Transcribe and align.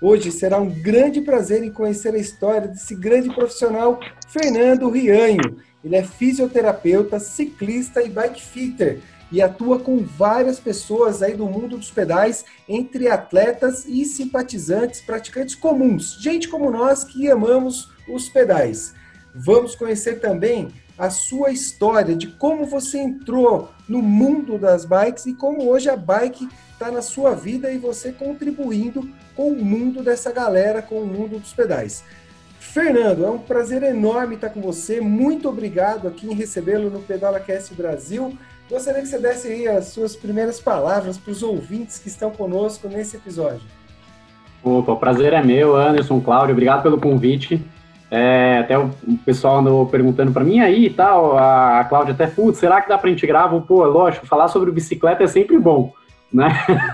Hoje 0.00 0.30
será 0.30 0.60
um 0.60 0.70
grande 0.70 1.20
prazer 1.20 1.64
em 1.64 1.72
conhecer 1.72 2.14
a 2.14 2.18
história 2.18 2.68
desse 2.68 2.94
grande 2.94 3.34
profissional, 3.34 3.98
Fernando 4.28 4.88
Rianho. 4.88 5.56
Ele 5.82 5.96
é 5.96 6.04
fisioterapeuta, 6.04 7.18
ciclista 7.18 8.00
e 8.00 8.08
bike 8.08 8.40
fitter 8.40 9.00
e 9.30 9.42
atua 9.42 9.80
com 9.80 9.98
várias 9.98 10.60
pessoas 10.60 11.20
aí 11.20 11.34
do 11.34 11.46
mundo 11.46 11.76
dos 11.76 11.90
pedais, 11.90 12.44
entre 12.68 13.08
atletas 13.08 13.84
e 13.86 14.04
simpatizantes, 14.04 15.00
praticantes 15.00 15.56
comuns, 15.56 16.16
gente 16.20 16.48
como 16.48 16.70
nós 16.70 17.02
que 17.02 17.28
amamos 17.28 17.90
os 18.08 18.28
pedais. 18.28 18.94
Vamos 19.34 19.74
conhecer 19.74 20.20
também 20.20 20.68
a 20.96 21.10
sua 21.10 21.50
história 21.50 22.14
de 22.14 22.28
como 22.28 22.66
você 22.66 22.98
entrou 22.98 23.70
no 23.88 24.00
mundo 24.00 24.58
das 24.58 24.84
bikes 24.84 25.26
e 25.26 25.34
como 25.34 25.68
hoje 25.68 25.90
a 25.90 25.96
bike 25.96 26.48
está 26.72 26.90
na 26.90 27.02
sua 27.02 27.34
vida 27.34 27.70
e 27.70 27.78
você 27.78 28.12
contribuindo 28.12 29.08
com 29.38 29.52
o 29.52 29.64
mundo 29.64 30.02
dessa 30.02 30.32
galera, 30.32 30.82
com 30.82 30.96
o 30.96 31.06
mundo 31.06 31.38
dos 31.38 31.52
pedais. 31.52 32.04
Fernando, 32.58 33.24
é 33.24 33.30
um 33.30 33.38
prazer 33.38 33.84
enorme 33.84 34.34
estar 34.34 34.48
com 34.48 34.60
você. 34.60 35.00
Muito 35.00 35.48
obrigado 35.48 36.08
aqui 36.08 36.26
em 36.26 36.34
recebê-lo 36.34 36.90
no 36.90 36.98
Pedala 36.98 37.38
Cast 37.38 37.72
Brasil. 37.72 38.36
Gostaria 38.68 39.00
que 39.00 39.06
você 39.06 39.16
desse 39.16 39.46
aí 39.46 39.68
as 39.68 39.86
suas 39.86 40.16
primeiras 40.16 40.58
palavras 40.58 41.16
para 41.16 41.30
os 41.30 41.44
ouvintes 41.44 42.00
que 42.00 42.08
estão 42.08 42.32
conosco 42.32 42.88
nesse 42.88 43.16
episódio. 43.16 43.62
Opa, 44.60 44.90
o 44.90 44.96
prazer 44.96 45.32
é 45.32 45.40
meu, 45.40 45.76
Anderson, 45.76 46.20
Cláudio, 46.20 46.54
obrigado 46.54 46.82
pelo 46.82 47.00
convite. 47.00 47.64
É, 48.10 48.58
até 48.58 48.76
o, 48.76 48.90
pessoal 49.24 49.58
andou 49.58 49.86
perguntando 49.86 50.32
para 50.32 50.42
mim 50.42 50.58
aí 50.58 50.86
e 50.86 50.90
tal, 50.90 51.38
a 51.38 51.86
Cláudia 51.88 52.12
até, 52.12 52.26
putz, 52.26 52.58
será 52.58 52.80
que 52.80 52.88
dá 52.88 52.98
para 52.98 53.06
a 53.06 53.12
gente 53.12 53.24
gravar? 53.24 53.60
Pô, 53.60 53.84
lógico, 53.84 54.26
falar 54.26 54.48
sobre 54.48 54.72
bicicleta 54.72 55.22
é 55.22 55.28
sempre 55.28 55.56
bom 55.60 55.92
né? 56.32 56.48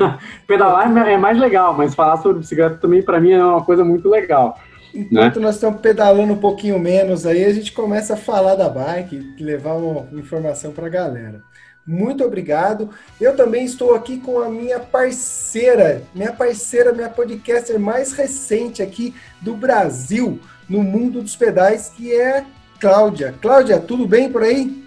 Pedalar 0.46 0.96
é 1.08 1.16
mais 1.16 1.38
legal, 1.38 1.74
mas 1.74 1.94
falar 1.94 2.16
sobre 2.18 2.40
bicicleta 2.40 2.76
também 2.76 3.02
para 3.02 3.20
mim 3.20 3.32
é 3.32 3.44
uma 3.44 3.64
coisa 3.64 3.84
muito 3.84 4.08
legal. 4.08 4.58
Enquanto 4.94 5.36
né? 5.36 5.46
nós 5.46 5.56
estamos 5.56 5.80
pedalando 5.80 6.32
um 6.32 6.38
pouquinho 6.38 6.78
menos 6.78 7.26
aí, 7.26 7.44
a 7.44 7.52
gente 7.52 7.72
começa 7.72 8.14
a 8.14 8.16
falar 8.16 8.54
da 8.54 8.68
bike, 8.68 9.34
levar 9.40 9.74
uma 9.74 10.06
informação 10.12 10.70
para 10.70 10.86
a 10.86 10.90
galera. 10.90 11.42
Muito 11.86 12.24
obrigado. 12.24 12.90
Eu 13.20 13.36
também 13.36 13.64
estou 13.64 13.94
aqui 13.94 14.18
com 14.18 14.40
a 14.40 14.48
minha 14.48 14.78
parceira, 14.78 16.02
minha 16.14 16.32
parceira, 16.32 16.92
minha 16.92 17.10
podcaster 17.10 17.78
mais 17.78 18.12
recente 18.12 18.82
aqui 18.82 19.14
do 19.40 19.54
Brasil, 19.54 20.38
no 20.68 20.82
mundo 20.82 21.20
dos 21.20 21.36
pedais, 21.36 21.90
que 21.94 22.14
é 22.14 22.44
Cláudia. 22.80 23.34
Cláudia, 23.40 23.78
tudo 23.80 24.06
bem 24.06 24.30
por 24.30 24.42
aí? 24.42 24.83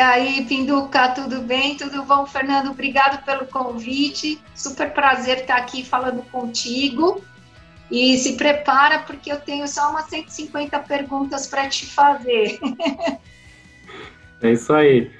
E 0.00 0.02
aí, 0.02 0.46
Pinduca, 0.46 1.10
tudo 1.10 1.42
bem? 1.42 1.76
Tudo 1.76 2.02
bom, 2.04 2.24
Fernando? 2.24 2.70
Obrigado 2.70 3.22
pelo 3.22 3.44
convite. 3.44 4.40
Super 4.54 4.94
prazer 4.94 5.40
estar 5.40 5.56
aqui 5.56 5.84
falando 5.84 6.22
contigo. 6.30 7.22
E 7.90 8.16
se 8.16 8.32
prepara, 8.32 9.00
porque 9.00 9.30
eu 9.30 9.38
tenho 9.38 9.68
só 9.68 9.90
umas 9.90 10.06
150 10.06 10.78
perguntas 10.78 11.46
para 11.46 11.68
te 11.68 11.84
fazer. 11.84 12.58
É 14.42 14.52
isso 14.52 14.72
aí. 14.72 15.10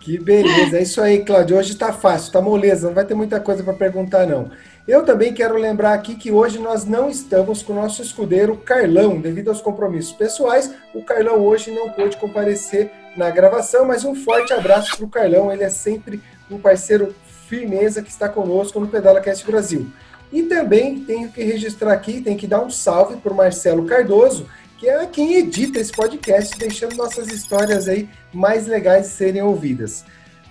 Que 0.00 0.18
beleza, 0.18 0.76
é 0.76 0.82
isso 0.82 1.00
aí, 1.00 1.24
Cláudio. 1.24 1.56
Hoje 1.56 1.72
está 1.72 1.94
fácil, 1.94 2.26
está 2.26 2.42
moleza, 2.42 2.88
não 2.88 2.94
vai 2.94 3.06
ter 3.06 3.14
muita 3.14 3.40
coisa 3.40 3.64
para 3.64 3.72
perguntar, 3.72 4.26
não. 4.26 4.50
Eu 4.86 5.02
também 5.02 5.32
quero 5.32 5.56
lembrar 5.56 5.94
aqui 5.94 6.14
que 6.14 6.30
hoje 6.30 6.58
nós 6.58 6.84
não 6.84 7.08
estamos 7.08 7.62
com 7.62 7.72
o 7.72 7.76
nosso 7.76 8.02
escudeiro 8.02 8.54
Carlão, 8.54 9.18
devido 9.18 9.48
aos 9.48 9.62
compromissos 9.62 10.12
pessoais. 10.12 10.74
O 10.92 11.02
Carlão 11.02 11.40
hoje 11.40 11.70
não 11.70 11.88
pôde 11.88 12.18
comparecer 12.18 12.90
na 13.16 13.30
gravação, 13.30 13.86
mas 13.86 14.04
um 14.04 14.14
forte 14.14 14.52
abraço 14.52 14.94
para 14.94 15.06
o 15.06 15.08
Carlão, 15.08 15.50
ele 15.50 15.64
é 15.64 15.70
sempre 15.70 16.20
um 16.50 16.58
parceiro 16.58 17.14
firmeza 17.48 18.02
que 18.02 18.10
está 18.10 18.28
conosco 18.28 18.78
no 18.78 18.86
Pedala 18.86 19.22
Cast 19.22 19.46
Brasil. 19.46 19.90
E 20.30 20.42
também 20.42 21.00
tenho 21.00 21.30
que 21.30 21.42
registrar 21.42 21.94
aqui, 21.94 22.20
tem 22.20 22.36
que 22.36 22.46
dar 22.46 22.60
um 22.60 22.68
salve 22.68 23.16
para 23.16 23.32
o 23.32 23.36
Marcelo 23.36 23.86
Cardoso, 23.86 24.46
que 24.78 24.86
é 24.86 25.06
quem 25.06 25.36
edita 25.36 25.80
esse 25.80 25.92
podcast, 25.92 26.58
deixando 26.58 26.94
nossas 26.94 27.28
histórias 27.28 27.88
aí 27.88 28.06
mais 28.34 28.66
legais 28.66 29.06
serem 29.06 29.40
ouvidas. 29.40 30.04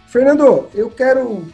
Fernando, 0.07 0.69
eu 0.73 0.89
quero, 0.89 1.45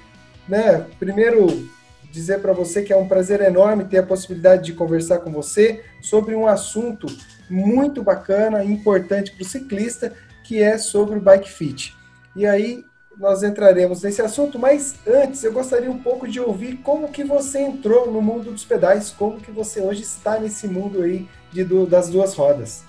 né, 0.48 0.86
primeiro 0.98 1.68
dizer 2.12 2.40
para 2.40 2.54
você 2.54 2.82
que 2.82 2.92
é 2.92 2.98
um 2.98 3.08
prazer 3.08 3.42
enorme 3.42 3.86
ter 3.86 4.00
a 4.00 4.04
possibilidade 4.04 4.64
de 4.64 4.74
conversar 4.74 5.20
com 5.20 5.32
você 5.32 5.84
sobre 6.02 6.36
um 6.36 6.48
assunto 6.48 7.08
muito 7.50 8.04
bacana 8.04 8.64
e 8.64 8.72
importante 8.72 9.32
para 9.32 9.44
o 9.44 9.48
ciclista, 9.48 10.14
que 10.44 10.62
é 10.62 10.78
sobre 10.78 11.18
o 11.18 11.22
bike 11.22 11.50
fit. 11.50 11.96
E 12.36 12.46
aí 12.46 12.84
nós 13.20 13.44
entraremos 13.44 14.02
nesse 14.02 14.22
assunto, 14.22 14.58
mas 14.58 14.96
antes 15.06 15.44
eu 15.44 15.52
gostaria 15.52 15.92
um 15.92 16.00
pouco 16.00 16.28
de 16.28 16.40
ouvir 16.40 16.78
como 16.78 17.10
que 17.10 17.24
você 17.24 17.60
entrou 17.60 18.10
no 18.10 18.22
mundo 18.22 18.52
dos 18.52 18.64
pedais, 18.64 19.10
como 19.12 19.42
que 19.42 19.52
você 19.52 19.82
hoje 19.82 20.04
está 20.04 20.40
nesse 20.40 20.68
mundo 20.68 21.02
aí 21.02 21.28
de, 21.52 21.64
do, 21.64 21.86
das 21.86 22.10
duas 22.10 22.34
rodas. 22.34 22.86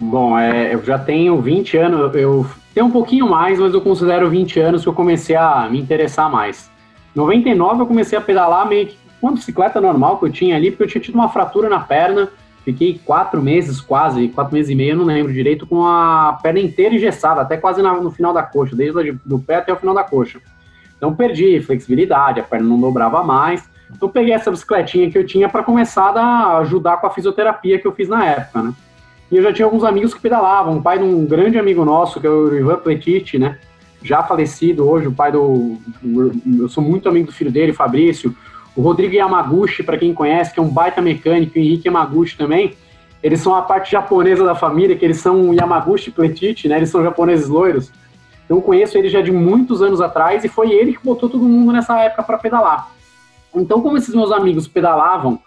Bom, 0.00 0.38
é, 0.38 0.74
eu 0.74 0.82
já 0.82 0.98
tenho 0.98 1.40
20 1.40 1.76
anos, 1.76 2.00
eu 2.00 2.46
tenho 2.74 2.86
um 2.86 2.90
pouquinho 2.90 3.28
mais, 3.28 3.58
mas 3.58 3.74
eu 3.74 3.80
considero 3.80 4.30
20 4.30 4.60
anos 4.60 4.82
que 4.82 4.88
eu 4.88 4.94
comecei 4.94 5.36
a 5.36 5.68
me 5.68 5.78
interessar 5.78 6.30
mais. 6.30 6.70
Em 7.16 7.18
99 7.18 7.80
eu 7.80 7.86
comecei 7.86 8.18
a 8.18 8.20
pedalar 8.20 8.68
meio 8.68 8.88
que 8.88 8.98
com 9.20 9.28
uma 9.28 9.32
bicicleta 9.32 9.80
normal 9.80 10.18
que 10.18 10.26
eu 10.26 10.30
tinha 10.30 10.54
ali, 10.54 10.70
porque 10.70 10.84
eu 10.84 10.88
tinha 10.88 11.02
tido 11.02 11.14
uma 11.14 11.30
fratura 11.30 11.68
na 11.68 11.80
perna, 11.80 12.30
Fiquei 12.66 13.00
quatro 13.04 13.40
meses, 13.40 13.80
quase, 13.80 14.26
quatro 14.26 14.52
meses 14.52 14.72
e 14.72 14.74
meio, 14.74 14.96
não 14.96 15.04
lembro 15.04 15.32
direito, 15.32 15.64
com 15.68 15.86
a 15.86 16.36
perna 16.42 16.58
inteira 16.58 16.96
engessada, 16.96 17.40
até 17.40 17.56
quase 17.56 17.80
no 17.80 18.10
final 18.10 18.32
da 18.32 18.42
coxa, 18.42 18.74
desde 18.74 19.16
o 19.30 19.38
pé 19.38 19.54
até 19.54 19.72
o 19.72 19.76
final 19.76 19.94
da 19.94 20.02
coxa. 20.02 20.40
Então 20.96 21.14
perdi 21.14 21.60
flexibilidade, 21.60 22.40
a 22.40 22.42
perna 22.42 22.66
não 22.66 22.80
dobrava 22.80 23.22
mais. 23.22 23.62
Então 23.88 24.08
peguei 24.08 24.34
essa 24.34 24.50
bicicletinha 24.50 25.08
que 25.08 25.16
eu 25.16 25.24
tinha 25.24 25.48
para 25.48 25.62
começar 25.62 26.08
a 26.18 26.58
ajudar 26.58 26.96
com 26.96 27.06
a 27.06 27.10
fisioterapia 27.10 27.78
que 27.78 27.86
eu 27.86 27.92
fiz 27.92 28.08
na 28.08 28.26
época, 28.26 28.60
né? 28.60 28.72
E 29.30 29.36
eu 29.36 29.44
já 29.44 29.52
tinha 29.52 29.64
alguns 29.64 29.84
amigos 29.84 30.12
que 30.12 30.20
pedalavam. 30.20 30.78
O 30.78 30.82
pai 30.82 30.98
de 30.98 31.04
um 31.04 31.24
grande 31.24 31.56
amigo 31.60 31.84
nosso, 31.84 32.20
que 32.20 32.26
é 32.26 32.30
o 32.30 32.52
Ivan 32.52 32.78
Petit, 32.78 33.38
né? 33.38 33.60
Já 34.02 34.22
falecido 34.22 34.88
hoje, 34.88 35.08
o 35.08 35.12
pai 35.12 35.32
do. 35.32 35.78
Eu 36.58 36.68
sou 36.68 36.82
muito 36.82 37.08
amigo 37.08 37.26
do 37.26 37.32
filho 37.32 37.50
dele, 37.50 37.72
Fabrício. 37.72 38.34
O 38.74 38.82
Rodrigo 38.82 39.14
Yamaguchi, 39.14 39.82
para 39.82 39.96
quem 39.96 40.12
conhece, 40.12 40.52
que 40.52 40.60
é 40.60 40.62
um 40.62 40.68
baita 40.68 41.00
mecânico, 41.00 41.58
o 41.58 41.62
Henrique 41.62 41.88
Yamaguchi 41.88 42.36
também, 42.36 42.74
eles 43.22 43.40
são 43.40 43.54
a 43.54 43.62
parte 43.62 43.92
japonesa 43.92 44.44
da 44.44 44.54
família, 44.54 44.96
que 44.96 45.04
eles 45.04 45.18
são 45.18 45.54
Yamaguchi 45.54 46.10
Petit, 46.10 46.68
né? 46.68 46.76
Eles 46.76 46.90
são 46.90 47.02
japoneses 47.02 47.48
loiros. 47.48 47.90
Então, 48.44 48.58
eu 48.58 48.62
conheço 48.62 48.96
ele 48.96 49.08
já 49.08 49.20
de 49.20 49.32
muitos 49.32 49.82
anos 49.82 50.00
atrás 50.00 50.44
e 50.44 50.48
foi 50.48 50.70
ele 50.70 50.92
que 50.92 51.04
botou 51.04 51.28
todo 51.28 51.44
mundo 51.44 51.72
nessa 51.72 51.98
época 51.98 52.22
para 52.22 52.38
pedalar. 52.38 52.88
Então, 53.54 53.80
como 53.80 53.96
esses 53.96 54.14
meus 54.14 54.30
amigos 54.30 54.68
pedalavam 54.68 55.40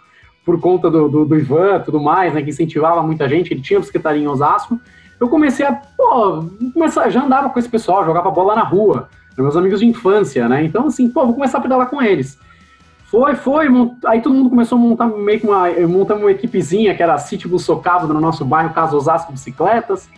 por 0.44 0.60
conta 0.60 0.90
do, 0.90 1.08
do, 1.08 1.26
do 1.26 1.36
Ivan 1.38 1.80
tudo 1.82 2.00
mais, 2.00 2.34
né, 2.34 2.42
que 2.42 2.50
incentivava 2.50 3.04
muita 3.04 3.30
gente, 3.30 3.54
ele 3.54 3.62
tinha 3.62 3.80
bicicletaria 3.80 4.24
em 4.24 4.28
Osasco, 4.28 4.80
eu 5.20 5.28
comecei 5.28 5.66
a, 5.66 5.74
pô, 5.74 6.46
começar, 6.74 7.10
já 7.10 7.24
andava 7.24 7.50
com 7.50 7.60
esse 7.60 7.70
pessoal, 7.70 8.06
jogava 8.06 8.32
bola 8.32 8.56
na 8.56 8.64
rua, 8.64 9.10
meus 9.38 9.56
amigos 9.56 9.80
de 9.80 9.86
infância, 9.86 10.48
né? 10.50 10.64
Então, 10.64 10.88
assim, 10.88 11.10
pô, 11.10 11.26
vou 11.26 11.34
começar 11.34 11.60
a 11.60 11.62
pedalar 11.62 11.90
com 11.90 12.02
eles. 12.02 12.38
Foi, 13.06 13.36
foi. 13.36 13.68
Aí 14.06 14.22
todo 14.22 14.36
mundo 14.36 14.50
começou 14.50 14.78
a 14.78 14.82
montar 14.82 15.08
meio 15.08 15.40
que 15.40 15.48
uma, 15.48 15.70
montar 15.88 16.16
uma 16.16 16.32
equipezinha, 16.32 16.94
que 16.94 17.02
era 17.02 17.18
City 17.18 17.50
Socavo 17.58 18.12
no 18.12 18.20
nosso 18.20 18.46
bairro, 18.46 18.74
Caso 18.74 18.96
Osasco 18.96 19.32
Bicicletas. 19.32 20.10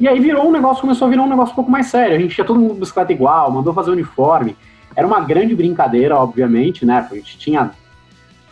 E 0.00 0.08
aí 0.08 0.18
virou 0.18 0.48
um 0.48 0.50
negócio, 0.50 0.80
começou 0.80 1.06
a 1.06 1.10
virar 1.10 1.22
um 1.22 1.28
negócio 1.28 1.52
um 1.52 1.54
pouco 1.54 1.70
mais 1.70 1.86
sério. 1.86 2.16
A 2.16 2.18
gente 2.18 2.34
tinha 2.34 2.44
todo 2.44 2.58
mundo 2.58 2.74
bicicleta 2.74 3.12
igual, 3.12 3.50
mandou 3.52 3.72
fazer 3.72 3.92
uniforme. 3.92 4.56
Era 4.96 5.06
uma 5.06 5.20
grande 5.20 5.54
brincadeira, 5.54 6.16
obviamente, 6.16 6.84
né? 6.84 7.06
A 7.08 7.14
gente 7.14 7.38
tinha 7.38 7.70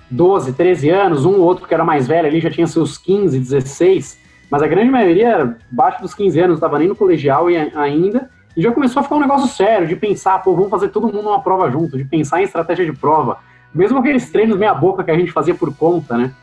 12, 0.09 0.53
13 0.53 0.91
anos, 0.91 1.25
um 1.25 1.35
ou 1.35 1.41
outro 1.41 1.67
que 1.67 1.75
era 1.75 1.85
mais 1.85 2.07
velho 2.07 2.29
ali 2.29 2.41
já 2.41 2.51
tinha 2.51 2.67
seus 2.67 2.97
15, 2.99 3.39
16, 3.39 4.19
mas 4.53 4.63
a 4.63 4.67
grande 4.67 4.91
maioria 4.91 5.57
abaixo 5.73 6.03
dos 6.03 6.13
15 6.13 6.39
anos, 6.39 6.57
estava 6.57 6.79
nem 6.79 6.87
no 6.87 6.95
colegial 6.95 7.47
ainda, 7.75 8.29
e 8.55 8.61
já 8.61 8.71
começou 8.71 9.01
a 9.01 9.03
ficar 9.03 9.15
um 9.15 9.21
negócio 9.21 9.49
sério, 9.49 9.89
de 9.89 9.97
pensar, 9.97 10.43
pô, 10.43 10.55
vamos 10.55 10.69
fazer 10.69 10.89
todo 10.89 11.07
mundo 11.07 11.27
uma 11.27 11.41
prova 11.41 11.71
junto, 11.71 11.97
de 11.97 12.05
pensar 12.05 12.43
em 12.43 12.45
estratégia 12.45 12.85
de 12.85 12.93
prova, 12.93 13.39
mesmo 13.75 13.99
aqueles 13.99 14.31
treinos 14.31 14.59
meia 14.59 14.75
boca 14.75 15.03
que 15.03 15.11
a 15.11 15.17
gente 15.17 15.33
fazia 15.33 15.55
por 15.55 15.75
conta, 15.75 16.19
né? 16.19 16.35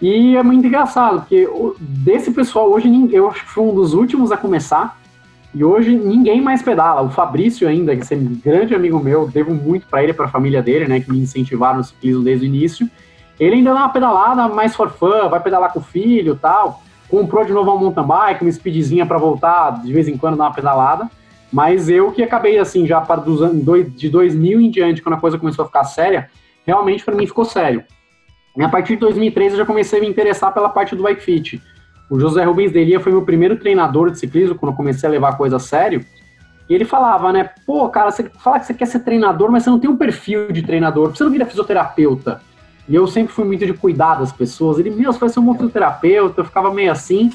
E 0.00 0.34
é 0.34 0.42
muito 0.42 0.66
engraçado, 0.66 1.20
porque 1.20 1.46
desse 1.78 2.30
pessoal 2.30 2.70
hoje, 2.72 2.88
eu 3.12 3.28
acho 3.28 3.44
que 3.44 3.50
foi 3.50 3.64
um 3.64 3.74
dos 3.74 3.92
últimos 3.92 4.32
a 4.32 4.36
começar, 4.38 4.98
e 5.54 5.62
hoje 5.62 5.94
ninguém 5.94 6.40
mais 6.40 6.62
pedala. 6.62 7.02
O 7.02 7.10
Fabrício 7.10 7.68
ainda, 7.68 7.94
que 7.94 8.14
é 8.14 8.16
um 8.16 8.34
grande 8.42 8.74
amigo 8.74 8.98
meu, 8.98 9.28
devo 9.28 9.52
muito 9.52 9.86
para 9.88 10.02
ele 10.02 10.12
e 10.12 10.14
para 10.14 10.24
a 10.24 10.30
família 10.30 10.62
dele, 10.62 10.88
né, 10.88 11.00
que 11.00 11.10
me 11.10 11.20
incentivaram 11.20 11.76
no 11.76 11.84
ciclismo 11.84 12.24
desde 12.24 12.46
o 12.46 12.48
início. 12.48 12.88
Ele 13.38 13.56
ainda 13.56 13.74
dá 13.74 13.80
uma 13.80 13.88
pedalada 13.90 14.48
mais 14.48 14.74
for 14.74 14.88
fun, 14.90 15.28
vai 15.28 15.40
pedalar 15.40 15.70
com 15.70 15.80
o 15.80 15.82
filho 15.82 16.34
tal. 16.34 16.81
Comprou 17.12 17.44
de 17.44 17.52
novo 17.52 17.70
uma 17.70 17.78
mountain 17.78 18.06
bike, 18.06 18.42
uma 18.42 18.50
speedzinha 18.50 19.04
para 19.04 19.18
voltar 19.18 19.82
de 19.82 19.92
vez 19.92 20.08
em 20.08 20.16
quando 20.16 20.38
dar 20.38 20.44
uma 20.44 20.54
pedalada. 20.54 21.10
Mas 21.52 21.90
eu 21.90 22.10
que 22.10 22.22
acabei 22.22 22.58
assim, 22.58 22.86
já 22.86 23.02
para 23.02 23.20
dos 23.20 23.42
anos 23.42 23.62
de 23.94 24.08
2000 24.08 24.58
em 24.58 24.70
diante, 24.70 25.02
quando 25.02 25.16
a 25.16 25.20
coisa 25.20 25.36
começou 25.36 25.62
a 25.62 25.66
ficar 25.66 25.84
séria, 25.84 26.30
realmente 26.66 27.04
para 27.04 27.14
mim 27.14 27.26
ficou 27.26 27.44
sério. 27.44 27.84
E 28.56 28.62
a 28.62 28.68
partir 28.70 28.94
de 28.94 29.00
2003 29.00 29.52
eu 29.52 29.58
já 29.58 29.66
comecei 29.66 29.98
a 29.98 30.02
me 30.02 30.08
interessar 30.08 30.54
pela 30.54 30.70
parte 30.70 30.96
do 30.96 31.02
bike 31.02 31.20
fit. 31.20 31.62
O 32.08 32.18
José 32.18 32.44
Rubens 32.44 32.72
Delia 32.72 32.98
foi 32.98 33.12
meu 33.12 33.26
primeiro 33.26 33.58
treinador 33.58 34.10
de 34.10 34.18
ciclismo 34.18 34.54
quando 34.54 34.72
eu 34.72 34.76
comecei 34.76 35.06
a 35.06 35.12
levar 35.12 35.32
a 35.32 35.36
coisa 35.36 35.56
a 35.56 35.60
sério. 35.60 36.02
E 36.66 36.72
ele 36.74 36.86
falava, 36.86 37.30
né? 37.30 37.50
Pô, 37.66 37.86
cara, 37.90 38.10
você 38.10 38.24
fala 38.42 38.58
que 38.58 38.64
você 38.64 38.72
quer 38.72 38.86
ser 38.86 39.00
treinador, 39.00 39.52
mas 39.52 39.64
você 39.64 39.68
não 39.68 39.78
tem 39.78 39.90
um 39.90 39.98
perfil 39.98 40.50
de 40.50 40.62
treinador, 40.62 41.14
você 41.14 41.24
não 41.24 41.30
vira 41.30 41.44
fisioterapeuta. 41.44 42.40
E 42.88 42.94
eu 42.94 43.06
sempre 43.06 43.32
fui 43.32 43.44
muito 43.44 43.64
de 43.64 43.72
cuidar 43.72 44.16
das 44.16 44.32
pessoas. 44.32 44.78
Ele, 44.78 44.90
meu, 44.90 45.12
você 45.12 45.18
vai 45.18 45.28
ser 45.28 45.40
um 45.40 45.52
fisioterapeuta, 45.54 46.40
eu 46.40 46.44
ficava 46.44 46.72
meio 46.72 46.90
assim. 46.90 47.30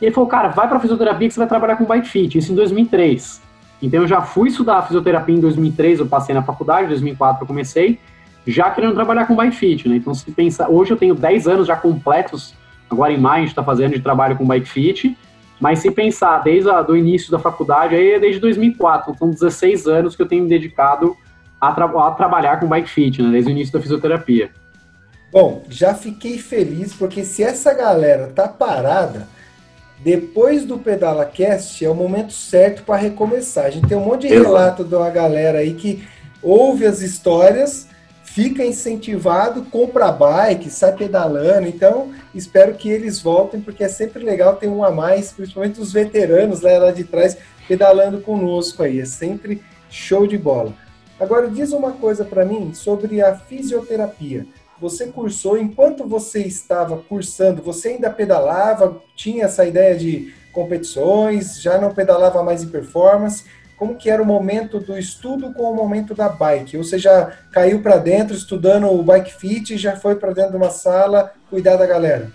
E 0.00 0.06
ele 0.06 0.14
falou, 0.14 0.28
cara, 0.28 0.48
vai 0.48 0.68
pra 0.68 0.78
fisioterapia 0.78 1.28
que 1.28 1.34
você 1.34 1.40
vai 1.40 1.48
trabalhar 1.48 1.76
com 1.76 1.84
bike 1.84 2.08
fit. 2.08 2.38
Isso 2.38 2.52
em 2.52 2.54
2003. 2.54 3.42
Então 3.84 4.00
eu 4.00 4.08
já 4.08 4.22
fui 4.22 4.48
estudar 4.48 4.82
fisioterapia 4.82 5.34
em 5.34 5.40
2003, 5.40 6.00
eu 6.00 6.06
passei 6.06 6.34
na 6.34 6.42
faculdade, 6.42 6.86
em 6.86 6.88
2004 6.88 7.42
eu 7.42 7.46
comecei, 7.46 7.98
já 8.46 8.70
querendo 8.70 8.94
trabalhar 8.94 9.26
com 9.26 9.34
bike 9.34 9.54
fit, 9.54 9.88
né? 9.88 9.96
Então 9.96 10.14
se 10.14 10.30
pensa, 10.30 10.68
hoje 10.70 10.92
eu 10.92 10.96
tenho 10.96 11.14
10 11.14 11.46
anos 11.46 11.66
já 11.66 11.76
completos, 11.76 12.54
agora 12.88 13.12
em 13.12 13.18
maio 13.18 13.36
a 13.36 13.40
gente 13.40 13.50
está 13.50 13.62
fazendo 13.62 13.92
de 13.92 14.00
trabalho 14.00 14.36
com 14.36 14.46
bike 14.46 14.66
fit, 14.66 15.16
mas 15.60 15.80
se 15.80 15.90
pensar 15.90 16.38
desde 16.38 16.70
o 16.70 16.96
início 16.96 17.30
da 17.30 17.38
faculdade, 17.38 17.94
aí 17.94 18.12
é 18.12 18.18
desde 18.18 18.40
2004, 18.40 19.12
então 19.12 19.26
são 19.26 19.30
16 19.30 19.86
anos 19.86 20.16
que 20.16 20.22
eu 20.22 20.26
tenho 20.26 20.44
me 20.44 20.48
dedicado 20.48 21.14
a, 21.60 21.70
tra 21.72 21.84
a 21.84 22.10
trabalhar 22.12 22.58
com 22.60 22.66
bike 22.66 22.88
fit, 22.88 23.22
né? 23.22 23.30
Desde 23.30 23.50
o 23.50 23.52
início 23.52 23.72
da 23.72 23.80
fisioterapia. 23.80 24.50
Bom, 25.34 25.64
já 25.68 25.94
fiquei 25.94 26.38
feliz 26.38 26.94
porque 26.94 27.24
se 27.24 27.42
essa 27.42 27.74
galera 27.74 28.28
tá 28.28 28.46
parada, 28.46 29.26
depois 29.98 30.64
do 30.64 30.78
Pedala 30.78 31.24
Cast 31.26 31.84
é 31.84 31.90
o 31.90 31.94
momento 31.94 32.32
certo 32.32 32.84
para 32.84 32.94
recomeçar. 32.94 33.64
A 33.64 33.70
gente 33.70 33.88
tem 33.88 33.98
um 33.98 34.04
monte 34.04 34.28
de 34.28 34.34
relato 34.34 34.84
de 34.84 34.94
uma 34.94 35.10
galera 35.10 35.58
aí 35.58 35.74
que 35.74 36.06
ouve 36.40 36.86
as 36.86 37.00
histórias, 37.00 37.88
fica 38.22 38.64
incentivado, 38.64 39.64
compra 39.64 40.12
bike, 40.12 40.70
sai 40.70 40.94
pedalando. 40.94 41.66
Então, 41.66 42.12
espero 42.32 42.74
que 42.74 42.88
eles 42.88 43.20
voltem, 43.20 43.60
porque 43.60 43.82
é 43.82 43.88
sempre 43.88 44.22
legal 44.22 44.54
ter 44.54 44.68
um 44.68 44.84
a 44.84 44.92
mais, 44.92 45.32
principalmente 45.32 45.80
os 45.80 45.92
veteranos 45.92 46.60
né, 46.60 46.78
lá 46.78 46.92
de 46.92 47.02
trás, 47.02 47.36
pedalando 47.66 48.20
conosco 48.20 48.84
aí. 48.84 49.00
É 49.00 49.04
sempre 49.04 49.60
show 49.90 50.28
de 50.28 50.38
bola. 50.38 50.72
Agora, 51.18 51.50
diz 51.50 51.72
uma 51.72 51.90
coisa 51.90 52.24
para 52.24 52.44
mim 52.44 52.72
sobre 52.72 53.20
a 53.20 53.34
fisioterapia 53.34 54.46
você 54.80 55.06
cursou, 55.06 55.56
enquanto 55.56 56.06
você 56.06 56.40
estava 56.40 56.96
cursando, 56.96 57.62
você 57.62 57.88
ainda 57.88 58.10
pedalava, 58.10 58.96
tinha 59.16 59.44
essa 59.44 59.64
ideia 59.64 59.96
de 59.96 60.32
competições, 60.52 61.60
já 61.60 61.78
não 61.78 61.92
pedalava 61.92 62.42
mais 62.42 62.62
em 62.62 62.68
performance? 62.68 63.44
Como 63.76 63.96
que 63.96 64.08
era 64.08 64.22
o 64.22 64.26
momento 64.26 64.78
do 64.78 64.96
estudo 64.96 65.52
com 65.52 65.64
o 65.64 65.74
momento 65.74 66.14
da 66.14 66.28
bike? 66.28 66.76
Ou 66.76 66.84
você 66.84 66.98
já 66.98 67.32
caiu 67.50 67.80
para 67.80 67.96
dentro 67.96 68.34
estudando 68.34 68.86
o 68.86 69.02
bike 69.02 69.34
fit 69.34 69.74
e 69.74 69.78
já 69.78 69.96
foi 69.96 70.14
para 70.14 70.32
dentro 70.32 70.52
de 70.52 70.56
uma 70.56 70.70
sala 70.70 71.32
cuidar 71.50 71.76
da 71.76 71.86
galera? 71.86 72.30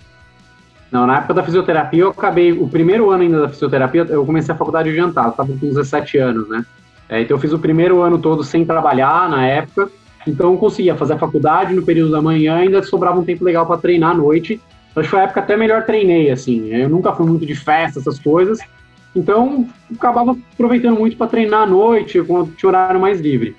Não, 0.91 1.05
na 1.05 1.19
época 1.19 1.35
da 1.35 1.43
fisioterapia 1.43 2.01
eu 2.01 2.09
acabei, 2.09 2.51
o 2.51 2.67
primeiro 2.67 3.09
ano 3.11 3.23
ainda 3.23 3.41
da 3.41 3.49
fisioterapia, 3.49 4.05
eu 4.09 4.25
comecei 4.25 4.53
a 4.53 4.57
faculdade 4.57 4.89
adiantada, 4.89 5.29
estava 5.29 5.49
com 5.49 5.57
17 5.57 6.17
anos, 6.17 6.49
né? 6.49 6.65
É, 7.07 7.21
então 7.21 7.37
eu 7.37 7.41
fiz 7.41 7.53
o 7.53 7.59
primeiro 7.59 8.01
ano 8.01 8.19
todo 8.19 8.43
sem 8.43 8.65
trabalhar 8.65 9.29
na 9.29 9.45
época, 9.45 9.89
então 10.27 10.51
eu 10.51 10.57
conseguia 10.57 10.95
fazer 10.95 11.13
a 11.13 11.17
faculdade 11.17 11.73
no 11.73 11.83
período 11.83 12.11
da 12.11 12.21
manhã, 12.21 12.55
ainda 12.55 12.83
sobrava 12.83 13.19
um 13.19 13.23
tempo 13.23 13.43
legal 13.43 13.65
para 13.65 13.77
treinar 13.77 14.11
à 14.11 14.13
noite. 14.13 14.61
Acho 14.95 15.03
que 15.03 15.07
foi 15.09 15.19
a 15.19 15.23
época 15.23 15.39
até 15.39 15.55
melhor 15.55 15.85
treinei, 15.85 16.29
assim. 16.29 16.67
Eu 16.69 16.89
nunca 16.89 17.13
fui 17.13 17.25
muito 17.25 17.45
de 17.45 17.55
festa, 17.55 17.99
essas 17.99 18.19
coisas. 18.19 18.59
Então, 19.15 19.67
acabava 19.95 20.37
aproveitando 20.53 20.97
muito 20.97 21.17
para 21.17 21.27
treinar 21.27 21.63
à 21.63 21.65
noite, 21.65 22.21
quando 22.21 22.55
tinha 22.55 22.69
horário 22.69 22.99
mais 22.99 23.19
livre. 23.19 23.55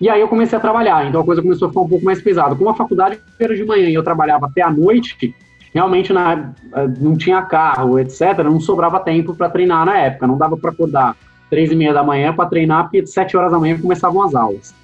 E 0.00 0.08
aí 0.10 0.20
eu 0.20 0.28
comecei 0.28 0.56
a 0.56 0.60
trabalhar, 0.60 1.06
então 1.06 1.22
a 1.22 1.24
coisa 1.24 1.40
começou 1.40 1.66
a 1.66 1.68
ficar 1.70 1.80
um 1.80 1.88
pouco 1.88 2.04
mais 2.04 2.20
pesada. 2.20 2.54
Como 2.54 2.68
a 2.68 2.74
faculdade 2.74 3.18
era 3.40 3.56
de 3.56 3.64
manhã 3.64 3.88
e 3.88 3.94
eu 3.94 4.02
trabalhava 4.02 4.46
até 4.46 4.60
à 4.60 4.70
noite, 4.70 5.34
realmente 5.72 6.12
na, 6.12 6.52
eh, 6.74 6.88
não 7.00 7.16
tinha 7.16 7.40
carro, 7.42 7.98
etc., 7.98 8.38
não 8.44 8.60
sobrava 8.60 9.00
tempo 9.00 9.34
para 9.34 9.48
treinar 9.48 9.86
na 9.86 9.98
época. 9.98 10.26
Não 10.26 10.36
dava 10.36 10.56
para 10.56 10.70
acordar 10.70 11.16
três 11.48 11.72
e 11.72 11.74
meia 11.74 11.94
da 11.94 12.02
manhã 12.02 12.34
para 12.34 12.48
treinar, 12.48 12.84
porque 12.84 13.06
sete 13.06 13.36
horas 13.36 13.50
da 13.50 13.58
manhã 13.58 13.78
começavam 13.78 14.22
as 14.22 14.34
aulas. 14.34 14.74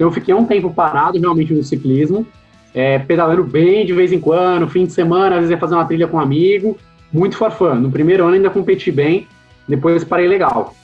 Eu 0.00 0.10
fiquei 0.10 0.32
um 0.32 0.46
tempo 0.46 0.72
parado 0.72 1.20
realmente 1.20 1.52
no 1.52 1.62
ciclismo, 1.62 2.26
é, 2.72 2.98
pedalando 2.98 3.44
bem 3.44 3.84
de 3.84 3.92
vez 3.92 4.10
em 4.10 4.18
quando, 4.18 4.66
fim 4.66 4.86
de 4.86 4.92
semana, 4.94 5.34
às 5.34 5.40
vezes 5.42 5.50
ia 5.50 5.58
fazer 5.58 5.74
uma 5.74 5.84
trilha 5.84 6.08
com 6.08 6.16
um 6.16 6.20
amigo, 6.20 6.78
muito 7.12 7.36
farfã. 7.36 7.74
No 7.74 7.90
primeiro 7.90 8.24
ano 8.24 8.34
ainda 8.34 8.48
competi 8.48 8.90
bem, 8.90 9.28
depois 9.68 10.02
parei 10.02 10.26
legal. 10.26 10.74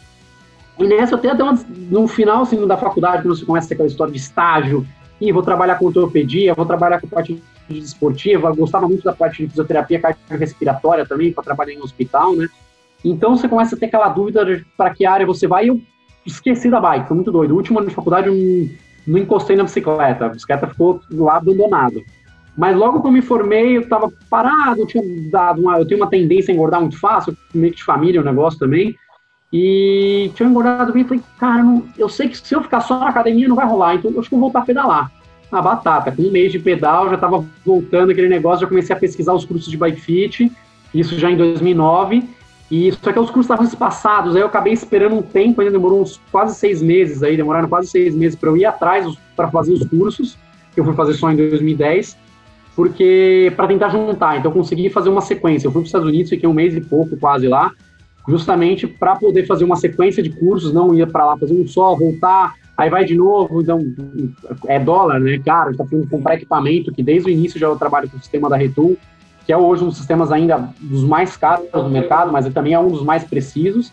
E 0.79 0.85
nessa 0.85 1.15
até 1.15 1.33
uma, 1.33 1.59
no 1.91 2.07
final 2.07 2.43
assim, 2.43 2.67
da 2.67 2.77
faculdade, 2.77 3.23
quando 3.23 3.35
você 3.35 3.47
começa 3.47 3.73
aquela 3.73 3.89
história 3.89 4.13
de 4.13 4.19
estágio, 4.19 4.87
e 5.19 5.33
vou 5.33 5.43
trabalhar 5.43 5.77
com 5.77 5.87
ortopedia, 5.87 6.53
vou 6.53 6.67
trabalhar 6.67 7.01
com 7.01 7.09
parte 7.09 7.43
esportiva, 7.71 8.55
gostava 8.55 8.87
muito 8.87 9.03
da 9.03 9.15
parte 9.15 9.43
de 9.43 9.49
fisioterapia 9.49 9.99
cardiorrespiratória 9.99 11.07
também, 11.07 11.33
para 11.33 11.43
trabalhar 11.43 11.73
em 11.73 11.79
um 11.79 11.85
hospital, 11.85 12.37
né? 12.37 12.47
Então 13.03 13.35
você 13.35 13.49
começa 13.49 13.75
a 13.75 13.79
ter 13.79 13.87
aquela 13.87 14.11
dúvida 14.11 14.63
para 14.77 14.91
que 14.91 15.07
área 15.07 15.25
você 15.25 15.47
vai, 15.47 15.65
e 15.65 15.69
eu 15.69 15.81
esqueci 16.27 16.69
da 16.69 16.79
bike, 16.79 17.09
foi 17.09 17.15
muito 17.15 17.33
doido. 17.33 17.53
O 17.53 17.57
último 17.57 17.79
ano 17.79 17.89
de 17.89 17.95
faculdade, 17.95 18.29
um 18.29 18.69
não 19.07 19.19
encostei 19.19 19.57
na 19.57 19.65
bicicleta, 19.65 20.27
a 20.27 20.29
bicicleta 20.29 20.67
ficou 20.67 21.01
lá 21.11 21.37
abandonada. 21.37 22.01
Mas 22.57 22.77
logo 22.77 23.03
que 23.03 23.07
eu 23.07 23.13
me 23.13 23.21
formei, 23.21 23.77
eu 23.77 23.83
estava 23.83 24.11
parado, 24.31 24.81
eu 24.81 24.87
tinha 24.87 25.03
dado 25.31 25.61
uma, 25.61 25.79
eu 25.79 25.87
tenho 25.87 26.01
uma 26.01 26.09
tendência 26.09 26.51
a 26.51 26.55
engordar 26.55 26.81
muito 26.81 26.99
fácil, 26.99 27.37
meio 27.55 27.73
que 27.73 27.79
de 27.79 27.85
família 27.85 28.21
o 28.21 28.25
um 28.25 28.27
negócio 28.27 28.59
também, 28.59 28.97
e 29.53 30.31
tinha 30.35 30.49
engordado 30.49 30.93
bem, 30.93 31.05
falei, 31.05 31.23
cara, 31.39 31.63
não, 31.63 31.85
eu 31.97 32.09
sei 32.09 32.29
que 32.29 32.37
se 32.37 32.55
eu 32.55 32.63
ficar 32.63 32.81
só 32.81 32.99
na 32.99 33.09
academia 33.09 33.49
não 33.49 33.57
vai 33.57 33.67
rolar, 33.67 33.95
então 33.95 34.11
eu 34.11 34.21
acho 34.21 34.29
que 34.29 34.35
eu 34.35 34.39
vou 34.39 34.49
voltar 34.49 34.61
a 34.61 34.67
pedalar. 34.67 35.13
Na 35.53 35.63
batata, 35.63 36.11
com 36.11 36.23
um 36.23 36.31
mês 36.31 36.51
de 36.51 36.59
pedal, 36.59 37.09
já 37.09 37.15
estava 37.15 37.45
voltando 37.65 38.11
aquele 38.11 38.29
negócio, 38.29 38.63
já 38.63 38.67
comecei 38.67 38.97
a 38.97 38.99
pesquisar 38.99 39.35
os 39.35 39.45
cursos 39.45 39.71
de 39.71 39.77
bike 39.77 40.01
fit, 40.01 40.53
isso 40.93 41.19
já 41.19 41.31
em 41.31 41.37
2009, 41.37 42.25
e 42.71 42.91
só 42.93 43.13
que 43.13 43.19
os 43.19 43.31
cursos 43.31 43.45
estavam 43.45 43.65
espaçados, 43.65 44.35
aí 44.35 44.43
eu 44.43 44.47
acabei 44.47 44.73
esperando 44.73 45.15
um 45.15 45.23
tempo, 45.23 45.61
ainda 45.61 45.73
demorou 45.73 46.03
uns 46.03 46.21
quase 46.33 46.57
seis 46.57 46.83
meses 46.83 47.23
aí, 47.23 47.37
demoraram 47.37 47.69
quase 47.69 47.89
seis 47.89 48.15
meses 48.15 48.37
para 48.37 48.51
eu 48.51 48.57
ir 48.57 48.65
atrás 48.65 49.07
para 49.37 49.49
fazer 49.49 49.73
os 49.73 49.87
cursos, 49.87 50.37
que 50.75 50.81
eu 50.81 50.85
fui 50.85 50.95
fazer 50.95 51.15
só 51.15 51.31
em 51.31 51.37
2010, 51.37 52.17
porque 52.75 53.53
para 53.57 53.69
tentar 53.69 53.89
juntar, 53.91 54.39
então 54.39 54.51
eu 54.51 54.55
consegui 54.55 54.91
fazer 54.91 55.09
uma 55.09 55.21
sequência. 55.21 55.69
Eu 55.69 55.73
fui 55.73 55.81
para 55.81 55.85
os 55.85 55.89
Estados 55.89 56.09
Unidos, 56.09 56.29
fiquei 56.29 56.49
um 56.49 56.53
mês 56.53 56.75
e 56.75 56.81
pouco 56.81 57.17
quase 57.17 57.47
lá, 57.47 57.71
justamente 58.29 58.87
para 58.87 59.15
poder 59.15 59.47
fazer 59.47 59.65
uma 59.65 59.77
sequência 59.77 60.21
de 60.21 60.31
cursos, 60.31 60.73
não 60.73 60.93
ia 60.93 61.07
para 61.07 61.25
lá 61.25 61.39
fazer 61.39 61.55
um 61.55 61.67
só, 61.69 61.95
voltar, 61.95 62.55
aí 62.77 62.91
vai 62.91 63.05
de 63.05 63.15
novo, 63.15 63.63
então 63.63 63.81
é 64.67 64.81
dólar, 64.81 65.21
né, 65.21 65.39
cara, 65.39 65.71
está 65.71 65.85
precisando 65.85 66.11
comprar 66.11 66.35
equipamento, 66.35 66.93
que 66.93 67.03
desde 67.03 67.29
o 67.29 67.33
início 67.33 67.61
já 67.61 67.69
eu 67.69 67.77
trabalho 67.77 68.11
com 68.11 68.17
o 68.17 68.21
sistema 68.21 68.49
da 68.51 68.57
Retul, 68.57 68.99
que 69.47 69.53
é 69.53 69.57
hoje 69.57 69.85
um 69.85 69.87
dos 69.87 69.97
sistemas 69.97 70.33
ainda 70.33 70.71
dos 70.81 71.05
mais 71.05 71.37
caros 71.37 71.71
do 71.71 71.89
mercado, 71.89 72.33
mas 72.33 72.53
também 72.53 72.75
é 72.75 72.81
um 72.81 72.89
dos 72.89 73.05
mais 73.05 73.23
precisos. 73.23 73.93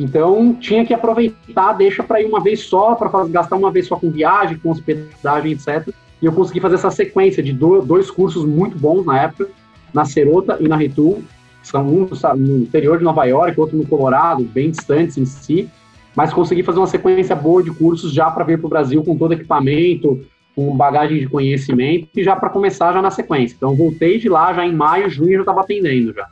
Então, 0.00 0.54
tinha 0.54 0.84
que 0.84 0.92
aproveitar, 0.92 1.74
deixa 1.74 2.02
para 2.02 2.20
ir 2.20 2.26
uma 2.26 2.42
vez 2.42 2.60
só, 2.62 2.96
para 2.96 3.08
gastar 3.28 3.56
uma 3.56 3.70
vez 3.70 3.86
só 3.86 3.96
com 3.96 4.10
viagem, 4.10 4.58
com 4.58 4.70
hospedagem, 4.70 5.52
etc. 5.52 5.94
E 6.20 6.26
eu 6.26 6.32
consegui 6.32 6.58
fazer 6.58 6.74
essa 6.74 6.90
sequência 6.90 7.42
de 7.42 7.52
dois 7.52 8.10
cursos 8.10 8.44
muito 8.44 8.76
bons 8.76 9.06
na 9.06 9.22
época, 9.22 9.48
na 9.94 10.04
Serota 10.04 10.56
e 10.58 10.66
na 10.66 10.76
Retul. 10.76 11.22
São 11.62 11.86
um 11.86 12.08
no 12.36 12.58
interior 12.58 12.98
de 12.98 13.04
Nova 13.04 13.24
York, 13.26 13.60
outro 13.60 13.76
no 13.76 13.86
Colorado, 13.86 14.42
bem 14.42 14.70
distantes 14.70 15.16
em 15.16 15.24
si. 15.24 15.68
Mas 16.16 16.32
consegui 16.32 16.64
fazer 16.64 16.78
uma 16.78 16.86
sequência 16.86 17.36
boa 17.36 17.62
de 17.62 17.70
cursos 17.70 18.12
já 18.12 18.28
para 18.30 18.42
vir 18.42 18.58
para 18.58 18.66
o 18.66 18.70
Brasil 18.70 19.04
com 19.04 19.16
todo 19.16 19.34
equipamento, 19.34 20.24
com 20.60 20.76
bagagem 20.76 21.20
de 21.20 21.26
conhecimento 21.26 22.08
e 22.14 22.22
já 22.22 22.36
para 22.36 22.50
começar 22.50 22.92
já 22.92 23.00
na 23.00 23.10
sequência. 23.10 23.54
Então 23.56 23.74
voltei 23.74 24.18
de 24.18 24.28
lá 24.28 24.52
já 24.52 24.66
em 24.66 24.74
maio, 24.74 25.08
junho 25.08 25.36
já 25.36 25.40
estava 25.40 25.62
atendendo 25.62 26.12
já. 26.12 26.28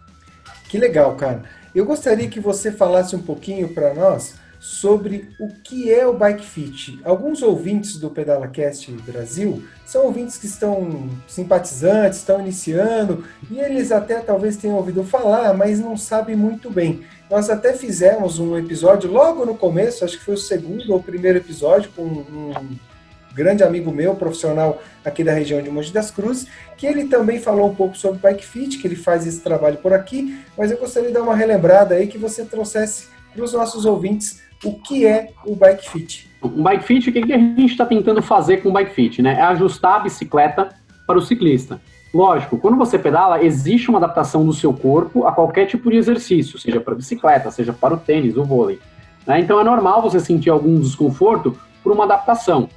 Que 0.68 0.76
legal, 0.76 1.14
cara. 1.14 1.44
Eu 1.74 1.86
gostaria 1.86 2.28
que 2.28 2.38
você 2.38 2.70
falasse 2.70 3.16
um 3.16 3.22
pouquinho 3.22 3.68
para 3.68 3.94
nós 3.94 4.34
sobre 4.60 5.30
o 5.40 5.48
que 5.64 5.90
é 5.90 6.06
o 6.06 6.12
Bike 6.12 6.44
Fit. 6.44 7.00
Alguns 7.04 7.42
ouvintes 7.42 7.96
do 7.96 8.10
PedalaCast 8.10 8.90
Brasil 9.06 9.62
são 9.86 10.04
ouvintes 10.04 10.36
que 10.36 10.46
estão 10.46 11.08
simpatizantes, 11.26 12.18
estão 12.18 12.40
iniciando, 12.40 13.24
e 13.50 13.58
eles 13.60 13.92
até 13.92 14.16
talvez 14.16 14.58
tenham 14.58 14.76
ouvido 14.76 15.04
falar, 15.04 15.54
mas 15.54 15.80
não 15.80 15.96
sabem 15.96 16.36
muito 16.36 16.70
bem. 16.70 17.02
Nós 17.30 17.48
até 17.48 17.72
fizemos 17.72 18.38
um 18.38 18.58
episódio 18.58 19.10
logo 19.10 19.46
no 19.46 19.54
começo, 19.54 20.04
acho 20.04 20.18
que 20.18 20.24
foi 20.24 20.34
o 20.34 20.38
segundo 20.38 20.92
ou 20.92 21.02
primeiro 21.02 21.38
episódio, 21.38 21.90
com 21.96 22.02
um 22.02 22.52
grande 23.38 23.62
amigo 23.62 23.92
meu, 23.92 24.16
profissional 24.16 24.82
aqui 25.04 25.22
da 25.22 25.32
região 25.32 25.62
de 25.62 25.70
Mogi 25.70 25.92
das 25.92 26.10
Cruzes, 26.10 26.48
que 26.76 26.86
ele 26.86 27.04
também 27.04 27.38
falou 27.38 27.70
um 27.70 27.74
pouco 27.74 27.96
sobre 27.96 28.18
Bike 28.18 28.44
Fit, 28.44 28.78
que 28.78 28.86
ele 28.86 28.96
faz 28.96 29.26
esse 29.26 29.40
trabalho 29.40 29.78
por 29.78 29.92
aqui, 29.92 30.36
mas 30.56 30.72
eu 30.72 30.76
gostaria 30.76 31.08
de 31.08 31.14
dar 31.14 31.22
uma 31.22 31.36
relembrada 31.36 31.94
aí 31.94 32.08
que 32.08 32.18
você 32.18 32.44
trouxesse 32.44 33.06
para 33.32 33.44
os 33.44 33.52
nossos 33.52 33.84
ouvintes 33.84 34.42
o 34.64 34.72
que 34.72 35.06
é 35.06 35.30
o 35.46 35.54
Bike 35.54 35.88
Fit. 35.88 36.28
O 36.42 36.48
Bike 36.48 36.84
Fit, 36.84 37.08
o 37.08 37.12
que 37.12 37.32
a 37.32 37.38
gente 37.38 37.66
está 37.66 37.86
tentando 37.86 38.20
fazer 38.20 38.58
com 38.58 38.70
o 38.70 38.72
Bike 38.72 38.92
Fit? 38.92 39.22
Né? 39.22 39.34
É 39.34 39.42
ajustar 39.42 39.96
a 39.96 40.00
bicicleta 40.00 40.70
para 41.06 41.16
o 41.16 41.22
ciclista. 41.22 41.80
Lógico, 42.12 42.58
quando 42.58 42.76
você 42.76 42.98
pedala, 42.98 43.44
existe 43.44 43.88
uma 43.88 43.98
adaptação 43.98 44.44
do 44.44 44.52
seu 44.52 44.72
corpo 44.72 45.26
a 45.26 45.32
qualquer 45.32 45.66
tipo 45.66 45.90
de 45.90 45.96
exercício, 45.96 46.58
seja 46.58 46.80
para 46.80 46.94
bicicleta, 46.94 47.50
seja 47.50 47.72
para 47.72 47.94
o 47.94 47.98
tênis, 47.98 48.36
o 48.36 48.44
vôlei. 48.44 48.80
Né? 49.26 49.40
Então 49.40 49.60
é 49.60 49.64
normal 49.64 50.02
você 50.02 50.18
sentir 50.18 50.50
algum 50.50 50.80
desconforto 50.80 51.56
por 51.82 51.92
uma 51.92 52.04
adaptação. 52.04 52.68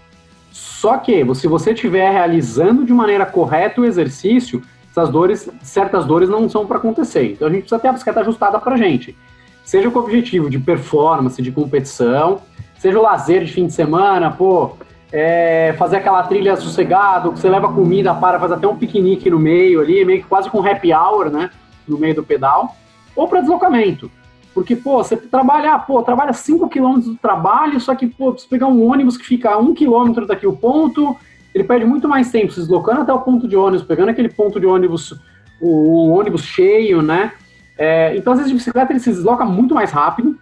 Só 0.51 0.97
que, 0.97 1.23
se 1.33 1.47
você 1.47 1.71
estiver 1.71 2.11
realizando 2.11 2.85
de 2.85 2.93
maneira 2.93 3.25
correta 3.25 3.81
o 3.81 3.85
exercício, 3.85 4.61
essas 4.91 5.09
dores, 5.09 5.49
certas 5.61 6.05
dores 6.05 6.29
não 6.29 6.49
são 6.49 6.67
para 6.67 6.77
acontecer. 6.77 7.31
Então 7.31 7.47
a 7.47 7.51
gente 7.51 7.61
precisa 7.61 7.79
ter 7.79 7.87
a 7.87 7.93
bicicleta 7.93 8.19
ajustada 8.19 8.59
para 8.59 8.73
a 8.73 8.77
gente. 8.77 9.17
Seja 9.63 9.89
com 9.89 9.99
o 9.99 10.01
objetivo 10.03 10.49
de 10.49 10.59
performance, 10.59 11.41
de 11.41 11.51
competição, 11.51 12.41
seja 12.77 12.99
o 12.99 13.01
lazer 13.01 13.45
de 13.45 13.53
fim 13.53 13.67
de 13.67 13.73
semana, 13.73 14.31
pô, 14.31 14.75
é, 15.11 15.73
fazer 15.77 15.97
aquela 15.97 16.23
trilha 16.23 16.57
sossegado, 16.57 17.31
que 17.31 17.39
você 17.39 17.49
leva 17.49 17.71
comida 17.71 18.13
para, 18.13 18.39
faz 18.39 18.51
até 18.51 18.67
um 18.67 18.75
piquenique 18.75 19.29
no 19.29 19.39
meio 19.39 19.79
ali, 19.79 20.03
meio 20.03 20.21
que 20.21 20.27
quase 20.27 20.49
com 20.49 20.65
happy 20.65 20.93
hour, 20.93 21.29
né? 21.29 21.49
No 21.87 21.97
meio 21.97 22.15
do 22.15 22.23
pedal, 22.23 22.75
ou 23.15 23.27
para 23.27 23.41
deslocamento. 23.41 24.11
Porque, 24.53 24.75
pô, 24.75 24.97
você 24.97 25.15
trabalha, 25.15 25.79
pô, 25.79 26.03
trabalha 26.03 26.33
5 26.33 26.69
km 26.69 26.99
do 26.99 27.15
trabalho, 27.15 27.79
só 27.79 27.95
que, 27.95 28.07
pô, 28.07 28.31
você 28.31 28.47
pegar 28.47 28.67
um 28.67 28.85
ônibus 28.85 29.17
que 29.17 29.25
fica 29.25 29.51
a 29.51 29.57
1 29.57 29.73
km 29.73 30.25
daqui 30.27 30.45
o 30.45 30.55
ponto, 30.55 31.15
ele 31.55 31.63
perde 31.63 31.85
muito 31.85 32.07
mais 32.07 32.31
tempo 32.31 32.51
se 32.51 32.59
deslocando 32.59 33.01
até 33.01 33.13
o 33.13 33.21
ponto 33.21 33.47
de 33.47 33.55
ônibus, 33.55 33.85
pegando 33.85 34.09
aquele 34.09 34.29
ponto 34.29 34.59
de 34.59 34.65
ônibus, 34.65 35.13
o, 35.61 35.67
o 35.67 36.09
ônibus 36.09 36.43
cheio, 36.43 37.01
né? 37.01 37.31
É, 37.77 38.15
então, 38.15 38.33
às 38.33 38.39
vezes, 38.39 38.51
de 38.51 38.57
bicicleta 38.57 38.91
ele 38.91 38.99
se 38.99 39.09
desloca 39.09 39.45
muito 39.45 39.73
mais 39.73 39.91
rápido. 39.91 40.37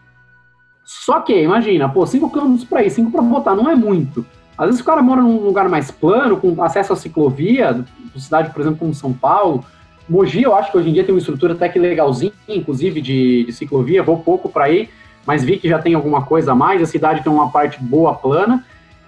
Só 0.84 1.20
que, 1.22 1.39
imagina, 1.39 1.88
pô, 1.88 2.06
5 2.06 2.30
km 2.32 2.58
para 2.68 2.84
ir, 2.84 2.89
5 2.89 3.12
para 3.12 3.22
botar, 3.22 3.56
não 3.56 3.70
é 3.70 3.75
muito. 3.75 4.25
Às 4.58 4.66
vezes 4.66 4.82
o 4.82 4.84
cara 4.84 5.01
mora 5.01 5.22
num 5.22 5.38
lugar 5.38 5.70
mais 5.70 5.89
plano, 5.89 6.36
com 6.36 6.62
acesso 6.62 6.92
à 6.92 6.96
ciclovia, 6.96 7.86
cidade, 8.18 8.51
por 8.51 8.60
exemplo, 8.60 8.80
como 8.80 8.94
São 8.94 9.13
Paulo. 9.13 9.63
Mogi, 10.10 10.42
eu 10.42 10.56
acho 10.56 10.72
que 10.72 10.78
hoje 10.78 10.89
em 10.89 10.94
dia 10.94 11.04
tem 11.04 11.13
uma 11.13 11.20
estrutura 11.20 11.54
até 11.54 11.70
que 11.70 11.78
legalzinha, 11.78 12.34
inclusive 12.48 13.00
de, 13.00 13.44
de 13.46 13.54
ciclovia, 13.54 14.01
vou 14.01 14.18
pouco 14.18 14.50
para 14.50 14.70
ir, 14.70 14.89
mas 15.25 15.44
vi 15.44 15.58
que 15.58 15.70
já 15.70 15.78
tem 15.78 15.94
alguma 15.94 16.24
coisa 16.24 16.54
a 16.54 16.56
mais, 16.56 16.82
a 16.82 16.86
cidade 16.88 17.24
tem 17.24 17.32
uma 17.32 17.51
parte 17.51 17.80
boa 17.80 18.16
plana. 18.16 18.66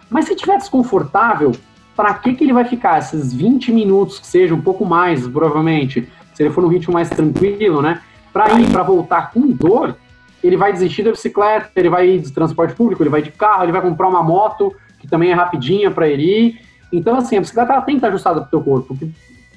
Mas 0.08 0.25
se 0.25 0.36
tiver 0.36 0.58
desconfortável, 0.58 1.53
para 1.96 2.13
que, 2.13 2.36
que 2.36 2.43
ele 2.43 2.53
vai 2.53 2.65
ficar 2.65 3.00
esses 3.00 3.34
20 3.34 3.72
minutos, 3.72 4.20
que 4.20 4.27
seja 4.27 4.53
um 4.53 4.62
pouco 4.62 4.86
mais, 4.86 5.27
provavelmente, 5.27 6.08
se 6.36 6.43
ele 6.43 6.51
for 6.51 6.62
num 6.62 6.67
ritmo 6.67 6.93
mais 6.93 7.10
tranquilo, 7.10 7.81
né? 7.81 8.01
Para 8.31 8.60
ir, 8.60 8.70
para 8.70 8.84
voltar 8.84 9.31
com 9.31 9.48
dor, 9.48 9.96
ele 10.43 10.55
vai 10.55 10.72
desistir 10.72 11.01
da 11.01 11.12
bicicleta, 11.12 11.72
ele 11.75 11.89
vai 11.89 12.10
ir 12.10 12.20
de 12.20 12.31
transporte 12.31 12.75
público, 12.75 13.01
ele 13.01 13.10
vai 13.10 13.22
de 13.24 13.31
carro, 13.31 13.63
ele 13.63 13.72
vai 13.72 13.81
comprar 13.81 14.08
uma 14.08 14.22
moto, 14.22 14.75
que 15.00 15.08
também 15.08 15.31
é 15.31 15.34
rapidinha 15.34 15.89
para 15.89 16.08
ele 16.08 16.24
ir. 16.24 16.62
Então, 16.93 17.15
assim, 17.15 17.38
a 17.38 17.41
bicicleta 17.41 17.74
ela 17.74 17.81
tem 17.81 17.96
que 17.96 18.00
estar 18.00 18.10
ajustada 18.10 18.41
para 18.41 18.48
o 18.48 18.51
teu 18.51 18.62
corpo. 18.62 18.98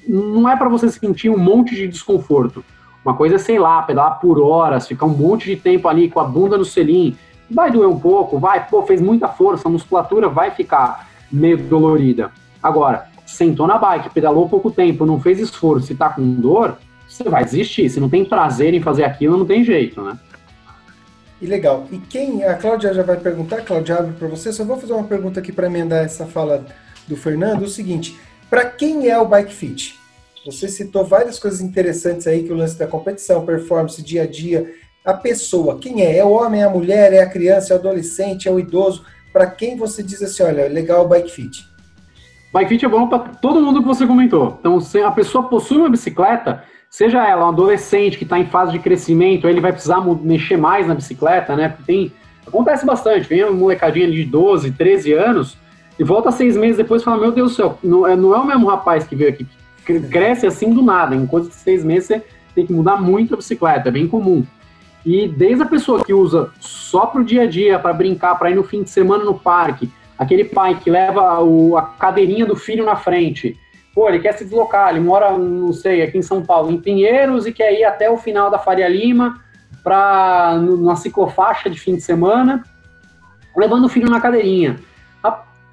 Não 0.07 0.47
é 0.49 0.55
para 0.55 0.69
você 0.69 0.89
sentir 0.89 1.29
um 1.29 1.37
monte 1.37 1.75
de 1.75 1.87
desconforto. 1.87 2.63
Uma 3.03 3.15
coisa 3.15 3.35
é, 3.35 3.37
sei 3.37 3.59
lá, 3.59 3.81
pedalar 3.81 4.19
por 4.19 4.39
horas, 4.39 4.87
ficar 4.87 5.05
um 5.05 5.09
monte 5.09 5.45
de 5.45 5.55
tempo 5.55 5.87
ali 5.87 6.09
com 6.09 6.19
a 6.19 6.23
bunda 6.23 6.57
no 6.57 6.65
selim. 6.65 7.15
Vai 7.49 7.71
doer 7.71 7.87
um 7.87 7.99
pouco, 7.99 8.39
vai, 8.39 8.67
pô, 8.67 8.81
fez 8.83 8.99
muita 8.99 9.27
força, 9.27 9.67
a 9.67 9.71
musculatura 9.71 10.27
vai 10.27 10.49
ficar 10.51 11.07
meio 11.31 11.57
dolorida. 11.57 12.31
Agora, 12.61 13.07
sentou 13.25 13.67
na 13.67 13.77
bike, 13.77 14.09
pedalou 14.09 14.49
pouco 14.49 14.71
tempo, 14.71 15.05
não 15.05 15.19
fez 15.19 15.39
esforço 15.39 15.91
e 15.91 15.95
tá 15.95 16.09
com 16.09 16.23
dor, 16.33 16.77
você 17.07 17.23
vai 17.23 17.43
desistir. 17.43 17.89
Se 17.89 17.99
não 17.99 18.09
tem 18.09 18.25
prazer 18.25 18.73
em 18.73 18.81
fazer 18.81 19.03
aquilo, 19.03 19.37
não 19.37 19.45
tem 19.45 19.63
jeito, 19.63 20.01
né? 20.01 20.17
E 21.41 21.45
legal. 21.45 21.85
E 21.91 21.97
quem. 21.97 22.43
A 22.43 22.55
Cláudia 22.55 22.93
já 22.93 23.03
vai 23.03 23.17
perguntar, 23.17 23.61
Cláudia, 23.61 23.97
abre 23.97 24.13
para 24.13 24.27
você. 24.27 24.51
Só 24.51 24.63
vou 24.63 24.77
fazer 24.77 24.93
uma 24.93 25.03
pergunta 25.03 25.39
aqui 25.39 25.51
para 25.51 25.67
emendar 25.67 26.03
essa 26.03 26.25
fala 26.25 26.65
do 27.07 27.15
Fernando. 27.15 27.63
O 27.63 27.67
seguinte: 27.67 28.17
para 28.49 28.65
quem 28.65 29.09
é 29.09 29.17
o 29.17 29.25
Bike 29.25 29.53
Fit? 29.53 29.99
Você 30.45 30.67
citou 30.67 31.03
várias 31.03 31.39
coisas 31.39 31.59
interessantes 31.59 32.27
aí, 32.27 32.43
que 32.43 32.53
o 32.53 32.55
lance 32.55 32.77
da 32.77 32.85
competição, 32.85 33.45
performance, 33.45 34.01
dia 34.01 34.23
a 34.23 34.27
dia. 34.27 34.71
A 35.03 35.13
pessoa, 35.13 35.79
quem 35.79 36.03
é? 36.03 36.17
É 36.17 36.23
o 36.23 36.29
homem, 36.29 36.61
é 36.61 36.65
a 36.65 36.69
mulher, 36.69 37.13
é 37.13 37.21
a 37.21 37.29
criança, 37.29 37.73
é 37.73 37.75
o 37.75 37.79
adolescente, 37.79 38.47
é 38.47 38.51
o 38.51 38.59
idoso? 38.59 39.03
Para 39.33 39.47
quem 39.47 39.75
você 39.75 40.03
diz 40.03 40.21
assim, 40.21 40.43
olha, 40.43 40.67
legal 40.67 41.03
o 41.03 41.07
Bike 41.07 41.31
Fit? 41.31 41.65
Bike 42.53 42.69
Fit 42.69 42.85
é 42.85 42.87
bom 42.87 43.07
para 43.07 43.19
todo 43.19 43.61
mundo 43.61 43.81
que 43.81 43.87
você 43.87 44.05
comentou. 44.05 44.57
Então, 44.59 44.79
se 44.79 45.01
a 45.01 45.11
pessoa 45.11 45.49
possui 45.49 45.77
uma 45.77 45.89
bicicleta, 45.89 46.63
seja 46.89 47.27
ela 47.27 47.45
um 47.45 47.49
adolescente 47.49 48.17
que 48.17 48.23
está 48.23 48.37
em 48.37 48.45
fase 48.45 48.71
de 48.71 48.79
crescimento, 48.79 49.47
ele 49.47 49.59
vai 49.59 49.73
precisar 49.73 49.99
mexer 50.21 50.57
mais 50.57 50.87
na 50.87 50.93
bicicleta, 50.93 51.55
né? 51.55 51.69
Porque 51.69 51.83
tem, 51.83 52.13
acontece 52.45 52.85
bastante, 52.85 53.27
vem 53.27 53.43
uma 53.43 53.51
molecadinha 53.51 54.09
de 54.09 54.23
12, 54.23 54.71
13 54.71 55.13
anos 55.13 55.57
e 55.97 56.03
volta 56.03 56.31
seis 56.31 56.57
meses 56.57 56.77
depois 56.77 57.01
e 57.01 57.05
fala, 57.05 57.21
meu 57.21 57.31
Deus 57.31 57.51
do 57.51 57.55
céu, 57.55 57.79
não 57.83 58.07
é, 58.07 58.15
não 58.15 58.35
é 58.35 58.37
o 58.37 58.45
mesmo 58.45 58.67
rapaz 58.67 59.05
que 59.05 59.15
veio 59.15 59.29
aqui, 59.29 59.47
cresce 60.09 60.45
assim 60.45 60.73
do 60.73 60.81
nada, 60.81 61.15
em 61.15 61.25
coisa 61.25 61.49
de 61.49 61.55
seis 61.55 61.83
meses 61.83 62.07
você 62.07 62.23
tem 62.53 62.65
que 62.65 62.73
mudar 62.73 62.97
muito 62.97 63.33
a 63.33 63.37
bicicleta, 63.37 63.89
é 63.89 63.91
bem 63.91 64.07
comum. 64.07 64.45
E 65.05 65.27
desde 65.27 65.61
a 65.61 65.67
pessoa 65.67 66.03
que 66.03 66.13
usa 66.13 66.49
só 66.59 67.05
para 67.05 67.21
o 67.21 67.23
dia 67.23 67.43
a 67.43 67.45
dia, 67.45 67.77
para 67.77 67.93
brincar, 67.93 68.35
para 68.35 68.49
ir 68.49 68.55
no 68.55 68.63
fim 68.63 68.81
de 68.81 68.89
semana 68.89 69.23
no 69.23 69.37
parque, 69.37 69.89
aquele 70.17 70.43
pai 70.43 70.79
que 70.83 70.89
leva 70.89 71.41
o, 71.43 71.77
a 71.77 71.83
cadeirinha 71.83 72.45
do 72.45 72.55
filho 72.55 72.83
na 72.83 72.95
frente, 72.95 73.55
pô, 73.93 74.09
ele 74.09 74.19
quer 74.19 74.33
se 74.33 74.43
deslocar, 74.43 74.89
ele 74.89 74.99
mora, 74.99 75.37
não 75.37 75.71
sei, 75.71 76.01
aqui 76.01 76.17
em 76.17 76.23
São 76.23 76.41
Paulo, 76.41 76.71
em 76.71 76.79
Pinheiros, 76.79 77.45
e 77.45 77.53
quer 77.53 77.71
ir 77.79 77.83
até 77.83 78.09
o 78.09 78.17
final 78.17 78.49
da 78.49 78.57
Faria 78.57 78.89
Lima 78.89 79.39
para 79.83 80.57
numa 80.59 80.95
ciclofaixa 80.95 81.69
de 81.69 81.79
fim 81.79 81.95
de 81.95 82.01
semana, 82.01 82.63
levando 83.55 83.85
o 83.85 83.89
filho 83.89 84.09
na 84.09 84.19
cadeirinha. 84.19 84.77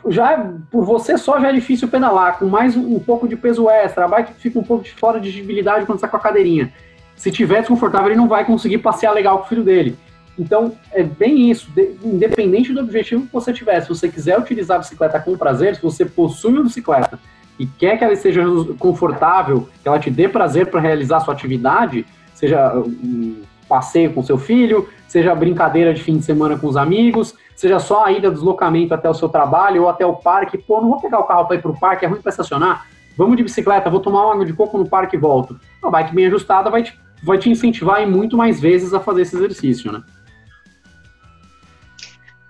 Já 0.09 0.53
por 0.71 0.85
você 0.85 1.17
só 1.17 1.41
já 1.41 1.49
é 1.49 1.53
difícil 1.53 1.89
pedalar, 1.89 2.39
com 2.39 2.47
mais 2.47 2.77
um, 2.77 2.99
pouco 2.99 3.29
de 3.29 3.37
peso 3.37 3.71
extra, 3.71 4.05
a 4.05 4.09
bike 4.09 4.35
fica 4.35 4.59
um 4.59 4.65
pouco 4.65 4.83
de 4.83 4.93
fora 4.93 5.21
de 5.21 5.31
visibilidade 5.31 5.87
quando 5.87 5.99
está 5.99 6.09
com 6.09 6.17
a 6.17 6.21
cadeirinha. 6.21 6.73
Se 7.15 7.31
tiver 7.31 7.61
desconfortável, 7.61 8.09
ele 8.09 8.17
não 8.17 8.29
vai 8.29 8.45
conseguir 8.45 8.79
passear 8.79 9.13
legal 9.13 9.39
com 9.39 9.45
o 9.45 9.49
filho 9.49 9.63
dele. 9.63 9.97
Então, 10.39 10.73
é 10.93 11.03
bem 11.03 11.51
isso. 11.51 11.71
De, 11.71 11.95
independente 12.03 12.73
do 12.73 12.81
objetivo 12.81 13.27
que 13.27 13.33
você 13.33 13.53
tiver, 13.53 13.81
se 13.81 13.89
você 13.89 14.09
quiser 14.09 14.39
utilizar 14.39 14.77
a 14.77 14.81
bicicleta 14.81 15.21
com 15.21 15.37
prazer, 15.37 15.77
se 15.77 15.83
você 15.83 16.05
possui 16.05 16.53
uma 16.53 16.65
bicicleta 16.65 17.19
e 17.59 17.67
quer 17.67 17.97
que 17.97 18.03
ela 18.03 18.13
esteja 18.13 18.43
confortável, 18.79 19.69
que 19.83 19.87
ela 19.87 19.99
te 19.99 20.11
dê 20.11 20.29
prazer 20.29 20.67
para 20.67 20.81
realizar 20.81 21.19
a 21.19 21.21
sua 21.21 21.35
atividade, 21.35 22.05
seja 22.35 22.75
um 22.77 23.43
passeio 23.73 24.13
com 24.13 24.23
seu 24.23 24.37
filho, 24.37 24.87
seja 25.09 25.35
brincadeira 25.35 25.95
de 25.95 26.03
fim 26.03 26.19
de 26.19 26.25
semana 26.25 26.59
com 26.59 26.67
os 26.67 26.77
amigos, 26.77 27.35
seja 27.57 27.79
só 27.79 28.05
a 28.05 28.13
ida 28.13 28.31
deslocamento 28.31 28.93
até 28.93 29.09
o 29.09 29.15
seu 29.15 29.31
trabalho 29.31 29.85
ou 29.85 29.89
até 29.89 30.05
o 30.05 30.15
parque. 30.15 30.59
Pô, 30.59 30.83
não 30.83 30.91
vou 30.91 31.01
pegar 31.01 31.21
o 31.21 31.25
carro 31.25 31.47
para 31.47 31.57
ir 31.57 31.63
para 31.63 31.71
o 31.71 31.81
parque, 31.81 32.05
é 32.05 32.09
ruim 32.09 32.21
para 32.21 32.29
estacionar. 32.29 32.87
Vamos 33.17 33.35
de 33.35 33.43
bicicleta, 33.43 33.89
vou 33.89 34.01
tomar 34.01 34.27
uma 34.27 34.35
água 34.35 34.45
de 34.45 34.53
coco 34.53 34.77
no 34.77 34.87
parque 34.87 35.17
e 35.17 35.19
volto. 35.19 35.59
Uma 35.83 35.91
bike 35.91 36.15
bem 36.15 36.27
ajustada 36.27 36.69
vai 36.69 36.83
te, 36.83 37.01
vai 37.25 37.39
te 37.39 37.49
incentivar 37.49 38.03
em 38.03 38.11
muito 38.11 38.37
mais 38.37 38.61
vezes 38.61 38.93
a 38.93 39.01
fazer 39.01 39.23
esse 39.23 39.37
exercício, 39.37 39.91
né? 39.91 40.03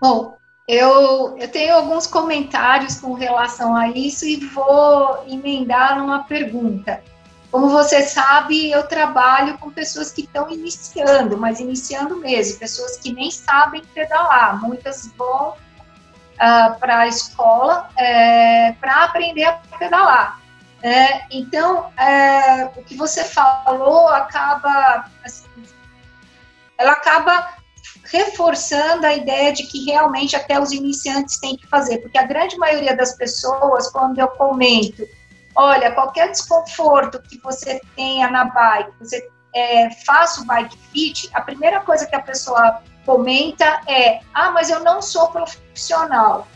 Bom, 0.00 0.37
eu, 0.67 1.37
eu 1.38 1.49
tenho 1.52 1.76
alguns 1.76 2.09
comentários 2.09 3.00
com 3.00 3.12
relação 3.12 3.76
a 3.76 3.91
isso 3.91 4.25
e 4.25 4.45
vou 4.47 5.23
emendar 5.29 6.00
numa 6.00 6.25
pergunta. 6.25 7.00
Como 7.52 7.68
você 7.68 8.00
sabe, 8.00 8.71
eu 8.71 8.85
trabalho 8.85 9.59
com 9.59 9.71
pessoas 9.71 10.11
que 10.11 10.23
estão 10.23 10.50
iniciando, 10.50 11.37
mas 11.37 11.61
iniciando 11.61 12.16
mesmo, 12.16 12.59
pessoas 12.59 12.97
que 12.97 13.12
nem 13.12 13.30
sabem 13.30 13.82
pedalar. 13.94 14.59
Muitas 14.59 15.12
vão 15.18 15.50
uh, 15.50 16.78
para 16.80 17.00
a 17.00 17.06
escola 17.06 17.90
é, 17.99 18.73
para 18.80 19.04
aprender 19.04 19.44
a 19.44 19.52
pedalar. 19.78 20.40
É, 20.82 21.26
então, 21.30 21.92
é, 21.99 22.71
o 22.75 22.82
que 22.82 22.97
você 22.97 23.23
falou 23.23 24.09
acaba, 24.09 25.04
assim, 25.23 25.47
ela 26.78 26.92
acaba 26.92 27.54
reforçando 28.11 29.06
a 29.06 29.12
ideia 29.12 29.52
de 29.52 29.64
que 29.64 29.85
realmente 29.85 30.35
até 30.35 30.59
os 30.59 30.73
iniciantes 30.73 31.38
têm 31.38 31.56
que 31.56 31.66
fazer, 31.66 31.99
porque 31.99 32.16
a 32.16 32.26
grande 32.26 32.56
maioria 32.56 32.97
das 32.97 33.14
pessoas, 33.14 33.90
quando 33.90 34.18
eu 34.18 34.28
comento, 34.28 35.06
olha, 35.54 35.92
qualquer 35.92 36.30
desconforto 36.30 37.21
que 37.23 37.38
você 37.38 37.80
tenha 37.97 38.30
na 38.30 38.44
bike, 38.47 38.92
você 38.99 39.28
é, 39.54 39.90
faça 40.04 40.42
o 40.42 40.44
bike 40.44 40.76
fit, 40.92 41.30
a 41.35 41.40
primeira 41.40 41.80
coisa 41.80 42.06
que 42.06 42.16
a 42.16 42.21
pessoa 42.21 42.82
comenta 43.04 43.80
é, 43.87 44.21
ah, 44.32 44.50
mas 44.50 44.71
eu 44.71 44.80
não 44.80 45.02
sou 45.02 45.28
profissional. 45.28 46.47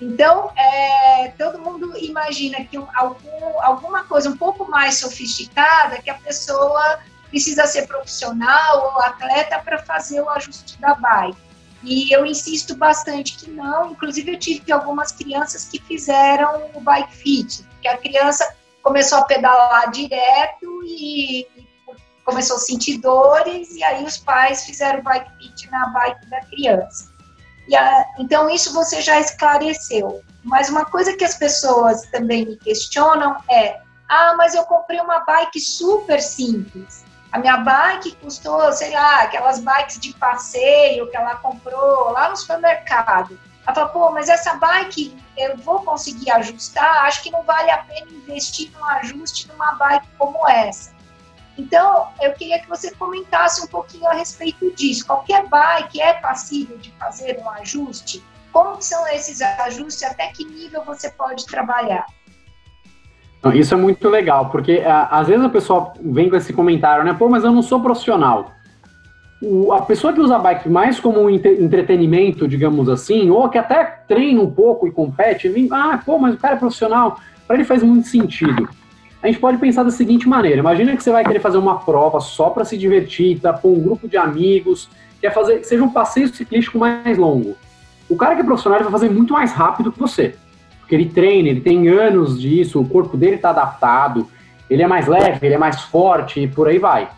Então, 0.00 0.50
é, 0.56 1.28
todo 1.36 1.58
mundo 1.58 1.94
imagina 1.98 2.64
que 2.64 2.78
um, 2.78 2.86
algum, 2.94 3.60
alguma 3.60 4.04
coisa 4.04 4.30
um 4.30 4.36
pouco 4.36 4.68
mais 4.70 4.98
sofisticada 4.98 6.00
que 6.00 6.08
a 6.08 6.14
pessoa 6.14 7.00
precisa 7.28 7.66
ser 7.66 7.86
profissional 7.86 8.94
ou 8.94 9.02
atleta 9.02 9.58
para 9.58 9.78
fazer 9.78 10.20
o 10.20 10.28
ajuste 10.30 10.80
da 10.80 10.94
bike. 10.94 11.38
E 11.82 12.14
eu 12.14 12.26
insisto 12.26 12.74
bastante 12.74 13.36
que 13.36 13.50
não. 13.50 13.92
Inclusive, 13.92 14.32
eu 14.32 14.38
tive 14.38 14.72
algumas 14.72 15.12
crianças 15.12 15.66
que 15.66 15.80
fizeram 15.80 16.70
o 16.74 16.80
bike 16.80 17.16
fit, 17.16 17.64
que 17.80 17.88
a 17.88 17.96
criança 17.96 18.54
começou 18.82 19.18
a 19.18 19.24
pedalar 19.24 19.90
direto 19.90 20.82
e 20.84 21.46
começou 22.24 22.56
a 22.56 22.60
sentir 22.60 22.98
dores, 22.98 23.74
e 23.74 23.82
aí 23.82 24.04
os 24.04 24.16
pais 24.16 24.64
fizeram 24.64 25.02
bike 25.02 25.30
fit 25.38 25.70
na 25.70 25.88
bike 25.88 26.26
da 26.30 26.40
criança. 26.42 27.10
A, 27.76 28.04
então, 28.18 28.48
isso 28.50 28.72
você 28.72 29.00
já 29.00 29.20
esclareceu. 29.20 30.22
Mas 30.42 30.68
uma 30.68 30.84
coisa 30.84 31.16
que 31.16 31.24
as 31.24 31.36
pessoas 31.36 32.02
também 32.10 32.46
me 32.46 32.56
questionam 32.56 33.36
é 33.50 33.80
Ah, 34.08 34.34
mas 34.36 34.54
eu 34.54 34.64
comprei 34.64 35.00
uma 35.00 35.20
bike 35.20 35.60
super 35.60 36.20
simples. 36.20 37.04
A 37.30 37.38
minha 37.38 37.58
bike 37.58 38.16
custou, 38.16 38.72
sei 38.72 38.92
lá, 38.92 39.22
aquelas 39.22 39.60
bikes 39.60 40.00
de 40.00 40.12
passeio 40.14 41.08
que 41.08 41.16
ela 41.16 41.36
comprou 41.36 42.10
lá 42.10 42.28
no 42.28 42.36
supermercado. 42.36 43.38
Ela 43.70 43.88
falou, 43.88 43.90
pô, 43.90 44.10
mas 44.10 44.28
essa 44.28 44.54
bike 44.54 45.16
eu 45.36 45.56
vou 45.58 45.80
conseguir 45.80 46.30
ajustar? 46.32 47.04
Acho 47.04 47.22
que 47.22 47.30
não 47.30 47.44
vale 47.44 47.70
a 47.70 47.78
pena 47.78 48.10
investir 48.10 48.70
num 48.72 48.84
ajuste 48.84 49.48
numa 49.48 49.72
bike 49.72 50.08
como 50.18 50.48
essa. 50.48 50.92
Então, 51.56 52.08
eu 52.20 52.32
queria 52.32 52.58
que 52.58 52.68
você 52.68 52.90
comentasse 52.92 53.62
um 53.62 53.68
pouquinho 53.68 54.08
a 54.08 54.14
respeito 54.14 54.74
disso. 54.74 55.06
Qualquer 55.06 55.46
bike 55.46 56.00
é 56.00 56.14
passível 56.14 56.78
de 56.78 56.90
fazer 56.92 57.38
um 57.38 57.48
ajuste? 57.50 58.24
Como 58.52 58.80
são 58.82 59.06
esses 59.08 59.40
ajustes? 59.40 60.02
Até 60.02 60.28
que 60.28 60.44
nível 60.44 60.82
você 60.84 61.10
pode 61.10 61.46
trabalhar? 61.46 62.06
Isso 63.54 63.72
é 63.72 63.76
muito 63.76 64.08
legal, 64.08 64.50
porque 64.50 64.82
às 64.84 65.28
vezes 65.28 65.44
a 65.44 65.48
pessoa 65.48 65.92
vem 66.00 66.28
com 66.28 66.36
esse 66.36 66.52
comentário, 66.52 67.04
né? 67.04 67.14
Pô, 67.14 67.28
mas 67.28 67.44
eu 67.44 67.52
não 67.52 67.62
sou 67.62 67.80
profissional. 67.80 68.52
O, 69.42 69.72
a 69.72 69.82
pessoa 69.82 70.12
que 70.12 70.20
usa 70.20 70.36
a 70.36 70.38
bike 70.38 70.68
mais 70.68 71.00
como 71.00 71.20
um 71.20 71.30
entretenimento, 71.30 72.46
digamos 72.46 72.88
assim, 72.88 73.30
ou 73.30 73.48
que 73.48 73.56
até 73.56 73.84
treina 74.06 74.40
um 74.40 74.50
pouco 74.50 74.86
e 74.86 74.90
compete, 74.90 75.48
vem, 75.48 75.68
ah, 75.72 76.00
pô, 76.04 76.18
mas 76.18 76.34
o 76.34 76.38
cara 76.38 76.54
é 76.54 76.58
profissional, 76.58 77.18
para 77.46 77.56
ele 77.56 77.64
faz 77.64 77.82
muito 77.82 78.08
sentido. 78.08 78.68
A 79.22 79.26
gente 79.26 79.38
pode 79.38 79.58
pensar 79.58 79.82
da 79.82 79.90
seguinte 79.90 80.28
maneira: 80.28 80.58
imagina 80.58 80.96
que 80.96 81.02
você 81.02 81.10
vai 81.10 81.24
querer 81.24 81.40
fazer 81.40 81.58
uma 81.58 81.78
prova 81.78 82.20
só 82.20 82.50
para 82.50 82.64
se 82.64 82.76
divertir, 82.76 83.40
tá? 83.40 83.52
Com 83.52 83.72
um 83.72 83.80
grupo 83.80 84.08
de 84.08 84.16
amigos, 84.16 84.88
quer 85.20 85.32
fazer 85.32 85.58
que 85.58 85.66
seja 85.66 85.82
um 85.82 85.90
passeio 85.90 86.28
ciclístico 86.28 86.78
mais 86.78 87.16
longo. 87.18 87.56
O 88.08 88.16
cara 88.16 88.34
que 88.34 88.40
é 88.40 88.44
profissional 88.44 88.80
vai 88.80 88.90
fazer 88.90 89.10
muito 89.10 89.32
mais 89.32 89.52
rápido 89.52 89.92
que 89.92 89.98
você 89.98 90.34
porque 90.90 90.96
ele 90.96 91.06
treina, 91.06 91.48
ele 91.48 91.60
tem 91.60 91.86
anos 91.86 92.40
disso, 92.40 92.80
o 92.80 92.88
corpo 92.88 93.16
dele 93.16 93.36
está 93.36 93.50
adaptado, 93.50 94.28
ele 94.68 94.82
é 94.82 94.88
mais 94.88 95.06
leve, 95.06 95.46
ele 95.46 95.54
é 95.54 95.58
mais 95.58 95.82
forte 95.82 96.40
e 96.40 96.48
por 96.48 96.66
aí 96.66 96.78
vai. 96.78 97.08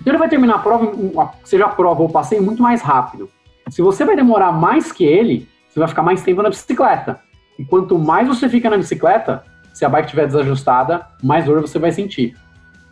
Então 0.00 0.12
ele 0.12 0.18
vai 0.18 0.28
terminar 0.28 0.56
a 0.56 0.58
prova, 0.58 1.32
seja 1.44 1.66
a 1.66 1.68
prova 1.68 2.02
ou 2.02 2.08
passeio, 2.08 2.42
muito 2.42 2.62
mais 2.62 2.80
rápido. 2.80 3.28
Se 3.68 3.82
você 3.82 4.04
vai 4.04 4.16
demorar 4.16 4.52
mais 4.52 4.92
que 4.92 5.04
ele, 5.04 5.48
você 5.68 5.78
vai 5.78 5.88
ficar 5.88 6.02
mais 6.02 6.22
tempo 6.22 6.42
na 6.42 6.48
bicicleta. 6.48 7.20
E 7.58 7.64
quanto 7.64 7.98
mais 7.98 8.28
você 8.28 8.48
fica 8.48 8.70
na 8.70 8.76
bicicleta, 8.76 9.42
se 9.74 9.84
a 9.84 9.88
bike 9.88 10.06
estiver 10.06 10.26
desajustada, 10.26 11.06
mais 11.22 11.44
dor 11.44 11.60
você 11.60 11.78
vai 11.78 11.92
sentir. 11.92 12.36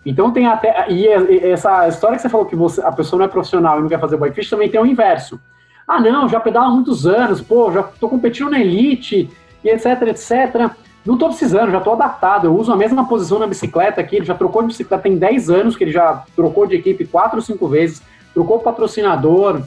Então 0.05 0.31
tem 0.31 0.47
até. 0.47 0.91
E 0.91 1.07
essa 1.07 1.89
história 1.89 2.17
que 2.17 2.23
você 2.23 2.29
falou 2.29 2.47
que 2.47 2.55
você, 2.55 2.81
a 2.81 2.93
pessoa 2.93 3.19
não 3.19 3.27
é 3.27 3.29
profissional 3.29 3.79
e 3.79 3.83
não 3.83 3.89
quer 3.89 4.01
fazer 4.01 4.17
bike 4.17 4.37
fish, 4.37 4.51
também 4.51 4.69
tem 4.69 4.81
o 4.81 4.87
inverso. 4.87 5.41
Ah, 5.87 6.01
não, 6.01 6.29
já 6.29 6.41
pedala 6.41 6.67
há 6.67 6.71
muitos 6.71 7.07
anos, 7.07 7.41
pô, 7.41 7.71
já 7.73 7.83
tô 7.83 8.09
competindo 8.09 8.51
na 8.51 8.61
elite, 8.61 9.31
e 9.65 9.69
etc, 9.69 10.03
etc. 10.03 10.71
Não 11.07 11.15
estou 11.15 11.29
precisando, 11.29 11.71
já 11.71 11.79
estou 11.79 11.93
adaptado. 11.93 12.47
Eu 12.47 12.57
uso 12.57 12.73
a 12.73 12.77
mesma 12.77 13.07
posição 13.07 13.39
na 13.39 13.47
bicicleta 13.47 14.01
aqui. 14.01 14.17
Ele 14.17 14.25
já 14.25 14.35
trocou 14.35 14.63
de 14.63 14.69
bicicleta, 14.69 15.05
tem 15.05 15.17
10 15.17 15.49
anos 15.49 15.77
que 15.77 15.85
ele 15.85 15.93
já 15.93 16.25
trocou 16.35 16.67
de 16.67 16.75
equipe 16.75 17.07
4 17.07 17.37
ou 17.37 17.43
5 17.43 17.69
vezes, 17.69 18.03
trocou 18.35 18.59
patrocinador, 18.59 19.63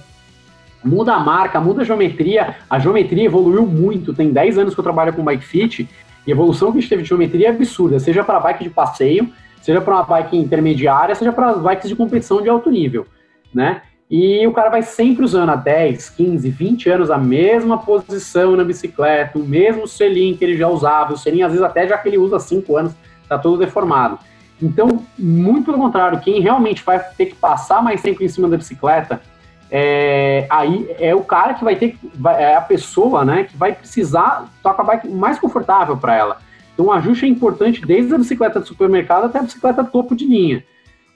muda 0.84 1.14
a 1.14 1.20
marca, 1.20 1.62
muda 1.62 1.82
a 1.82 1.86
geometria. 1.86 2.58
A 2.70 2.78
geometria 2.78 3.24
evoluiu 3.24 3.66
muito. 3.66 4.14
Tem 4.14 4.32
10 4.32 4.58
anos 4.58 4.74
que 4.74 4.80
eu 4.80 4.84
trabalho 4.84 5.14
com 5.14 5.24
bike 5.24 5.46
fit 5.46 5.90
e 6.28 6.32
a 6.32 6.36
evolução 6.36 6.72
que 6.72 6.78
a 6.78 6.82
gente 6.82 6.90
teve 6.90 7.04
de 7.04 7.10
geometria 7.10 7.48
é 7.48 7.50
absurda, 7.50 8.00
seja 8.00 8.24
para 8.24 8.40
bike 8.40 8.66
de 8.66 8.70
passeio, 8.70 9.30
seja 9.62 9.82
para 9.82 9.96
uma 9.96 10.04
bike 10.04 10.38
intermediária, 10.38 11.16
seja 11.16 11.32
para 11.32 11.54
bikes 11.54 11.90
de 11.90 11.96
competição 11.96 12.42
de 12.42 12.50
alto 12.50 12.70
nível, 12.70 13.08
né? 13.54 13.82
E 14.10 14.46
o 14.48 14.52
cara 14.52 14.70
vai 14.70 14.82
sempre 14.82 15.24
usando 15.24 15.50
há 15.50 15.56
10, 15.56 16.10
15, 16.10 16.50
20 16.50 16.90
anos 16.90 17.12
a 17.12 17.18
mesma 17.18 17.78
posição 17.78 18.56
na 18.56 18.64
bicicleta, 18.64 19.38
o 19.38 19.44
mesmo 19.44 19.88
selim 19.88 20.36
que 20.36 20.44
ele 20.44 20.58
já 20.58 20.68
usava, 20.68 21.14
o 21.14 21.18
selim 21.18 21.44
às 21.44 21.52
vezes 21.52 21.64
até 21.64 21.88
já 21.88 21.96
que 21.96 22.10
ele 22.10 22.18
usa 22.18 22.38
há 22.38 22.40
5 22.40 22.76
anos, 22.76 22.94
está 23.22 23.38
todo 23.38 23.60
deformado. 23.60 24.18
Então, 24.60 25.06
muito 25.18 25.66
pelo 25.66 25.78
contrário, 25.78 26.20
quem 26.22 26.42
realmente 26.42 26.84
vai 26.84 27.00
ter 27.00 27.28
que 27.28 27.36
passar 27.36 27.84
mais 27.84 28.02
tempo 28.02 28.24
em 28.24 28.28
cima 28.28 28.50
da 28.50 28.58
bicicleta, 28.58 29.22
é, 29.70 30.48
aí 30.50 30.90
é 31.00 31.14
o 31.14 31.22
cara 31.22 31.54
que 31.54 31.64
vai 31.64 31.76
ter, 31.76 31.96
é 32.38 32.56
a 32.56 32.62
pessoa, 32.62 33.24
né, 33.24 33.44
que 33.44 33.56
vai 33.56 33.74
precisar 33.74 34.50
estar 34.58 34.74
com 34.74 34.82
a 34.82 34.86
bike 34.86 35.08
mais 35.08 35.38
confortável 35.38 35.96
para 35.96 36.16
ela. 36.16 36.38
Então, 36.74 36.88
o 36.88 36.92
ajuste 36.92 37.26
é 37.26 37.28
importante 37.28 37.86
desde 37.86 38.16
a 38.16 38.18
bicicleta 38.18 38.60
de 38.60 38.68
supermercado 38.68 39.26
até 39.26 39.38
a 39.38 39.44
bicicleta 39.44 39.84
topo 39.84 40.16
de 40.16 40.26
linha. 40.26 40.64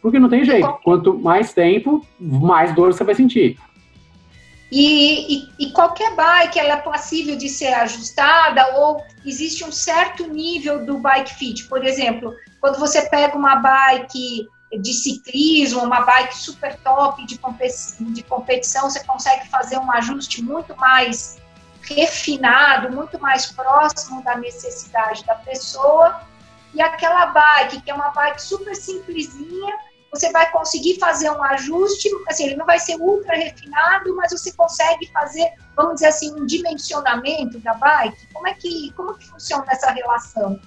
Porque 0.03 0.19
não 0.19 0.27
tem 0.27 0.43
jeito. 0.43 0.67
Quanto 0.83 1.17
mais 1.17 1.53
tempo, 1.53 2.05
mais 2.19 2.75
dor 2.75 2.93
você 2.93 3.05
vai 3.05 3.15
sentir. 3.15 3.57
E, 4.69 5.37
e, 5.37 5.49
e, 5.59 5.71
qualquer 5.71 6.13
bike 6.15 6.59
ela 6.59 6.73
é 6.73 6.81
passível 6.81 7.37
de 7.37 7.47
ser 7.47 7.73
ajustada 7.73 8.75
ou 8.75 9.01
existe 9.23 9.63
um 9.63 9.71
certo 9.71 10.27
nível 10.27 10.85
do 10.85 10.97
bike 10.97 11.33
fit. 11.35 11.67
Por 11.69 11.85
exemplo, 11.85 12.33
quando 12.59 12.79
você 12.79 13.07
pega 13.07 13.37
uma 13.37 13.55
bike 13.57 14.47
de 14.81 14.93
ciclismo, 14.93 15.83
uma 15.83 16.01
bike 16.01 16.35
super 16.35 16.75
top 16.79 17.23
de, 17.25 17.39
de 17.99 18.23
competição, 18.23 18.89
você 18.89 19.01
consegue 19.03 19.47
fazer 19.47 19.77
um 19.77 19.91
ajuste 19.91 20.41
muito 20.41 20.75
mais 20.75 21.37
refinado, 21.83 22.91
muito 22.91 23.21
mais 23.21 23.45
próximo 23.45 24.23
da 24.23 24.35
necessidade 24.35 25.23
da 25.23 25.35
pessoa. 25.35 26.21
E 26.73 26.81
aquela 26.81 27.27
bike, 27.27 27.81
que 27.81 27.91
é 27.91 27.93
uma 27.93 28.09
bike 28.09 28.41
super 28.41 28.75
simplesinha, 28.75 29.75
você 30.13 30.31
vai 30.31 30.49
conseguir 30.51 30.99
fazer 30.99 31.31
um 31.31 31.43
ajuste, 31.43 32.07
assim, 32.29 32.45
ele 32.45 32.55
não 32.55 32.67
vai 32.67 32.77
ser 32.77 32.95
ultra 32.97 33.35
refinado, 33.35 34.15
mas 34.15 34.31
você 34.31 34.53
consegue 34.53 35.11
fazer, 35.11 35.49
vamos 35.75 35.95
dizer 35.95 36.07
assim, 36.07 36.31
um 36.39 36.45
dimensionamento 36.45 37.57
da 37.59 37.73
bike? 37.73 38.27
Como 38.31 38.47
é 38.47 38.53
que, 38.53 38.93
como 38.95 39.15
que 39.15 39.27
funciona 39.27 39.65
essa 39.69 39.91
relação? 39.91 40.59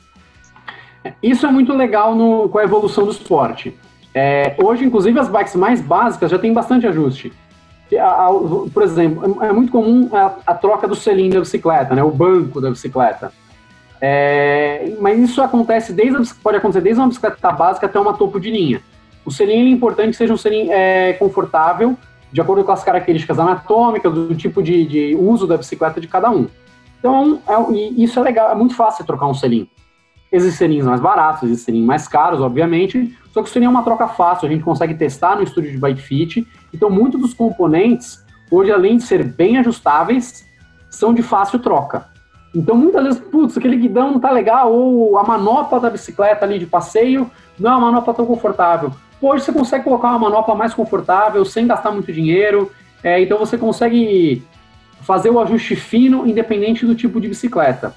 Isso 1.22 1.46
é 1.46 1.50
muito 1.50 1.72
legal 1.72 2.16
no, 2.16 2.48
com 2.48 2.58
a 2.58 2.64
evolução 2.64 3.04
do 3.04 3.12
esporte. 3.12 3.78
É, 4.12 4.56
hoje, 4.60 4.84
inclusive, 4.84 5.16
as 5.20 5.28
bikes 5.28 5.54
mais 5.54 5.80
básicas 5.80 6.28
já 6.28 6.38
têm 6.38 6.52
bastante 6.52 6.84
ajuste. 6.84 7.32
Por 8.74 8.82
exemplo, 8.82 9.44
é 9.44 9.52
muito 9.52 9.70
comum 9.70 10.10
a, 10.12 10.38
a 10.44 10.54
troca 10.54 10.88
do 10.88 10.96
selim 10.96 11.30
da 11.30 11.38
bicicleta, 11.38 11.94
né, 11.94 12.02
o 12.02 12.10
banco 12.10 12.60
da 12.60 12.68
bicicleta. 12.68 13.32
É, 14.00 14.92
mas 15.00 15.18
isso 15.20 15.40
acontece 15.40 15.92
desde 15.92 16.34
pode 16.34 16.56
acontecer 16.56 16.80
desde 16.80 17.00
uma 17.00 17.08
bicicleta 17.08 17.52
básica 17.52 17.86
até 17.86 18.00
uma 18.00 18.12
topo 18.12 18.40
de 18.40 18.50
linha. 18.50 18.82
O 19.26 19.30
selim 19.32 19.66
é 19.66 19.68
importante 19.70 20.10
que 20.10 20.16
seja 20.16 20.32
um 20.32 20.36
selim 20.36 20.70
é, 20.70 21.14
confortável, 21.14 21.96
de 22.32 22.40
acordo 22.40 22.62
com 22.62 22.70
as 22.70 22.84
características 22.84 23.40
anatômicas, 23.40 24.14
do 24.14 24.34
tipo 24.36 24.62
de, 24.62 24.86
de 24.86 25.16
uso 25.16 25.48
da 25.48 25.56
bicicleta 25.56 26.00
de 26.00 26.06
cada 26.06 26.30
um. 26.30 26.46
Então, 27.00 27.40
é, 27.46 27.72
isso 28.00 28.20
é 28.20 28.22
legal, 28.22 28.52
é 28.52 28.54
muito 28.54 28.76
fácil 28.76 29.04
trocar 29.04 29.26
um 29.26 29.34
selim. 29.34 29.68
Existem 30.30 30.68
selins 30.68 30.84
mais 30.84 31.00
baratos, 31.00 31.42
existem 31.42 31.74
selins 31.74 31.86
mais 31.86 32.06
caros, 32.06 32.40
obviamente, 32.40 33.16
só 33.32 33.42
que 33.42 33.48
o 33.48 33.52
selim 33.52 33.66
é 33.66 33.68
uma 33.68 33.82
troca 33.82 34.06
fácil, 34.06 34.46
a 34.46 34.50
gente 34.50 34.62
consegue 34.62 34.94
testar 34.94 35.34
no 35.34 35.42
estúdio 35.42 35.72
de 35.72 35.78
bike 35.78 36.00
fit. 36.00 36.46
Então, 36.72 36.88
muitos 36.88 37.20
dos 37.20 37.34
componentes, 37.34 38.24
hoje, 38.48 38.70
além 38.70 38.96
de 38.96 39.02
ser 39.02 39.24
bem 39.24 39.58
ajustáveis, 39.58 40.46
são 40.88 41.12
de 41.12 41.22
fácil 41.22 41.58
troca. 41.58 42.06
Então, 42.54 42.76
muitas 42.76 43.02
vezes, 43.02 43.20
putz, 43.20 43.58
aquele 43.58 43.76
guidão 43.76 44.12
não 44.12 44.20
tá 44.20 44.30
legal, 44.30 44.72
ou 44.72 45.18
a 45.18 45.24
manopla 45.24 45.80
da 45.80 45.90
bicicleta 45.90 46.44
ali 46.44 46.60
de 46.60 46.66
passeio 46.66 47.28
não 47.58 47.72
é 47.72 47.76
uma 47.76 47.90
manopla 47.90 48.14
tão 48.14 48.24
confortável. 48.24 48.92
Hoje 49.20 49.44
você 49.44 49.52
consegue 49.52 49.84
colocar 49.84 50.08
uma 50.08 50.18
manopla 50.18 50.54
mais 50.54 50.74
confortável, 50.74 51.44
sem 51.44 51.66
gastar 51.66 51.90
muito 51.90 52.12
dinheiro, 52.12 52.70
é, 53.02 53.20
então 53.20 53.38
você 53.38 53.56
consegue 53.56 54.42
fazer 55.00 55.30
o 55.30 55.40
ajuste 55.40 55.76
fino, 55.76 56.26
independente 56.26 56.84
do 56.84 56.94
tipo 56.94 57.20
de 57.20 57.28
bicicleta. 57.28 57.94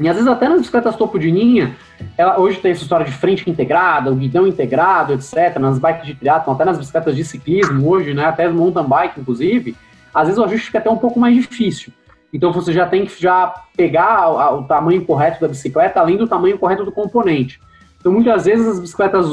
E 0.00 0.08
às 0.08 0.16
vezes 0.16 0.30
até 0.30 0.48
nas 0.48 0.58
bicicletas 0.58 0.96
topo 0.96 1.18
de 1.18 1.30
linha, 1.30 1.76
ela, 2.16 2.40
hoje 2.40 2.58
tem 2.58 2.72
essa 2.72 2.82
história 2.82 3.04
de 3.04 3.12
frente 3.12 3.48
integrada, 3.48 4.10
o 4.10 4.16
guidão 4.16 4.46
integrado, 4.46 5.12
etc. 5.12 5.58
Nas 5.60 5.78
bikes 5.78 6.06
de 6.06 6.14
triatlon, 6.14 6.54
até 6.54 6.64
nas 6.64 6.78
bicicletas 6.78 7.14
de 7.14 7.24
ciclismo 7.24 7.88
hoje, 7.88 8.14
né, 8.14 8.24
até 8.24 8.48
mountain 8.48 8.84
bike, 8.84 9.20
inclusive, 9.20 9.76
às 10.12 10.26
vezes 10.26 10.38
o 10.38 10.44
ajuste 10.44 10.66
fica 10.66 10.78
até 10.78 10.90
um 10.90 10.96
pouco 10.96 11.20
mais 11.20 11.34
difícil. 11.36 11.92
Então 12.32 12.52
você 12.52 12.72
já 12.72 12.86
tem 12.86 13.04
que 13.04 13.20
já 13.20 13.54
pegar 13.76 14.28
o, 14.28 14.60
o 14.60 14.62
tamanho 14.64 15.04
correto 15.04 15.40
da 15.40 15.48
bicicleta, 15.48 16.00
além 16.00 16.16
do 16.16 16.26
tamanho 16.26 16.58
correto 16.58 16.84
do 16.84 16.90
componente. 16.90 17.60
Então 18.00 18.10
muitas 18.10 18.46
vezes 18.46 18.66
as 18.66 18.80
bicicletas 18.80 19.26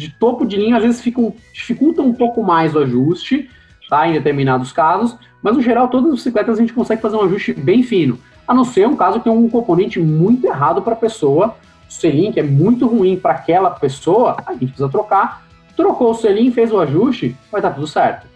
de 0.00 0.08
topo 0.08 0.46
de 0.46 0.56
linha 0.56 0.78
às 0.78 0.82
vezes 0.82 1.00
ficam, 1.02 1.34
dificultam 1.52 2.06
um 2.06 2.14
pouco 2.14 2.42
mais 2.42 2.74
o 2.74 2.78
ajuste, 2.78 3.50
tá? 3.88 4.08
Em 4.08 4.14
determinados 4.14 4.72
casos, 4.72 5.14
mas 5.42 5.54
no 5.54 5.62
geral 5.62 5.88
todas 5.88 6.08
as 6.08 6.14
bicicletas 6.16 6.56
a 6.56 6.60
gente 6.60 6.72
consegue 6.72 7.02
fazer 7.02 7.16
um 7.16 7.24
ajuste 7.24 7.52
bem 7.52 7.82
fino. 7.82 8.18
A 8.48 8.54
não 8.54 8.64
ser 8.64 8.88
um 8.88 8.96
caso 8.96 9.18
que 9.18 9.24
tem 9.24 9.32
um 9.32 9.48
componente 9.50 10.00
muito 10.00 10.46
errado 10.46 10.80
para 10.80 10.94
a 10.94 10.96
pessoa, 10.96 11.54
o 11.86 11.92
selim 11.92 12.32
que 12.32 12.40
é 12.40 12.42
muito 12.42 12.86
ruim 12.86 13.18
para 13.18 13.32
aquela 13.32 13.70
pessoa, 13.70 14.36
a 14.46 14.52
gente 14.52 14.68
precisa 14.68 14.88
trocar. 14.88 15.46
Trocou 15.76 16.12
o 16.12 16.14
selim, 16.14 16.50
fez 16.50 16.72
o 16.72 16.80
ajuste, 16.80 17.36
vai 17.52 17.60
estar 17.60 17.72
tudo 17.72 17.86
certo. 17.86 18.26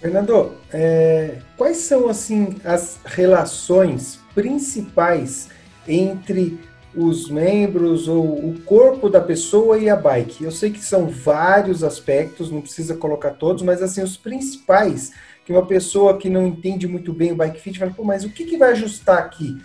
Fernando, 0.00 0.52
é, 0.72 1.38
quais 1.56 1.76
são 1.78 2.08
assim 2.08 2.56
as 2.64 3.00
relações 3.04 4.20
principais 4.34 5.50
entre 5.86 6.58
os 6.98 7.30
membros 7.30 8.08
ou 8.08 8.24
o 8.24 8.60
corpo 8.64 9.08
da 9.08 9.20
pessoa 9.20 9.78
e 9.78 9.88
a 9.88 9.96
bike. 9.96 10.42
Eu 10.42 10.50
sei 10.50 10.70
que 10.70 10.84
são 10.84 11.06
vários 11.06 11.84
aspectos, 11.84 12.50
não 12.50 12.60
precisa 12.60 12.96
colocar 12.96 13.30
todos, 13.30 13.62
mas 13.62 13.82
assim 13.82 14.02
os 14.02 14.16
principais 14.16 15.12
que 15.44 15.52
uma 15.52 15.64
pessoa 15.64 16.18
que 16.18 16.28
não 16.28 16.46
entende 16.46 16.86
muito 16.86 17.12
bem 17.12 17.32
o 17.32 17.36
bike 17.36 17.60
fit 17.60 17.78
vai, 17.78 17.88
pô, 17.90 18.04
mas 18.04 18.24
o 18.24 18.30
que, 18.30 18.44
que 18.44 18.58
vai 18.58 18.72
ajustar 18.72 19.18
aqui? 19.18 19.56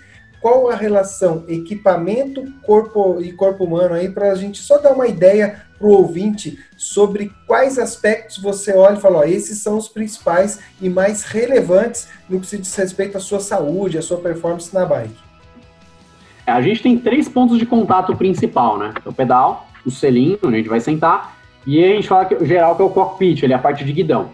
qual 0.43 0.69
a 0.69 0.75
relação 0.75 1.45
equipamento 1.47 2.43
corpo 2.63 3.21
e 3.21 3.31
corpo 3.31 3.63
humano 3.63 3.95
aí 3.95 4.09
para 4.09 4.29
a 4.29 4.35
gente 4.35 4.61
só 4.61 4.77
dar 4.77 4.91
uma 4.91 5.07
ideia 5.07 5.63
para 5.79 5.87
o 5.87 5.91
ouvinte 5.91 6.59
sobre 6.75 7.31
quais 7.47 7.79
aspectos 7.79 8.39
você 8.39 8.73
olha 8.73 8.97
e 8.97 9.01
fala, 9.01 9.19
ó, 9.19 9.23
esses 9.23 9.59
são 9.59 9.77
os 9.77 9.87
principais 9.87 10.59
e 10.81 10.89
mais 10.89 11.23
relevantes 11.23 12.09
no 12.27 12.41
que 12.41 12.47
se 12.47 12.57
diz 12.57 12.75
respeito 12.75 13.17
à 13.17 13.21
sua 13.21 13.39
saúde, 13.39 13.97
à 13.97 14.01
sua 14.01 14.17
performance 14.17 14.73
na 14.73 14.85
bike. 14.85 15.32
É, 16.45 16.51
a 16.51 16.61
gente 16.61 16.81
tem 16.81 16.97
três 16.97 17.27
pontos 17.29 17.57
de 17.57 17.65
contato 17.65 18.15
principal, 18.15 18.77
né? 18.77 18.93
O 19.05 19.13
pedal, 19.13 19.67
o 19.85 19.91
selinho, 19.91 20.37
onde 20.43 20.55
a 20.55 20.57
gente 20.57 20.69
vai 20.69 20.79
sentar, 20.79 21.35
e 21.65 21.83
a 21.83 21.87
gente 21.87 22.07
fala 22.07 22.25
que 22.25 22.35
o 22.35 22.45
geral 22.45 22.75
que 22.75 22.81
é 22.81 22.85
o 22.85 22.89
cockpit, 22.89 23.43
ele 23.43 23.53
é 23.53 23.55
a 23.55 23.59
parte 23.59 23.83
de 23.85 23.93
guidão. 23.93 24.29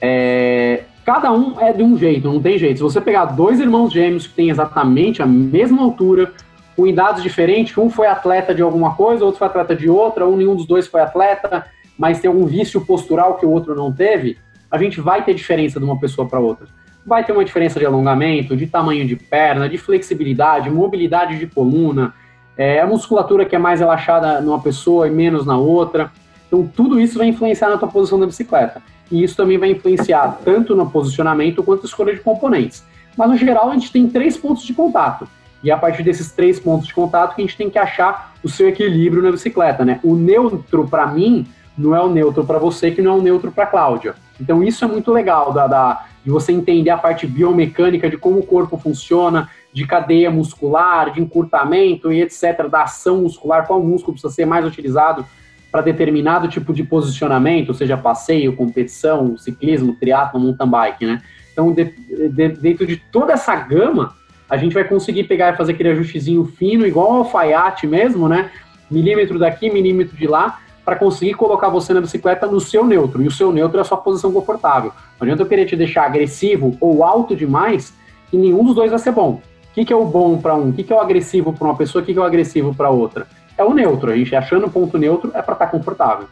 É, 0.00 0.84
cada 1.04 1.30
um 1.32 1.60
é 1.60 1.72
de 1.72 1.82
um 1.82 1.96
jeito, 1.96 2.26
não 2.26 2.40
tem 2.40 2.58
jeito. 2.58 2.78
Se 2.78 2.82
você 2.82 3.00
pegar 3.00 3.26
dois 3.26 3.60
irmãos 3.60 3.92
gêmeos 3.92 4.26
que 4.26 4.34
têm 4.34 4.50
exatamente 4.50 5.22
a 5.22 5.26
mesma 5.26 5.82
altura, 5.82 6.32
com 6.74 6.86
idades 6.86 7.22
diferentes, 7.22 7.76
um 7.76 7.90
foi 7.90 8.06
atleta 8.06 8.54
de 8.54 8.62
alguma 8.62 8.94
coisa, 8.94 9.24
outro 9.24 9.38
foi 9.38 9.46
atleta 9.46 9.76
de 9.76 9.90
outra, 9.90 10.24
ou 10.24 10.36
nenhum 10.36 10.56
dos 10.56 10.66
dois 10.66 10.86
foi 10.86 11.02
atleta, 11.02 11.66
mas 11.98 12.20
tem 12.20 12.28
algum 12.28 12.46
vício 12.46 12.84
postural 12.84 13.36
que 13.36 13.44
o 13.44 13.50
outro 13.50 13.74
não 13.74 13.92
teve, 13.92 14.38
a 14.70 14.78
gente 14.78 15.00
vai 15.00 15.22
ter 15.22 15.34
diferença 15.34 15.78
de 15.78 15.84
uma 15.84 16.00
pessoa 16.00 16.26
para 16.26 16.40
outra. 16.40 16.66
Vai 17.04 17.24
ter 17.24 17.32
uma 17.32 17.44
diferença 17.44 17.78
de 17.78 17.86
alongamento, 17.86 18.56
de 18.56 18.66
tamanho 18.66 19.06
de 19.06 19.16
perna, 19.16 19.68
de 19.68 19.76
flexibilidade, 19.76 20.70
mobilidade 20.70 21.38
de 21.38 21.46
coluna, 21.46 22.14
é, 22.56 22.80
a 22.80 22.86
musculatura 22.86 23.44
que 23.44 23.56
é 23.56 23.58
mais 23.58 23.80
relaxada 23.80 24.40
numa 24.40 24.60
pessoa 24.60 25.08
e 25.08 25.10
menos 25.10 25.44
na 25.44 25.56
outra. 25.56 26.12
Então, 26.46 26.66
tudo 26.66 27.00
isso 27.00 27.18
vai 27.18 27.26
influenciar 27.26 27.70
na 27.70 27.78
tua 27.78 27.88
posição 27.88 28.20
da 28.20 28.26
bicicleta. 28.26 28.82
E 29.10 29.22
isso 29.22 29.36
também 29.36 29.58
vai 29.58 29.70
influenciar 29.70 30.38
tanto 30.44 30.74
no 30.74 30.88
posicionamento 30.88 31.62
quanto 31.62 31.82
na 31.82 31.86
escolha 31.86 32.14
de 32.14 32.20
componentes. 32.20 32.84
Mas, 33.16 33.30
no 33.30 33.36
geral, 33.36 33.70
a 33.70 33.74
gente 33.74 33.92
tem 33.92 34.06
três 34.08 34.36
pontos 34.36 34.62
de 34.64 34.72
contato. 34.72 35.26
E 35.62 35.70
é 35.70 35.74
a 35.74 35.76
partir 35.76 36.02
desses 36.02 36.32
três 36.32 36.58
pontos 36.58 36.86
de 36.86 36.94
contato 36.94 37.34
que 37.34 37.42
a 37.42 37.44
gente 37.44 37.56
tem 37.56 37.70
que 37.70 37.78
achar 37.78 38.34
o 38.42 38.48
seu 38.48 38.68
equilíbrio 38.68 39.22
na 39.22 39.30
bicicleta, 39.30 39.84
né? 39.84 40.00
O 40.02 40.14
neutro, 40.14 40.88
para 40.88 41.06
mim, 41.06 41.46
não 41.76 41.94
é 41.94 42.02
o 42.02 42.08
neutro 42.08 42.44
para 42.44 42.58
você, 42.58 42.90
que 42.90 43.00
não 43.00 43.12
é 43.12 43.18
o 43.18 43.22
neutro 43.22 43.52
para 43.52 43.66
Cláudia. 43.66 44.14
Então, 44.40 44.62
isso 44.62 44.84
é 44.84 44.88
muito 44.88 45.12
legal, 45.12 45.52
da, 45.52 45.66
da, 45.66 46.06
de 46.24 46.30
você 46.30 46.52
entender 46.52 46.90
a 46.90 46.96
parte 46.96 47.26
biomecânica 47.26 48.08
de 48.08 48.16
como 48.16 48.38
o 48.38 48.46
corpo 48.46 48.76
funciona, 48.76 49.48
de 49.72 49.86
cadeia 49.86 50.30
muscular, 50.30 51.12
de 51.12 51.20
encurtamento 51.20 52.12
e 52.12 52.20
etc., 52.20 52.68
da 52.68 52.82
ação 52.82 53.22
muscular, 53.22 53.66
qual 53.66 53.82
músculo 53.82 54.12
precisa 54.12 54.32
ser 54.32 54.44
mais 54.44 54.66
utilizado 54.66 55.24
para 55.70 55.80
determinado 55.80 56.48
tipo 56.48 56.74
de 56.74 56.84
posicionamento, 56.84 57.72
seja 57.72 57.96
passeio, 57.96 58.54
competição, 58.54 59.38
ciclismo, 59.38 59.94
triatlo, 59.94 60.38
mountain 60.38 60.68
bike, 60.68 61.06
né? 61.06 61.22
Então, 61.50 61.72
de, 61.72 61.84
de, 61.84 62.48
dentro 62.48 62.86
de 62.86 62.96
toda 62.96 63.32
essa 63.32 63.56
gama, 63.56 64.14
a 64.48 64.56
gente 64.58 64.74
vai 64.74 64.84
conseguir 64.84 65.24
pegar 65.24 65.54
e 65.54 65.56
fazer 65.56 65.72
aquele 65.72 65.90
ajustezinho 65.90 66.44
fino, 66.44 66.86
igual 66.86 67.10
ao 67.10 67.18
alfaiate 67.20 67.86
mesmo, 67.86 68.28
né? 68.28 68.50
Milímetro 68.90 69.38
daqui, 69.38 69.70
milímetro 69.70 70.14
de 70.14 70.26
lá, 70.26 70.60
para 70.84 70.96
conseguir 70.96 71.34
colocar 71.34 71.68
você 71.68 71.92
na 71.92 72.00
bicicleta 72.00 72.46
no 72.46 72.60
seu 72.60 72.84
neutro. 72.84 73.22
E 73.22 73.26
o 73.26 73.30
seu 73.30 73.52
neutro 73.52 73.78
é 73.78 73.80
a 73.80 73.84
sua 73.84 73.98
posição 73.98 74.32
confortável. 74.32 74.92
Não 75.18 75.24
adianta 75.24 75.42
eu 75.42 75.46
querer 75.46 75.66
te 75.66 75.76
deixar 75.76 76.04
agressivo 76.04 76.76
ou 76.80 77.04
alto 77.04 77.36
demais, 77.36 77.94
que 78.30 78.36
nenhum 78.36 78.64
dos 78.64 78.74
dois 78.74 78.90
vai 78.90 78.98
ser 78.98 79.12
bom. 79.12 79.40
O 79.70 79.74
que, 79.74 79.84
que 79.84 79.92
é 79.92 79.96
o 79.96 80.04
bom 80.04 80.38
para 80.38 80.54
um? 80.54 80.70
O 80.70 80.72
que, 80.72 80.82
que 80.82 80.92
é 80.92 80.96
o 80.96 81.00
agressivo 81.00 81.52
para 81.52 81.66
uma 81.66 81.76
pessoa? 81.76 82.02
O 82.02 82.04
que, 82.04 82.12
que 82.12 82.18
é 82.18 82.22
o 82.22 82.24
agressivo 82.24 82.74
para 82.74 82.90
outra? 82.90 83.26
é 83.56 83.64
o 83.64 83.74
neutro. 83.74 84.10
A 84.10 84.16
gente 84.16 84.34
achando 84.34 84.66
o 84.66 84.70
ponto 84.70 84.98
neutro 84.98 85.30
é 85.34 85.42
para 85.42 85.54
estar 85.54 85.66
tá 85.66 85.66
confortável. 85.66 86.28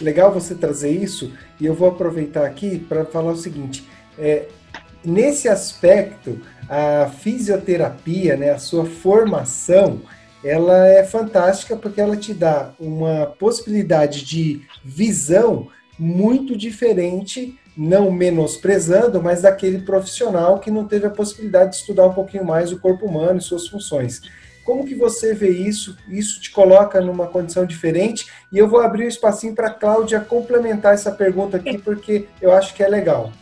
Legal 0.00 0.32
você 0.32 0.54
trazer 0.54 0.90
isso 0.90 1.32
e 1.60 1.66
eu 1.66 1.74
vou 1.74 1.88
aproveitar 1.88 2.44
aqui 2.44 2.78
para 2.78 3.04
falar 3.04 3.32
o 3.32 3.36
seguinte: 3.36 3.86
é, 4.16 4.46
nesse 5.04 5.48
aspecto, 5.48 6.40
a 6.68 7.06
fisioterapia, 7.06 8.36
né, 8.36 8.50
a 8.50 8.58
sua 8.58 8.84
formação, 8.84 10.00
ela 10.42 10.86
é 10.86 11.04
fantástica 11.04 11.76
porque 11.76 12.00
ela 12.00 12.16
te 12.16 12.32
dá 12.32 12.72
uma 12.78 13.26
possibilidade 13.26 14.24
de 14.24 14.62
visão 14.84 15.68
muito 15.98 16.56
diferente, 16.56 17.58
não 17.76 18.10
menosprezando, 18.10 19.22
mas 19.22 19.42
daquele 19.42 19.80
profissional 19.80 20.60
que 20.60 20.70
não 20.70 20.86
teve 20.86 21.06
a 21.06 21.10
possibilidade 21.10 21.70
de 21.70 21.76
estudar 21.76 22.06
um 22.06 22.14
pouquinho 22.14 22.44
mais 22.44 22.72
o 22.72 22.78
corpo 22.78 23.06
humano 23.06 23.38
e 23.38 23.42
suas 23.42 23.66
funções. 23.66 24.20
Como 24.64 24.84
que 24.84 24.94
você 24.94 25.34
vê 25.34 25.48
isso? 25.48 25.96
Isso 26.08 26.40
te 26.40 26.50
coloca 26.50 27.00
numa 27.00 27.26
condição 27.26 27.64
diferente? 27.64 28.26
E 28.52 28.58
eu 28.58 28.68
vou 28.68 28.80
abrir 28.80 29.06
um 29.06 29.08
espacinho 29.08 29.54
para 29.54 29.68
a 29.68 29.74
Cláudia 29.74 30.20
complementar 30.20 30.92
essa 30.92 31.10
pergunta 31.10 31.56
aqui, 31.56 31.78
porque 31.78 32.28
eu 32.40 32.52
acho 32.52 32.74
que 32.74 32.82
é 32.82 32.88
legal. 32.88 33.32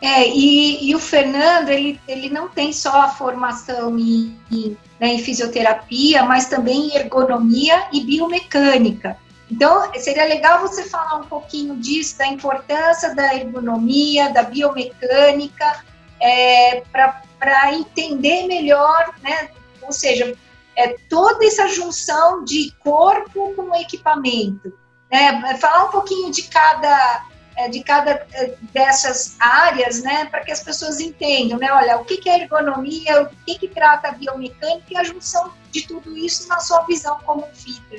É, 0.00 0.28
e, 0.28 0.88
e, 0.88 0.94
o 0.94 0.98
Fernando, 0.98 1.70
ele, 1.70 2.00
ele 2.06 2.30
não 2.30 2.48
tem 2.48 2.72
só 2.72 3.00
a 3.00 3.08
formação 3.08 3.98
em, 3.98 4.38
em, 4.50 4.76
né, 5.00 5.08
em 5.08 5.18
fisioterapia, 5.18 6.22
mas 6.22 6.46
também 6.46 6.88
em 6.88 6.96
ergonomia 6.96 7.88
e 7.92 8.04
biomecânica. 8.04 9.16
Então, 9.50 9.90
seria 9.94 10.24
legal 10.24 10.60
você 10.60 10.84
falar 10.84 11.16
um 11.16 11.24
pouquinho 11.24 11.76
disso, 11.76 12.16
da 12.18 12.28
importância 12.28 13.14
da 13.14 13.34
ergonomia, 13.34 14.30
da 14.30 14.42
biomecânica, 14.42 15.84
é, 16.20 16.82
para 16.92 17.74
entender 17.74 18.46
melhor, 18.46 19.14
né, 19.22 19.50
ou 19.82 19.90
seja, 19.90 20.36
é, 20.76 20.96
toda 21.08 21.44
essa 21.44 21.66
junção 21.66 22.44
de 22.44 22.72
corpo 22.84 23.52
com 23.56 23.74
equipamento. 23.74 24.72
Né? 25.10 25.56
Falar 25.56 25.86
um 25.86 25.90
pouquinho 25.90 26.30
de 26.30 26.42
cada, 26.44 27.26
de 27.66 27.82
cada 27.82 28.24
é, 28.32 28.54
dessas 28.72 29.36
áreas, 29.40 30.02
né, 30.02 30.26
para 30.26 30.40
que 30.40 30.52
as 30.52 30.62
pessoas 30.62 31.00
entendam, 31.00 31.58
né? 31.58 31.72
Olha, 31.72 31.96
o 31.98 32.04
que, 32.04 32.18
que 32.18 32.28
é 32.28 32.42
ergonomia, 32.42 33.22
o 33.22 33.28
que, 33.44 33.58
que 33.58 33.68
trata 33.68 34.08
a 34.08 34.12
biomecânica 34.12 34.84
e 34.90 34.96
a 34.96 35.02
junção 35.02 35.50
de 35.72 35.86
tudo 35.86 36.16
isso 36.16 36.48
na 36.48 36.60
sua 36.60 36.82
visão 36.82 37.18
como 37.24 37.44
físico. 37.52 37.96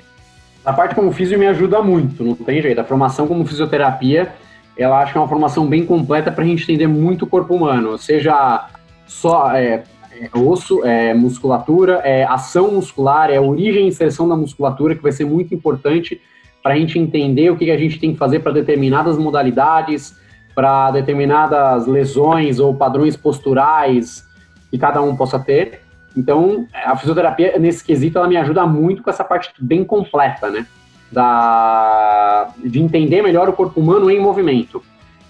A 0.64 0.72
parte 0.72 0.96
como 0.96 1.12
físico 1.12 1.40
me 1.40 1.48
ajuda 1.48 1.82
muito, 1.82 2.24
não 2.24 2.36
tem 2.36 2.62
jeito. 2.62 2.80
A 2.80 2.84
formação 2.86 3.28
como 3.28 3.46
fisioterapia, 3.46 4.34
ela 4.78 5.00
acho 5.02 5.12
que 5.12 5.18
é 5.18 5.22
uma 5.22 5.28
formação 5.28 5.68
bem 5.68 5.86
completa 5.86 6.32
para 6.32 6.44
a 6.44 6.48
gente 6.48 6.64
entender 6.64 6.88
muito 6.88 7.26
o 7.26 7.28
corpo 7.28 7.54
humano, 7.54 7.98
seja 7.98 8.70
só 9.06 9.52
é, 9.52 9.84
é 10.14 10.38
osso, 10.38 10.86
é 10.86 11.14
musculatura, 11.14 12.02
é 12.04 12.24
ação 12.24 12.72
muscular, 12.72 13.30
é 13.30 13.40
origem 13.40 13.86
e 13.86 13.88
inserção 13.88 14.28
da 14.28 14.36
musculatura, 14.36 14.96
que 14.96 15.04
vai 15.04 15.12
ser 15.12 15.26
muito 15.26 15.54
importante 15.54 16.22
para 16.62 16.74
a 16.74 16.78
gente 16.78 17.00
entender 17.00 17.50
o 17.50 17.58
que, 17.58 17.70
a 17.72 17.78
gente 17.78 18.00
tem 18.00 18.14
que 18.14 18.18
fazer 18.18 18.40
para 18.40 18.52
determinadas 18.52 19.18
modalidades, 19.18 20.18
para 20.54 20.92
determinadas 20.92 21.88
lesões 21.88 22.60
ou 22.60 22.74
padrões 22.74 23.16
posturais 23.16 24.28
que 24.70 24.78
cada 24.78 25.02
um 25.02 25.16
possa 25.16 25.40
ter. 25.40 25.82
Então, 26.16 26.68
a 26.74 26.96
fisioterapia, 26.96 27.58
nesse 27.60 27.84
quesito, 27.84 28.18
ela 28.18 28.28
me 28.28 28.36
ajuda 28.38 28.66
muito 28.66 29.02
com 29.02 29.10
essa 29.10 29.24
parte 29.24 29.52
bem 29.60 29.84
completa, 29.84 30.50
né? 30.50 30.66
Da, 31.12 32.50
de 32.64 32.80
entender 32.80 33.22
melhor 33.22 33.50
o 33.50 33.54
corpo 33.54 33.80
humano 33.80 34.12
em 34.12 34.20
movimento. 34.20 34.84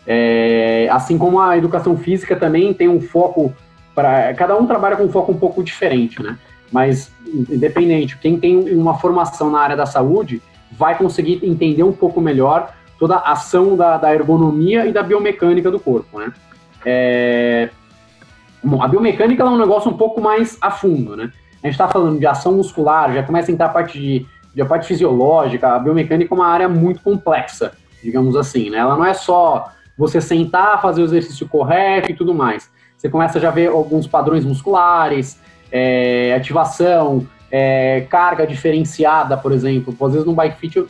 É, 0.07 0.87
assim 0.91 1.17
como 1.17 1.39
a 1.39 1.57
educação 1.57 1.95
física 1.97 2.35
também 2.35 2.73
tem 2.73 2.89
um 2.89 2.99
foco 2.99 3.53
para 3.93 4.33
cada 4.33 4.57
um 4.57 4.65
trabalha 4.65 4.95
com 4.95 5.03
um 5.03 5.11
foco 5.11 5.31
um 5.31 5.37
pouco 5.37 5.63
diferente, 5.63 6.23
né? 6.23 6.37
Mas 6.71 7.11
independente, 7.27 8.17
quem 8.17 8.39
tem 8.39 8.57
uma 8.73 8.97
formação 8.97 9.51
na 9.51 9.59
área 9.59 9.75
da 9.75 9.85
saúde 9.85 10.41
vai 10.71 10.97
conseguir 10.97 11.39
entender 11.43 11.83
um 11.83 11.91
pouco 11.91 12.21
melhor 12.21 12.73
toda 12.97 13.15
a 13.15 13.31
ação 13.31 13.75
da, 13.75 13.97
da 13.97 14.13
ergonomia 14.13 14.85
e 14.85 14.91
da 14.91 15.01
biomecânica 15.01 15.71
do 15.71 15.79
corpo, 15.79 16.19
né? 16.19 16.33
É... 16.85 17.69
Bom, 18.63 18.83
a 18.83 18.87
biomecânica 18.87 19.43
é 19.43 19.45
um 19.45 19.57
negócio 19.57 19.89
um 19.89 19.97
pouco 19.97 20.19
mais 20.19 20.57
a 20.61 20.69
fundo, 20.69 21.15
né? 21.15 21.31
A 21.63 21.67
gente 21.67 21.75
está 21.75 21.87
falando 21.87 22.19
de 22.19 22.25
ação 22.25 22.53
muscular, 22.53 23.13
já 23.13 23.23
começa 23.23 23.51
a 23.51 23.53
entrar 23.53 23.67
a 23.67 23.69
parte 23.69 23.99
de, 23.99 24.25
de 24.53 24.61
a 24.61 24.65
parte 24.65 24.85
fisiológica, 24.85 25.75
a 25.75 25.79
biomecânica 25.79 26.33
é 26.33 26.35
uma 26.35 26.47
área 26.47 26.69
muito 26.69 27.01
complexa, 27.01 27.73
digamos 28.03 28.35
assim, 28.35 28.69
né? 28.69 28.77
Ela 28.77 28.95
não 28.95 29.05
é 29.05 29.13
só 29.13 29.71
você 29.97 30.21
sentar, 30.21 30.81
fazer 30.81 31.01
o 31.01 31.05
exercício 31.05 31.47
correto 31.47 32.11
e 32.11 32.13
tudo 32.13 32.33
mais 32.33 32.69
você 32.99 33.07
começa 33.07 33.37
a 33.37 33.41
já 33.41 33.49
ver 33.49 33.69
alguns 33.69 34.05
padrões 34.05 34.43
musculares, 34.43 35.39
é, 35.71 36.33
ativação, 36.35 37.25
é, 37.51 38.05
carga 38.09 38.45
diferenciada, 38.45 39.37
por 39.37 39.51
exemplo. 39.51 39.95
Às 39.99 40.11
vezes 40.11 40.25
no 40.25 40.33
bike 40.33 40.59
fit 40.59 40.77
eu, 40.77 40.87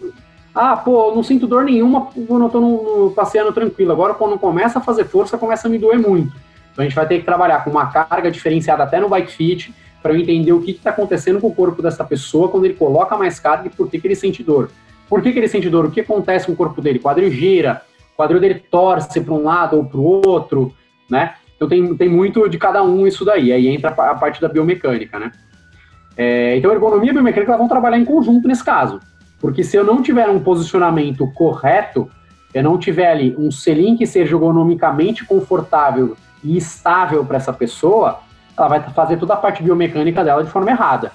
ah, 0.53 0.75
pô, 0.75 1.13
não 1.15 1.23
sinto 1.23 1.47
dor 1.47 1.63
nenhuma 1.63 2.07
quando 2.27 2.45
eu 2.45 2.49
tô 2.49 2.59
no, 2.59 3.05
no, 3.05 3.11
passeando 3.11 3.53
tranquilo. 3.53 3.91
Agora, 3.91 4.13
quando 4.13 4.37
começa 4.37 4.79
a 4.79 4.81
fazer 4.81 5.05
força, 5.05 5.37
começa 5.37 5.67
a 5.67 5.71
me 5.71 5.77
doer 5.77 5.99
muito. 5.99 6.35
Então, 6.71 6.83
a 6.83 6.83
gente 6.83 6.95
vai 6.95 7.07
ter 7.07 7.19
que 7.19 7.25
trabalhar 7.25 7.63
com 7.63 7.69
uma 7.69 7.87
carga 7.87 8.31
diferenciada 8.31 8.83
até 8.83 8.99
no 8.99 9.09
bike 9.09 9.31
fit, 9.31 9.73
para 10.01 10.13
eu 10.13 10.17
entender 10.17 10.53
o 10.53 10.61
que 10.61 10.71
está 10.71 10.89
acontecendo 10.91 11.39
com 11.39 11.47
o 11.47 11.55
corpo 11.55 11.81
dessa 11.81 12.03
pessoa 12.03 12.47
quando 12.47 12.65
ele 12.65 12.73
coloca 12.73 13.17
mais 13.17 13.39
carga 13.39 13.67
e 13.67 13.69
por 13.69 13.89
que, 13.89 13.99
que 13.99 14.07
ele 14.07 14.15
sente 14.15 14.41
dor. 14.43 14.69
Por 15.09 15.21
que, 15.21 15.31
que 15.31 15.39
ele 15.39 15.47
sente 15.47 15.69
dor? 15.69 15.85
O 15.85 15.91
que 15.91 16.01
acontece 16.01 16.45
com 16.45 16.53
o 16.53 16.55
corpo 16.55 16.81
dele? 16.81 16.99
O 16.99 17.01
quadril 17.01 17.31
gira, 17.31 17.81
o 18.13 18.17
quadril 18.17 18.39
dele 18.39 18.63
torce 18.71 19.19
para 19.19 19.33
um 19.33 19.43
lado 19.43 19.75
ou 19.75 19.85
para 19.85 19.99
o 19.99 20.21
outro, 20.25 20.73
né? 21.09 21.35
Então 21.55 21.67
tem, 21.67 21.95
tem 21.97 22.07
muito 22.07 22.47
de 22.47 22.57
cada 22.57 22.81
um 22.81 23.05
isso 23.05 23.25
daí. 23.25 23.51
Aí 23.51 23.67
entra 23.67 23.89
a 23.89 24.15
parte 24.15 24.39
da 24.39 24.47
biomecânica, 24.47 25.19
né? 25.19 25.31
É, 26.21 26.57
então 26.57 26.73
ergonomia 26.73 27.11
e 27.11 27.13
biomecânica 27.13 27.57
vão 27.57 27.69
trabalhar 27.69 27.97
em 27.97 28.03
conjunto 28.03 28.45
nesse 28.45 28.61
caso. 28.61 28.99
Porque 29.39 29.63
se 29.63 29.77
eu 29.77 29.85
não 29.85 30.01
tiver 30.01 30.27
um 30.27 30.37
posicionamento 30.37 31.25
correto, 31.31 32.11
eu 32.53 32.61
não 32.61 32.77
tiver 32.77 33.09
ali 33.09 33.33
um 33.39 33.49
selim 33.49 33.95
que 33.95 34.05
seja 34.05 34.35
ergonomicamente 34.35 35.23
confortável 35.23 36.17
e 36.43 36.57
estável 36.57 37.23
para 37.23 37.37
essa 37.37 37.53
pessoa, 37.53 38.19
ela 38.57 38.67
vai 38.67 38.81
fazer 38.89 39.15
toda 39.15 39.33
a 39.33 39.37
parte 39.37 39.63
biomecânica 39.63 40.21
dela 40.21 40.43
de 40.43 40.49
forma 40.49 40.69
errada. 40.69 41.13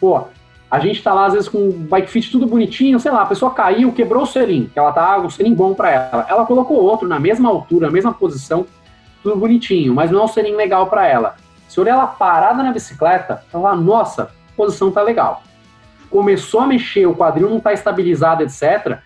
Pô, 0.00 0.24
a 0.70 0.78
gente 0.78 1.02
tá 1.02 1.12
lá, 1.12 1.26
às 1.26 1.34
vezes, 1.34 1.50
com 1.50 1.68
o 1.68 1.72
bike 1.72 2.10
fit 2.10 2.32
tudo 2.32 2.46
bonitinho, 2.46 2.98
sei 2.98 3.12
lá, 3.12 3.22
a 3.22 3.26
pessoa 3.26 3.52
caiu, 3.52 3.92
quebrou 3.92 4.22
o 4.22 4.26
selim, 4.26 4.70
que 4.72 4.78
ela 4.78 4.90
tá, 4.90 5.18
o 5.18 5.30
selim 5.30 5.52
bom 5.52 5.74
para 5.74 5.90
ela. 5.90 6.26
Ela 6.30 6.46
colocou 6.46 6.82
outro 6.82 7.06
na 7.06 7.20
mesma 7.20 7.50
altura, 7.50 7.88
na 7.88 7.92
mesma 7.92 8.14
posição, 8.14 8.66
tudo 9.22 9.36
bonitinho, 9.36 9.94
mas 9.94 10.10
não 10.10 10.20
é 10.20 10.24
um 10.24 10.28
selim 10.28 10.56
legal 10.56 10.86
para 10.86 11.06
ela. 11.06 11.36
Se 11.68 11.78
olhar 11.78 11.92
ela 11.92 12.06
parada 12.06 12.62
na 12.62 12.72
bicicleta, 12.72 13.42
ela 13.52 13.62
fala, 13.62 13.76
nossa, 13.76 14.30
posição 14.56 14.90
tá 14.90 15.02
legal. 15.02 15.42
Começou 16.10 16.60
a 16.60 16.66
mexer, 16.66 17.06
o 17.06 17.14
quadril 17.14 17.50
não 17.50 17.60
tá 17.60 17.72
estabilizado, 17.72 18.42
etc., 18.42 18.98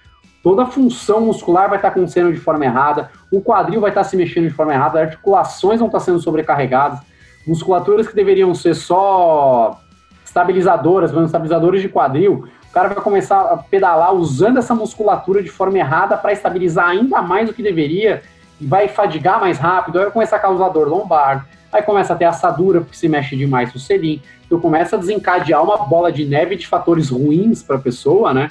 toda 0.43 0.63
a 0.63 0.67
função 0.67 1.21
muscular 1.21 1.69
vai 1.69 1.79
estar 1.79 1.91
tá 1.91 1.97
acontecendo 1.97 2.33
de 2.33 2.41
forma 2.41 2.65
errada, 2.65 3.11
o 3.31 3.41
quadril 3.41 3.81
vai 3.81 3.91
estar 3.91 4.03
tá 4.03 4.09
se 4.09 4.17
mexendo 4.17 4.49
de 4.49 4.55
forma 4.55 4.73
errada, 4.73 5.01
articulações 5.01 5.79
vão 5.79 5.89
estar 5.89 5.99
tá 5.99 6.05
sendo 6.05 6.21
sobrecarregadas, 6.21 7.01
musculaturas 7.47 8.07
que 8.07 8.15
deveriam 8.15 8.55
ser 8.55 8.75
só 8.75 9.79
estabilizadoras, 10.25 11.13
estabilizadores 11.13 11.83
de 11.83 11.89
quadril, 11.89 12.47
o 12.71 12.73
cara 12.73 12.89
vai 12.89 13.03
começar 13.03 13.41
a 13.41 13.57
pedalar 13.57 14.15
usando 14.15 14.59
essa 14.59 14.75
musculatura 14.75 15.43
de 15.43 15.51
forma 15.51 15.79
errada 15.79 16.17
para 16.17 16.33
estabilizar 16.33 16.89
ainda 16.89 17.21
mais 17.21 17.49
do 17.49 17.55
que 17.55 17.63
deveria 17.63 18.23
e 18.61 18.67
vai 18.67 18.89
fadigar 18.89 19.41
mais 19.41 19.59
rápido, 19.59 19.99
aí 19.99 20.05
vai 20.05 20.13
começar 20.13 20.37
a 20.37 20.41
causar 20.41 20.69
dor 20.69 20.89
lombar, 20.89 21.47
aí 21.73 21.83
começa 21.83 22.13
a 22.13 22.17
ter 22.17 22.25
assadura 22.25 22.81
porque 22.81 22.97
se 22.97 23.09
mexe 23.09 23.37
demais 23.37 23.75
o 23.75 23.79
selim, 23.79 24.21
então 24.45 24.61
começa 24.61 24.97
a 24.97 24.99
desencadear 24.99 25.63
uma 25.63 25.79
bola 25.79 26.11
de 26.11 26.25
neve 26.25 26.57
de 26.57 26.67
fatores 26.67 27.11
ruins 27.11 27.63
para 27.63 27.77
a 27.77 27.81
pessoa, 27.81 28.35
né? 28.35 28.51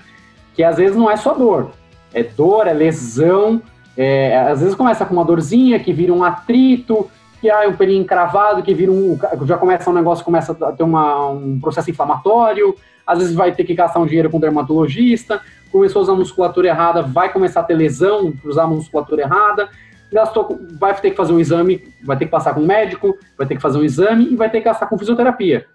Que 0.56 0.64
às 0.64 0.78
vezes 0.78 0.96
não 0.96 1.10
é 1.10 1.18
só 1.18 1.34
dor, 1.34 1.72
é 2.14 2.24
dor, 2.24 2.68
é 2.68 2.74
lesão, 2.74 3.62
é, 3.96 4.38
às 4.40 4.62
vezes 4.62 4.76
começa 4.76 5.06
com 5.06 5.14
uma 5.14 5.26
dorzinha 5.26 5.80
que 5.80 5.92
vira 5.92 6.14
um 6.14 6.24
atrito, 6.24 7.10
que 7.42 7.50
há 7.50 7.68
um 7.68 7.74
pelinho 7.74 8.02
encravado, 8.02 8.64
que 8.64 8.74
vira 8.74 8.92
um. 8.92 9.18
Já 9.46 9.58
começa 9.58 9.90
um 9.90 9.94
negócio, 9.94 10.26
começa 10.26 10.52
a 10.52 10.72
ter 10.72 10.84
uma, 10.84 11.30
um 11.30 11.60
processo 11.60 11.90
inflamatório, 11.90 12.76
às 13.06 13.20
vezes 13.20 13.34
vai 13.34 13.52
ter 13.52 13.64
que 13.64 13.74
gastar 13.74 14.00
um 14.00 14.06
dinheiro 14.06 14.30
com 14.30 14.40
dermatologista, 14.40 15.42
começou 15.72 16.00
a 16.00 16.04
usar 16.04 16.14
musculatura 16.14 16.68
errada, 16.68 17.02
vai 17.02 17.32
começar 17.32 17.62
a 17.62 17.64
ter 17.64 17.74
lesão 17.74 18.32
por 18.32 18.50
usar 18.50 18.68
musculatura 18.68 19.24
errada, 19.24 19.70
gastou, 20.12 20.60
vai 20.80 20.94
ter 21.00 21.12
que 21.12 21.18
fazer 21.18 21.34
um 21.34 21.40
exame, 21.40 21.94
vai 22.04 22.18
ter 22.18 22.26
que 22.26 22.32
passar 22.32 22.54
com 22.54 22.62
um 22.62 22.66
médico, 22.66 23.18
vai 23.38 23.48
ter 23.48 23.56
que 23.56 23.62
fazer 23.62 23.78
um 23.78 23.84
exame 23.84 24.28
e 24.32 24.36
vai 24.36 24.50
ter 24.50 24.60
que 24.60 24.66
gastar 24.66 24.88
com 24.88 24.98
fisioterapia. 24.98 25.66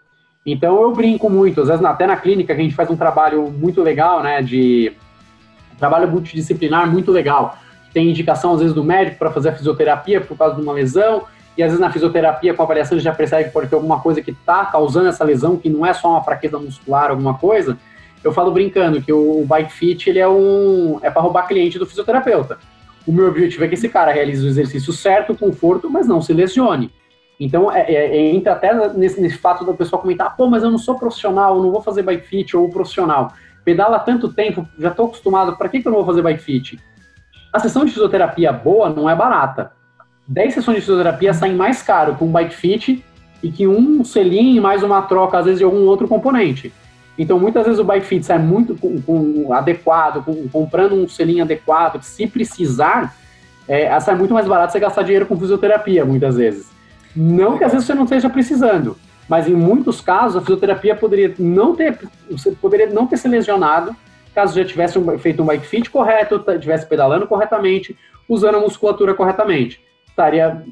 Então 0.44 0.82
eu 0.82 0.92
brinco 0.92 1.30
muito, 1.30 1.60
às 1.60 1.68
vezes 1.68 1.84
até 1.84 2.06
na 2.06 2.16
clínica 2.16 2.54
que 2.54 2.60
a 2.60 2.64
gente 2.64 2.74
faz 2.74 2.90
um 2.90 2.96
trabalho 2.96 3.50
muito 3.50 3.82
legal, 3.82 4.22
né, 4.22 4.42
de 4.42 4.92
trabalho 5.78 6.08
multidisciplinar 6.08 6.90
muito 6.90 7.10
legal. 7.10 7.56
Tem 7.92 8.10
indicação 8.10 8.52
às 8.52 8.60
vezes 8.60 8.74
do 8.74 8.84
médico 8.84 9.18
para 9.18 9.30
fazer 9.30 9.50
a 9.50 9.52
fisioterapia 9.52 10.20
por 10.20 10.36
causa 10.36 10.56
de 10.56 10.62
uma 10.62 10.72
lesão, 10.72 11.22
e 11.56 11.62
às 11.62 11.68
vezes 11.68 11.80
na 11.80 11.90
fisioterapia, 11.90 12.52
com 12.52 12.62
a 12.62 12.64
avaliação, 12.64 12.96
ele 12.96 13.04
já 13.04 13.14
percebe 13.14 13.44
que 13.44 13.50
pode 13.50 13.68
ter 13.68 13.76
alguma 13.76 14.00
coisa 14.00 14.20
que 14.20 14.32
está 14.32 14.66
causando 14.66 15.08
essa 15.08 15.22
lesão, 15.22 15.56
que 15.56 15.68
não 15.68 15.86
é 15.86 15.92
só 15.92 16.10
uma 16.10 16.22
fraqueza 16.22 16.58
muscular, 16.58 17.10
alguma 17.10 17.34
coisa. 17.34 17.78
Eu 18.24 18.32
falo 18.32 18.50
brincando 18.50 19.00
que 19.00 19.12
o 19.12 19.44
bike 19.46 19.72
fit 19.72 20.10
ele 20.10 20.18
é 20.18 20.28
um 20.28 20.98
é 21.02 21.10
para 21.10 21.22
roubar 21.22 21.46
cliente 21.46 21.78
do 21.78 21.86
fisioterapeuta. 21.86 22.58
O 23.06 23.12
meu 23.12 23.28
objetivo 23.28 23.64
é 23.64 23.68
que 23.68 23.74
esse 23.74 23.88
cara 23.88 24.12
realize 24.12 24.44
o 24.44 24.48
exercício 24.48 24.92
certo, 24.92 25.34
conforto, 25.34 25.90
mas 25.90 26.06
não 26.06 26.22
se 26.22 26.32
lesione. 26.32 26.90
Então, 27.38 27.70
é, 27.70 27.82
é, 27.82 28.16
é, 28.16 28.34
entra 28.34 28.52
até 28.52 28.72
nesse, 28.94 29.20
nesse 29.20 29.38
fato 29.38 29.64
da 29.64 29.74
pessoa 29.74 30.00
comentar, 30.00 30.36
pô, 30.36 30.48
mas 30.48 30.62
eu 30.62 30.70
não 30.70 30.78
sou 30.78 30.98
profissional, 30.98 31.56
eu 31.56 31.62
não 31.62 31.72
vou 31.72 31.82
fazer 31.82 32.02
bike 32.02 32.26
fit 32.26 32.56
ou 32.56 32.68
profissional. 32.70 33.32
Pedala 33.64 33.98
tanto 33.98 34.32
tempo, 34.32 34.66
já 34.78 34.90
estou 34.90 35.06
acostumado, 35.06 35.56
para 35.56 35.68
que, 35.68 35.80
que 35.80 35.88
eu 35.88 35.92
não 35.92 35.98
vou 35.98 36.06
fazer 36.06 36.22
bike 36.22 36.42
fit? 36.42 36.78
A 37.52 37.58
sessão 37.58 37.84
de 37.84 37.92
fisioterapia 37.92 38.52
boa 38.52 38.88
não 38.88 39.08
é 39.08 39.14
barata. 39.14 39.72
10 40.26 40.54
sessões 40.54 40.76
de 40.76 40.80
fisioterapia 40.82 41.34
saem 41.34 41.54
mais 41.54 41.82
caro 41.82 42.14
que 42.14 42.24
um 42.24 42.32
bike 42.32 42.54
fit 42.54 43.04
e 43.42 43.50
que 43.50 43.66
um 43.66 44.04
selim 44.04 44.58
mais 44.60 44.82
uma 44.82 45.02
troca, 45.02 45.38
às 45.38 45.44
vezes, 45.44 45.58
de 45.58 45.64
algum 45.64 45.84
outro 45.86 46.08
componente. 46.08 46.72
Então, 47.18 47.38
muitas 47.38 47.64
vezes 47.64 47.78
o 47.78 47.84
bike 47.84 48.06
fit 48.06 48.26
sai 48.26 48.38
muito 48.38 48.74
com, 48.76 49.00
com 49.00 49.52
adequado, 49.52 50.24
com, 50.24 50.48
comprando 50.48 50.94
um 50.94 51.08
selim 51.08 51.40
adequado, 51.40 52.02
se 52.02 52.26
precisar, 52.26 53.16
é, 53.68 53.98
sai 54.00 54.16
muito 54.16 54.34
mais 54.34 54.46
barato 54.46 54.72
você 54.72 54.80
gastar 54.80 55.02
dinheiro 55.02 55.26
com 55.26 55.38
fisioterapia, 55.38 56.04
muitas 56.04 56.36
vezes. 56.36 56.70
Não 57.14 57.56
que 57.56 57.64
às 57.64 57.72
vezes 57.72 57.86
você 57.86 57.94
não 57.94 58.04
esteja 58.04 58.28
precisando, 58.28 58.96
mas 59.28 59.48
em 59.48 59.54
muitos 59.54 60.00
casos 60.00 60.36
a 60.36 60.40
fisioterapia 60.40 60.96
poderia 60.96 61.32
não 61.38 61.76
ter, 61.76 61.96
você 62.28 62.50
poderia 62.50 62.88
não 62.88 63.06
ter 63.06 63.16
se 63.16 63.28
lesionado 63.28 63.94
caso 64.34 64.56
já 64.56 64.64
tivesse 64.64 64.98
feito 65.20 65.42
um 65.42 65.46
bike 65.46 65.64
fit 65.64 65.88
correto, 65.88 66.44
estivesse 66.48 66.84
pedalando 66.86 67.24
corretamente, 67.24 67.96
usando 68.28 68.56
a 68.56 68.60
musculatura 68.60 69.14
corretamente 69.14 69.80
estaria 70.14 70.62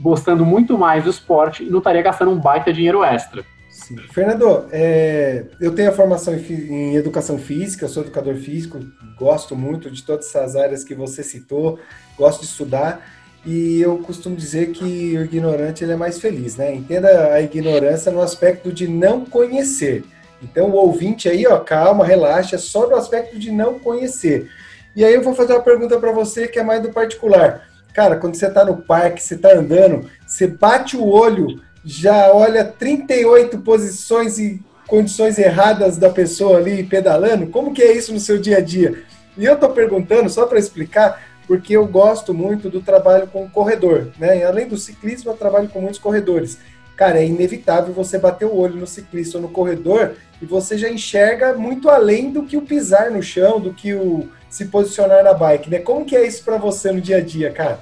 gostando 0.00 0.44
muito 0.44 0.76
mais 0.76 1.04
do 1.04 1.10
esporte 1.10 1.62
e 1.62 1.70
não 1.70 1.78
estaria 1.78 2.02
gastando 2.02 2.32
um 2.32 2.38
baita 2.38 2.72
dinheiro 2.72 3.04
extra. 3.04 3.44
Sim. 3.86 3.96
Fernando, 4.12 4.66
é, 4.70 5.44
eu 5.60 5.74
tenho 5.74 5.90
a 5.90 5.92
formação 5.92 6.34
em, 6.34 6.38
em, 6.38 6.96
educação 6.96 7.38
física, 7.38 7.88
sou 7.88 8.02
educador 8.02 8.36
físico, 8.36 8.80
gosto 9.18 9.56
muito 9.56 9.90
de 9.90 10.02
todas 10.02 10.26
essas 10.26 10.54
áreas 10.54 10.84
que 10.84 10.94
você 10.94 11.22
citou, 11.22 11.78
gosto 12.16 12.40
de 12.40 12.46
estudar 12.46 13.04
e 13.44 13.80
eu 13.80 13.98
costumo 13.98 14.36
dizer 14.36 14.70
que 14.70 14.84
o 15.16 15.24
ignorante 15.24 15.82
ele 15.82 15.92
é 15.92 15.96
mais 15.96 16.20
feliz, 16.20 16.56
né? 16.56 16.72
Entenda 16.72 17.32
a 17.32 17.40
ignorância 17.40 18.12
no 18.12 18.20
aspecto 18.20 18.72
de 18.72 18.86
não 18.86 19.24
conhecer. 19.24 20.04
Então 20.40 20.70
o 20.70 20.76
ouvinte 20.76 21.28
aí, 21.28 21.46
ó, 21.46 21.58
calma, 21.58 22.04
relaxa, 22.04 22.56
só 22.56 22.88
no 22.88 22.94
aspecto 22.94 23.38
de 23.38 23.50
não 23.50 23.78
conhecer. 23.78 24.48
E 24.94 25.04
aí 25.04 25.14
eu 25.14 25.22
vou 25.22 25.34
fazer 25.34 25.54
uma 25.54 25.62
pergunta 25.62 25.98
para 25.98 26.12
você 26.12 26.46
que 26.46 26.58
é 26.58 26.62
mais 26.62 26.82
do 26.82 26.92
particular. 26.92 27.68
Cara, 27.92 28.16
quando 28.16 28.36
você 28.36 28.46
está 28.46 28.64
no 28.64 28.76
parque, 28.76 29.22
você 29.22 29.34
está 29.34 29.52
andando, 29.52 30.08
você 30.26 30.46
bate 30.46 30.96
o 30.96 31.06
olho, 31.06 31.60
já 31.84 32.32
olha 32.32 32.64
38 32.64 33.58
posições 33.58 34.38
e 34.38 34.60
condições 34.86 35.38
erradas 35.38 35.96
da 35.96 36.10
pessoa 36.10 36.58
ali 36.58 36.82
pedalando. 36.82 37.46
Como 37.46 37.72
que 37.72 37.82
é 37.82 37.96
isso 37.96 38.12
no 38.12 38.20
seu 38.20 38.38
dia 38.38 38.58
a 38.58 38.60
dia? 38.60 39.02
E 39.36 39.44
eu 39.44 39.54
estou 39.54 39.70
perguntando, 39.70 40.28
só 40.28 40.46
para 40.46 40.58
explicar, 40.58 41.22
porque 41.46 41.74
eu 41.74 41.86
gosto 41.86 42.34
muito 42.34 42.68
do 42.68 42.80
trabalho 42.80 43.26
com 43.26 43.48
corredor. 43.48 44.08
Né? 44.18 44.44
Além 44.44 44.68
do 44.68 44.76
ciclismo, 44.76 45.30
eu 45.30 45.36
trabalho 45.36 45.68
com 45.68 45.80
muitos 45.80 45.98
corredores. 45.98 46.58
Cara, 46.94 47.18
é 47.18 47.26
inevitável 47.26 47.92
você 47.94 48.18
bater 48.18 48.44
o 48.44 48.54
olho 48.54 48.76
no 48.76 48.86
ciclista 48.86 49.38
ou 49.38 49.42
no 49.42 49.48
corredor 49.48 50.12
e 50.40 50.44
você 50.44 50.76
já 50.76 50.90
enxerga 50.90 51.54
muito 51.54 51.88
além 51.88 52.30
do 52.30 52.44
que 52.44 52.56
o 52.56 52.62
pisar 52.62 53.10
no 53.10 53.22
chão, 53.22 53.58
do 53.58 53.72
que 53.72 53.94
o 53.94 54.28
se 54.50 54.66
posicionar 54.66 55.24
na 55.24 55.32
bike, 55.32 55.70
né? 55.70 55.78
Como 55.78 56.04
que 56.04 56.14
é 56.14 56.26
isso 56.26 56.44
para 56.44 56.58
você 56.58 56.92
no 56.92 57.00
dia 57.00 57.16
a 57.16 57.20
dia, 57.20 57.50
cara? 57.50 57.80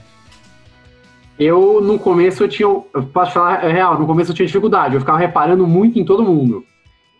Eu, 1.40 1.80
no 1.80 1.98
começo, 1.98 2.44
eu 2.44 2.48
tinha. 2.48 2.68
Posso 3.14 3.32
falar 3.32 3.64
é 3.64 3.72
real, 3.72 3.98
no 3.98 4.06
começo 4.06 4.30
eu 4.30 4.34
tinha 4.34 4.44
dificuldade, 4.44 4.94
eu 4.94 5.00
ficava 5.00 5.16
reparando 5.16 5.66
muito 5.66 5.98
em 5.98 6.04
todo 6.04 6.22
mundo. 6.22 6.62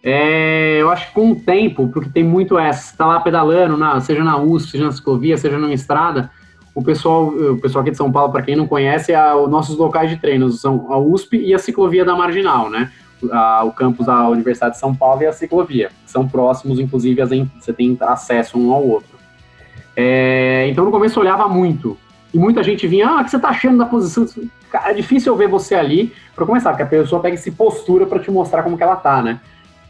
É, 0.03 0.77
eu 0.79 0.91
acho 0.91 1.09
que 1.09 1.15
com 1.15 1.31
o 1.31 1.37
tempo, 1.37 1.89
porque 1.89 2.11
tem 2.11 2.23
muito 2.23 2.59
essa, 2.59 2.95
tá 2.95 3.07
lá 3.07 3.21
pedalando, 3.21 3.79
na, 3.79 3.99
seja 4.03 4.23
na 4.23 4.37
USP, 4.37 4.73
seja 4.73 4.85
na 4.85 4.93
ciclovia, 4.93 5.39
seja 5.39 5.59
numa 5.59 5.73
estrada, 5.73 6.31
o 6.75 6.85
pessoal, 6.85 7.29
o 7.29 7.59
pessoal 7.63 7.81
aqui 7.81 7.93
de 7.93 7.97
São 7.97 8.13
Paulo, 8.13 8.31
para 8.31 8.43
quem 8.43 8.55
não 8.55 8.67
conhece, 8.67 9.11
é 9.11 9.35
os 9.35 9.49
nossos 9.49 9.79
locais 9.79 10.11
de 10.11 10.19
treinos 10.19 10.61
são 10.61 10.93
a 10.93 10.99
USP 10.99 11.39
e 11.39 11.55
a 11.55 11.59
ciclovia 11.59 12.05
da 12.05 12.15
Marginal, 12.15 12.69
né? 12.69 12.93
A, 13.33 13.65
o 13.65 13.73
campus 13.73 14.05
da 14.05 14.29
Universidade 14.29 14.75
de 14.75 14.81
São 14.81 14.95
Paulo 14.95 15.23
e 15.23 15.27
a 15.27 15.33
ciclovia, 15.33 15.91
são 16.05 16.29
próximos, 16.29 16.79
inclusive, 16.79 17.23
você 17.59 17.73
tem 17.73 17.97
acesso 18.03 18.59
um 18.59 18.71
ao 18.71 18.87
outro. 18.87 19.19
É, 19.97 20.67
então 20.69 20.85
no 20.85 20.91
começo 20.91 21.19
eu 21.19 21.23
olhava 21.23 21.49
muito. 21.49 21.97
E 22.33 22.39
muita 22.39 22.63
gente 22.63 22.87
vinha, 22.87 23.09
ah, 23.09 23.21
o 23.21 23.25
que 23.25 23.31
você 23.31 23.39
tá 23.39 23.49
achando 23.49 23.79
da 23.79 23.87
posição? 23.87 24.27
é 24.85 24.95
difícil 24.95 25.33
eu 25.33 25.37
ver 25.37 25.49
você 25.49 25.75
ali, 25.75 26.13
para 26.35 26.47
começar, 26.47 26.71
porque 26.71 26.83
a 26.83 26.87
pessoa 26.87 27.21
pega 27.21 27.35
esse 27.35 27.51
postura 27.51 28.07
para 28.07 28.21
te 28.21 28.31
mostrar 28.31 28.63
como 28.63 28.77
que 28.77 28.83
ela 28.83 28.97
tá, 28.97 29.21
né? 29.21 29.41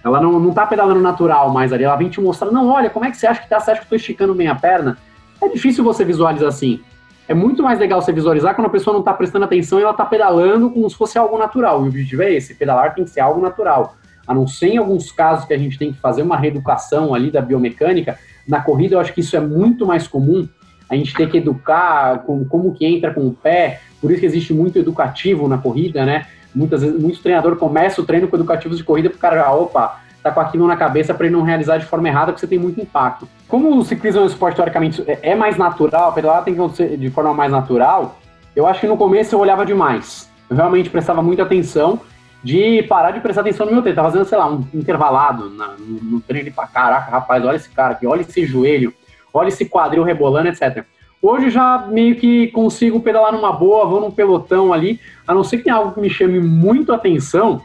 Ela 0.03 0.21
não, 0.21 0.41
não 0.41 0.53
tá 0.53 0.67
pedalando 0.67 1.01
natural 1.01 1.51
mais 1.51 1.73
ali, 1.73 1.85
ela 1.85 1.97
vem 1.97 2.09
te 2.09 2.21
mostrar, 2.21 2.51
não, 2.51 2.69
olha, 2.69 2.89
como 2.89 3.05
é 3.05 3.11
que 3.11 3.17
você 3.17 3.27
acha 3.27 3.43
que 3.43 3.49
tá? 3.49 3.61
Você 3.61 3.73
acha 3.73 3.81
que 3.81 3.87
eu 3.87 3.91
tô 3.91 3.97
esticando 3.97 4.35
bem 4.35 4.49
a 4.49 4.55
perna? 4.55 4.97
É 5.43 5.49
difícil 5.49 5.85
você 5.85 6.05
visualizar 6.05 6.49
assim. 6.49 6.81
É 7.29 7.35
muito 7.35 7.63
mais 7.63 7.79
legal 7.79 8.01
você 8.01 8.13
visualizar 8.13 8.55
quando 8.55 8.67
a 8.67 8.71
pessoa 8.71 8.95
não 8.95 9.03
tá 9.03 9.13
prestando 9.13 9.45
atenção 9.45 9.79
e 9.79 9.83
ela 9.83 9.95
tá 9.95 10.05
pedalando 10.05 10.71
como 10.71 10.89
se 10.89 10.97
fosse 10.97 11.19
algo 11.19 11.39
natural. 11.39 11.83
E 11.83 11.85
o 11.85 11.89
objetivo 11.89 12.23
é 12.23 12.33
esse, 12.33 12.55
pedalar 12.55 12.95
tem 12.95 13.05
que 13.05 13.11
ser 13.11 13.21
algo 13.21 13.41
natural. 13.41 13.95
A 14.27 14.35
não 14.35 14.47
ser 14.47 14.69
em 14.69 14.79
alguns 14.79 15.13
casos 15.13 15.45
que 15.45 15.55
a 15.55 15.59
gente 15.59 15.79
tem 15.79 15.93
que 15.93 16.01
fazer 16.01 16.23
uma 16.23 16.37
reeducação 16.37 17.15
ali 17.15 17.31
da 17.31 17.41
biomecânica, 17.41 18.19
na 18.49 18.61
corrida, 18.61 18.97
eu 18.97 19.01
acho 19.01 19.13
que 19.13 19.21
isso 19.21 19.37
é 19.37 19.41
muito 19.41 19.87
mais 19.87 20.09
comum. 20.09 20.49
A 20.91 20.97
gente 20.97 21.15
ter 21.15 21.31
que 21.31 21.39
educar 21.39 22.19
com, 22.21 22.45
como 22.45 22.75
que 22.75 22.85
entra 22.85 23.15
com 23.15 23.27
o 23.27 23.33
pé, 23.33 23.81
por 24.01 24.11
isso 24.11 24.21
que 24.21 24.27
existe 24.27 24.53
muito 24.53 24.79
educativo 24.79 25.47
na 25.47 25.57
corrida, 25.57 26.05
né? 26.05 26.27
Muitas 26.55 26.83
vezes, 26.83 27.01
muitos 27.01 27.21
treinadores 27.21 27.59
começam 27.59 28.03
o 28.03 28.07
treino 28.07 28.27
com 28.27 28.37
educativos 28.37 28.77
de 28.77 28.85
corrida 28.85 29.09
para 29.09 29.17
o 29.17 29.21
cara, 29.21 29.53
opa, 29.53 30.01
tá 30.23 30.31
com 30.31 30.41
aquilo 30.41 30.67
na 30.67 30.77
cabeça 30.77 31.15
para 31.15 31.27
ele 31.27 31.37
não 31.37 31.43
realizar 31.43 31.79
de 31.79 31.87
forma 31.87 32.09
errada, 32.09 32.33
porque 32.33 32.41
você 32.41 32.47
tem 32.47 32.59
muito 32.59 32.81
impacto. 32.81 33.29
Como 33.49 33.77
o 33.77 33.85
ciclismo 33.85 34.21
é 34.21 34.25
um 34.25 34.27
esporte 34.27 34.57
teoricamente 34.57 35.03
é, 35.07 35.31
é 35.31 35.35
mais 35.35 35.57
natural, 35.57 36.11
a 36.11 36.13
pedalar 36.13 36.45
tem 36.45 36.55
que 36.55 36.77
ser 36.77 36.97
de 36.97 37.11
forma 37.11 37.33
mais 37.33 37.53
natural, 37.53 38.19
eu 38.55 38.67
acho 38.67 38.81
que 38.81 38.87
no 38.87 38.97
começo 38.97 39.35
eu 39.35 39.39
olhava 39.39 39.65
demais. 39.65 40.29
Eu 40.49 40.57
realmente 40.57 40.91
prestava 40.91 41.23
muita 41.23 41.45
atenção 41.45 42.01
de 42.43 42.83
parar 42.85 43.13
de 43.13 43.21
prestar 43.21 43.43
atenção 43.43 43.67
no 43.67 43.73
meu 43.73 43.83
treino. 43.83 43.97
Tava 43.97 44.11
fazendo, 44.11 44.27
sei 44.27 44.39
lá, 44.39 44.51
um 44.51 44.67
intervalado 44.75 45.51
na, 45.51 45.69
no, 45.79 46.01
no 46.03 46.21
treino 46.21 46.51
pra 46.53 46.67
caraca, 46.67 47.11
rapaz, 47.11 47.45
olha 47.45 47.57
esse 47.57 47.69
cara 47.71 47.93
aqui, 47.93 48.07
olha 48.07 48.23
esse 48.23 48.45
joelho, 48.45 48.93
olha 49.33 49.49
esse 49.49 49.65
quadril 49.65 50.03
rebolando, 50.03 50.49
etc. 50.49 50.85
Hoje 51.23 51.51
já 51.51 51.87
meio 51.89 52.17
que 52.17 52.49
consigo 52.49 53.01
pedalar 53.01 53.33
numa 53.33 53.53
boa, 53.53 53.87
vou 53.87 54.01
num 54.01 54.11
pelotão 54.11 54.73
ali, 54.73 54.99
a 55.27 55.35
não 55.35 55.45
ser 55.45 55.59
que 55.59 55.65
tenha 55.65 55.77
algo 55.77 55.93
que 55.93 56.01
me 56.01 56.09
chame 56.09 56.41
muito 56.41 56.93
atenção, 56.93 57.63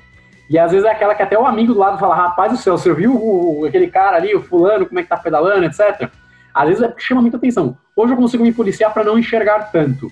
e 0.50 0.60
às 0.60 0.72
vezes 0.72 0.86
é 0.86 0.92
aquela 0.92 1.16
que 1.16 1.24
até 1.24 1.38
o 1.38 1.46
amigo 1.46 1.74
do 1.74 1.80
lado 1.80 1.98
fala, 1.98 2.16
rapaz 2.16 2.52
do 2.52 2.58
céu, 2.58 2.78
você 2.78 2.94
viu 2.94 3.16
o, 3.16 3.66
aquele 3.66 3.88
cara 3.88 4.18
ali, 4.18 4.36
o 4.36 4.42
fulano, 4.42 4.86
como 4.86 5.00
é 5.00 5.04
que 5.04 5.10
tá 5.10 5.18
pedalando, 5.18 5.66
etc. 5.66 6.10
Às 6.54 6.68
vezes 6.70 6.84
é 6.84 6.94
chama 6.98 7.22
muita 7.22 7.38
atenção. 7.38 7.78
Hoje 7.96 8.14
eu 8.14 8.18
consigo 8.18 8.44
me 8.44 8.54
policiar 8.54 8.94
para 8.94 9.04
não 9.04 9.18
enxergar 9.18 9.72
tanto. 9.72 10.12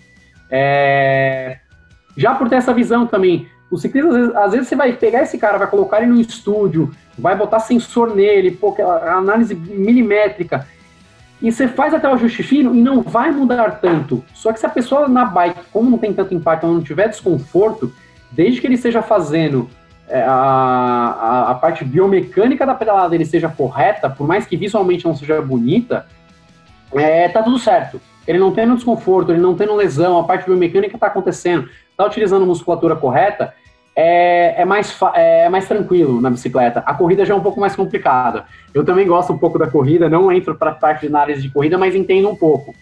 É... 0.49 1.59
Já 2.17 2.33
por 2.33 2.49
ter 2.49 2.55
essa 2.55 2.73
visão 2.73 3.05
também, 3.05 3.47
o 3.69 3.77
ciclista, 3.77 4.09
às 4.09 4.15
vezes, 4.15 4.35
às 4.35 4.51
vezes, 4.51 4.67
você 4.67 4.75
vai 4.75 4.93
pegar 4.93 5.23
esse 5.23 5.37
cara, 5.37 5.57
vai 5.57 5.67
colocar 5.67 6.01
ele 6.01 6.11
no 6.11 6.19
estúdio, 6.19 6.91
vai 7.17 7.35
botar 7.35 7.59
sensor 7.59 8.15
nele, 8.15 8.51
pô, 8.51 8.75
análise 9.07 9.55
milimétrica, 9.55 10.67
e 11.43 11.51
você 11.51 11.67
faz 11.67 11.93
até 11.93 12.07
o 12.07 12.13
ajuste 12.13 12.41
fino 12.41 12.73
e 12.73 12.81
não 12.81 13.01
vai 13.01 13.29
mudar 13.29 13.69
tanto. 13.81 14.23
Só 14.33 14.53
que 14.53 14.59
se 14.61 14.65
a 14.65 14.69
pessoa 14.69 15.09
na 15.09 15.25
bike, 15.25 15.59
como 15.73 15.89
não 15.89 15.97
tem 15.97 16.13
tanto 16.13 16.33
impacto, 16.33 16.65
não 16.65 16.81
tiver 16.81 17.09
desconforto, 17.09 17.93
desde 18.31 18.61
que 18.61 18.67
ele 18.67 18.75
esteja 18.75 19.01
fazendo 19.01 19.69
é, 20.07 20.23
a, 20.23 20.31
a, 20.31 21.51
a, 21.51 21.55
parte 21.55 21.83
biomecânica 21.83 22.65
da 22.65 22.73
pedalada 22.73 23.09
dele 23.09 23.25
seja 23.25 23.49
correta, 23.49 24.09
por 24.09 24.25
mais 24.25 24.45
que 24.45 24.55
visualmente 24.55 25.03
não 25.03 25.13
seja 25.17 25.41
bonita, 25.41 26.07
é, 26.93 27.27
tá 27.27 27.43
tudo 27.43 27.59
certo. 27.59 27.99
Ele 28.25 28.39
não 28.39 28.53
tendo 28.53 28.75
desconforto, 28.75 29.33
ele 29.33 29.41
não 29.41 29.53
tendo 29.53 29.75
lesão, 29.75 30.17
a 30.17 30.23
parte 30.23 30.45
biomecânica 30.45 30.95
está 30.95 31.07
acontecendo, 31.07 31.67
está 31.91 32.05
utilizando 32.05 32.43
a 32.43 32.47
musculatura 32.47 32.95
correta, 32.95 33.53
é, 33.95 34.61
é, 34.61 34.65
mais, 34.65 34.97
é 35.13 35.49
mais 35.49 35.67
tranquilo 35.67 36.19
na 36.19 36.29
bicicleta. 36.29 36.81
A 36.85 36.93
corrida 36.93 37.25
já 37.25 37.33
é 37.33 37.37
um 37.37 37.41
pouco 37.41 37.59
mais 37.59 37.75
complicada. 37.75 38.45
Eu 38.73 38.83
também 38.83 39.07
gosto 39.07 39.31
um 39.31 39.37
pouco 39.37 39.59
da 39.59 39.67
corrida, 39.67 40.09
não 40.09 40.31
entro 40.31 40.55
para 40.55 40.71
parte 40.71 41.01
de 41.01 41.07
análise 41.07 41.41
de 41.41 41.49
corrida, 41.49 41.77
mas 41.77 41.95
entendo 41.95 42.29
um 42.29 42.35
pouco. 42.35 42.73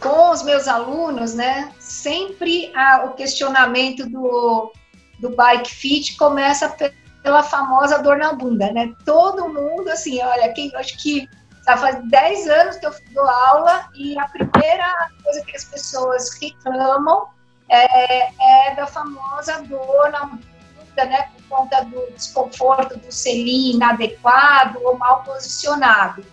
com 0.00 0.30
os 0.30 0.42
meus 0.42 0.68
alunos, 0.68 1.34
né, 1.34 1.72
sempre 1.78 2.72
a, 2.74 3.04
o 3.06 3.14
questionamento 3.14 4.08
do, 4.08 4.72
do 5.18 5.30
bike 5.30 5.74
fit 5.74 6.16
começa 6.16 6.74
pela 7.22 7.42
famosa 7.42 7.98
dor 7.98 8.16
na 8.16 8.32
bunda, 8.32 8.72
né? 8.72 8.94
Todo 9.04 9.48
mundo, 9.48 9.88
assim, 9.88 10.22
olha, 10.22 10.52
quem, 10.52 10.74
acho 10.76 10.96
que 11.02 11.28
já 11.66 11.76
faz 11.76 12.02
10 12.08 12.48
anos 12.48 12.76
que 12.76 12.86
eu 12.86 12.94
dou 13.12 13.28
aula 13.28 13.88
e 13.94 14.18
a 14.18 14.26
primeira 14.28 15.10
coisa 15.22 15.44
que 15.44 15.56
as 15.56 15.64
pessoas 15.64 16.38
reclamam 16.40 17.28
é, 17.68 18.68
é 18.70 18.74
da 18.74 18.86
famosa 18.86 19.62
dor 19.62 20.10
na 20.10 20.24
bunda, 20.26 21.04
né? 21.04 21.28
Por 21.34 21.58
conta 21.58 21.84
do 21.84 22.10
desconforto 22.12 22.98
do 22.98 23.12
selim 23.12 23.74
inadequado 23.74 24.78
ou 24.82 24.96
mal 24.96 25.22
posicionado. 25.22 26.24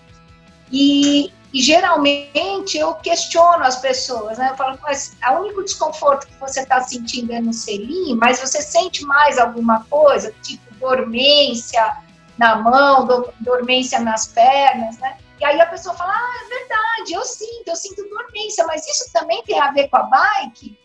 E, 0.72 1.32
e 1.54 1.62
geralmente 1.62 2.78
eu 2.78 2.94
questiono 2.96 3.64
as 3.64 3.78
pessoas, 3.78 4.38
né? 4.38 4.50
Eu 4.52 4.58
falo, 4.58 4.78
mas 4.82 5.16
o 5.30 5.34
único 5.40 5.64
desconforto 5.64 6.28
que 6.28 6.40
você 6.40 6.62
está 6.62 6.82
sentindo 6.82 7.32
é 7.32 7.40
no 7.40 7.54
selim, 7.54 8.16
mas 8.16 8.40
você 8.40 8.62
sente 8.62 9.06
mais 9.06 9.38
alguma 9.38 9.84
coisa, 9.86 10.34
tipo 10.42 10.64
dormência 10.76 11.98
na 12.38 12.58
mão, 12.58 13.08
dormência 13.40 14.00
nas 14.00 14.28
pernas, 14.28 14.98
né? 15.00 15.18
E 15.40 15.46
aí 15.46 15.60
a 15.60 15.66
pessoa 15.68 15.96
fala, 15.96 16.14
ah, 16.14 16.46
é 16.46 16.50
verdade, 16.50 17.14
eu 17.14 17.24
sinto, 17.24 17.68
eu 17.68 17.76
sinto 17.76 18.10
dormência, 18.10 18.66
mas 18.66 18.88
isso 18.88 19.12
também 19.14 19.42
tem 19.44 19.60
a 19.60 19.72
ver 19.72 19.88
com 19.88 19.98
a 19.98 20.04
bike? 20.04 20.78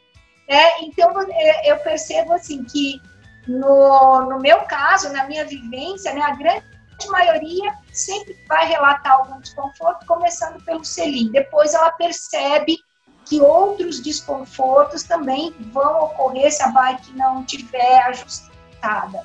Né? 0.49 0.81
Então 0.83 1.11
é, 1.31 1.71
eu 1.71 1.79
percebo 1.79 2.33
assim 2.33 2.63
que 2.65 3.01
no, 3.49 4.27
no 4.29 4.39
meu 4.39 4.61
caso, 4.63 5.13
na 5.13 5.25
minha 5.27 5.45
vivência, 5.45 6.13
né, 6.15 6.23
a 6.23 6.35
grande 6.35 6.72
maioria 7.09 7.75
sempre 7.93 8.37
vai 8.49 8.67
relatar 8.67 9.13
algum 9.13 9.41
desconforto, 9.41 10.07
começando 10.07 10.63
pelo 10.65 10.85
selim. 10.85 11.31
Depois 11.31 11.75
ela 11.75 11.91
percebe 11.93 12.79
que 13.25 13.41
outros 13.41 14.01
desconfortos 14.01 15.05
também 15.05 15.55
vão 15.73 16.05
ocorrer 16.05 16.53
se 16.53 16.63
a 16.63 16.69
bike 16.69 17.13
não 17.13 17.45
tiver 17.45 18.03
ajustada. 18.09 19.25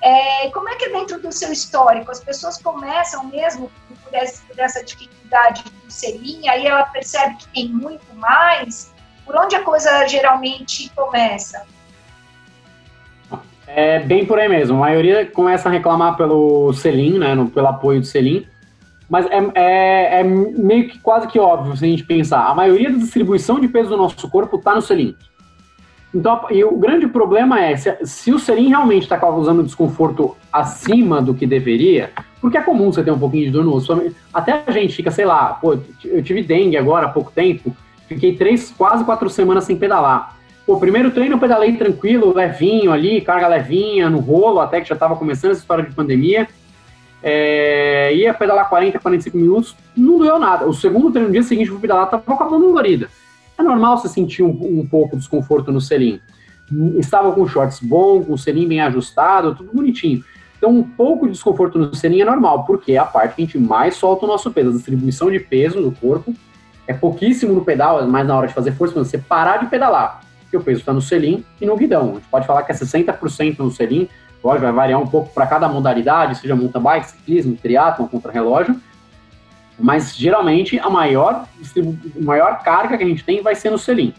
É, 0.00 0.50
como 0.50 0.68
é 0.68 0.76
que 0.76 0.86
é 0.86 0.88
dentro 0.90 1.20
do 1.20 1.30
seu 1.30 1.52
histórico? 1.52 2.10
As 2.10 2.20
pessoas 2.20 2.58
começam 2.58 3.24
mesmo 3.24 3.70
por 4.02 4.14
essa, 4.14 4.42
por 4.46 4.58
essa 4.58 4.82
dificuldade 4.84 5.62
do 5.62 5.90
selim, 5.90 6.48
aí 6.48 6.66
ela 6.66 6.84
percebe 6.86 7.36
que 7.36 7.48
tem 7.48 7.68
muito 7.68 8.12
mais. 8.14 8.92
Por 9.24 9.36
onde 9.36 9.54
a 9.54 9.62
coisa 9.62 10.06
geralmente 10.08 10.88
começa? 10.90 11.64
É 13.66 14.00
bem 14.00 14.26
por 14.26 14.38
aí 14.38 14.48
mesmo. 14.48 14.76
A 14.76 14.80
maioria 14.80 15.26
começa 15.26 15.68
a 15.68 15.72
reclamar 15.72 16.16
pelo 16.16 16.72
selim, 16.72 17.18
né, 17.18 17.34
no, 17.34 17.48
pelo 17.48 17.68
apoio 17.68 18.00
do 18.00 18.06
selim. 18.06 18.44
Mas 19.08 19.26
é, 19.26 19.38
é, 19.54 20.20
é, 20.20 20.24
meio 20.24 20.88
que 20.88 20.98
quase 20.98 21.28
que 21.28 21.38
óbvio 21.38 21.76
se 21.76 21.84
a 21.84 21.88
gente 21.88 22.04
pensar. 22.04 22.46
A 22.46 22.54
maioria 22.54 22.90
da 22.90 22.96
distribuição 22.96 23.60
de 23.60 23.68
peso 23.68 23.90
do 23.90 23.96
nosso 23.96 24.28
corpo 24.30 24.56
está 24.56 24.74
no 24.74 24.80
selim. 24.80 25.14
Então, 26.14 26.46
e 26.50 26.62
o 26.62 26.76
grande 26.76 27.06
problema 27.06 27.60
é, 27.60 27.76
se, 27.76 27.96
se 28.04 28.32
o 28.32 28.38
selim 28.38 28.68
realmente 28.68 29.04
está 29.04 29.16
causando 29.16 29.62
desconforto 29.62 30.36
acima 30.52 31.22
do 31.22 31.34
que 31.34 31.46
deveria, 31.46 32.10
porque 32.40 32.58
é 32.58 32.62
comum 32.62 32.92
você 32.92 33.02
ter 33.02 33.10
um 33.10 33.18
pouquinho 33.18 33.44
de 33.44 33.50
dor 33.50 33.64
no 33.64 33.74
osso. 33.74 34.12
Até 34.32 34.62
a 34.66 34.70
gente 34.70 34.94
fica, 34.94 35.10
sei 35.10 35.24
lá, 35.24 35.54
pô, 35.54 35.78
eu 36.04 36.22
tive 36.22 36.42
dengue 36.42 36.76
agora 36.76 37.06
há 37.06 37.08
pouco 37.08 37.32
tempo, 37.32 37.74
fiquei 38.06 38.36
três, 38.36 38.70
quase 38.76 39.04
quatro 39.04 39.30
semanas 39.30 39.64
sem 39.64 39.76
pedalar. 39.76 40.36
Pô, 40.72 40.78
primeiro 40.78 41.10
treino 41.10 41.34
eu 41.34 41.38
pedalei 41.38 41.76
tranquilo, 41.76 42.32
levinho 42.32 42.92
ali, 42.92 43.20
carga 43.20 43.46
levinha, 43.46 44.08
no 44.08 44.20
rolo, 44.20 44.58
até 44.58 44.80
que 44.80 44.88
já 44.88 44.94
estava 44.94 45.14
começando 45.14 45.50
essa 45.50 45.60
história 45.60 45.84
de 45.84 45.94
pandemia. 45.94 46.48
É, 47.22 48.14
ia 48.14 48.32
pedalar 48.32 48.70
40, 48.70 48.98
45 48.98 49.36
minutos, 49.36 49.76
não 49.94 50.16
doeu 50.16 50.38
nada. 50.38 50.64
O 50.64 50.72
segundo 50.72 51.10
treino 51.10 51.28
no 51.28 51.32
dia 51.34 51.42
seguinte 51.42 51.66
eu 51.66 51.74
fui 51.74 51.82
pedalar, 51.82 52.08
tava 52.08 52.22
com 52.22 52.42
a 52.42 52.46
bunda 52.46 52.64
dolorida. 52.64 53.10
É 53.58 53.62
normal 53.62 53.98
você 53.98 54.08
sentir 54.08 54.42
um, 54.42 54.48
um 54.48 54.86
pouco 54.86 55.10
de 55.10 55.20
desconforto 55.20 55.70
no 55.70 55.78
selim. 55.78 56.18
Estava 56.96 57.32
com 57.32 57.46
shorts 57.46 57.78
bom, 57.80 58.24
com 58.24 58.32
o 58.32 58.38
selim 58.38 58.66
bem 58.66 58.80
ajustado, 58.80 59.54
tudo 59.54 59.74
bonitinho. 59.74 60.24
Então, 60.56 60.70
um 60.70 60.82
pouco 60.82 61.26
de 61.26 61.32
desconforto 61.32 61.78
no 61.78 61.94
selim 61.94 62.22
é 62.22 62.24
normal, 62.24 62.64
porque 62.64 62.92
é 62.92 62.98
a 62.98 63.04
parte 63.04 63.34
que 63.34 63.42
a 63.42 63.44
gente 63.44 63.58
mais 63.58 63.96
solta 63.96 64.24
o 64.24 64.28
nosso 64.28 64.50
peso, 64.50 64.70
a 64.70 64.72
distribuição 64.72 65.30
de 65.30 65.38
peso 65.38 65.82
no 65.82 65.92
corpo. 65.92 66.32
É 66.86 66.94
pouquíssimo 66.94 67.52
no 67.52 67.62
pedal, 67.62 68.06
mas 68.08 68.26
na 68.26 68.34
hora 68.34 68.46
de 68.46 68.54
fazer 68.54 68.72
força, 68.72 68.94
você 68.94 69.18
parar 69.18 69.58
de 69.58 69.66
pedalar 69.66 70.31
que 70.52 70.56
o 70.58 70.62
peso 70.62 70.80
está 70.80 70.92
no 70.92 71.00
selim 71.00 71.42
e 71.58 71.64
no 71.64 71.76
guidão. 71.76 72.10
A 72.10 72.14
gente 72.14 72.28
pode 72.30 72.46
falar 72.46 72.62
que 72.62 72.70
é 72.70 72.74
60% 72.74 73.58
no 73.58 73.70
selim, 73.70 74.06
lógico, 74.44 74.66
vai 74.66 74.72
variar 74.72 75.00
um 75.00 75.06
pouco 75.06 75.32
para 75.32 75.46
cada 75.46 75.66
modalidade, 75.66 76.36
seja 76.36 76.54
mountain 76.54 76.82
bike, 76.82 77.06
ciclismo, 77.06 77.56
triatlon, 77.56 78.06
contra-relógio, 78.06 78.76
mas 79.78 80.14
geralmente 80.14 80.78
a 80.78 80.90
maior, 80.90 81.46
maior 82.20 82.62
carga 82.62 82.98
que 82.98 83.02
a 83.02 83.06
gente 83.06 83.24
tem 83.24 83.42
vai 83.42 83.54
ser 83.54 83.70
no 83.70 83.78
selim. 83.78 84.12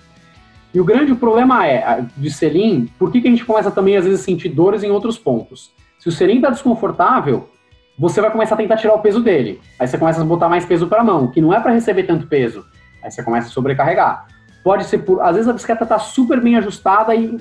E 0.73 0.81
o 0.81 0.83
grande 0.83 1.13
problema 1.13 1.67
é, 1.67 2.03
de 2.17 2.31
selim, 2.31 2.89
por 2.97 3.11
que, 3.11 3.21
que 3.21 3.27
a 3.27 3.31
gente 3.31 3.45
começa 3.45 3.69
também 3.69 3.95
às 3.95 4.05
vezes 4.05 4.21
a 4.21 4.23
sentir 4.23 4.49
dores 4.49 4.83
em 4.83 4.89
outros 4.89 5.19
pontos? 5.19 5.71
Se 5.99 6.09
o 6.09 6.11
selim 6.11 6.37
está 6.37 6.49
desconfortável, 6.49 7.47
você 7.97 8.19
vai 8.19 8.31
começar 8.31 8.55
a 8.55 8.57
tentar 8.57 8.77
tirar 8.77 8.95
o 8.95 8.99
peso 8.99 9.21
dele. 9.21 9.61
Aí 9.79 9.87
você 9.87 9.99
começa 9.99 10.19
a 10.19 10.25
botar 10.25 10.49
mais 10.49 10.65
peso 10.65 10.87
para 10.87 11.01
a 11.01 11.03
mão, 11.03 11.27
que 11.27 11.39
não 11.39 11.53
é 11.53 11.59
para 11.59 11.71
receber 11.71 12.03
tanto 12.03 12.25
peso. 12.25 12.65
Aí 13.03 13.11
você 13.11 13.21
começa 13.21 13.49
a 13.49 13.51
sobrecarregar. 13.51 14.25
Pode 14.63 14.85
ser 14.85 14.99
por. 14.99 15.21
Às 15.21 15.35
vezes 15.35 15.49
a 15.49 15.53
bicicleta 15.53 15.83
está 15.83 15.99
super 15.99 16.39
bem 16.39 16.55
ajustada 16.55 17.13
e, 17.13 17.37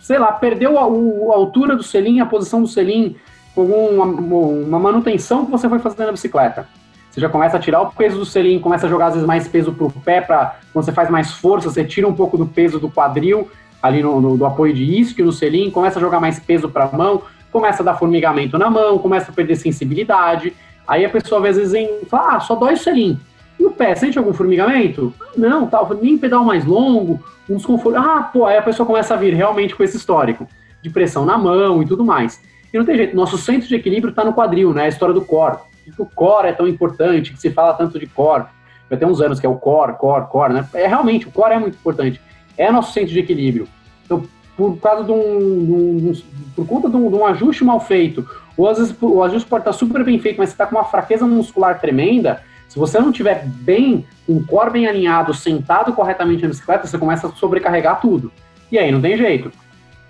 sei 0.00 0.18
lá, 0.18 0.32
perdeu 0.32 0.78
a, 0.78 0.82
a, 0.82 1.36
altura 1.36 1.76
do 1.76 1.82
selim, 1.82 2.20
a 2.20 2.26
posição 2.26 2.62
do 2.62 2.68
selim, 2.68 3.16
com 3.54 3.64
uma, 3.64 4.04
uma 4.04 4.78
manutenção 4.78 5.44
que 5.44 5.50
você 5.50 5.68
foi 5.68 5.78
fazendo 5.78 6.06
na 6.06 6.12
bicicleta. 6.12 6.66
Você 7.10 7.20
já 7.20 7.28
começa 7.28 7.56
a 7.56 7.60
tirar 7.60 7.80
o 7.80 7.92
peso 7.92 8.18
do 8.18 8.26
selim, 8.26 8.58
começa 8.58 8.86
a 8.86 8.90
jogar 8.90 9.06
às 9.06 9.12
vezes 9.12 9.26
mais 9.26 9.46
peso 9.46 9.72
para 9.72 9.86
o 9.86 9.90
pé, 9.90 10.20
para 10.20 10.56
quando 10.72 10.84
você 10.84 10.90
faz 10.90 11.08
mais 11.08 11.30
força, 11.30 11.70
você 11.70 11.84
tira 11.84 12.08
um 12.08 12.14
pouco 12.14 12.36
do 12.36 12.44
peso 12.44 12.80
do 12.80 12.90
quadril, 12.90 13.48
ali 13.80 14.02
no, 14.02 14.20
no 14.20 14.36
do 14.36 14.44
apoio 14.44 14.74
de 14.74 14.82
isquio 14.82 15.24
no 15.24 15.30
selim, 15.30 15.70
começa 15.70 15.98
a 15.98 16.02
jogar 16.02 16.18
mais 16.18 16.40
peso 16.40 16.68
para 16.68 16.86
a 16.86 16.90
mão, 16.90 17.22
começa 17.52 17.82
a 17.82 17.86
dar 17.86 17.94
formigamento 17.94 18.58
na 18.58 18.68
mão, 18.68 18.98
começa 18.98 19.30
a 19.30 19.34
perder 19.34 19.54
sensibilidade. 19.54 20.56
Aí 20.88 21.04
a 21.04 21.08
pessoa 21.08 21.38
às 21.38 21.56
vezes 21.56 21.72
vem, 21.72 22.00
fala, 22.08 22.34
ah, 22.34 22.40
só 22.40 22.56
dói 22.56 22.74
o 22.74 22.76
selim. 22.76 23.20
E 23.58 23.64
o 23.64 23.70
pé, 23.70 23.94
sente 23.94 24.18
algum 24.18 24.32
formigamento? 24.32 25.12
Não, 25.36 25.66
tal, 25.66 25.86
tá, 25.86 25.94
nem 25.94 26.18
pedal 26.18 26.44
mais 26.44 26.64
longo, 26.64 27.22
um 27.48 27.56
desconforto. 27.56 27.96
Ah, 27.96 28.22
pô, 28.32 28.46
aí 28.46 28.56
a 28.56 28.62
pessoa 28.62 28.86
começa 28.86 29.14
a 29.14 29.16
vir 29.16 29.34
realmente 29.34 29.74
com 29.74 29.82
esse 29.82 29.96
histórico 29.96 30.46
de 30.82 30.90
pressão 30.90 31.24
na 31.24 31.38
mão 31.38 31.82
e 31.82 31.86
tudo 31.86 32.04
mais. 32.04 32.40
E 32.72 32.78
não 32.78 32.84
tem 32.84 32.96
jeito, 32.96 33.16
nosso 33.16 33.38
centro 33.38 33.68
de 33.68 33.74
equilíbrio 33.74 34.10
está 34.10 34.24
no 34.24 34.34
quadril, 34.34 34.74
né? 34.74 34.84
A 34.84 34.88
história 34.88 35.14
do 35.14 35.24
core. 35.24 35.58
o 35.98 36.06
core 36.06 36.48
é 36.48 36.52
tão 36.52 36.66
importante, 36.66 37.32
que 37.32 37.40
se 37.40 37.50
fala 37.50 37.72
tanto 37.74 37.98
de 37.98 38.06
core. 38.06 38.44
Já 38.90 38.96
tem 38.96 39.08
uns 39.08 39.20
anos 39.20 39.40
que 39.40 39.46
é 39.46 39.48
o 39.48 39.56
core, 39.56 39.96
core, 39.96 40.26
core, 40.26 40.52
né? 40.52 40.68
É 40.74 40.86
realmente, 40.86 41.28
o 41.28 41.30
core 41.30 41.54
é 41.54 41.58
muito 41.58 41.76
importante. 41.76 42.20
É 42.58 42.70
nosso 42.70 42.92
centro 42.92 43.12
de 43.12 43.18
equilíbrio. 43.18 43.68
Então, 44.04 44.24
por 44.56 44.76
causa 44.78 45.04
de 45.04 45.12
um, 45.12 45.98
de 45.98 46.08
um 46.08 46.14
por 46.54 46.66
conta 46.66 46.88
de 46.88 46.96
um, 46.96 47.08
de 47.08 47.16
um, 47.16 47.26
ajuste 47.26 47.64
mal 47.64 47.80
feito, 47.80 48.28
ou 48.56 48.68
às 48.68 48.78
vezes 48.78 48.94
o 49.00 49.22
ajuste 49.22 49.48
pode 49.48 49.62
estar 49.62 49.72
super 49.72 50.04
bem 50.04 50.18
feito, 50.18 50.38
mas 50.38 50.50
você 50.50 50.54
está 50.54 50.66
com 50.66 50.76
uma 50.76 50.84
fraqueza 50.84 51.26
muscular 51.26 51.80
tremenda, 51.80 52.42
se 52.74 52.78
você 52.78 52.98
não 52.98 53.12
tiver 53.12 53.46
bem, 53.46 54.04
um 54.28 54.44
core 54.44 54.70
bem 54.70 54.86
alinhado, 54.86 55.32
sentado 55.32 55.92
corretamente 55.92 56.42
na 56.42 56.48
bicicleta, 56.48 56.86
você 56.86 56.98
começa 56.98 57.28
a 57.28 57.30
sobrecarregar 57.30 58.00
tudo. 58.00 58.32
E 58.70 58.76
aí 58.76 58.90
não 58.90 59.00
tem 59.00 59.16
jeito 59.16 59.50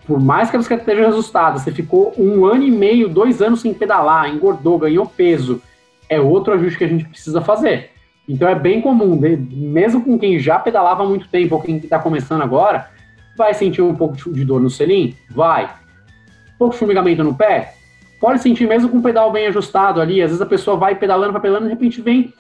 por 0.07 0.21
mais 0.21 0.51
que 0.51 0.57
a 0.57 0.59
bicicleta 0.59 0.83
esteja 0.83 1.09
ajustada, 1.09 1.59
você 1.59 1.73
ficou 1.73 2.15
um 2.19 2.45
ano 2.45 2.63
e 2.63 2.71
meio, 2.71 3.09
dois 3.09 3.41
anos 3.41 3.61
sem 3.61 3.73
pedalar, 3.73 4.29
engordou, 4.29 4.79
ganhou 4.79 5.07
peso, 5.07 5.63
é 6.09 6.21
outro 6.21 6.53
ajuste 6.53 6.79
que 6.79 6.85
a 6.85 6.89
gente 6.89 7.05
precisa 7.05 7.41
fazer. 7.41 7.91
Então 8.29 8.49
é 8.49 8.55
bem 8.55 8.81
comum, 8.81 9.19
mesmo 9.19 10.03
com 10.03 10.19
quem 10.19 10.39
já 10.39 10.59
pedalava 10.59 11.03
há 11.03 11.07
muito 11.07 11.29
tempo 11.29 11.55
ou 11.55 11.63
quem 11.63 11.77
está 11.77 11.99
começando 11.99 12.43
agora, 12.43 12.91
vai 13.37 13.53
sentir 13.55 13.83
um 13.83 13.95
pouco 13.95 14.17
de 14.31 14.45
dor 14.45 14.61
no 14.61 14.71
selim? 14.71 15.15
Vai. 15.31 15.65
Um 15.65 16.59
pouco 16.59 16.75
de 16.75 16.79
formigamento 16.79 17.25
no 17.25 17.35
pé? 17.35 17.75
Pode 18.21 18.41
sentir 18.41 18.67
mesmo 18.67 18.89
com 18.89 18.99
o 18.99 19.03
pedal 19.03 19.31
bem 19.33 19.47
ajustado 19.49 20.01
ali. 20.01 20.23
Às 20.23 20.31
vezes 20.31 20.41
a 20.41 20.47
pessoa 20.47 20.77
vai 20.77 20.95
pedalando, 20.95 21.33
vai 21.33 21.43
pedalando, 21.43 21.67
de 21.67 21.75
repente 21.75 22.01
vem. 22.01 22.33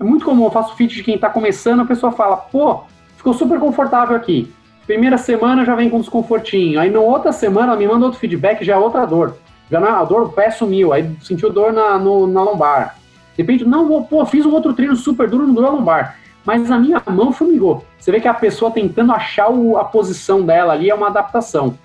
É 0.00 0.04
muito 0.04 0.24
comum, 0.24 0.44
eu 0.44 0.50
faço 0.50 0.76
fit 0.76 0.94
de 0.94 1.02
quem 1.02 1.16
está 1.16 1.28
começando, 1.28 1.80
a 1.80 1.84
pessoa 1.84 2.12
fala, 2.12 2.36
pô, 2.36 2.82
ficou 3.16 3.34
super 3.34 3.58
confortável 3.58 4.16
aqui. 4.16 4.52
Primeira 4.86 5.18
semana 5.18 5.64
já 5.64 5.74
vem 5.74 5.90
com 5.90 6.00
desconfortinho. 6.00 6.80
Aí 6.80 6.90
na 6.90 7.00
outra 7.00 7.32
semana 7.32 7.76
me 7.76 7.86
manda 7.86 8.06
outro 8.06 8.20
feedback, 8.20 8.64
já 8.64 8.74
é 8.74 8.76
outra 8.78 9.04
dor. 9.04 9.36
Já 9.70 9.80
na, 9.80 9.98
a 9.98 10.04
dor 10.04 10.26
do 10.26 10.32
pé 10.32 10.50
sumiu, 10.50 10.92
aí 10.92 11.14
sentiu 11.20 11.52
dor 11.52 11.72
na, 11.72 11.98
no, 11.98 12.26
na 12.26 12.42
lombar. 12.42 12.96
De 13.36 13.42
repente, 13.42 13.64
não, 13.64 14.02
pô, 14.04 14.24
fiz 14.24 14.46
um 14.46 14.52
outro 14.52 14.72
treino 14.72 14.96
super 14.96 15.28
duro, 15.28 15.46
não 15.46 15.54
doeu 15.54 15.68
a 15.68 15.72
lombar. 15.72 16.18
Mas 16.44 16.70
a 16.70 16.78
minha 16.78 17.02
mão 17.10 17.32
formigou. 17.32 17.84
Você 17.98 18.10
vê 18.10 18.20
que 18.20 18.28
a 18.28 18.32
pessoa 18.32 18.70
tentando 18.70 19.12
achar 19.12 19.50
o, 19.50 19.76
a 19.76 19.84
posição 19.84 20.42
dela 20.42 20.72
ali 20.72 20.88
é 20.88 20.94
uma 20.94 21.08
adaptação. 21.08 21.76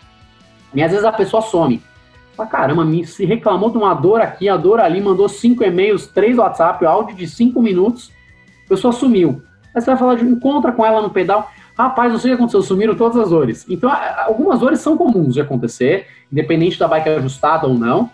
E 0.74 0.82
às 0.82 0.91
vezes 0.91 1.05
a 1.05 1.11
pessoa 1.11 1.41
some. 1.41 1.82
Fala, 2.36 2.49
caramba, 2.49 2.84
me, 2.84 3.05
se 3.05 3.25
reclamou 3.25 3.69
de 3.69 3.77
uma 3.77 3.93
dor 3.93 4.19
aqui, 4.19 4.49
a 4.49 4.57
dor 4.57 4.79
ali, 4.79 4.99
mandou 4.99 5.29
cinco 5.29 5.63
e-mails, 5.63 6.07
três 6.07 6.38
WhatsApp, 6.38 6.84
áudio 6.86 7.15
de 7.15 7.27
cinco 7.27 7.61
minutos, 7.61 8.11
a 8.65 8.69
pessoa 8.69 8.91
sumiu. 8.91 9.41
Aí 9.73 9.81
você 9.81 9.91
vai 9.91 9.97
falar 9.97 10.15
de 10.15 10.25
encontra 10.25 10.71
com 10.71 10.86
ela 10.86 11.01
no 11.01 11.09
pedal. 11.09 11.51
Rapaz, 11.77 12.11
não 12.11 12.19
sei 12.19 12.31
o 12.31 12.36
que 12.36 12.41
aconteceu, 12.41 12.61
sumiram 12.61 12.95
todas 12.95 13.17
as 13.17 13.29
dores. 13.29 13.65
Então, 13.67 13.91
algumas 14.25 14.59
dores 14.59 14.79
são 14.79 14.95
comuns 14.95 15.34
de 15.34 15.41
acontecer, 15.41 16.07
independente 16.31 16.77
da 16.77 16.88
bike 16.88 17.09
ajustada 17.09 17.67
ou 17.67 17.73
não, 17.73 18.09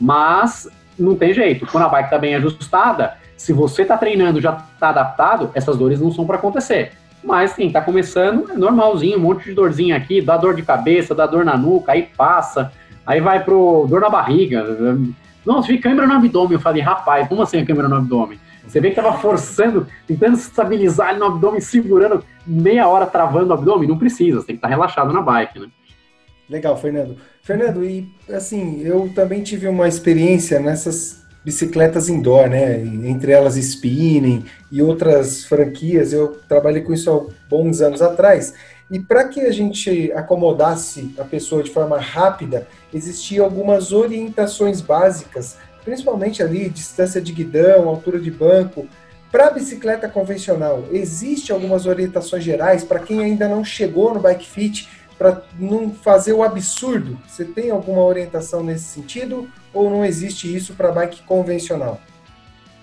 mas 0.00 0.68
não 0.98 1.14
tem 1.14 1.32
jeito. 1.32 1.66
Quando 1.66 1.84
a 1.84 1.88
bike 1.88 2.06
está 2.06 2.18
bem 2.18 2.34
ajustada, 2.34 3.16
se 3.36 3.52
você 3.52 3.82
está 3.82 3.96
treinando, 3.96 4.40
já 4.40 4.52
está 4.74 4.88
adaptado, 4.88 5.50
essas 5.54 5.76
dores 5.76 6.00
não 6.00 6.12
são 6.12 6.26
para 6.26 6.36
acontecer. 6.36 6.92
Mas 7.22 7.54
quem 7.54 7.68
está 7.68 7.80
começando 7.80 8.50
é 8.50 8.54
normalzinho, 8.54 9.16
um 9.18 9.22
monte 9.22 9.44
de 9.44 9.54
dorzinha 9.54 9.96
aqui, 9.96 10.20
dá 10.20 10.36
dor 10.36 10.54
de 10.54 10.62
cabeça, 10.62 11.14
dá 11.14 11.26
dor 11.26 11.44
na 11.44 11.56
nuca, 11.56 11.92
aí 11.92 12.02
passa, 12.16 12.72
aí 13.06 13.20
vai 13.20 13.44
pro 13.44 13.86
dor 13.88 14.00
na 14.00 14.08
barriga. 14.08 14.64
Nossa, 15.44 15.68
fica 15.68 15.84
câimbra 15.84 16.06
no 16.06 16.14
abdômen. 16.14 16.54
Eu 16.54 16.60
falei, 16.60 16.82
rapaz, 16.82 17.28
como 17.28 17.42
assim 17.42 17.60
a 17.60 17.66
câimbra 17.66 17.88
no 17.88 17.96
abdômen? 17.96 18.38
Você 18.66 18.80
vê 18.80 18.90
que 18.90 18.96
tava 18.96 19.18
forçando, 19.18 19.86
tentando 20.06 20.36
estabilizar 20.36 21.18
no 21.18 21.26
abdômen, 21.26 21.60
segurando 21.60 22.24
meia 22.46 22.88
hora 22.88 23.06
travando 23.06 23.50
o 23.50 23.52
abdômen. 23.52 23.88
Não 23.88 23.98
precisa, 23.98 24.40
você 24.40 24.46
tem 24.46 24.56
que 24.56 24.58
estar 24.58 24.68
relaxado 24.68 25.12
na 25.12 25.20
bike, 25.20 25.58
né? 25.58 25.66
Legal, 26.48 26.76
Fernando. 26.76 27.16
Fernando, 27.42 27.84
e 27.84 28.08
assim, 28.30 28.80
eu 28.82 29.10
também 29.14 29.42
tive 29.42 29.68
uma 29.68 29.86
experiência 29.86 30.60
nessas 30.60 31.24
bicicletas 31.44 32.08
indoor, 32.08 32.48
né? 32.48 32.80
Entre 32.80 33.32
elas 33.32 33.56
Spinning 33.56 34.44
e 34.72 34.80
outras 34.80 35.44
franquias. 35.44 36.12
Eu 36.12 36.38
trabalhei 36.48 36.82
com 36.82 36.92
isso 36.92 37.10
há 37.10 37.48
bons 37.48 37.82
anos 37.82 38.00
atrás. 38.00 38.54
E 38.90 39.00
para 39.00 39.28
que 39.28 39.40
a 39.40 39.50
gente 39.50 40.12
acomodasse 40.12 41.14
a 41.18 41.24
pessoa 41.24 41.62
de 41.62 41.70
forma 41.70 41.98
rápida, 41.98 42.68
existiam 42.92 43.44
algumas 43.44 43.92
orientações 43.92 44.80
básicas 44.80 45.56
principalmente 45.84 46.42
ali 46.42 46.68
distância 46.68 47.20
de 47.20 47.32
guidão, 47.32 47.88
altura 47.88 48.18
de 48.18 48.30
banco. 48.30 48.88
Para 49.30 49.48
a 49.48 49.50
bicicleta 49.50 50.08
convencional, 50.08 50.84
existe 50.90 51.52
algumas 51.52 51.86
orientações 51.86 52.42
gerais 52.42 52.84
para 52.84 53.00
quem 53.00 53.20
ainda 53.20 53.48
não 53.48 53.64
chegou 53.64 54.14
no 54.14 54.20
bike 54.20 54.46
fit, 54.46 54.88
para 55.18 55.42
não 55.58 55.90
fazer 55.90 56.32
o 56.32 56.42
absurdo? 56.42 57.18
Você 57.26 57.44
tem 57.44 57.70
alguma 57.70 58.02
orientação 58.02 58.62
nesse 58.64 58.84
sentido 58.84 59.48
ou 59.72 59.90
não 59.90 60.04
existe 60.04 60.52
isso 60.52 60.74
para 60.74 60.90
bike 60.90 61.22
convencional? 61.22 62.00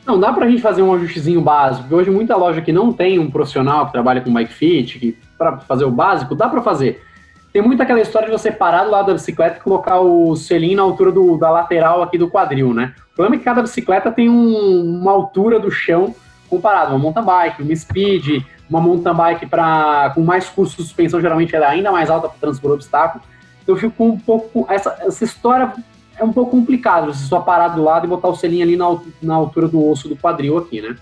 Não, 0.06 0.20
dá 0.20 0.34
para 0.34 0.46
a 0.46 0.50
gente 0.50 0.62
fazer 0.62 0.82
um 0.82 0.94
ajustezinho 0.94 1.42
básico, 1.42 1.84
porque 1.84 1.96
hoje 1.96 2.10
muita 2.10 2.36
loja 2.36 2.62
que 2.62 2.72
não 2.72 2.92
tem 2.92 3.20
um 3.20 3.30
profissional 3.30 3.86
que 3.86 3.92
trabalha 3.92 4.22
com 4.22 4.34
bike 4.34 4.54
fit, 4.54 5.18
para 5.42 5.58
fazer 5.58 5.86
o 5.86 5.92
básico, 5.92 6.36
dá 6.36 6.48
para 6.48 6.62
fazer. 6.62 7.04
Tem 7.52 7.62
muito 7.62 7.82
aquela 7.82 8.00
história 8.00 8.28
de 8.28 8.32
você 8.32 8.52
parar 8.52 8.86
do 8.86 8.92
lado 8.92 9.08
da 9.08 9.14
bicicleta 9.14 9.58
e 9.58 9.62
colocar 9.62 10.00
o 10.00 10.36
selim 10.36 10.76
na 10.76 10.84
altura 10.84 11.12
do, 11.12 11.36
da 11.38 11.50
lateral 11.50 12.04
aqui 12.04 12.18
do 12.18 12.30
quadril, 12.30 12.74
né? 12.74 12.94
O 13.12 13.16
problema 13.16 13.36
é 13.36 13.40
que 13.40 13.44
cada 13.44 13.62
bicicleta 13.62 14.12
tem 14.12 14.30
um, 14.30 15.00
uma 15.02 15.12
altura 15.12 15.60
do 15.60 15.72
chão 15.72 16.16
comparado. 16.48 16.92
Uma 16.92 17.00
mountain 17.00 17.24
bike, 17.24 17.64
uma 17.64 17.76
speed, 17.76 18.44
uma 18.70 18.80
mountain 18.80 19.14
bike 19.14 19.48
pra, 19.48 20.12
com 20.14 20.22
mais 20.22 20.48
curso 20.48 20.78
de 20.78 20.84
suspensão, 20.84 21.20
geralmente 21.20 21.54
ela 21.56 21.66
é 21.66 21.70
ainda 21.70 21.92
mais 21.92 22.10
alta 22.10 22.30
para 22.30 22.38
transpor 22.38 22.72
obstáculo. 22.72 23.24
Então 23.64 23.76
eu 23.76 23.80
fico 23.80 24.04
um 24.04 24.18
pouco. 24.18 24.66
Essa, 24.70 24.98
essa 25.02 25.24
história 25.24 25.74
é 26.18 26.24
um 26.24 26.32
pouco 26.32 26.52
complicado, 26.52 27.14
você 27.14 27.26
só 27.26 27.40
parar 27.40 27.70
do 27.70 27.84
lado 27.84 28.06
e 28.06 28.10
botar 28.10 28.30
o 28.30 28.36
selim 28.36 28.62
ali 28.62 28.78
na, 28.78 28.86
na 29.22 29.36
altura 29.36 29.68
do 29.68 29.90
osso 29.90 30.08
do 30.08 30.16
quadril 30.16 30.58
aqui, 30.58 30.82
né? 30.82 30.96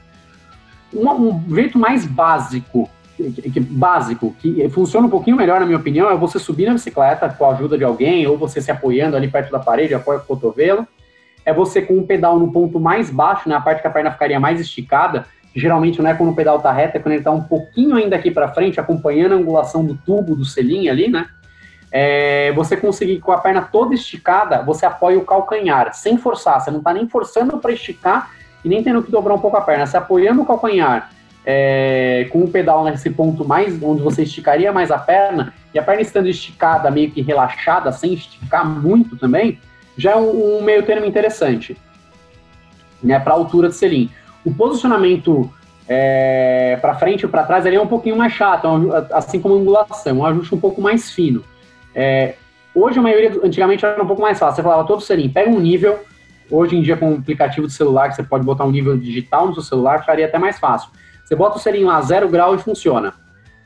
Um, 0.92 1.08
um 1.10 1.56
jeito 1.56 1.78
mais 1.78 2.08
básico 2.08 2.90
que, 3.24 3.52
que, 3.52 3.60
básico, 3.60 4.34
que 4.40 4.68
funciona 4.70 5.08
um 5.08 5.10
pouquinho 5.10 5.36
melhor, 5.36 5.60
na 5.60 5.66
minha 5.66 5.78
opinião, 5.78 6.10
é 6.10 6.16
você 6.16 6.40
subir 6.40 6.66
na 6.66 6.74
bicicleta 6.74 7.30
com 7.30 7.46
a 7.46 7.50
ajuda 7.50 7.78
de 7.78 7.84
alguém, 7.84 8.26
ou 8.26 8.38
você 8.38 8.62
se 8.62 8.72
apoiando 8.72 9.18
ali 9.18 9.28
perto 9.28 9.52
da 9.52 9.60
parede, 9.60 9.94
apoia 9.94 10.20
o 10.20 10.24
cotovelo. 10.24 10.88
É 11.46 11.54
você 11.54 11.82
com 11.82 11.98
o 11.98 12.06
pedal 12.06 12.40
no 12.40 12.52
ponto 12.52 12.80
mais 12.80 13.10
baixo, 13.10 13.50
na 13.50 13.58
né, 13.58 13.64
parte 13.64 13.82
que 13.82 13.88
a 13.88 13.92
perna 13.92 14.12
ficaria 14.12 14.40
mais 14.40 14.60
esticada, 14.60 15.26
geralmente 15.56 16.02
não 16.02 16.10
é 16.10 16.14
quando 16.14 16.32
o 16.32 16.36
pedal 16.36 16.60
tá 16.60 16.72
reto, 16.72 16.98
é 16.98 17.00
quando 17.00 17.16
ele 17.16 17.24
tá 17.24 17.32
um 17.32 17.42
pouquinho 17.42 17.96
ainda 17.96 18.16
aqui 18.16 18.32
para 18.32 18.50
frente, 18.50 18.80
acompanhando 18.80 19.34
a 19.34 19.38
angulação 19.38 19.84
do 19.84 19.96
tubo, 19.96 20.36
do 20.36 20.46
selim 20.46 20.90
ali, 20.90 21.10
né? 21.10 21.28
É, 21.92 22.52
você 22.52 22.78
conseguir 22.78 23.20
com 23.20 23.32
a 23.32 23.40
perna 23.40 23.64
toda 23.64 23.96
esticada, 23.96 24.62
você 24.62 24.86
apoia 24.86 25.18
o 25.18 25.26
calcanhar, 25.26 25.92
sem 25.94 26.18
forçar, 26.18 26.62
você 26.62 26.70
não 26.70 26.82
tá 26.82 26.94
nem 26.94 27.10
forçando 27.10 27.58
para 27.58 27.72
esticar 27.72 28.32
e 28.64 28.70
nem 28.70 28.84
tendo 28.84 29.02
que 29.02 29.12
dobrar 29.12 29.34
um 29.34 29.40
pouco 29.40 29.58
a 29.58 29.62
perna, 29.62 29.88
você 29.88 29.98
apoiando 29.98 30.44
o 30.44 30.46
calcanhar 30.46 31.10
é, 31.52 32.28
com 32.30 32.44
o 32.44 32.48
pedal 32.48 32.84
nesse 32.84 33.10
ponto 33.10 33.44
mais 33.44 33.82
onde 33.82 34.04
você 34.04 34.22
esticaria 34.22 34.72
mais 34.72 34.92
a 34.92 35.00
perna, 35.00 35.52
e 35.74 35.80
a 35.80 35.82
perna 35.82 36.04
estando 36.04 36.28
esticada, 36.28 36.92
meio 36.92 37.10
que 37.10 37.24
relaxada, 37.24 37.92
sem 37.92 38.14
esticar 38.14 38.64
muito 38.64 39.18
também, 39.18 39.60
já 39.98 40.12
é 40.12 40.16
um, 40.16 40.60
um 40.60 40.62
meio 40.62 40.84
termo 40.84 41.08
interessante 41.08 41.76
né, 43.02 43.20
para 43.20 43.34
a 43.34 43.36
altura 43.36 43.70
do 43.70 43.74
selim. 43.74 44.12
O 44.46 44.54
posicionamento 44.54 45.52
é, 45.88 46.78
para 46.80 46.94
frente 46.94 47.26
e 47.26 47.28
para 47.28 47.44
trás 47.44 47.66
ele 47.66 47.78
é 47.78 47.82
um 47.82 47.88
pouquinho 47.88 48.16
mais 48.16 48.32
chato, 48.32 48.68
é 48.68 49.18
assim 49.18 49.42
como 49.42 49.56
a 49.56 49.58
angulação, 49.58 50.20
um 50.20 50.26
ajuste 50.28 50.54
um 50.54 50.60
pouco 50.60 50.80
mais 50.80 51.10
fino. 51.10 51.44
É, 51.96 52.36
hoje 52.76 53.00
a 53.00 53.02
maioria, 53.02 53.32
antigamente 53.44 53.84
era 53.84 54.04
um 54.04 54.06
pouco 54.06 54.22
mais 54.22 54.38
fácil, 54.38 54.58
você 54.58 54.62
falava 54.62 54.88
todo 54.88 55.02
selim, 55.02 55.30
pega 55.30 55.50
um 55.50 55.60
nível, 55.60 55.98
hoje 56.52 56.78
em 56.78 56.84
dia 56.84 56.96
com 56.96 57.14
o 57.14 57.18
aplicativo 57.18 57.66
de 57.66 57.74
celular, 57.74 58.10
que 58.10 58.18
você 58.18 58.24
pode 58.24 58.46
botar 58.46 58.66
um 58.66 58.72
nível 58.72 58.96
digital 58.96 59.48
no 59.48 59.56
seu 59.56 59.64
celular, 59.64 60.02
ficaria 60.02 60.28
até 60.28 60.38
mais 60.38 60.60
fácil. 60.60 60.92
Você 61.30 61.36
bota 61.36 61.58
o 61.58 61.60
selinho 61.60 61.86
lá, 61.86 62.02
zero 62.02 62.28
grau 62.28 62.56
e 62.56 62.58
funciona. 62.58 63.14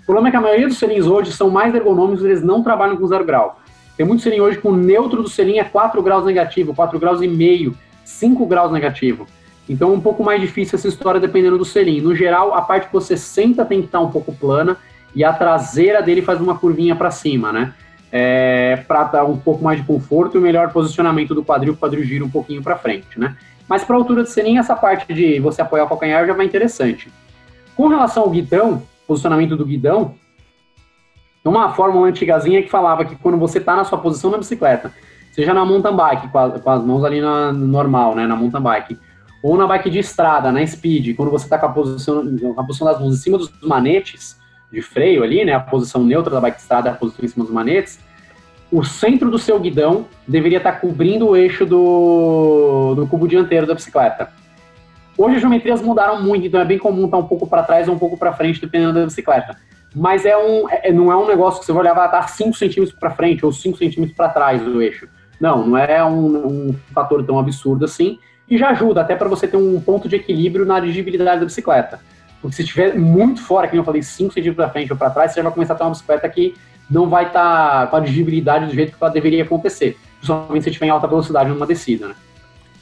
O 0.01 0.05
problema 0.05 0.27
é 0.27 0.31
que 0.31 0.35
a 0.35 0.41
maioria 0.41 0.67
dos 0.67 0.77
selinhos 0.77 1.07
hoje 1.07 1.31
são 1.31 1.49
mais 1.49 1.73
ergonômicos, 1.73 2.25
eles 2.25 2.43
não 2.43 2.61
trabalham 2.61 2.97
com 2.97 3.07
zero 3.07 3.23
grau. 3.23 3.57
Tem 3.95 4.05
muito 4.05 4.21
selinho 4.21 4.43
hoje 4.43 4.57
com 4.57 4.71
o 4.71 4.75
neutro 4.75 5.23
do 5.23 5.29
selinho 5.29 5.61
é 5.61 5.63
4 5.63 6.03
graus 6.03 6.25
negativo, 6.25 6.75
4 6.75 6.99
graus 6.99 7.21
e 7.21 7.27
meio, 7.27 7.73
5 8.03 8.45
graus 8.45 8.69
negativo. 8.69 9.25
Então 9.69 9.91
é 9.91 9.93
um 9.93 10.01
pouco 10.01 10.25
mais 10.25 10.41
difícil 10.41 10.77
essa 10.77 10.89
história 10.89 11.21
dependendo 11.21 11.57
do 11.57 11.63
selinho. 11.63 12.03
No 12.03 12.13
geral, 12.13 12.53
a 12.53 12.61
parte 12.61 12.87
que 12.87 12.93
você 12.93 13.15
senta 13.15 13.63
tem 13.63 13.79
que 13.79 13.85
estar 13.85 14.01
um 14.01 14.11
pouco 14.11 14.33
plana 14.33 14.75
e 15.15 15.23
a 15.23 15.31
traseira 15.31 16.01
dele 16.01 16.21
faz 16.21 16.41
uma 16.41 16.57
curvinha 16.57 16.97
para 16.97 17.11
cima, 17.11 17.53
né? 17.53 17.73
É, 18.11 18.83
para 18.85 19.05
dar 19.05 19.23
um 19.23 19.37
pouco 19.37 19.63
mais 19.63 19.79
de 19.79 19.87
conforto 19.87 20.37
e 20.37 20.41
melhor 20.41 20.69
posicionamento 20.73 21.33
do 21.33 21.45
quadril, 21.45 21.71
o 21.71 21.77
quadril 21.77 22.03
gira 22.03 22.25
um 22.25 22.29
pouquinho 22.29 22.61
para 22.61 22.75
frente, 22.75 23.17
né? 23.17 23.37
Mas 23.69 23.85
para 23.85 23.95
altura 23.95 24.23
de 24.23 24.31
selinho, 24.31 24.59
essa 24.59 24.75
parte 24.75 25.13
de 25.13 25.39
você 25.39 25.61
apoiar 25.61 25.85
o 25.85 25.87
calcanhar 25.87 26.27
já 26.27 26.33
vai 26.33 26.45
interessante. 26.45 27.09
Com 27.75 27.87
relação 27.87 28.23
ao 28.23 28.29
guidão, 28.29 28.83
posicionamento 29.07 29.55
do 29.55 29.65
guidão, 29.65 30.15
uma 31.43 31.73
fórmula 31.73 32.07
antigazinha 32.07 32.61
que 32.61 32.69
falava 32.69 33.03
que 33.03 33.15
quando 33.15 33.37
você 33.37 33.57
está 33.57 33.75
na 33.75 33.83
sua 33.83 33.97
posição 33.97 34.31
na 34.31 34.37
bicicleta, 34.37 34.93
seja 35.31 35.53
na 35.53 35.65
mountain 35.65 35.95
bike, 35.95 36.27
com, 36.29 36.37
a, 36.37 36.49
com 36.51 36.69
as 36.69 36.83
mãos 36.83 37.03
ali 37.03 37.19
na 37.19 37.51
normal, 37.51 38.15
né, 38.15 38.25
na 38.25 38.35
mountain 38.35 38.61
bike, 38.61 38.97
ou 39.43 39.57
na 39.57 39.67
bike 39.67 39.89
de 39.89 39.99
estrada, 39.99 40.51
na 40.51 40.65
speed, 40.65 41.15
quando 41.15 41.31
você 41.31 41.45
está 41.45 41.57
com 41.57 41.65
a 41.65 41.69
posição, 41.69 42.23
a 42.57 42.63
posição 42.63 42.87
das 42.87 42.99
mãos 42.99 43.15
em 43.15 43.17
cima 43.17 43.37
dos 43.37 43.51
manetes 43.61 44.39
de 44.71 44.81
freio 44.81 45.23
ali, 45.23 45.43
né, 45.43 45.53
a 45.53 45.59
posição 45.59 46.03
neutra 46.03 46.33
da 46.33 46.39
bike 46.39 46.57
de 46.57 46.61
estrada, 46.61 46.91
a 46.91 46.93
posição 46.93 47.25
em 47.25 47.27
cima 47.27 47.43
dos 47.43 47.53
manetes, 47.53 47.99
o 48.71 48.83
centro 48.83 49.29
do 49.29 49.37
seu 49.37 49.59
guidão 49.59 50.05
deveria 50.27 50.57
estar 50.57 50.71
tá 50.71 50.79
cobrindo 50.79 51.27
o 51.27 51.35
eixo 51.35 51.65
do, 51.65 52.95
do 52.95 53.05
cubo 53.07 53.27
dianteiro 53.27 53.67
da 53.67 53.75
bicicleta. 53.75 54.31
Hoje 55.23 55.35
as 55.35 55.41
geometrias 55.41 55.81
mudaram 55.81 56.21
muito, 56.21 56.45
então 56.45 56.59
é 56.59 56.65
bem 56.65 56.77
comum 56.77 57.05
estar 57.05 57.15
um 57.15 57.23
pouco 57.23 57.47
para 57.47 57.63
trás 57.63 57.87
ou 57.87 57.95
um 57.95 57.97
pouco 57.97 58.17
para 58.17 58.33
frente, 58.33 58.59
dependendo 58.59 58.91
da 58.91 59.05
bicicleta. 59.05 59.55
Mas 59.95 60.25
é 60.25 60.35
um, 60.35 60.69
é, 60.69 60.91
não 60.91 61.09
é 61.09 61.15
um 61.15 61.25
negócio 61.25 61.61
que 61.61 61.65
você 61.65 61.71
vai 61.71 61.93
vai 61.93 62.05
estar 62.07 62.27
5 62.27 62.57
centímetros 62.57 62.93
para 62.99 63.09
frente 63.09 63.45
ou 63.45 63.49
5 63.53 63.77
centímetros 63.77 64.17
para 64.17 64.27
trás 64.27 64.61
do 64.61 64.81
eixo. 64.81 65.07
Não, 65.39 65.65
não 65.65 65.77
é 65.77 66.03
um, 66.03 66.47
um 66.47 66.75
fator 66.93 67.23
tão 67.25 67.39
absurdo 67.39 67.85
assim. 67.85 68.19
E 68.49 68.57
já 68.57 68.71
ajuda 68.71 68.99
até 68.99 69.15
para 69.15 69.29
você 69.29 69.47
ter 69.47 69.55
um 69.55 69.79
ponto 69.79 70.09
de 70.09 70.17
equilíbrio 70.17 70.65
na 70.65 70.77
dirigibilidade 70.81 71.39
da 71.39 71.45
bicicleta. 71.45 72.01
Porque 72.41 72.57
se 72.57 72.63
estiver 72.63 72.93
muito 72.93 73.41
fora, 73.41 73.69
como 73.69 73.79
eu 73.79 73.85
falei, 73.85 74.03
5 74.03 74.33
centímetros 74.33 74.57
para 74.57 74.73
frente 74.73 74.91
ou 74.91 74.97
para 74.97 75.09
trás, 75.09 75.31
você 75.31 75.37
já 75.37 75.43
vai 75.43 75.53
começar 75.53 75.75
a 75.75 75.77
ter 75.77 75.83
uma 75.83 75.91
bicicleta 75.91 76.27
que 76.27 76.53
não 76.91 77.07
vai 77.07 77.27
estar 77.27 77.85
tá 77.85 77.87
com 77.87 77.95
a 77.95 77.99
dirigibilidade 78.01 78.65
do 78.65 78.73
jeito 78.73 78.97
que 78.97 79.01
ela 79.01 79.09
deveria 79.09 79.43
acontecer. 79.43 79.97
Principalmente 80.17 80.63
se 80.63 80.69
estiver 80.69 80.87
em 80.87 80.89
alta 80.89 81.07
velocidade 81.07 81.49
numa 81.49 81.65
descida, 81.65 82.09
né? 82.09 82.15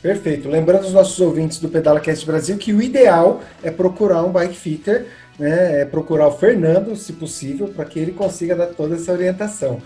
Perfeito. 0.02 0.50
Lembrando 0.50 0.86
os 0.86 0.94
nossos 0.94 1.20
ouvintes 1.20 1.60
do 1.60 1.70
Pedala 1.70 2.00
Cast 2.00 2.26
Brasil 2.26 2.58
que 2.58 2.74
o 2.74 2.82
ideal 2.82 3.42
é 3.62 3.70
procurar 3.70 4.24
um 4.24 4.32
bike 4.32 4.56
fitter, 4.56 5.06
né? 5.38 5.82
É 5.82 5.86
procurar 5.86 6.28
o 6.28 6.32
Fernando, 6.32 6.96
se 6.96 7.14
possível, 7.14 7.68
para 7.68 7.86
que 7.86 8.00
ele 8.00 8.12
consiga 8.12 8.56
dar 8.56 8.68
toda 8.68 8.96
essa 8.96 9.12
orientação. 9.12 9.80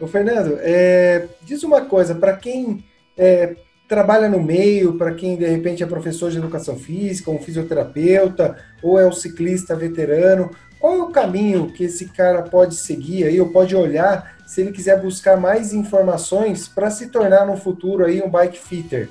O 0.00 0.06
Fernando, 0.06 0.58
é, 0.60 1.28
diz 1.42 1.62
uma 1.62 1.82
coisa 1.82 2.14
para 2.14 2.36
quem 2.36 2.82
é, 3.16 3.54
trabalha 3.86 4.28
no 4.28 4.42
meio, 4.42 4.94
para 4.94 5.14
quem 5.14 5.36
de 5.36 5.46
repente 5.46 5.82
é 5.82 5.86
professor 5.86 6.30
de 6.30 6.38
educação 6.38 6.76
física, 6.76 7.30
um 7.30 7.38
fisioterapeuta 7.38 8.56
ou 8.82 8.98
é 8.98 9.06
um 9.06 9.12
ciclista 9.12 9.76
veterano, 9.76 10.50
qual 10.80 10.94
é 10.94 11.02
o 11.02 11.10
caminho 11.10 11.70
que 11.72 11.84
esse 11.84 12.06
cara 12.06 12.42
pode 12.42 12.74
seguir 12.74 13.24
aí 13.24 13.40
ou 13.40 13.50
pode 13.50 13.76
olhar 13.76 14.36
se 14.46 14.62
ele 14.62 14.72
quiser 14.72 15.00
buscar 15.00 15.36
mais 15.36 15.72
informações 15.72 16.66
para 16.66 16.90
se 16.90 17.08
tornar 17.08 17.46
no 17.46 17.56
futuro 17.56 18.04
aí 18.04 18.22
um 18.22 18.30
bike 18.30 18.58
fitter? 18.58 19.08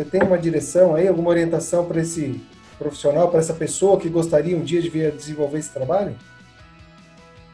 Você 0.00 0.04
tem 0.06 0.22
uma 0.22 0.38
direção 0.38 0.94
aí, 0.94 1.06
alguma 1.06 1.28
orientação 1.28 1.84
para 1.84 2.00
esse 2.00 2.40
profissional, 2.78 3.28
para 3.28 3.38
essa 3.38 3.52
pessoa 3.52 4.00
que 4.00 4.08
gostaria 4.08 4.56
um 4.56 4.62
dia 4.62 4.80
de 4.80 4.88
vir 4.88 5.12
desenvolver 5.12 5.58
esse 5.58 5.70
trabalho? 5.70 6.14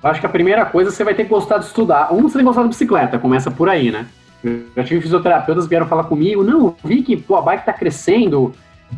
Acho 0.01 0.21
que 0.21 0.27
a 0.27 0.29
primeira 0.29 0.65
coisa 0.65 0.93
você 0.93 1.03
vai 1.03 1.13
ter 1.13 1.25
que 1.25 1.31
gostar 1.31 1.59
de 1.59 1.65
estudar. 1.65 2.15
Um, 2.15 2.23
você 2.23 2.35
tem 2.35 2.43
que 2.43 2.45
gostar 2.45 2.63
de 2.63 2.69
bicicleta, 2.69 3.19
começa 3.19 3.51
por 3.51 3.69
aí, 3.69 3.91
né? 3.91 4.07
Eu 4.45 4.85
tive 4.85 5.01
fisioterapeutas 5.01 5.65
que 5.65 5.71
vieram 5.71 5.89
falar 5.89 6.05
comigo, 6.05 6.45
não, 6.45 6.77
vi 6.85 7.03
que 7.03 7.17
pô, 7.17 7.35
a 7.35 7.43
bike 7.43 7.67
tá 7.67 7.73
crescendo, 7.73 8.55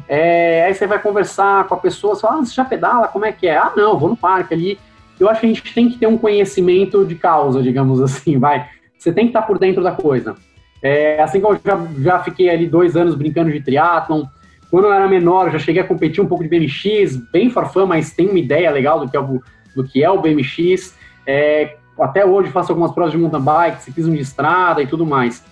é, 0.07 0.65
aí 0.65 0.75
você 0.75 0.87
vai 0.87 1.01
conversar 1.01 1.67
com 1.69 1.75
a 1.75 1.79
pessoa, 1.79 2.15
você 2.15 2.21
fala, 2.21 2.41
ah, 2.41 2.45
você 2.45 2.53
já 2.53 2.67
pedala, 2.67 3.09
como 3.09 3.25
é 3.25 3.33
que 3.33 3.47
é? 3.47 3.57
Ah, 3.57 3.73
não, 3.75 3.99
vou 3.99 4.11
no 4.11 4.17
parque 4.17 4.53
ali. 4.53 4.79
Eu 5.19 5.27
acho 5.27 5.41
que 5.41 5.47
a 5.47 5.49
gente 5.49 5.75
tem 5.75 5.89
que 5.89 5.97
ter 5.97 6.07
um 6.07 6.19
conhecimento 6.19 7.03
de 7.03 7.15
causa, 7.15 7.63
digamos 7.63 7.99
assim, 8.03 8.39
vai. 8.39 8.69
Você 8.99 9.11
tem 9.11 9.25
que 9.25 9.31
estar 9.31 9.41
por 9.41 9.59
dentro 9.59 9.83
da 9.83 9.93
coisa. 9.93 10.37
É, 10.83 11.21
assim 11.23 11.41
como 11.41 11.55
eu 11.55 11.61
já, 11.65 11.89
já 11.99 12.19
fiquei 12.21 12.49
ali 12.49 12.67
dois 12.67 12.97
anos 12.97 13.15
brincando 13.15 13.51
de 13.51 13.61
triatlon, 13.61 14.25
quando 14.71 14.85
eu 14.85 14.93
era 14.93 15.09
menor, 15.09 15.51
já 15.51 15.59
cheguei 15.59 15.83
a 15.83 15.87
competir 15.87 16.23
um 16.23 16.27
pouco 16.27 16.45
de 16.45 16.51
BMX, 16.51 17.17
bem 17.33 17.49
farfã, 17.49 17.87
mas 17.87 18.13
tem 18.13 18.29
uma 18.29 18.39
ideia 18.39 18.71
legal 18.71 19.01
do 19.01 19.11
que 19.11 19.17
é 19.17 19.21
o, 19.21 19.43
do 19.75 19.85
que 19.85 20.05
é 20.05 20.11
o 20.11 20.21
BMX. 20.21 20.95
É, 21.27 21.77
até 21.99 22.25
hoje 22.25 22.51
faço 22.51 22.71
algumas 22.71 22.93
provas 22.93 23.13
de 23.13 23.19
mountain 23.19 23.41
bike, 23.41 23.83
ciclismo 23.83 24.15
de 24.15 24.23
estrada 24.23 24.83
e 24.83 24.87
tudo 24.87 25.07
mais. 25.07 25.43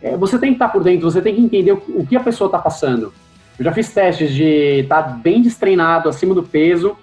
É, 0.00 0.16
você 0.16 0.38
tem 0.38 0.50
que 0.50 0.54
estar 0.54 0.68
por 0.68 0.82
dentro, 0.82 1.10
você 1.10 1.20
tem 1.20 1.34
que 1.34 1.40
entender 1.40 1.72
o, 1.72 1.82
o 1.88 2.06
que 2.06 2.16
a 2.16 2.20
pessoa 2.20 2.46
está 2.46 2.58
passando. 2.58 3.12
Eu 3.58 3.64
já 3.64 3.72
fiz 3.72 3.92
testes 3.92 4.32
de 4.32 4.80
estar 4.80 5.02
tá 5.02 5.08
bem 5.10 5.42
destreinado, 5.42 6.08
acima 6.08 6.34
do 6.34 6.42
peso, 6.42 6.96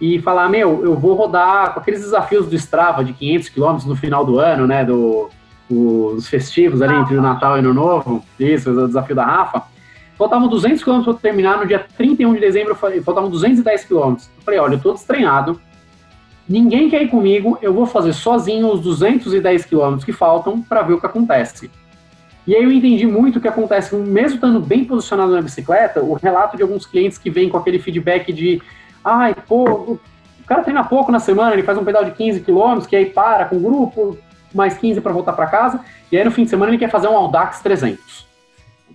e 0.00 0.20
falar, 0.20 0.48
meu, 0.48 0.84
eu 0.84 0.94
vou 0.94 1.14
rodar 1.14 1.74
com 1.74 1.80
aqueles 1.80 2.00
desafios 2.00 2.46
do 2.46 2.54
Strava 2.54 3.04
de 3.04 3.12
500 3.12 3.48
km 3.48 3.78
no 3.86 3.96
final 3.96 4.24
do 4.24 4.38
ano, 4.38 4.66
né, 4.66 4.84
do, 4.84 5.28
os 5.70 6.26
festivos 6.28 6.80
ali 6.80 6.94
entre 6.94 7.16
o 7.16 7.22
Natal 7.22 7.56
e 7.56 7.56
o 7.56 7.58
Ano 7.60 7.74
Novo, 7.74 8.24
isso, 8.38 8.70
o 8.70 8.86
desafio 8.86 9.14
da 9.14 9.24
Rafa, 9.24 9.62
faltavam 10.16 10.48
200 10.48 10.82
km 10.82 11.02
para 11.02 11.14
terminar, 11.14 11.58
no 11.58 11.66
dia 11.66 11.84
31 11.96 12.34
de 12.34 12.40
dezembro 12.40 12.74
faltavam 12.74 13.30
210 13.30 13.84
km. 13.84 13.94
Eu 13.94 14.18
falei, 14.44 14.60
olha, 14.60 14.74
eu 14.74 14.80
tô 14.80 14.92
destreinado, 14.92 15.60
ninguém 16.48 16.88
quer 16.88 17.02
ir 17.02 17.08
comigo, 17.08 17.58
eu 17.60 17.72
vou 17.72 17.86
fazer 17.86 18.12
sozinho 18.12 18.72
os 18.72 18.80
210 18.80 19.66
km 19.66 19.98
que 20.04 20.12
faltam 20.12 20.60
para 20.62 20.82
ver 20.82 20.94
o 20.94 21.00
que 21.00 21.06
acontece. 21.06 21.70
E 22.46 22.56
aí 22.56 22.64
eu 22.64 22.72
entendi 22.72 23.06
muito 23.06 23.36
o 23.36 23.40
que 23.42 23.48
acontece, 23.48 23.94
mesmo 23.94 24.36
estando 24.36 24.58
bem 24.58 24.82
posicionado 24.84 25.32
na 25.32 25.42
bicicleta, 25.42 26.02
o 26.02 26.14
relato 26.14 26.56
de 26.56 26.62
alguns 26.62 26.86
clientes 26.86 27.18
que 27.18 27.28
vêm 27.28 27.50
com 27.50 27.58
aquele 27.58 27.78
feedback 27.78 28.32
de 28.32 28.62
ai, 29.04 29.34
pô, 29.46 29.64
o 29.64 30.00
cara 30.46 30.62
treina 30.62 30.82
pouco 30.82 31.12
na 31.12 31.20
semana, 31.20 31.52
ele 31.52 31.62
faz 31.62 31.76
um 31.76 31.84
pedal 31.84 32.04
de 32.04 32.12
15 32.12 32.40
km, 32.40 32.80
que 32.88 32.96
aí 32.96 33.06
para 33.06 33.44
com 33.44 33.56
o 33.56 33.60
grupo, 33.60 34.18
mais 34.54 34.76
15 34.78 35.00
para 35.00 35.12
voltar 35.12 35.32
para 35.32 35.46
casa, 35.46 35.80
e 36.10 36.16
aí 36.16 36.24
no 36.24 36.30
fim 36.30 36.44
de 36.44 36.50
semana 36.50 36.70
ele 36.70 36.78
quer 36.78 36.90
fazer 36.90 37.08
um 37.08 37.16
Audax 37.16 37.60
300. 37.60 38.26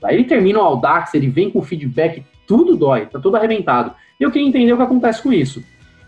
Aí 0.03 0.15
ele 0.15 0.25
termina 0.25 0.59
o 0.59 0.63
Audax, 0.63 1.13
ele 1.13 1.27
vem 1.27 1.49
com 1.49 1.61
feedback, 1.61 2.25
tudo 2.47 2.75
dói, 2.75 3.05
tá 3.05 3.19
tudo 3.19 3.37
arrebentado. 3.37 3.93
E 4.19 4.23
eu 4.23 4.31
queria 4.31 4.47
entender 4.47 4.73
o 4.73 4.77
que 4.77 4.83
acontece 4.83 5.21
com 5.21 5.31
isso. 5.31 5.63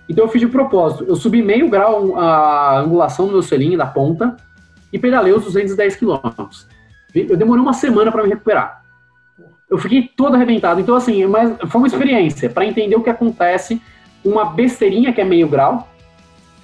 Então 0.07 0.25
eu 0.25 0.29
fiz 0.29 0.41
de 0.41 0.47
propósito, 0.47 1.05
eu 1.05 1.15
subi 1.15 1.41
meio 1.41 1.69
grau 1.69 2.17
a 2.17 2.79
angulação 2.79 3.27
do 3.27 3.33
meu 3.33 3.41
selinho 3.41 3.77
da 3.77 3.85
ponta 3.85 4.35
e 4.91 4.99
pedalei 4.99 5.33
os 5.33 5.43
210 5.43 5.95
quilômetros. 5.95 6.67
Eu 7.13 7.37
demorei 7.37 7.61
uma 7.61 7.73
semana 7.73 8.11
para 8.11 8.23
me 8.23 8.29
recuperar. 8.29 8.83
Eu 9.69 9.77
fiquei 9.77 10.03
todo 10.15 10.35
arrebentado. 10.35 10.79
Então, 10.79 10.95
assim, 10.95 11.25
mas 11.25 11.55
foi 11.69 11.81
uma 11.81 11.87
experiência 11.87 12.49
para 12.49 12.65
entender 12.65 12.95
o 12.95 13.01
que 13.01 13.09
acontece. 13.09 13.81
Uma 14.23 14.45
besteirinha 14.45 15.13
que 15.13 15.21
é 15.21 15.23
meio 15.23 15.47
grau, 15.47 15.87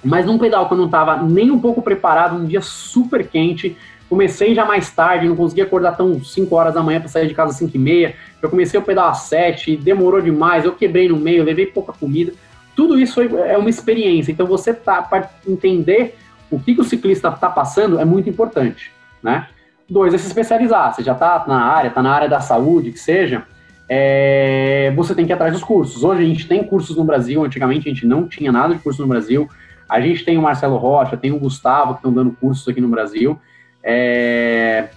mas 0.04 0.26
num 0.26 0.38
pedal 0.38 0.66
que 0.66 0.74
eu 0.74 0.78
não 0.78 0.86
estava 0.86 1.22
nem 1.22 1.50
um 1.50 1.60
pouco 1.60 1.82
preparado, 1.82 2.36
um 2.36 2.44
dia 2.44 2.60
super 2.60 3.26
quente, 3.26 3.76
comecei 4.08 4.54
já 4.54 4.64
mais 4.64 4.90
tarde, 4.90 5.28
não 5.28 5.36
conseguia 5.36 5.64
acordar 5.64 5.96
tão 5.96 6.22
5 6.22 6.54
horas 6.54 6.74
da 6.74 6.82
manhã 6.82 7.00
para 7.00 7.08
sair 7.08 7.28
de 7.28 7.34
casa 7.34 7.52
às 7.52 7.56
5 7.56 7.74
e 7.74 7.78
meia, 7.78 8.14
eu 8.42 8.50
comecei 8.50 8.78
o 8.78 8.82
pedal 8.82 9.08
às 9.08 9.20
7, 9.20 9.76
demorou 9.76 10.20
demais, 10.20 10.64
eu 10.64 10.72
quebrei 10.72 11.08
no 11.08 11.16
meio, 11.16 11.44
levei 11.44 11.66
pouca 11.66 11.92
comida, 11.92 12.32
tudo 12.74 12.98
isso 12.98 13.20
é 13.20 13.56
uma 13.56 13.70
experiência, 13.70 14.32
então 14.32 14.46
você 14.46 14.74
tá, 14.74 15.02
para 15.02 15.30
entender 15.46 16.16
o 16.50 16.58
que, 16.58 16.74
que 16.74 16.80
o 16.80 16.84
ciclista 16.84 17.28
está 17.28 17.48
passando 17.48 17.98
é 17.98 18.04
muito 18.04 18.28
importante, 18.28 18.92
né? 19.22 19.48
Dois, 19.88 20.12
é 20.14 20.18
se 20.18 20.26
especializar, 20.26 20.94
você 20.94 21.02
já 21.02 21.12
está 21.12 21.44
na 21.46 21.64
área, 21.64 21.88
está 21.88 22.02
na 22.02 22.12
área 22.12 22.28
da 22.28 22.40
saúde, 22.40 22.92
que 22.92 22.98
seja, 22.98 23.44
é, 23.88 24.92
você 24.96 25.14
tem 25.14 25.26
que 25.26 25.32
ir 25.32 25.34
atrás 25.34 25.52
dos 25.52 25.62
cursos. 25.62 26.02
Hoje 26.02 26.22
a 26.22 26.26
gente 26.26 26.48
tem 26.48 26.64
cursos 26.64 26.96
no 26.96 27.04
Brasil, 27.04 27.44
antigamente 27.44 27.88
a 27.88 27.92
gente 27.92 28.06
não 28.06 28.26
tinha 28.26 28.50
nada 28.50 28.74
de 28.74 28.80
curso 28.80 29.02
no 29.02 29.08
Brasil, 29.08 29.48
a 29.92 30.00
gente 30.00 30.24
tem 30.24 30.38
o 30.38 30.42
Marcelo 30.42 30.78
Rocha, 30.78 31.18
tem 31.18 31.32
o 31.32 31.38
Gustavo 31.38 31.92
que 31.92 31.98
estão 31.98 32.10
dando 32.10 32.32
cursos 32.32 32.66
aqui 32.66 32.80
no 32.80 32.88
Brasil. 32.88 33.38
É... 33.84 34.88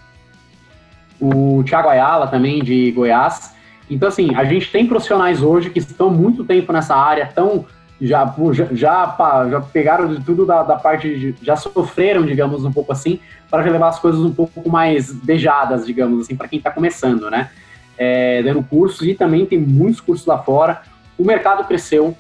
O 1.20 1.62
Thiago 1.66 1.90
Ayala 1.90 2.28
também, 2.28 2.64
de 2.64 2.92
Goiás. 2.92 3.54
Então, 3.90 4.08
assim, 4.08 4.34
a 4.34 4.46
gente 4.46 4.72
tem 4.72 4.88
profissionais 4.88 5.44
hoje 5.44 5.70
que 5.70 5.80
estão 5.80 6.10
muito 6.10 6.46
tempo 6.46 6.72
nessa 6.72 6.96
área, 6.96 7.26
tão, 7.28 7.66
já, 8.02 8.34
já, 8.54 8.68
já, 8.72 9.48
já 9.50 9.62
pegaram 9.62 10.08
de 10.08 10.24
tudo 10.24 10.46
da, 10.46 10.64
da 10.64 10.78
parte, 10.78 11.14
de, 11.14 11.36
já 11.42 11.58
sofreram, 11.58 12.26
digamos, 12.26 12.64
um 12.64 12.72
pouco 12.72 12.94
assim, 12.94 13.20
para 13.52 13.64
levar 13.64 13.90
as 13.90 14.00
coisas 14.00 14.22
um 14.22 14.34
pouco 14.34 14.70
mais 14.70 15.12
beijadas, 15.12 15.86
digamos 15.86 16.22
assim, 16.22 16.38
para 16.38 16.48
quem 16.48 16.58
está 16.58 16.72
começando, 16.72 17.30
né? 17.30 17.50
É, 17.98 18.42
dando 18.44 18.64
cursos 18.64 19.06
e 19.06 19.14
também 19.14 19.46
tem 19.46 19.60
muitos 19.60 20.00
cursos 20.00 20.26
lá 20.26 20.38
fora. 20.38 20.84
O 21.18 21.26
mercado 21.26 21.66
cresceu, 21.66 22.16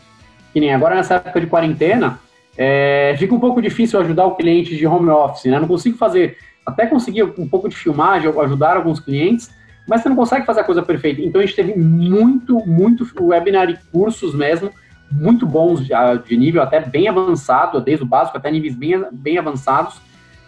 que 0.51 0.59
nem 0.59 0.73
agora 0.73 0.95
nessa 0.95 1.15
época 1.15 1.39
de 1.39 1.47
quarentena, 1.47 2.19
é, 2.57 3.15
fica 3.17 3.33
um 3.35 3.39
pouco 3.39 3.61
difícil 3.61 3.99
ajudar 3.99 4.25
o 4.25 4.35
cliente 4.35 4.75
de 4.75 4.87
home 4.87 5.09
office, 5.09 5.45
né? 5.45 5.59
Não 5.59 5.67
consigo 5.67 5.97
fazer, 5.97 6.37
até 6.65 6.85
conseguir 6.85 7.23
um 7.23 7.47
pouco 7.47 7.67
de 7.67 7.75
filmagem, 7.75 8.31
ajudar 8.39 8.77
alguns 8.77 8.99
clientes, 8.99 9.49
mas 9.87 10.01
você 10.01 10.09
não 10.09 10.15
consegue 10.15 10.45
fazer 10.45 10.61
a 10.61 10.63
coisa 10.63 10.81
perfeita. 10.81 11.21
Então 11.21 11.41
a 11.41 11.45
gente 11.45 11.55
teve 11.55 11.77
muito, 11.77 12.57
muito 12.65 13.05
webinar 13.21 13.69
e 13.69 13.77
cursos 13.91 14.33
mesmo, 14.33 14.71
muito 15.11 15.45
bons 15.45 15.85
de 15.85 16.37
nível 16.37 16.61
até 16.61 16.79
bem 16.79 17.07
avançado, 17.07 17.79
desde 17.79 18.03
o 18.03 18.07
básico 18.07 18.37
até 18.37 18.49
níveis 18.49 18.75
bem, 18.75 19.03
bem 19.11 19.37
avançados, 19.37 20.01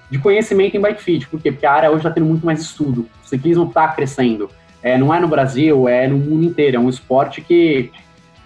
de 0.09 0.17
conhecimento 0.17 0.75
em 0.75 0.81
bike 0.81 1.03
fit. 1.03 1.27
Por 1.27 1.39
quê? 1.41 1.51
Porque 1.51 1.65
a 1.65 1.73
área 1.73 1.89
hoje 1.89 1.99
está 1.99 2.09
tendo 2.09 2.25
muito 2.25 2.45
mais 2.45 2.61
estudo. 2.61 3.07
O 3.23 3.27
ciclismo 3.27 3.65
está 3.65 3.87
crescendo. 3.89 4.49
É, 4.81 4.97
não 4.97 5.13
é 5.13 5.19
no 5.19 5.27
Brasil, 5.27 5.87
é 5.87 6.07
no 6.07 6.17
mundo 6.17 6.45
inteiro. 6.45 6.77
É 6.77 6.79
um 6.79 6.89
esporte 6.89 7.41
que 7.41 7.91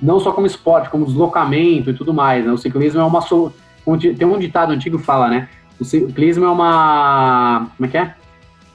não 0.02 0.20
só 0.20 0.32
como 0.32 0.48
esporte, 0.48 0.90
como 0.90 1.06
deslocamento 1.06 1.90
e 1.90 1.94
tudo 1.94 2.14
mais. 2.14 2.46
Né? 2.46 2.52
O 2.52 2.58
ciclismo 2.58 3.00
é 3.00 3.04
uma 3.04 3.22
tem 4.18 4.28
um 4.28 4.40
ditado 4.40 4.72
antigo 4.72 5.00
que 5.00 5.06
fala, 5.06 5.30
né? 5.30 5.50
O 5.80 5.84
ciclismo 5.84 6.46
é 6.46 6.50
uma. 6.50 7.72
Como 7.76 7.88
é 7.88 7.90
que 7.90 7.98
é? 7.98 8.14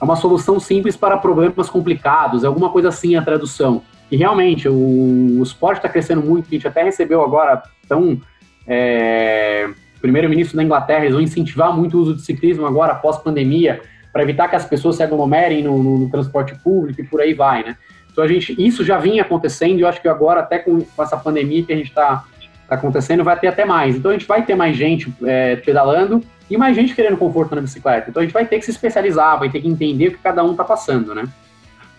É 0.01 0.05
uma 0.05 0.17
solução 0.17 0.59
simples 0.61 0.97
para 0.97 1.17
problemas 1.17 1.71
complicados, 1.71 2.45
é 2.45 2.47
alguma 2.47 2.71
coisa 2.71 2.89
assim 2.89 3.17
a 3.17 3.23
tradução. 3.23 3.83
E 4.11 4.17
realmente, 4.17 4.69
o, 4.69 5.39
o 5.39 5.43
esporte 5.43 5.79
está 5.79 5.89
crescendo 5.89 6.23
muito, 6.23 6.47
a 6.47 6.51
gente 6.51 6.69
até 6.69 6.83
recebeu 6.83 7.23
agora, 7.23 7.63
então, 7.85 8.21
é, 8.67 9.69
primeiro-ministro 10.01 10.57
da 10.57 10.63
Inglaterra, 10.63 11.01
eles 11.01 11.15
vão 11.15 11.23
incentivar 11.23 11.75
muito 11.75 11.97
o 11.97 12.01
uso 12.01 12.15
de 12.15 12.23
ciclismo 12.23 12.67
agora, 12.67 12.93
após 12.93 13.17
pandemia, 13.19 13.81
para 14.13 14.23
evitar 14.23 14.49
que 14.49 14.57
as 14.57 14.65
pessoas 14.65 14.97
se 14.97 15.03
aglomerem 15.03 15.63
no, 15.63 15.83
no, 15.83 15.99
no, 15.99 16.11
transporte 16.11 16.55
público 16.63 17.01
e 17.01 17.05
por 17.05 17.21
aí 17.21 17.35
vai, 17.35 17.65
né? 17.65 17.77
Então, 18.17 18.25
a 18.25 18.29
gente, 18.29 18.55
isso 18.59 18.83
já 18.83 18.97
vinha 18.97 19.21
acontecendo, 19.21 19.79
e 19.79 19.83
eu 19.83 19.89
acho 19.89 20.01
que 20.01 20.09
agora, 20.09 20.41
até 20.41 20.59
com, 20.59 20.81
com 20.81 21.03
essa 21.03 21.19
pandemia 21.19 21.63
que 21.63 21.73
a 21.75 21.77
gente 21.77 21.89
está 21.89 22.25
tá 22.67 22.75
acontecendo, 22.75 23.23
vai 23.23 23.39
ter 23.39 23.49
até 23.49 23.67
mais. 23.67 23.95
Então, 23.95 24.11
a 24.11 24.15
gente 24.15 24.27
vai 24.27 24.43
ter 24.43 24.55
mais 24.55 24.75
gente 24.75 25.13
é, 25.23 25.57
pedalando, 25.57 26.25
e 26.49 26.57
mais 26.57 26.75
gente 26.75 26.95
querendo 26.95 27.17
conforto 27.17 27.55
na 27.55 27.61
bicicleta. 27.61 28.09
Então 28.09 28.21
a 28.21 28.25
gente 28.25 28.33
vai 28.33 28.47
ter 28.47 28.59
que 28.59 28.65
se 28.65 28.71
especializar, 28.71 29.39
vai 29.39 29.51
ter 29.51 29.61
que 29.61 29.69
entender 29.69 30.09
o 30.09 30.13
que 30.13 30.19
cada 30.19 30.45
um 30.45 30.53
está 30.53 30.65
passando, 30.65 31.15
né? 31.15 31.29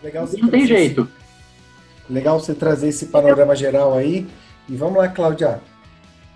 Legal 0.01 0.27
não 0.39 0.49
tem 0.49 0.65
jeito. 0.65 1.01
Esse... 1.01 2.13
Legal 2.13 2.39
você 2.39 2.53
trazer 2.53 2.87
esse 2.89 3.07
panorama 3.07 3.55
geral 3.55 3.97
aí. 3.97 4.25
E 4.69 4.75
vamos 4.75 4.97
lá, 4.97 5.09
Cláudia. 5.09 5.61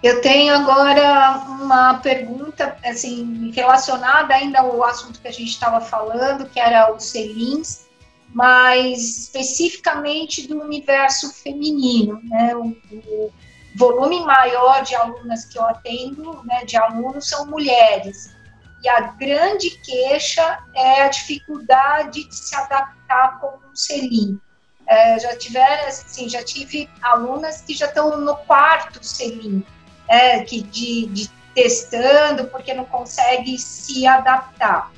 Eu 0.04 0.20
tenho 0.20 0.54
agora 0.54 1.44
uma 1.48 1.94
pergunta, 1.96 2.76
assim, 2.84 3.52
relacionada 3.56 4.34
ainda 4.34 4.60
ao 4.60 4.84
assunto 4.84 5.22
que 5.22 5.28
a 5.28 5.32
gente 5.32 5.50
estava 5.50 5.80
falando, 5.80 6.46
que 6.50 6.60
era 6.60 6.92
os 6.94 7.06
selins, 7.06 7.86
mas 8.34 9.18
especificamente 9.20 10.48
do 10.48 10.62
universo 10.62 11.34
feminino, 11.34 12.22
né? 12.24 12.56
O, 12.56 12.68
o, 12.92 13.32
volume 13.76 14.20
maior 14.22 14.84
de 14.84 14.96
alunas 14.96 15.46
que 15.46 15.58
eu 15.58 15.64
atendo, 15.64 16.44
né, 16.44 16.66
de 16.66 16.76
alunos, 16.76 17.30
são 17.30 17.46
mulheres. 17.46 18.36
E 18.84 18.90
a 18.90 19.02
grande 19.02 19.70
queixa 19.70 20.60
é 20.76 21.04
a 21.04 21.08
dificuldade 21.08 22.28
de 22.28 22.36
se 22.36 22.56
adaptar 22.56 23.40
com 23.40 23.48
um 23.48 23.76
selim. 23.76 24.40
É, 24.88 25.20
já 25.20 25.38
tiveram, 25.38 25.88
assim, 25.88 26.28
já 26.28 26.44
tive 26.44 26.90
alunas 27.02 27.62
que 27.62 27.74
já 27.74 27.86
estão 27.86 28.20
no 28.20 28.36
quarto 28.36 29.02
selim, 29.06 29.64
é, 30.10 30.44
que 30.44 30.62
de, 30.64 31.06
de 31.06 31.30
testando 31.54 32.48
porque 32.48 32.74
não 32.74 32.86
consegue 32.86 33.58
se 33.58 34.06
adaptar. 34.08 34.92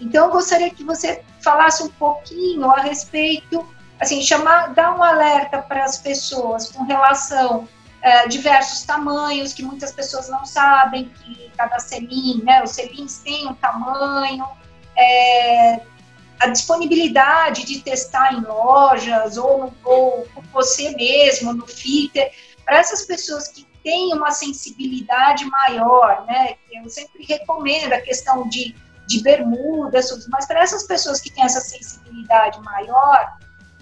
Então, 0.00 0.26
eu 0.26 0.32
gostaria 0.32 0.70
que 0.70 0.82
você 0.82 1.22
falasse 1.42 1.82
um 1.82 1.88
pouquinho 1.90 2.70
a 2.70 2.80
respeito, 2.80 3.66
assim, 3.98 4.22
chamar, 4.22 4.74
dar 4.74 4.96
um 4.96 5.02
alerta 5.02 5.60
para 5.60 5.84
as 5.84 5.98
pessoas 5.98 6.70
com 6.70 6.84
relação 6.84 7.68
é, 8.02 8.26
diversos 8.26 8.84
tamanhos, 8.84 9.52
que 9.52 9.62
muitas 9.62 9.92
pessoas 9.92 10.28
não 10.28 10.44
sabem 10.44 11.08
que 11.08 11.50
cada 11.56 11.78
selim, 11.78 12.42
né, 12.42 12.62
os 12.62 12.70
selins 12.70 13.18
têm 13.18 13.46
um 13.46 13.54
tamanho, 13.54 14.46
é, 14.96 15.80
a 16.40 16.48
disponibilidade 16.48 17.64
de 17.66 17.80
testar 17.80 18.32
em 18.32 18.40
lojas 18.40 19.36
ou, 19.36 19.74
ou 19.84 20.26
você 20.52 20.90
mesmo 20.96 21.52
no 21.52 21.66
fitter, 21.66 22.32
para 22.64 22.78
essas 22.78 23.04
pessoas 23.04 23.48
que 23.48 23.66
têm 23.84 24.14
uma 24.14 24.30
sensibilidade 24.30 25.44
maior, 25.44 26.24
né, 26.26 26.54
eu 26.72 26.88
sempre 26.88 27.24
recomendo 27.24 27.92
a 27.92 28.00
questão 28.00 28.48
de, 28.48 28.74
de 29.10 29.22
bermudas, 29.24 30.26
mas 30.28 30.46
para 30.46 30.60
essas 30.60 30.84
pessoas 30.84 31.20
que 31.20 31.32
têm 31.32 31.44
essa 31.44 31.60
sensibilidade 31.60 32.60
maior, 32.60 33.26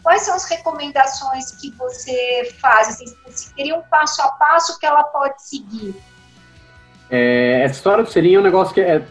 quais 0.02 0.22
são 0.22 0.34
as 0.34 0.48
recomendações 0.48 1.50
que 1.52 1.70
você 1.72 2.50
faz? 2.58 2.88
Assim, 2.88 3.04
se 3.28 3.54
teria 3.54 3.76
um 3.76 3.82
passo 3.82 4.22
a 4.22 4.28
passo 4.28 4.78
que 4.78 4.86
ela 4.86 5.04
pode 5.04 5.42
seguir? 5.42 5.94
É, 7.10 7.60
essa 7.62 7.74
história 7.74 8.02
do 8.02 8.10
selinho 8.10 8.38
é 8.38 8.40
um 8.40 8.44
negócio 8.44 8.72
que, 8.72 8.80
é, 8.80 9.02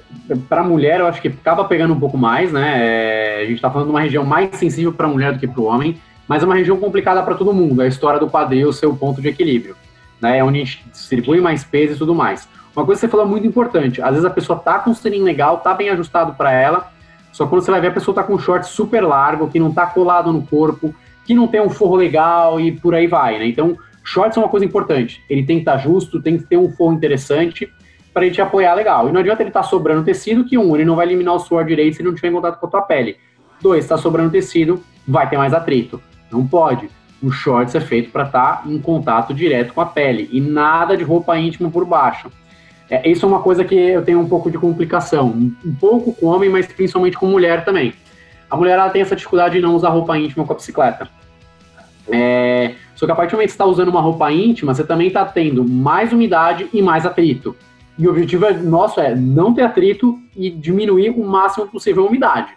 para 0.49 0.63
mulher, 0.63 0.99
eu 0.99 1.07
acho 1.07 1.21
que 1.21 1.27
acaba 1.27 1.65
pegando 1.65 1.93
um 1.93 1.99
pouco 1.99 2.17
mais, 2.17 2.51
né? 2.51 2.73
É, 2.77 3.41
a 3.41 3.45
gente 3.45 3.55
está 3.55 3.69
falando 3.69 3.87
de 3.87 3.93
uma 3.93 4.01
região 4.01 4.25
mais 4.25 4.55
sensível 4.55 4.93
para 4.93 5.05
a 5.05 5.09
mulher 5.09 5.33
do 5.33 5.39
que 5.39 5.47
para 5.47 5.61
o 5.61 5.65
homem, 5.65 6.01
mas 6.27 6.41
é 6.41 6.45
uma 6.47 6.55
região 6.55 6.77
complicada 6.77 7.21
para 7.21 7.35
todo 7.35 7.53
mundo. 7.53 7.81
É 7.81 7.85
a 7.85 7.87
história 7.87 8.19
do 8.19 8.29
quadril 8.29 8.73
ser 8.73 8.87
o 8.87 8.95
ponto 8.95 9.21
de 9.21 9.27
equilíbrio, 9.27 9.75
né? 10.19 10.39
É 10.39 10.43
onde 10.43 10.61
a 10.61 10.65
gente 10.65 10.83
distribui 10.89 11.39
mais 11.39 11.63
peso 11.63 11.93
e 11.93 11.97
tudo 11.97 12.15
mais. 12.15 12.49
Uma 12.77 12.85
coisa 12.85 13.01
que 13.01 13.07
você 13.07 13.11
falou 13.11 13.25
muito 13.25 13.47
importante: 13.47 13.99
às 14.03 14.11
vezes 14.11 14.23
a 14.23 14.29
pessoa 14.29 14.59
tá 14.59 14.77
com 14.77 14.91
um 14.91 14.93
selinho 14.93 15.23
legal, 15.23 15.57
tá 15.57 15.73
bem 15.73 15.89
ajustado 15.89 16.35
para 16.35 16.51
ela, 16.51 16.91
só 17.31 17.47
quando 17.47 17.63
você 17.63 17.71
vai 17.71 17.81
ver 17.81 17.87
a 17.87 17.91
pessoa 17.91 18.13
tá 18.13 18.21
com 18.21 18.35
um 18.35 18.39
short 18.39 18.67
super 18.67 19.01
largo, 19.01 19.47
que 19.47 19.59
não 19.59 19.73
tá 19.73 19.87
colado 19.87 20.31
no 20.31 20.45
corpo, 20.45 20.93
que 21.25 21.33
não 21.33 21.47
tem 21.47 21.59
um 21.59 21.71
forro 21.71 21.95
legal 21.95 22.59
e 22.59 22.71
por 22.71 22.93
aí 22.93 23.07
vai, 23.07 23.39
né? 23.39 23.47
Então, 23.47 23.75
shorts 24.03 24.37
é 24.37 24.39
uma 24.39 24.47
coisa 24.47 24.63
importante. 24.63 25.23
Ele 25.27 25.43
tem 25.43 25.55
que 25.55 25.61
estar 25.63 25.71
tá 25.71 25.77
justo, 25.79 26.21
tem 26.21 26.37
que 26.37 26.43
ter 26.43 26.55
um 26.55 26.71
forro 26.71 26.93
interessante 26.93 27.67
para 28.13 28.21
a 28.21 28.25
gente 28.27 28.39
apoiar 28.39 28.75
legal. 28.75 29.09
E 29.09 29.11
não 29.11 29.21
adianta 29.21 29.41
ele 29.41 29.49
estar 29.49 29.63
tá 29.63 29.67
sobrando 29.67 30.03
tecido, 30.03 30.45
que 30.45 30.55
um, 30.55 30.75
ele 30.75 30.85
não 30.85 30.95
vai 30.95 31.07
eliminar 31.07 31.33
o 31.33 31.39
suor 31.39 31.65
direito 31.65 31.95
se 31.95 32.03
ele 32.03 32.09
não 32.09 32.15
tiver 32.15 32.27
em 32.27 32.33
contato 32.33 32.59
com 32.59 32.67
a 32.67 32.69
tua 32.69 32.81
pele. 32.83 33.17
Dois, 33.59 33.85
está 33.85 33.97
sobrando 33.97 34.29
tecido, 34.29 34.83
vai 35.07 35.27
ter 35.27 35.37
mais 35.37 35.51
atrito. 35.51 35.99
Não 36.31 36.45
pode. 36.45 36.91
O 37.23 37.31
shorts 37.31 37.73
é 37.73 37.79
feito 37.79 38.11
para 38.11 38.25
estar 38.25 38.61
tá 38.61 38.69
em 38.69 38.79
contato 38.79 39.33
direto 39.33 39.73
com 39.73 39.81
a 39.81 39.85
pele 39.87 40.29
e 40.31 40.39
nada 40.39 40.95
de 40.95 41.03
roupa 41.03 41.35
íntima 41.39 41.71
por 41.71 41.83
baixo. 41.83 42.29
É, 42.89 43.09
isso 43.09 43.25
é 43.25 43.29
uma 43.29 43.41
coisa 43.41 43.65
que 43.65 43.75
eu 43.75 44.03
tenho 44.03 44.19
um 44.19 44.27
pouco 44.27 44.49
de 44.49 44.57
complicação, 44.57 45.27
um 45.27 45.75
pouco 45.79 46.13
com 46.13 46.27
homem, 46.27 46.49
mas 46.49 46.67
principalmente 46.67 47.17
com 47.17 47.25
mulher 47.27 47.65
também. 47.65 47.93
A 48.49 48.55
mulher 48.55 48.73
ela 48.73 48.89
tem 48.89 49.01
essa 49.01 49.15
dificuldade 49.15 49.55
de 49.55 49.61
não 49.61 49.75
usar 49.75 49.89
roupa 49.89 50.17
íntima 50.17 50.45
com 50.45 50.53
a 50.53 50.55
bicicleta. 50.55 51.09
É, 52.09 52.75
só 52.95 53.05
que 53.05 53.11
a 53.11 53.15
partir 53.15 53.31
do 53.31 53.35
momento 53.35 53.47
que 53.47 53.51
você 53.51 53.55
está 53.55 53.65
usando 53.65 53.89
uma 53.89 53.99
roupa 53.99 54.31
íntima, 54.31 54.73
você 54.73 54.85
também 54.85 55.07
está 55.07 55.25
tendo 55.25 55.67
mais 55.67 56.13
umidade 56.13 56.69
e 56.73 56.81
mais 56.81 57.05
atrito. 57.05 57.55
E 57.97 58.07
o 58.07 58.11
objetivo 58.11 58.45
é, 58.45 58.53
nosso 58.53 59.01
é 59.01 59.13
não 59.13 59.53
ter 59.53 59.63
atrito 59.63 60.17
e 60.35 60.49
diminuir 60.49 61.09
o 61.09 61.25
máximo 61.25 61.67
possível 61.67 62.05
a 62.05 62.07
umidade. 62.07 62.53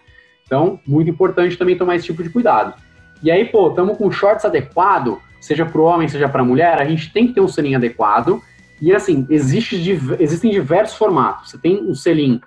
Então, 0.47 0.79
muito 0.87 1.11
importante 1.11 1.57
também 1.57 1.77
tomar 1.77 1.97
esse 1.97 2.07
tipo 2.07 2.23
de 2.23 2.31
cuidado. 2.31 2.75
E 3.23 3.31
aí, 3.31 3.45
pô, 3.45 3.69
estamos 3.69 3.99
com 3.99 4.11
shorts 4.11 4.45
adequado, 4.45 5.19
seja 5.41 5.67
para 5.67 5.81
o 5.81 5.85
homem, 5.85 6.09
seja 6.09 6.29
para 6.29 6.43
a 6.43 6.45
mulher, 6.45 6.81
a 6.81 6.85
gente 6.85 7.13
tem 7.13 7.27
que 7.27 7.33
ter 7.33 7.41
um 7.41 7.49
selinho 7.49 7.79
adequado 7.79 8.41
e 8.81 8.95
assim, 8.95 9.27
existe, 9.29 9.77
existem 10.19 10.51
diversos 10.51 10.97
formatos. 10.97 11.51
Você 11.51 11.59
tem 11.59 11.83
um 11.83 11.95
selim. 11.95 12.41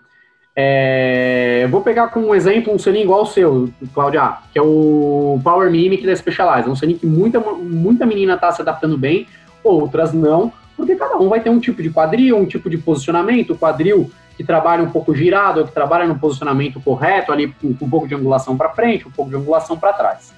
É, 0.56 1.68
vou 1.70 1.82
pegar 1.82 2.08
como 2.08 2.34
exemplo 2.34 2.74
um 2.74 2.80
selim 2.80 3.02
igual 3.02 3.22
ao 3.22 3.26
seu, 3.26 3.70
Claudia, 3.94 4.38
que 4.52 4.60
é 4.60 4.62
o 4.62 5.40
Power 5.44 5.70
Mimic 5.70 6.06
da 6.06 6.16
Specialized. 6.16 6.68
É 6.68 6.72
um 6.72 6.76
selim 6.76 6.98
que 6.98 7.06
muita, 7.06 7.40
muita 7.40 8.06
menina 8.06 8.36
está 8.36 8.52
se 8.52 8.62
adaptando 8.62 8.98
bem, 8.98 9.28
outras 9.64 10.14
não, 10.14 10.52
porque 10.76 10.96
cada 10.96 11.18
um 11.18 11.30
vai 11.30 11.40
ter 11.40 11.50
um 11.50 11.60
tipo 11.60 11.82
de 11.82 11.90
quadril, 11.90 12.38
um 12.38 12.46
tipo 12.46 12.70
de 12.70 12.78
posicionamento. 12.78 13.54
O 13.54 13.58
quadril 13.58 14.12
que 14.36 14.44
trabalha 14.44 14.84
um 14.84 14.90
pouco 14.90 15.16
girado, 15.16 15.66
que 15.66 15.72
trabalha 15.72 16.08
no 16.08 16.18
posicionamento 16.18 16.82
correto, 16.82 17.32
ali 17.32 17.54
com 17.62 17.68
um 17.68 17.90
pouco 17.90 18.08
de 18.08 18.16
angulação 18.16 18.58
para 18.58 18.70
frente, 18.70 19.08
um 19.08 19.12
pouco 19.12 19.30
de 19.30 19.38
angulação 19.38 19.78
para 19.78 19.94
trás. 19.94 20.34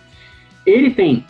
Ele 0.66 0.90
tem 0.90 1.26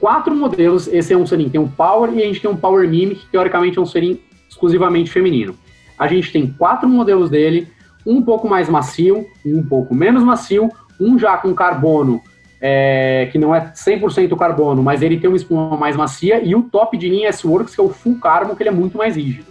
quatro 0.00 0.34
modelos. 0.34 0.88
Esse 0.88 1.12
é 1.12 1.16
um 1.16 1.26
selim, 1.26 1.48
tem 1.48 1.60
um 1.60 1.68
Power 1.68 2.12
e 2.12 2.22
a 2.22 2.26
gente 2.26 2.40
tem 2.40 2.50
um 2.50 2.56
Power 2.56 2.88
Mimic, 2.88 3.20
que 3.20 3.30
teoricamente 3.30 3.78
é 3.78 3.80
um 3.80 3.86
selim 3.86 4.18
exclusivamente 4.48 5.10
feminino. 5.10 5.54
A 5.98 6.08
gente 6.08 6.32
tem 6.32 6.46
quatro 6.46 6.88
modelos 6.88 7.28
dele, 7.28 7.68
um 8.06 8.22
pouco 8.22 8.48
mais 8.48 8.68
macio, 8.68 9.26
um 9.44 9.62
pouco 9.62 9.94
menos 9.94 10.22
macio, 10.22 10.70
um 10.98 11.18
já 11.18 11.36
com 11.36 11.54
carbono, 11.54 12.22
é, 12.60 13.28
que 13.30 13.38
não 13.38 13.54
é 13.54 13.72
100% 13.74 14.36
carbono, 14.36 14.82
mas 14.82 15.02
ele 15.02 15.18
tem 15.18 15.28
uma 15.28 15.36
espuma 15.36 15.76
mais 15.76 15.94
macia, 15.96 16.42
e 16.42 16.54
o 16.54 16.62
top 16.62 16.96
de 16.96 17.08
linha 17.08 17.28
S-Works, 17.28 17.74
que 17.74 17.80
é 17.80 17.84
o 17.84 17.90
Full 17.90 18.18
Carbon, 18.18 18.54
que 18.54 18.62
ele 18.62 18.70
é 18.70 18.72
muito 18.72 18.98
mais 18.98 19.16
rígido. 19.16 19.46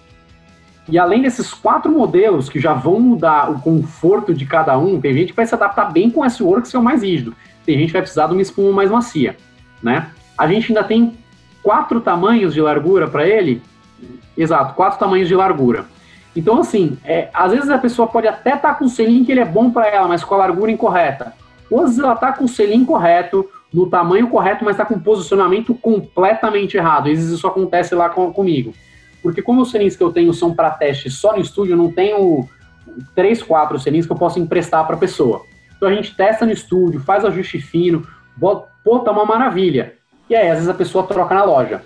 E 0.88 0.98
além 0.98 1.22
desses 1.22 1.54
quatro 1.54 1.92
modelos 1.92 2.50
que 2.50 2.60
já 2.60 2.74
vão 2.74 3.00
mudar 3.00 3.52
o 3.52 3.60
conforto 3.62 4.34
de 4.34 4.46
cada 4.46 4.76
um, 4.78 5.00
tem 5.00 5.14
gente 5.14 5.30
que 5.30 5.36
vai 5.36 5.46
se 5.46 5.54
adaptar 5.54 5.92
bem 5.92 6.10
com 6.10 6.22
o 6.22 6.26
S-Works, 6.26 6.72
que 6.72 6.78
é 6.78 6.80
o 6.80 6.84
mais 6.84 7.04
rígido. 7.04 7.36
Tem 7.64 7.78
gente 7.78 7.88
que 7.88 7.94
vai 7.94 8.02
precisar 8.02 8.26
de 8.26 8.34
uma 8.34 8.42
espuma 8.42 8.72
mais 8.72 8.90
macia, 8.90 9.38
né? 9.84 10.10
A 10.40 10.48
gente 10.48 10.72
ainda 10.72 10.86
tem 10.86 11.18
quatro 11.62 12.00
tamanhos 12.00 12.54
de 12.54 12.62
largura 12.62 13.10
para 13.10 13.28
ele. 13.28 13.62
Exato, 14.38 14.74
quatro 14.74 14.98
tamanhos 14.98 15.28
de 15.28 15.36
largura. 15.36 15.86
Então, 16.34 16.62
assim, 16.62 16.98
é, 17.04 17.28
às 17.34 17.52
vezes 17.52 17.70
a 17.70 17.78
pessoa 17.78 18.08
pode 18.08 18.26
até 18.26 18.56
estar 18.56 18.70
tá 18.70 18.74
com 18.74 18.86
o 18.86 18.90
selinho 18.90 19.26
que 19.26 19.34
ele 19.34 19.42
é 19.42 19.46
bom 19.46 19.70
para 19.70 19.88
ela, 19.88 20.08
mas 20.08 20.24
com 20.24 20.36
a 20.36 20.38
largura 20.38 20.72
incorreta. 20.72 21.34
Ou 21.70 21.82
às 21.82 21.88
vezes 21.88 22.00
ela 22.00 22.14
está 22.14 22.32
com 22.32 22.46
o 22.46 22.48
selinho 22.48 22.86
correto, 22.86 23.50
no 23.74 23.90
tamanho 23.90 24.30
correto, 24.30 24.64
mas 24.64 24.76
está 24.76 24.86
com 24.86 24.96
o 24.96 25.02
posicionamento 25.02 25.76
completamente 25.76 26.78
errado. 26.78 27.08
Às 27.08 27.18
vezes 27.18 27.32
isso 27.32 27.46
acontece 27.46 27.94
lá 27.94 28.08
com, 28.08 28.32
comigo. 28.32 28.74
Porque 29.22 29.42
como 29.42 29.62
os 29.62 29.72
selinhos 29.72 29.98
que 29.98 30.04
eu 30.04 30.14
tenho 30.14 30.34
são 30.34 30.56
para 30.56 30.72
teste 30.72 31.10
só 31.10 31.34
no 31.34 31.42
estúdio, 31.42 31.74
eu 31.74 31.78
não 31.78 31.92
tenho 31.92 32.48
três, 33.14 33.44
quatro 33.44 33.78
selinhos 33.78 34.06
que 34.06 34.14
eu 34.14 34.18
posso 34.18 34.40
emprestar 34.40 34.88
para 34.88 34.96
a 34.96 35.00
pessoa. 35.00 35.42
Então 35.76 35.90
a 35.90 35.94
gente 35.94 36.16
testa 36.16 36.46
no 36.46 36.54
estúdio, 36.54 37.02
faz 37.02 37.26
ajuste 37.26 37.60
fino, 37.60 38.08
bota, 38.38 38.70
pô, 38.84 39.00
tá 39.00 39.12
uma 39.12 39.26
maravilha. 39.26 39.99
E 40.30 40.36
aí, 40.36 40.48
às 40.48 40.56
vezes 40.56 40.70
a 40.70 40.74
pessoa 40.74 41.06
troca 41.06 41.34
na 41.34 41.44
loja. 41.44 41.82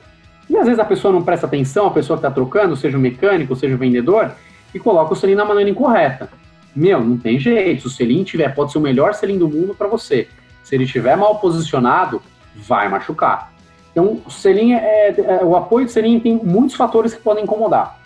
E 0.50 0.58
às 0.58 0.66
vezes 0.66 0.80
a 0.80 0.86
pessoa 0.86 1.14
não 1.14 1.24
presta 1.24 1.46
atenção, 1.46 1.88
a 1.88 1.92
pessoa 1.92 2.18
que 2.18 2.26
está 2.26 2.34
trocando, 2.34 2.76
seja 2.76 2.98
o 2.98 3.02
mecânico, 3.02 3.56
seja 3.56 3.76
o 3.76 3.78
vendedor, 3.78 4.32
e 4.74 4.80
coloca 4.80 5.14
o 5.14 5.16
selim 5.16 5.36
na 5.36 5.46
maneira 5.46 5.70
incorreta. 5.70 6.30
Meu, 6.76 7.04
não 7.04 7.18
tem 7.18 7.40
jeito. 7.40 7.82
Se 7.82 7.88
o 7.88 7.90
selim 7.90 8.24
tiver, 8.24 8.54
pode 8.54 8.72
ser 8.72 8.78
o 8.80 8.82
melhor 8.82 9.14
selim 9.14 9.38
do 9.38 9.48
mundo 9.48 9.74
para 9.74 9.88
você. 9.88 10.28
Se 10.64 10.76
ele 10.76 10.84
estiver 10.84 11.16
mal 11.16 11.40
posicionado, 11.40 12.22
vai 12.56 12.90
machucar. 12.90 13.54
Então, 13.92 14.22
o 14.26 14.32
selim 14.32 14.74
é, 14.74 15.10
é, 15.10 15.44
o 15.44 15.56
apoio 15.56 15.86
do 15.86 15.92
selim 15.92 16.20
tem 16.20 16.36
muitos 16.44 16.76
fatores 16.76 17.14
que 17.14 17.22
podem 17.22 17.44
incomodar. 17.44 18.00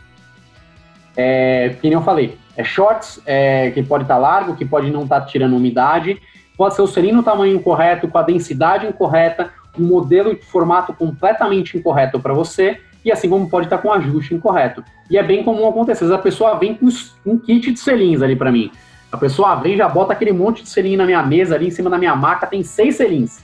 é, 1.16 1.76
que 1.82 1.88
nem 1.88 1.94
eu 1.94 2.02
falei, 2.02 2.38
é 2.56 2.64
shorts, 2.64 3.20
é, 3.26 3.72
que 3.72 3.82
pode 3.82 4.04
estar 4.04 4.16
tá 4.16 4.20
largo, 4.20 4.56
que 4.56 4.66
pode 4.66 4.92
não 4.92 5.04
estar 5.04 5.22
tá 5.22 5.26
tirando 5.26 5.56
umidade, 5.56 6.22
pode 6.56 6.76
ser 6.76 6.82
o 6.82 6.88
selim 6.88 7.12
no 7.12 7.24
tamanho 7.24 7.56
incorreto, 7.56 8.08
com 8.08 8.18
a 8.18 8.22
densidade 8.22 8.86
incorreta, 8.86 9.52
um 9.80 9.86
modelo 9.86 10.36
de 10.36 10.42
formato 10.44 10.94
completamente 10.94 11.78
incorreto 11.78 12.20
para 12.20 12.34
você, 12.34 12.80
e 13.04 13.12
assim 13.12 13.30
como 13.30 13.50
pode 13.50 13.68
estar 13.68 13.78
com 13.78 13.92
ajuste 13.92 14.36
incorreto. 14.36 14.84
E 15.10 15.18
é 15.18 15.24
bem 15.24 15.44
comum 15.44 15.68
acontecer, 15.68 16.12
a 16.14 16.18
pessoa 16.18 16.56
vem 16.58 16.76
com 16.76 16.88
um 17.26 17.38
kit 17.38 17.72
de 17.72 17.80
selins 17.80 18.22
ali 18.22 18.36
para 18.36 18.52
mim. 18.52 18.72
A 19.12 19.18
pessoa 19.18 19.56
vem 19.56 19.78
já 19.78 19.88
bota 19.88 20.12
aquele 20.12 20.34
monte 20.34 20.64
de 20.64 20.70
selim 20.70 20.98
na 20.98 21.06
minha 21.06 21.24
mesa, 21.24 21.56
ali 21.56 21.68
em 21.68 21.72
cima 21.72 21.90
da 21.90 21.98
minha 21.98 22.16
maca, 22.16 22.46
tem 22.46 22.64
seis 22.64 22.96
selins. 22.96 23.40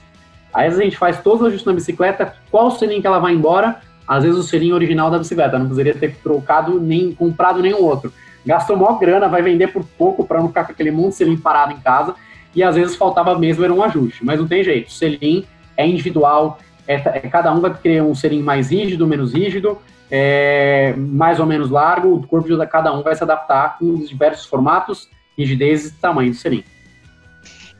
Aí 0.52 0.66
às 0.66 0.74
vezes 0.74 0.80
a 0.80 0.84
gente 0.84 0.98
faz 0.98 1.20
todos 1.22 1.40
os 1.40 1.46
ajustes 1.46 1.66
na 1.66 1.72
bicicleta, 1.72 2.34
qual 2.50 2.70
selim 2.70 3.00
que 3.00 3.06
ela 3.06 3.18
vai 3.18 3.32
embora, 3.32 3.80
às 4.06 4.22
vezes 4.22 4.38
o 4.38 4.42
selim 4.42 4.72
original 4.72 5.10
da 5.10 5.18
bicicleta, 5.18 5.58
não 5.58 5.66
precisaria 5.66 5.94
ter 5.94 6.14
trocado 6.16 6.78
nem 6.78 7.12
comprado 7.12 7.62
nenhum 7.62 7.82
outro. 7.82 8.12
Gastou 8.44 8.76
maior 8.76 8.98
grana, 8.98 9.26
vai 9.26 9.40
vender 9.40 9.68
por 9.68 9.82
pouco 9.96 10.26
para 10.26 10.38
não 10.38 10.48
ficar 10.48 10.64
com 10.64 10.72
aquele 10.72 10.90
monte 10.90 11.12
de 11.12 11.16
selim 11.16 11.36
parado 11.38 11.72
em 11.72 11.80
casa, 11.80 12.14
e 12.54 12.62
às 12.62 12.76
vezes 12.76 12.94
faltava 12.94 13.36
mesmo 13.38 13.64
era 13.64 13.72
um 13.72 13.82
ajuste, 13.82 14.24
mas 14.24 14.38
não 14.38 14.46
tem 14.46 14.62
jeito. 14.62 14.92
Selim 14.92 15.46
é 15.76 15.86
individual, 15.86 16.58
é, 16.86 16.94
é, 16.94 17.20
cada 17.28 17.52
um 17.52 17.60
vai 17.60 17.74
querer 17.74 18.02
um 18.02 18.14
selim 18.14 18.42
mais 18.42 18.70
rígido, 18.70 19.06
menos 19.06 19.32
rígido, 19.32 19.78
é, 20.10 20.94
mais 20.96 21.40
ou 21.40 21.46
menos 21.46 21.70
largo, 21.70 22.14
o 22.14 22.26
corpo 22.26 22.48
de 22.48 22.66
cada 22.66 22.92
um 22.92 23.02
vai 23.02 23.14
se 23.14 23.22
adaptar 23.22 23.78
com 23.78 23.94
os 23.94 24.08
diversos 24.08 24.46
formatos, 24.46 25.08
rigidez 25.36 25.86
e 25.86 25.92
tamanho 25.92 26.30
do 26.30 26.36
selim. 26.36 26.64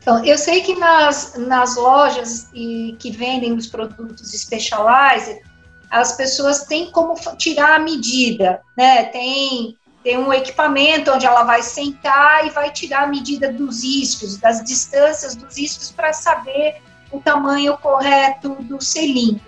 Então, 0.05 0.23
eu 0.23 0.37
sei 0.37 0.61
que 0.61 0.75
nas, 0.75 1.35
nas 1.35 1.75
lojas 1.75 2.49
e, 2.53 2.95
que 2.99 3.09
vendem 3.09 3.53
os 3.53 3.65
produtos 3.65 4.31
Specialized, 4.31 5.41
as 5.89 6.15
pessoas 6.15 6.65
têm 6.65 6.91
como 6.91 7.15
tirar 7.37 7.75
a 7.75 7.79
medida, 7.79 8.61
né? 8.77 9.05
Tem, 9.05 9.75
tem 10.03 10.17
um 10.17 10.31
equipamento 10.31 11.11
onde 11.11 11.25
ela 11.25 11.43
vai 11.43 11.63
sentar 11.63 12.45
e 12.45 12.49
vai 12.51 12.71
tirar 12.71 13.03
a 13.03 13.07
medida 13.07 13.51
dos 13.51 13.83
iscos, 13.83 14.37
das 14.37 14.63
distâncias 14.63 15.35
dos 15.35 15.57
iscos 15.57 15.91
para 15.91 16.13
saber 16.13 16.81
o 17.11 17.19
tamanho 17.19 17.77
correto 17.77 18.55
do 18.61 18.81
selim. 18.81 19.39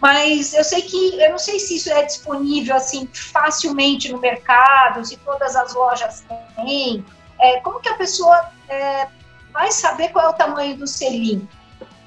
Mas 0.00 0.54
eu 0.54 0.64
sei 0.64 0.82
que 0.82 1.20
eu 1.20 1.30
não 1.30 1.38
sei 1.38 1.58
se 1.58 1.76
isso 1.76 1.92
é 1.92 2.02
disponível 2.04 2.74
assim 2.74 3.08
facilmente 3.12 4.10
no 4.10 4.18
mercado, 4.18 5.04
se 5.04 5.16
todas 5.18 5.54
as 5.54 5.74
lojas 5.74 6.24
têm. 6.56 7.04
É, 7.38 7.60
como 7.60 7.80
que 7.80 7.88
a 7.88 7.94
pessoa 7.94 8.50
é, 8.68 9.06
vai 9.52 9.70
saber 9.70 10.08
qual 10.08 10.26
é 10.26 10.28
o 10.30 10.32
tamanho 10.32 10.76
do 10.76 10.86
selim? 10.86 11.46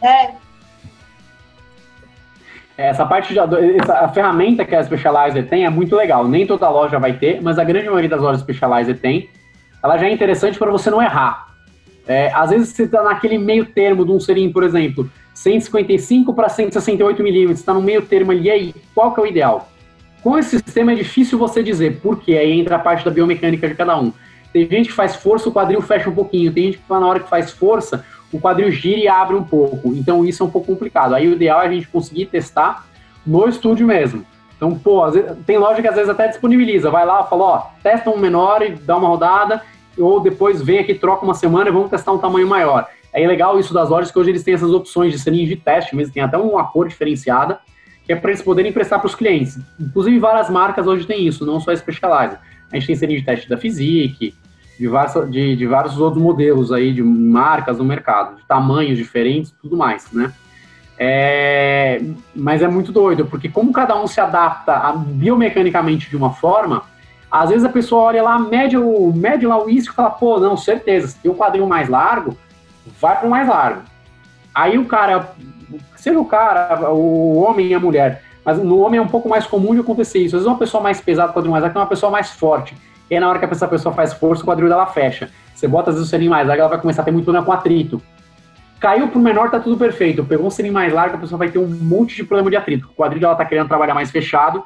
É, 0.01 0.33
essa 2.77 3.05
parte 3.05 3.33
de 3.33 3.39
essa, 3.79 3.99
a 3.99 4.07
ferramenta 4.09 4.65
que 4.65 4.75
a 4.75 4.83
Specializer 4.83 5.47
tem 5.47 5.65
é 5.65 5.69
muito 5.69 5.95
legal. 5.95 6.27
Nem 6.27 6.47
toda 6.47 6.67
loja 6.69 6.97
vai 6.97 7.13
ter, 7.13 7.41
mas 7.41 7.59
a 7.59 7.63
grande 7.63 7.85
maioria 7.85 8.09
das 8.09 8.21
lojas 8.21 8.41
Specializer 8.41 8.99
tem. 8.99 9.29
Ela 9.83 9.97
já 9.97 10.07
é 10.07 10.11
interessante 10.11 10.57
para 10.57 10.71
você 10.71 10.89
não 10.89 11.01
errar. 11.01 11.52
É, 12.07 12.31
às 12.33 12.49
vezes 12.49 12.69
você 12.69 12.83
está 12.83 13.01
naquele 13.03 13.37
meio 13.37 13.65
termo 13.65 14.05
de 14.05 14.11
um 14.11 14.19
serim, 14.19 14.51
por 14.51 14.63
exemplo, 14.63 15.09
155 15.33 16.33
para 16.33 16.49
168 16.49 17.23
milímetros, 17.23 17.59
está 17.59 17.73
no 17.73 17.81
meio 17.81 18.01
termo 18.01 18.31
ali, 18.31 18.43
e 18.43 18.51
aí, 18.51 18.75
qual 18.93 19.13
que 19.13 19.19
é 19.19 19.23
o 19.23 19.27
ideal? 19.27 19.69
Com 20.21 20.37
esse 20.37 20.59
sistema 20.59 20.91
é 20.91 20.95
difícil 20.95 21.37
você 21.37 21.63
dizer, 21.63 21.99
porque 22.01 22.33
aí 22.33 22.59
entra 22.59 22.75
a 22.75 22.79
parte 22.79 23.03
da 23.03 23.11
biomecânica 23.11 23.67
de 23.67 23.75
cada 23.75 23.99
um. 23.99 24.13
Tem 24.53 24.69
gente 24.69 24.89
que 24.89 24.95
faz 24.95 25.15
força, 25.15 25.49
o 25.49 25.51
quadril 25.51 25.81
fecha 25.81 26.09
um 26.09 26.13
pouquinho, 26.15 26.53
tem 26.53 26.65
gente 26.65 26.77
que 26.77 26.83
na 26.89 27.05
hora 27.05 27.19
que 27.19 27.29
faz 27.29 27.51
força, 27.51 28.05
o 28.31 28.39
quadril 28.39 28.71
gira 28.71 28.99
e 28.99 29.07
abre 29.07 29.35
um 29.35 29.43
pouco. 29.43 29.93
Então 29.95 30.23
isso 30.23 30.43
é 30.43 30.45
um 30.45 30.49
pouco 30.49 30.67
complicado. 30.67 31.13
Aí 31.13 31.27
o 31.27 31.33
ideal 31.33 31.61
é 31.61 31.67
a 31.67 31.71
gente 31.71 31.87
conseguir 31.87 32.27
testar 32.27 32.85
no 33.25 33.47
estúdio 33.47 33.87
mesmo. 33.87 34.25
Então, 34.55 34.75
pô, 34.77 35.09
vezes, 35.09 35.31
tem 35.45 35.57
loja 35.57 35.81
que 35.81 35.87
às 35.87 35.95
vezes 35.95 36.09
até 36.09 36.27
disponibiliza. 36.27 36.89
Vai 36.89 37.05
lá, 37.05 37.23
fala, 37.23 37.43
ó, 37.43 37.57
testa 37.81 38.09
um 38.09 38.17
menor 38.17 38.61
e 38.61 38.71
dá 38.71 38.95
uma 38.95 39.07
rodada, 39.07 39.61
ou 39.97 40.19
depois 40.19 40.61
vem 40.61 40.79
aqui, 40.79 40.93
troca 40.93 41.23
uma 41.23 41.33
semana 41.33 41.69
e 41.69 41.71
vamos 41.71 41.89
testar 41.89 42.11
um 42.11 42.17
tamanho 42.17 42.47
maior. 42.47 42.87
É 43.11 43.25
legal 43.27 43.59
isso 43.59 43.73
das 43.73 43.89
lojas 43.89 44.11
que 44.11 44.17
hoje 44.17 44.31
eles 44.31 44.43
têm 44.43 44.53
essas 44.53 44.71
opções 44.71 45.11
de 45.11 45.19
selinho 45.19 45.47
de 45.47 45.55
teste 45.55 45.95
mesmo, 45.95 46.13
tem 46.13 46.23
até 46.23 46.37
uma 46.37 46.65
cor 46.65 46.87
diferenciada, 46.87 47.59
que 48.05 48.11
é 48.11 48.15
para 48.15 48.31
eles 48.31 48.41
poderem 48.41 48.71
emprestar 48.71 48.99
para 48.99 49.07
os 49.07 49.15
clientes. 49.15 49.59
Inclusive 49.79 50.19
várias 50.19 50.49
marcas 50.49 50.87
hoje 50.87 51.05
têm 51.05 51.27
isso, 51.27 51.45
não 51.45 51.59
só 51.59 51.71
a 51.71 51.75
Specialized. 51.75 52.39
A 52.71 52.75
gente 52.75 52.87
tem 52.87 52.95
selinho 52.95 53.19
de 53.19 53.25
teste 53.25 53.47
da 53.47 53.57
Physique, 53.57 54.33
de, 54.79 54.87
vários, 54.87 55.29
de, 55.29 55.55
de 55.55 55.67
vários 55.67 55.99
outros 55.99 56.21
modelos 56.21 56.71
aí, 56.71 56.91
de 56.91 57.03
marcas 57.03 57.77
no 57.77 57.85
mercado, 57.85 58.37
de 58.37 58.45
tamanhos 58.47 58.97
diferentes 58.97 59.53
tudo 59.61 59.77
mais, 59.77 60.11
né? 60.11 60.33
É, 60.97 62.01
mas 62.35 62.61
é 62.61 62.67
muito 62.67 62.91
doido, 62.91 63.25
porque 63.25 63.49
como 63.49 63.73
cada 63.73 63.99
um 63.99 64.07
se 64.07 64.21
adapta 64.21 64.73
a, 64.73 64.93
biomecanicamente 64.93 66.09
de 66.09 66.15
uma 66.15 66.31
forma, 66.31 66.83
às 67.33 67.49
vezes 67.49 67.65
a 67.65 67.69
pessoa 67.69 68.03
olha 68.03 68.21
lá, 68.21 68.37
mede, 68.37 68.77
o, 68.77 69.11
mede 69.11 69.47
lá 69.47 69.57
o 69.57 69.67
isco 69.67 69.91
e 69.91 69.95
fala, 69.95 70.11
pô, 70.11 70.39
não, 70.39 70.55
certeza, 70.55 71.07
se 71.07 71.17
tem 71.17 71.31
um 71.31 71.33
quadril 71.33 71.65
mais 71.65 71.89
largo, 71.89 72.37
vai 73.01 73.17
para 73.17 73.25
o 73.25 73.29
mais 73.31 73.47
largo. 73.47 73.81
Aí 74.53 74.77
o 74.77 74.85
cara, 74.85 75.31
seja 75.95 76.19
o 76.19 76.25
cara, 76.25 76.91
o 76.91 77.39
homem 77.39 77.69
e 77.69 77.73
a 77.73 77.79
mulher, 77.79 78.21
mas 78.45 78.59
no 78.59 78.77
homem 78.77 78.99
é 78.99 79.01
um 79.01 79.07
pouco 79.07 79.27
mais 79.27 79.47
comum 79.47 79.73
de 79.73 79.81
acontecer 79.81 80.19
isso. 80.19 80.35
Às 80.35 80.43
vezes 80.43 80.45
uma 80.45 80.59
pessoa 80.59 80.83
mais 80.83 81.01
pesada, 81.01 81.33
quadril 81.33 81.51
mais 81.51 81.63
largo, 81.63 81.79
é 81.79 81.81
uma 81.81 81.87
pessoa 81.87 82.11
mais 82.11 82.29
forte. 82.29 82.77
E 83.09 83.15
aí, 83.15 83.19
na 83.19 83.27
hora 83.27 83.39
que 83.39 83.45
essa 83.45 83.67
pessoa 83.67 83.95
faz 83.95 84.13
força, 84.13 84.43
o 84.43 84.45
quadril 84.45 84.69
dela 84.69 84.85
fecha. 84.85 85.31
Você 85.55 85.67
bota 85.67 85.89
às 85.89 85.95
vezes 85.95 86.07
o 86.07 86.11
selim 86.11 86.29
mais 86.29 86.47
largo, 86.47 86.61
ela 86.61 86.69
vai 86.69 86.79
começar 86.79 87.01
a 87.01 87.05
ter 87.05 87.11
muito 87.11 87.25
problema 87.25 87.43
com 87.43 87.51
atrito. 87.51 87.99
Caiu 88.79 89.07
pro 89.07 89.19
menor, 89.19 89.49
tá 89.49 89.59
tudo 89.59 89.75
perfeito. 89.75 90.23
Pegou 90.23 90.45
um 90.45 90.51
selim 90.51 90.69
mais 90.69 90.93
largo, 90.93 91.15
a 91.15 91.19
pessoa 91.19 91.39
vai 91.39 91.49
ter 91.49 91.57
um 91.57 91.67
monte 91.67 92.15
de 92.15 92.23
problema 92.23 92.51
de 92.51 92.57
atrito. 92.57 92.89
O 92.91 92.93
quadril 92.93 93.21
dela 93.21 93.33
tá 93.33 93.43
querendo 93.43 93.67
trabalhar 93.67 93.95
mais 93.95 94.11
fechado 94.11 94.63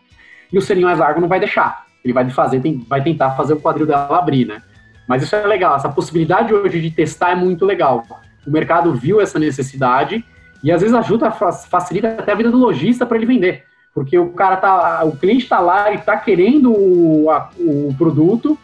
e 0.51 0.57
o 0.57 0.61
selim 0.61 0.81
mais 0.81 0.99
largo 0.99 1.21
não 1.21 1.29
vai 1.29 1.39
deixar. 1.39 1.86
Ele 2.03 2.13
vai 2.13 2.29
fazer, 2.29 2.59
tem, 2.59 2.85
vai 2.87 3.03
tentar 3.03 3.31
fazer 3.31 3.53
o 3.53 3.59
quadril 3.59 3.85
dela 3.85 4.17
abrir, 4.17 4.45
né? 4.45 4.61
Mas 5.07 5.23
isso 5.23 5.35
é 5.35 5.45
legal. 5.45 5.75
Essa 5.75 5.89
possibilidade 5.89 6.53
hoje 6.53 6.81
de 6.81 6.91
testar 6.91 7.31
é 7.31 7.35
muito 7.35 7.65
legal. 7.65 8.03
O 8.45 8.51
mercado 8.51 8.93
viu 8.93 9.21
essa 9.21 9.39
necessidade 9.39 10.23
e 10.63 10.71
às 10.71 10.81
vezes 10.81 10.95
ajuda, 10.95 11.31
facilita 11.31 12.09
até 12.09 12.31
a 12.31 12.35
vida 12.35 12.51
do 12.51 12.57
lojista 12.57 13.05
para 13.05 13.17
ele 13.17 13.25
vender 13.25 13.67
porque 13.97 14.15
o 14.15 14.29
cara 14.29 14.57
tá, 14.57 15.03
o 15.05 15.17
cliente 15.17 15.45
está 15.45 15.59
lá 15.59 15.89
e 15.89 15.95
está 15.95 16.15
querendo 16.17 16.71
o, 16.71 17.31
a, 17.31 17.49
o 17.57 17.91
produto, 17.97 18.55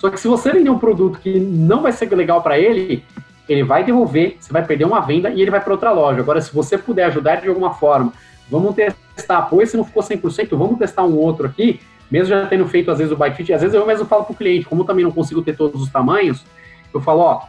só 0.00 0.10
que 0.10 0.18
se 0.18 0.26
você 0.26 0.50
vender 0.50 0.68
um 0.68 0.80
produto 0.80 1.20
que 1.20 1.38
não 1.38 1.80
vai 1.80 1.92
ser 1.92 2.12
legal 2.12 2.42
para 2.42 2.58
ele, 2.58 3.04
ele 3.48 3.62
vai 3.62 3.84
devolver, 3.84 4.36
você 4.40 4.52
vai 4.52 4.66
perder 4.66 4.86
uma 4.86 4.98
venda 4.98 5.30
e 5.30 5.40
ele 5.40 5.50
vai 5.52 5.60
para 5.60 5.72
outra 5.72 5.92
loja. 5.92 6.18
Agora, 6.18 6.40
se 6.40 6.52
você 6.52 6.76
puder 6.76 7.04
ajudar 7.04 7.36
de 7.36 7.46
alguma 7.46 7.72
forma, 7.72 8.12
vamos 8.50 8.74
testar, 8.74 9.42
pô, 9.42 9.62
esse 9.62 9.76
não 9.76 9.84
ficou 9.84 10.02
100%, 10.02 10.56
vamos 10.56 10.76
testar 10.76 11.04
um 11.04 11.16
outro 11.16 11.46
aqui, 11.46 11.78
mesmo 12.10 12.28
já 12.28 12.46
tendo 12.46 12.66
feito 12.66 12.90
às 12.90 12.98
vezes 12.98 13.12
o 13.12 13.16
bike 13.16 13.36
fit, 13.36 13.52
às 13.52 13.62
vezes 13.62 13.74
eu 13.74 13.86
mesmo 13.86 14.06
falo 14.06 14.24
para 14.24 14.32
o 14.32 14.36
cliente, 14.36 14.66
como 14.66 14.82
eu 14.82 14.86
também 14.86 15.04
não 15.04 15.12
consigo 15.12 15.42
ter 15.42 15.56
todos 15.56 15.80
os 15.80 15.88
tamanhos, 15.88 16.44
eu 16.92 17.00
falo, 17.00 17.20
ó, 17.20 17.42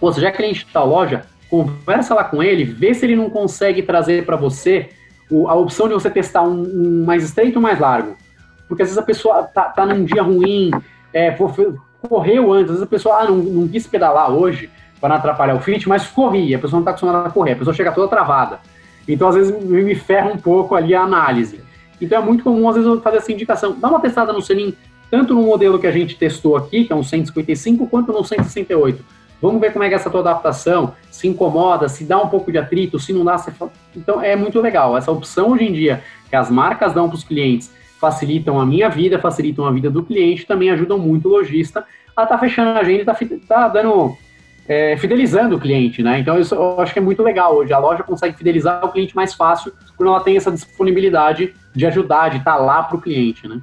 pô, 0.00 0.12
já 0.12 0.30
que 0.30 0.38
cliente 0.38 0.66
está 0.66 0.82
loja, 0.82 1.24
conversa 1.48 2.14
lá 2.14 2.24
com 2.24 2.42
ele, 2.42 2.64
vê 2.64 2.92
se 2.92 3.06
ele 3.06 3.16
não 3.16 3.30
consegue 3.30 3.82
trazer 3.82 4.24
para 4.24 4.36
você 4.36 4.90
o, 5.30 5.48
a 5.48 5.54
opção 5.54 5.88
de 5.88 5.94
você 5.94 6.10
testar 6.10 6.42
um, 6.42 6.62
um, 6.62 7.04
mais 7.04 7.22
estreito 7.22 7.56
ou 7.56 7.62
mais 7.62 7.78
largo. 7.78 8.16
Porque 8.68 8.82
às 8.82 8.88
vezes 8.88 8.98
a 8.98 9.06
pessoa 9.06 9.44
tá, 9.44 9.64
tá 9.64 9.86
num 9.86 10.04
dia 10.04 10.22
ruim, 10.22 10.70
é, 11.12 11.36
correu 12.08 12.52
antes, 12.52 12.70
às 12.70 12.76
vezes 12.78 12.82
a 12.82 12.86
pessoa 12.90 13.20
ah, 13.20 13.24
não, 13.24 13.36
não 13.36 13.68
quis 13.68 13.86
pedalar 13.86 14.30
hoje 14.30 14.70
para 15.00 15.10
não 15.10 15.16
atrapalhar 15.16 15.54
o 15.54 15.60
fit, 15.60 15.88
mas 15.88 16.06
corri, 16.06 16.54
a 16.54 16.58
pessoa 16.58 16.78
não 16.78 16.82
está 16.82 16.90
acostumada 16.90 17.28
a 17.28 17.30
correr, 17.30 17.52
a 17.52 17.56
pessoa 17.56 17.74
chega 17.74 17.92
toda 17.92 18.08
travada. 18.08 18.60
Então, 19.06 19.28
às 19.28 19.36
vezes, 19.36 19.56
me 19.62 19.94
ferra 19.94 20.32
um 20.32 20.38
pouco 20.38 20.74
ali 20.74 20.94
a 20.94 21.02
análise. 21.02 21.60
Então, 22.00 22.20
é 22.20 22.24
muito 22.24 22.44
comum, 22.44 22.68
às 22.68 22.74
vezes, 22.76 22.90
eu 22.90 23.00
fazer 23.00 23.18
essa 23.18 23.32
indicação. 23.32 23.76
Dá 23.78 23.88
uma 23.88 24.00
testada 24.00 24.32
no 24.32 24.42
selim, 24.42 24.74
tanto 25.10 25.34
no 25.34 25.42
modelo 25.42 25.78
que 25.78 25.86
a 25.86 25.92
gente 25.92 26.16
testou 26.16 26.56
aqui, 26.56 26.84
que 26.84 26.92
é 26.92 26.96
um 26.96 27.02
155, 27.02 27.86
quanto 27.86 28.12
no 28.12 28.24
168 28.24 29.16
Vamos 29.40 29.60
ver 29.60 29.72
como 29.72 29.84
é 29.84 29.88
que 29.88 29.94
é 29.94 29.96
essa 29.96 30.08
tua 30.08 30.20
adaptação, 30.20 30.94
se 31.10 31.28
incomoda, 31.28 31.88
se 31.88 32.04
dá 32.04 32.20
um 32.20 32.28
pouco 32.28 32.50
de 32.50 32.58
atrito, 32.58 32.98
se 32.98 33.12
não 33.12 33.24
dá, 33.24 33.36
você... 33.36 33.52
então 33.94 34.20
é 34.20 34.34
muito 34.34 34.60
legal. 34.60 34.96
Essa 34.96 35.12
opção 35.12 35.50
hoje 35.50 35.64
em 35.64 35.72
dia 35.72 36.02
que 36.28 36.36
as 36.36 36.50
marcas 36.50 36.92
dão 36.92 37.08
para 37.08 37.16
os 37.16 37.24
clientes 37.24 37.70
facilitam 38.00 38.60
a 38.60 38.66
minha 38.66 38.88
vida, 38.88 39.18
facilitam 39.18 39.66
a 39.66 39.70
vida 39.70 39.90
do 39.90 40.02
cliente, 40.02 40.46
também 40.46 40.70
ajudam 40.70 40.98
muito 40.98 41.28
o 41.28 41.32
lojista 41.32 41.84
a 42.16 42.22
estar 42.22 42.34
tá 42.34 42.38
fechando 42.38 42.70
a 42.70 42.80
agenda, 42.80 43.04
tá, 43.04 43.18
tá 43.46 43.68
dando 43.68 44.16
é, 44.68 44.96
fidelizando 44.96 45.56
o 45.56 45.60
cliente, 45.60 46.02
né? 46.02 46.18
Então 46.18 46.38
isso 46.38 46.54
eu 46.54 46.80
acho 46.80 46.92
que 46.92 46.98
é 46.98 47.02
muito 47.02 47.22
legal 47.22 47.54
hoje. 47.54 47.72
A 47.72 47.78
loja 47.78 48.02
consegue 48.02 48.36
fidelizar 48.36 48.84
o 48.84 48.90
cliente 48.90 49.14
mais 49.14 49.34
fácil 49.34 49.72
quando 49.96 50.08
ela 50.08 50.20
tem 50.20 50.36
essa 50.36 50.50
disponibilidade 50.50 51.54
de 51.74 51.86
ajudar, 51.86 52.30
de 52.30 52.38
estar 52.38 52.56
tá 52.56 52.58
lá 52.58 52.82
para 52.82 52.96
o 52.96 53.00
cliente, 53.00 53.46
né? 53.46 53.60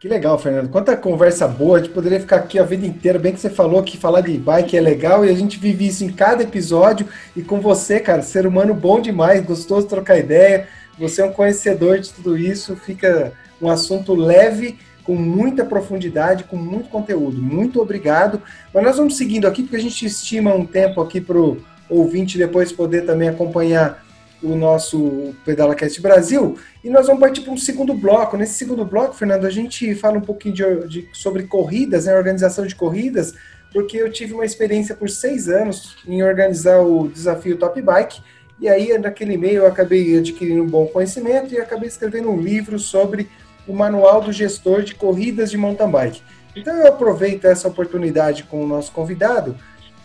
Que 0.00 0.08
legal, 0.08 0.38
Fernando. 0.38 0.70
Quanta 0.70 0.96
conversa 0.96 1.46
boa. 1.46 1.76
A 1.76 1.82
gente 1.82 1.92
poderia 1.92 2.18
ficar 2.18 2.36
aqui 2.36 2.58
a 2.58 2.62
vida 2.62 2.86
inteira. 2.86 3.18
Bem 3.18 3.34
que 3.34 3.40
você 3.40 3.50
falou 3.50 3.82
que 3.82 3.98
falar 3.98 4.22
de 4.22 4.38
bike 4.38 4.74
é 4.74 4.80
legal 4.80 5.26
e 5.26 5.28
a 5.28 5.34
gente 5.34 5.58
vive 5.58 5.86
isso 5.86 6.02
em 6.02 6.08
cada 6.08 6.42
episódio. 6.42 7.06
E 7.36 7.42
com 7.42 7.60
você, 7.60 8.00
cara, 8.00 8.22
ser 8.22 8.46
humano 8.46 8.72
bom 8.72 8.98
demais, 8.98 9.44
gostoso 9.44 9.86
trocar 9.86 10.16
ideia. 10.16 10.66
Você 10.98 11.20
é 11.20 11.24
um 11.26 11.32
conhecedor 11.32 11.98
de 11.98 12.10
tudo 12.14 12.34
isso. 12.38 12.74
Fica 12.76 13.32
um 13.60 13.68
assunto 13.68 14.14
leve, 14.14 14.78
com 15.10 15.16
muita 15.16 15.64
profundidade, 15.64 16.44
com 16.44 16.54
muito 16.54 16.88
conteúdo. 16.88 17.42
Muito 17.42 17.82
obrigado. 17.82 18.40
Mas 18.72 18.84
nós 18.84 18.96
vamos 18.96 19.16
seguindo 19.16 19.44
aqui, 19.44 19.62
porque 19.62 19.74
a 19.74 19.80
gente 19.80 20.06
estima 20.06 20.54
um 20.54 20.64
tempo 20.64 21.00
aqui 21.00 21.20
para 21.20 21.36
o 21.36 21.60
ouvinte 21.88 22.38
depois 22.38 22.70
poder 22.70 23.04
também 23.04 23.28
acompanhar 23.28 24.06
o 24.40 24.54
nosso 24.54 25.34
PedalaCast 25.44 26.00
Brasil 26.00 26.56
e 26.84 26.88
nós 26.88 27.08
vamos 27.08 27.20
partir 27.20 27.40
para 27.40 27.52
um 27.52 27.56
segundo 27.56 27.92
bloco. 27.92 28.36
Nesse 28.36 28.54
segundo 28.54 28.84
bloco, 28.84 29.16
Fernando, 29.16 29.46
a 29.46 29.50
gente 29.50 29.96
fala 29.96 30.16
um 30.16 30.20
pouquinho 30.20 30.54
de, 30.54 30.88
de, 30.88 31.08
sobre 31.12 31.42
corridas, 31.42 32.04
né, 32.04 32.16
organização 32.16 32.64
de 32.64 32.76
corridas, 32.76 33.34
porque 33.72 33.96
eu 33.96 34.12
tive 34.12 34.32
uma 34.32 34.44
experiência 34.44 34.94
por 34.94 35.10
seis 35.10 35.48
anos 35.48 35.96
em 36.06 36.22
organizar 36.22 36.78
o 36.82 37.08
desafio 37.08 37.56
Top 37.56 37.82
Bike 37.82 38.22
e 38.60 38.68
aí 38.68 38.96
naquele 38.96 39.36
meio 39.36 39.62
eu 39.62 39.66
acabei 39.66 40.18
adquirindo 40.18 40.62
um 40.62 40.68
bom 40.68 40.86
conhecimento 40.86 41.52
e 41.52 41.58
acabei 41.58 41.88
escrevendo 41.88 42.30
um 42.30 42.40
livro 42.40 42.78
sobre 42.78 43.28
o 43.70 43.74
manual 43.74 44.20
do 44.20 44.32
gestor 44.32 44.82
de 44.82 44.94
corridas 44.94 45.50
de 45.50 45.56
mountain 45.56 45.88
bike. 45.88 46.22
Então 46.56 46.74
eu 46.74 46.88
aproveito 46.88 47.44
essa 47.44 47.68
oportunidade 47.68 48.42
com 48.42 48.64
o 48.64 48.66
nosso 48.66 48.90
convidado 48.90 49.56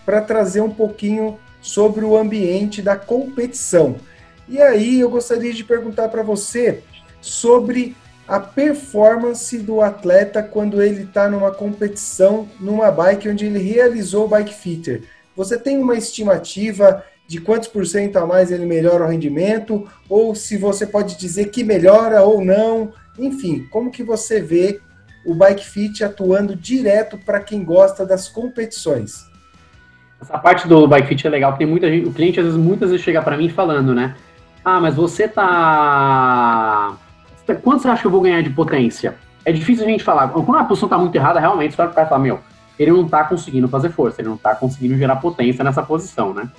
para 0.05 0.21
trazer 0.21 0.61
um 0.61 0.69
pouquinho 0.69 1.39
sobre 1.59 2.05
o 2.05 2.15
ambiente 2.15 2.81
da 2.81 2.95
competição. 2.95 3.95
E 4.47 4.61
aí 4.61 4.99
eu 4.99 5.09
gostaria 5.09 5.51
de 5.51 5.63
perguntar 5.63 6.09
para 6.09 6.21
você 6.21 6.83
sobre 7.19 7.95
a 8.27 8.39
performance 8.39 9.57
do 9.57 9.81
atleta 9.81 10.43
quando 10.43 10.81
ele 10.81 11.03
está 11.03 11.27
numa 11.27 11.51
competição, 11.51 12.47
numa 12.59 12.91
bike 12.91 13.29
onde 13.29 13.47
ele 13.47 13.59
realizou 13.59 14.25
o 14.25 14.27
bike 14.27 14.53
fitter. 14.53 15.03
Você 15.35 15.57
tem 15.57 15.79
uma 15.79 15.97
estimativa 15.97 17.03
de 17.27 17.41
quantos 17.41 17.67
por 17.67 17.87
cento 17.87 18.17
a 18.17 18.27
mais 18.27 18.51
ele 18.51 18.67
melhora 18.67 19.05
o 19.05 19.07
rendimento, 19.07 19.87
ou 20.07 20.35
se 20.35 20.55
você 20.55 20.85
pode 20.85 21.17
dizer 21.17 21.45
que 21.45 21.63
melhora 21.63 22.21
ou 22.21 22.45
não, 22.45 22.93
enfim, 23.17 23.67
como 23.71 23.91
que 23.91 24.03
você 24.03 24.41
vê 24.41 24.79
o 25.25 25.33
Bike 25.33 25.65
Fit 25.65 26.03
atuando 26.03 26.55
direto 26.55 27.17
para 27.17 27.39
quem 27.39 27.63
gosta 27.63 28.05
das 28.05 28.27
competições? 28.27 29.25
Essa 30.21 30.37
parte 30.37 30.67
do 30.67 30.87
Bike 30.87 31.07
Fit 31.07 31.27
é 31.27 31.29
legal, 31.29 31.57
tem 31.57 31.67
muita 31.67 31.89
gente, 31.89 32.07
o 32.07 32.13
cliente 32.13 32.39
às 32.39 32.45
vezes 32.45 32.59
muitas 32.59 32.89
vezes 32.89 33.03
chega 33.03 33.21
para 33.21 33.37
mim 33.37 33.49
falando, 33.49 33.93
né? 33.93 34.15
Ah, 34.63 34.79
mas 34.79 34.95
você 34.95 35.27
tá 35.27 36.97
quanto 37.61 37.83
você 37.83 37.87
acha 37.87 38.01
que 38.01 38.07
eu 38.07 38.11
vou 38.11 38.21
ganhar 38.21 38.41
de 38.41 38.49
potência? 38.49 39.15
É 39.43 39.51
difícil 39.51 39.85
a 39.85 39.87
gente 39.87 40.03
falar. 40.03 40.29
Quando 40.29 40.57
a 40.57 40.63
posição 40.63 40.89
tá 40.89 40.97
muito 40.97 41.15
errada, 41.15 41.39
realmente, 41.39 41.75
você 41.75 41.85
vai 41.85 42.05
falar, 42.07 42.19
meu, 42.19 42.39
ele 42.79 42.91
não 42.91 43.07
tá 43.07 43.23
conseguindo 43.23 43.67
fazer 43.67 43.89
força, 43.91 44.21
ele 44.21 44.29
não 44.29 44.37
tá 44.37 44.55
conseguindo 44.55 44.97
gerar 44.97 45.17
potência 45.17 45.63
nessa 45.63 45.83
posição, 45.83 46.33
né? 46.33 46.49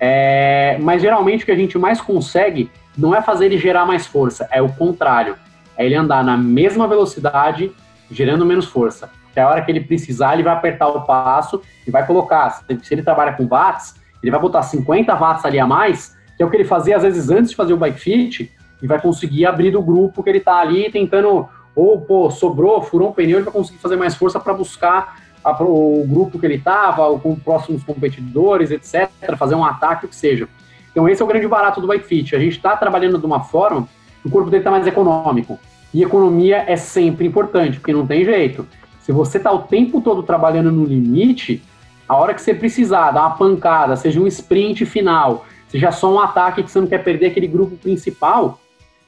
É, 0.00 0.76
mas 0.80 1.00
geralmente 1.00 1.42
o 1.42 1.46
que 1.46 1.52
a 1.52 1.56
gente 1.56 1.78
mais 1.78 2.00
consegue 2.00 2.70
não 2.98 3.14
é 3.14 3.22
fazer 3.22 3.46
ele 3.46 3.58
gerar 3.58 3.86
mais 3.86 4.06
força, 4.06 4.48
é 4.50 4.60
o 4.60 4.68
contrário. 4.68 5.36
É 5.76 5.84
ele 5.84 5.94
andar 5.94 6.24
na 6.24 6.36
mesma 6.36 6.86
velocidade, 6.86 7.72
gerando 8.10 8.44
menos 8.44 8.66
força. 8.66 9.10
Até 9.30 9.42
a 9.42 9.48
hora 9.48 9.62
que 9.62 9.70
ele 9.70 9.80
precisar, 9.80 10.34
ele 10.34 10.42
vai 10.42 10.54
apertar 10.54 10.88
o 10.88 11.00
passo 11.02 11.60
e 11.86 11.90
vai 11.90 12.06
colocar. 12.06 12.62
Se 12.82 12.94
ele 12.94 13.02
trabalha 13.02 13.32
com 13.32 13.46
watts, 13.46 13.94
ele 14.22 14.30
vai 14.30 14.40
botar 14.40 14.62
50 14.62 15.12
watts 15.14 15.44
ali 15.44 15.58
a 15.58 15.66
mais, 15.66 16.16
que 16.36 16.42
é 16.42 16.46
o 16.46 16.50
que 16.50 16.56
ele 16.56 16.64
fazia 16.64 16.96
às 16.96 17.02
vezes 17.02 17.30
antes 17.30 17.50
de 17.50 17.56
fazer 17.56 17.72
o 17.72 17.76
bike 17.76 17.98
fit, 17.98 18.52
e 18.80 18.86
vai 18.86 19.00
conseguir 19.00 19.46
abrir 19.46 19.70
do 19.70 19.82
grupo 19.82 20.22
que 20.22 20.30
ele 20.30 20.38
está 20.38 20.60
ali 20.60 20.90
tentando, 20.90 21.48
ou 21.74 22.00
pô, 22.00 22.30
sobrou, 22.30 22.82
furou 22.82 23.10
um 23.10 23.12
pneu, 23.12 23.38
ele 23.38 23.44
vai 23.44 23.52
conseguir 23.52 23.78
fazer 23.78 23.96
mais 23.96 24.14
força 24.14 24.38
para 24.38 24.54
buscar 24.54 25.16
a, 25.44 25.62
o 25.62 26.06
grupo 26.06 26.38
que 26.38 26.46
ele 26.46 26.56
estava, 26.56 27.18
com 27.18 27.34
próximos 27.36 27.82
competidores, 27.82 28.70
etc., 28.70 29.10
fazer 29.36 29.54
um 29.54 29.64
ataque, 29.64 30.06
o 30.06 30.08
que 30.08 30.16
seja. 30.16 30.48
Então, 30.90 31.08
esse 31.08 31.20
é 31.20 31.24
o 31.24 31.28
grande 31.28 31.48
barato 31.48 31.80
do 31.80 31.86
Bike 31.86 32.06
Fit. 32.06 32.36
A 32.36 32.38
gente 32.38 32.56
está 32.56 32.76
trabalhando 32.76 33.18
de 33.18 33.26
uma 33.26 33.40
forma 33.40 33.88
o 34.24 34.30
corpo 34.30 34.50
dele 34.50 34.60
está 34.60 34.70
mais 34.70 34.86
econômico. 34.86 35.58
E 35.92 36.02
economia 36.02 36.64
é 36.66 36.76
sempre 36.76 37.26
importante, 37.26 37.78
porque 37.78 37.92
não 37.92 38.06
tem 38.06 38.24
jeito. 38.24 38.66
Se 39.00 39.12
você 39.12 39.38
está 39.38 39.52
o 39.52 39.60
tempo 39.60 40.00
todo 40.00 40.22
trabalhando 40.22 40.72
no 40.72 40.84
limite, 40.84 41.62
a 42.08 42.16
hora 42.16 42.34
que 42.34 42.40
você 42.42 42.54
precisar 42.54 43.10
dar 43.10 43.26
uma 43.26 43.36
pancada, 43.36 43.96
seja 43.96 44.20
um 44.20 44.26
sprint 44.26 44.84
final, 44.86 45.46
seja 45.68 45.92
só 45.92 46.12
um 46.12 46.18
ataque 46.18 46.62
que 46.62 46.70
você 46.70 46.80
não 46.80 46.86
quer 46.86 47.04
perder 47.04 47.26
aquele 47.26 47.46
grupo 47.46 47.76
principal, 47.76 48.60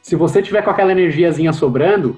se 0.02 0.14
você 0.14 0.40
tiver 0.40 0.62
com 0.62 0.70
aquela 0.70 0.92
energiazinha 0.92 1.52
sobrando, 1.52 2.16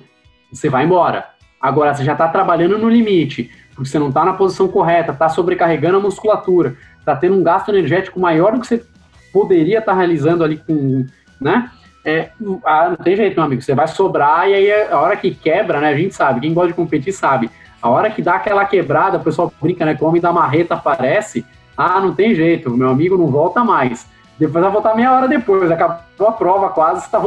você 0.53 0.69
vai 0.69 0.85
embora. 0.85 1.25
Agora, 1.61 1.95
você 1.95 2.05
já 2.05 2.13
está 2.13 2.29
trabalhando 2.29 2.77
no 2.77 2.89
limite, 2.89 3.51
porque 3.75 3.89
você 3.89 3.99
não 3.99 4.09
está 4.09 4.25
na 4.25 4.35
posição 4.35 4.69
correta, 4.69 5.13
está 5.13 5.29
sobrecarregando 5.29 5.97
a 5.97 6.01
musculatura, 6.01 6.77
está 6.99 7.17
tendo 7.17 7.37
um 7.37 7.43
gasto 7.43 7.71
energético 7.71 8.21
maior 8.21 8.53
do 8.53 8.61
que 8.61 8.67
você 8.67 8.85
poderia 9.33 9.79
estar 9.79 9.93
tá 9.93 9.99
realizando 9.99 10.45
ali 10.45 10.59
com, 10.59 11.07
né? 11.41 11.71
É, 12.09 12.31
ah, 12.65 12.89
não 12.89 12.97
tem 12.97 13.15
jeito, 13.15 13.35
meu 13.35 13.45
amigo, 13.45 13.61
você 13.61 13.75
vai 13.75 13.87
sobrar 13.87 14.49
e 14.49 14.55
aí 14.55 14.73
a 14.91 14.99
hora 14.99 15.15
que 15.15 15.35
quebra, 15.35 15.79
né? 15.79 15.91
A 15.91 15.95
gente 15.95 16.15
sabe, 16.15 16.41
quem 16.41 16.55
gosta 16.55 16.69
de 16.69 16.75
competir 16.75 17.13
sabe. 17.13 17.51
A 17.83 17.91
hora 17.91 18.11
que 18.11 18.23
dá 18.23 18.37
aquela 18.37 18.65
quebrada, 18.65 19.19
o 19.19 19.23
pessoal 19.23 19.53
brinca, 19.61 19.85
né? 19.85 19.95
Que 19.95 20.03
o 20.03 20.07
homem 20.07 20.19
da 20.19 20.33
marreta 20.33 20.73
aparece, 20.73 21.45
ah, 21.77 22.01
não 22.01 22.15
tem 22.15 22.35
jeito, 22.35 22.71
meu 22.71 22.89
amigo 22.89 23.19
não 23.19 23.27
volta 23.27 23.63
mais. 23.63 24.07
Depois 24.39 24.65
vai 24.65 24.73
voltar 24.73 24.97
meia 24.97 25.13
hora 25.13 25.29
depois, 25.29 25.71
acabou 25.71 26.29
a 26.29 26.33
prova 26.33 26.71
quase, 26.71 27.05
você 27.05 27.11
tá, 27.11 27.21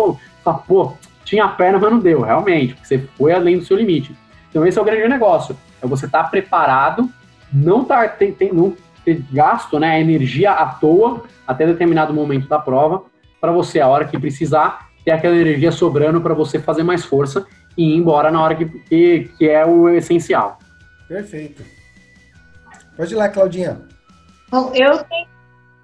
tá 0.44 0.54
pô, 0.54 0.94
tinha 1.24 1.46
a 1.46 1.50
perna, 1.50 1.78
mas 1.78 1.92
não 1.92 2.00
deu, 2.00 2.22
realmente, 2.22 2.74
porque 2.74 2.88
você 2.88 3.08
foi 3.16 3.32
além 3.32 3.60
do 3.60 3.64
seu 3.64 3.78
limite. 3.78 4.16
Então 4.50 4.66
esse 4.66 4.80
é 4.80 4.82
o 4.82 4.86
grande 4.86 5.08
negócio. 5.08 5.56
É 5.80 5.86
você 5.86 6.08
estar 6.08 6.24
tá 6.24 6.30
preparado, 6.30 7.08
não, 7.54 7.84
tá, 7.84 8.08
tem, 8.08 8.32
tem, 8.32 8.52
não 8.52 8.76
ter 9.06 9.24
gasto 9.32 9.80
né, 9.80 10.02
energia 10.02 10.54
à 10.54 10.66
toa 10.66 11.22
até 11.46 11.68
determinado 11.68 12.16
momento 12.16 12.48
da 12.48 12.58
prova, 12.58 13.04
para 13.42 13.52
você, 13.52 13.82
a 13.82 13.88
hora 13.88 14.06
que 14.06 14.20
precisar, 14.20 14.92
ter 15.04 15.12
aquela 15.12 15.36
energia 15.36 15.72
sobrando 15.72 16.22
para 16.22 16.36
você 16.36 16.60
fazer 16.60 16.84
mais 16.84 17.04
força 17.04 17.46
e 17.76 17.84
ir 17.84 17.98
embora 17.98 18.32
na 18.32 18.42
hora 18.42 18.56
que, 18.56 18.66
que, 18.66 19.32
que 19.38 19.50
é 19.50 19.66
o 19.66 19.90
essencial. 19.90 20.60
Perfeito. 21.08 21.64
Pode 22.96 23.14
ir 23.14 23.18
lá, 23.18 23.28
Claudinha. 23.28 23.82
Bom, 24.50 24.72
eu 24.76 25.04
tenho, 25.04 25.28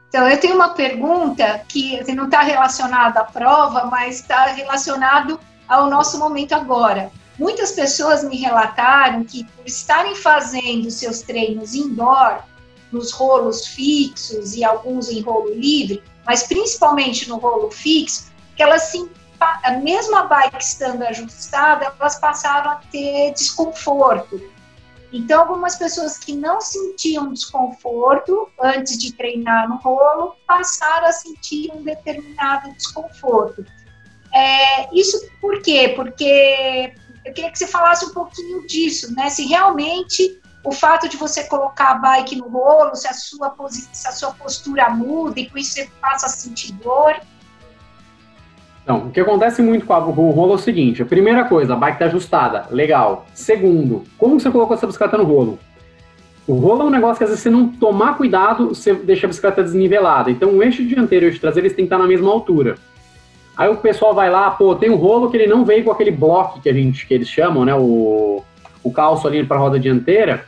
então, 0.08 0.30
eu 0.30 0.40
tenho 0.40 0.56
uma 0.56 0.70
pergunta 0.70 1.62
que 1.68 2.00
assim, 2.00 2.14
não 2.14 2.26
está 2.26 2.42
relacionada 2.42 3.22
à 3.22 3.24
prova, 3.24 3.86
mas 3.86 4.22
está 4.22 4.46
relacionado 4.48 5.40
ao 5.68 5.90
nosso 5.90 6.18
momento 6.18 6.54
agora. 6.54 7.12
Muitas 7.38 7.74
pessoas 7.74 8.24
me 8.24 8.38
relataram 8.38 9.24
que, 9.24 9.44
por 9.44 9.66
estarem 9.66 10.16
fazendo 10.16 10.90
seus 10.90 11.22
treinos 11.22 11.76
indoor, 11.76 12.40
nos 12.92 13.12
rolos 13.12 13.68
fixos 13.68 14.56
e 14.56 14.64
alguns 14.64 15.10
em 15.10 15.22
rolo 15.22 15.54
livre, 15.54 16.02
mas 16.28 16.44
principalmente 16.44 17.28
no 17.30 17.38
rolo 17.38 17.72
fixo, 17.72 18.32
que 18.56 18.62
elas 18.62 18.84
se 18.84 19.10
mesmo 19.84 20.16
a 20.16 20.24
bike 20.24 20.58
estando 20.62 21.04
ajustada, 21.04 21.94
elas 22.00 22.20
passaram 22.20 22.72
a 22.72 22.76
ter 22.92 23.32
desconforto. 23.34 24.42
Então, 25.14 25.42
algumas 25.42 25.78
pessoas 25.78 26.18
que 26.18 26.36
não 26.36 26.60
sentiam 26.60 27.32
desconforto 27.32 28.50
antes 28.60 28.98
de 28.98 29.14
treinar 29.14 29.70
no 29.70 29.78
rolo 29.78 30.36
passaram 30.46 31.08
a 31.08 31.12
sentir 31.12 31.72
um 31.74 31.84
determinado 31.84 32.74
desconforto. 32.74 33.64
É, 34.34 34.94
isso 34.94 35.18
por 35.40 35.62
quê? 35.62 35.94
Porque 35.96 36.94
eu 37.24 37.34
queria 37.34 37.52
que 37.52 37.60
você 37.60 37.68
falasse 37.68 38.06
um 38.06 38.14
pouquinho 38.14 38.66
disso, 38.68 39.14
né? 39.16 39.30
Se 39.30 39.46
realmente 39.46 40.42
o 40.68 40.72
fato 40.74 41.08
de 41.08 41.16
você 41.16 41.46
colocar 41.46 41.92
a 41.92 41.96
bike 41.96 42.36
no 42.36 42.50
rolo, 42.50 42.94
se 42.94 43.08
a 43.08 43.14
sua, 43.14 43.56
se 43.70 44.06
a 44.06 44.12
sua 44.12 44.32
postura 44.32 44.90
muda 44.90 45.40
e 45.40 45.50
com 45.50 45.58
isso 45.58 45.76
você 45.76 45.90
passa 46.02 46.26
a 46.26 46.30
sentir 46.30 46.74
dor. 46.74 47.16
Então, 48.84 49.08
o 49.08 49.12
que 49.12 49.22
acontece 49.22 49.62
muito 49.62 49.86
com, 49.86 49.94
a, 49.94 50.02
com 50.02 50.30
o 50.30 50.32
rolo 50.32 50.52
é 50.52 50.56
o 50.56 50.60
seguinte: 50.60 51.02
a 51.02 51.06
primeira 51.06 51.46
coisa, 51.46 51.74
a 51.74 51.78
bike 51.78 51.96
está 51.96 52.06
ajustada, 52.06 52.66
legal. 52.70 53.26
Segundo, 53.34 54.04
como 54.18 54.38
você 54.38 54.52
colocou 54.52 54.76
essa 54.76 54.86
bicicleta 54.86 55.18
no 55.18 55.24
rolo? 55.24 55.58
O 56.46 56.56
rolo 56.56 56.82
é 56.82 56.86
um 56.86 56.90
negócio 56.90 57.18
que 57.18 57.24
às 57.24 57.30
vezes 57.30 57.44
você 57.44 57.50
não 57.50 57.70
tomar 57.70 58.18
cuidado, 58.18 58.70
você 58.70 58.94
deixa 58.94 59.26
a 59.26 59.30
bicicleta 59.30 59.64
desnivelada. 59.64 60.30
Então, 60.30 60.50
o 60.50 60.62
eixo 60.62 60.84
dianteiro 60.84 61.26
e 61.26 61.28
o 61.28 61.30
eixo 61.30 61.40
traseiro 61.40 61.66
eles 61.66 61.76
têm 61.76 61.86
que 61.86 61.94
estar 61.94 62.02
na 62.02 62.08
mesma 62.08 62.30
altura. 62.30 62.76
Aí 63.56 63.70
o 63.70 63.78
pessoal 63.78 64.14
vai 64.14 64.30
lá, 64.30 64.52
pô, 64.52 64.76
tem 64.76 64.90
um 64.90 64.96
rolo 64.96 65.32
que 65.32 65.38
ele 65.38 65.48
não 65.48 65.64
veio 65.64 65.84
com 65.86 65.92
aquele 65.92 66.12
bloco 66.12 66.62
que 66.62 66.70
a 66.70 66.74
gente 66.74 67.08
que 67.08 67.14
eles 67.14 67.28
chamam, 67.28 67.66
né, 67.66 67.74
o, 67.74 68.44
o 68.84 68.92
calço 68.92 69.28
ali 69.28 69.46
para 69.46 69.58
a 69.58 69.60
roda 69.60 69.80
dianteira. 69.80 70.46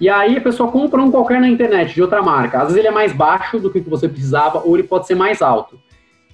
E 0.00 0.08
aí 0.08 0.36
a 0.36 0.40
pessoa 0.40 0.70
compra 0.70 1.02
um 1.02 1.10
qualquer 1.10 1.40
na 1.40 1.48
internet 1.48 1.94
de 1.94 2.02
outra 2.02 2.22
marca. 2.22 2.58
Às 2.58 2.64
vezes 2.64 2.76
ele 2.78 2.88
é 2.88 2.90
mais 2.90 3.12
baixo 3.12 3.58
do 3.58 3.70
que 3.70 3.80
você 3.80 4.08
precisava 4.08 4.62
ou 4.64 4.76
ele 4.76 4.86
pode 4.86 5.06
ser 5.06 5.14
mais 5.14 5.42
alto. 5.42 5.78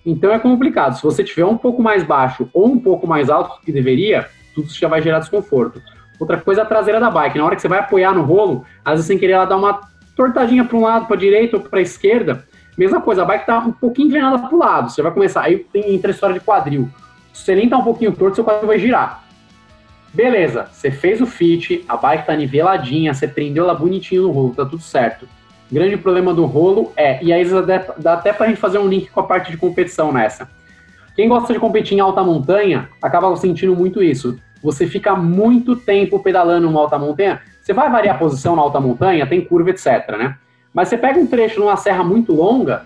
Então 0.04 0.32
é 0.32 0.38
complicado. 0.38 0.96
Se 0.96 1.02
você 1.02 1.24
tiver 1.24 1.46
um 1.46 1.56
pouco 1.56 1.82
mais 1.82 2.02
baixo 2.02 2.48
ou 2.52 2.66
um 2.66 2.78
pouco 2.78 3.06
mais 3.06 3.30
alto 3.30 3.58
do 3.58 3.64
que 3.64 3.72
deveria, 3.72 4.28
tudo 4.54 4.66
isso 4.66 4.78
já 4.78 4.88
vai 4.88 5.00
gerar 5.00 5.20
desconforto. 5.20 5.80
Outra 6.20 6.36
coisa 6.36 6.60
é 6.60 6.64
a 6.64 6.66
traseira 6.66 7.00
da 7.00 7.10
bike. 7.10 7.38
Na 7.38 7.44
hora 7.46 7.56
que 7.56 7.62
você 7.62 7.68
vai 7.68 7.78
apoiar 7.78 8.12
no 8.12 8.22
rolo, 8.22 8.64
às 8.84 8.94
vezes 8.94 9.06
sem 9.06 9.18
querer 9.18 9.32
ela 9.32 9.46
dá 9.46 9.56
uma 9.56 9.80
tortadinha 10.14 10.64
para 10.64 10.76
um 10.76 10.82
lado, 10.82 11.06
para 11.06 11.16
direita 11.16 11.56
ou 11.56 11.62
para 11.62 11.80
esquerda, 11.80 12.44
Mesma 12.76 13.00
coisa, 13.00 13.22
a 13.22 13.24
bike 13.24 13.46
tá 13.46 13.58
um 13.58 13.72
pouquinho 13.72 14.08
inclinada 14.08 14.38
para 14.38 14.54
o 14.54 14.58
lado. 14.58 14.90
Você 14.90 15.00
vai 15.00 15.12
começar. 15.12 15.42
Aí 15.42 15.58
tem 15.58 15.94
entre 15.94 16.10
a 16.10 16.14
história 16.14 16.34
de 16.34 16.44
quadril. 16.44 16.88
Se 17.32 17.44
você 17.44 17.54
nem 17.54 17.68
tá 17.68 17.78
um 17.78 17.84
pouquinho 17.84 18.12
torto, 18.12 18.36
seu 18.36 18.44
quadril 18.44 18.66
vai 18.66 18.78
girar. 18.78 19.23
Beleza, 20.14 20.68
você 20.70 20.92
fez 20.92 21.20
o 21.20 21.26
fit, 21.26 21.84
a 21.88 21.96
bike 21.96 22.24
tá 22.24 22.36
niveladinha, 22.36 23.12
você 23.12 23.26
prendeu 23.26 23.64
ela 23.64 23.74
bonitinho 23.74 24.22
no 24.22 24.30
rolo, 24.30 24.54
tá 24.54 24.64
tudo 24.64 24.80
certo. 24.80 25.24
O 25.68 25.74
grande 25.74 25.96
problema 25.96 26.32
do 26.32 26.44
rolo 26.46 26.92
é, 26.96 27.18
e 27.20 27.32
aí 27.32 27.44
dá 27.98 28.12
até 28.12 28.32
pra 28.32 28.46
gente 28.46 28.60
fazer 28.60 28.78
um 28.78 28.86
link 28.86 29.10
com 29.10 29.18
a 29.18 29.24
parte 29.24 29.50
de 29.50 29.56
competição 29.56 30.12
nessa. 30.12 30.48
Quem 31.16 31.28
gosta 31.28 31.52
de 31.52 31.58
competir 31.58 31.96
em 31.96 32.00
alta 32.00 32.22
montanha 32.22 32.88
acaba 33.02 33.34
sentindo 33.36 33.74
muito 33.74 34.00
isso. 34.00 34.38
Você 34.62 34.86
fica 34.86 35.16
muito 35.16 35.74
tempo 35.74 36.20
pedalando 36.20 36.68
uma 36.68 36.80
alta 36.80 36.96
montanha, 36.96 37.40
você 37.60 37.72
vai 37.72 37.90
variar 37.90 38.14
a 38.14 38.18
posição 38.18 38.54
na 38.54 38.62
alta 38.62 38.78
montanha, 38.78 39.26
tem 39.26 39.44
curva, 39.44 39.70
etc, 39.70 40.16
né? 40.16 40.36
Mas 40.72 40.88
você 40.88 40.96
pega 40.96 41.18
um 41.18 41.26
trecho 41.26 41.58
numa 41.58 41.76
serra 41.76 42.04
muito 42.04 42.32
longa, 42.32 42.84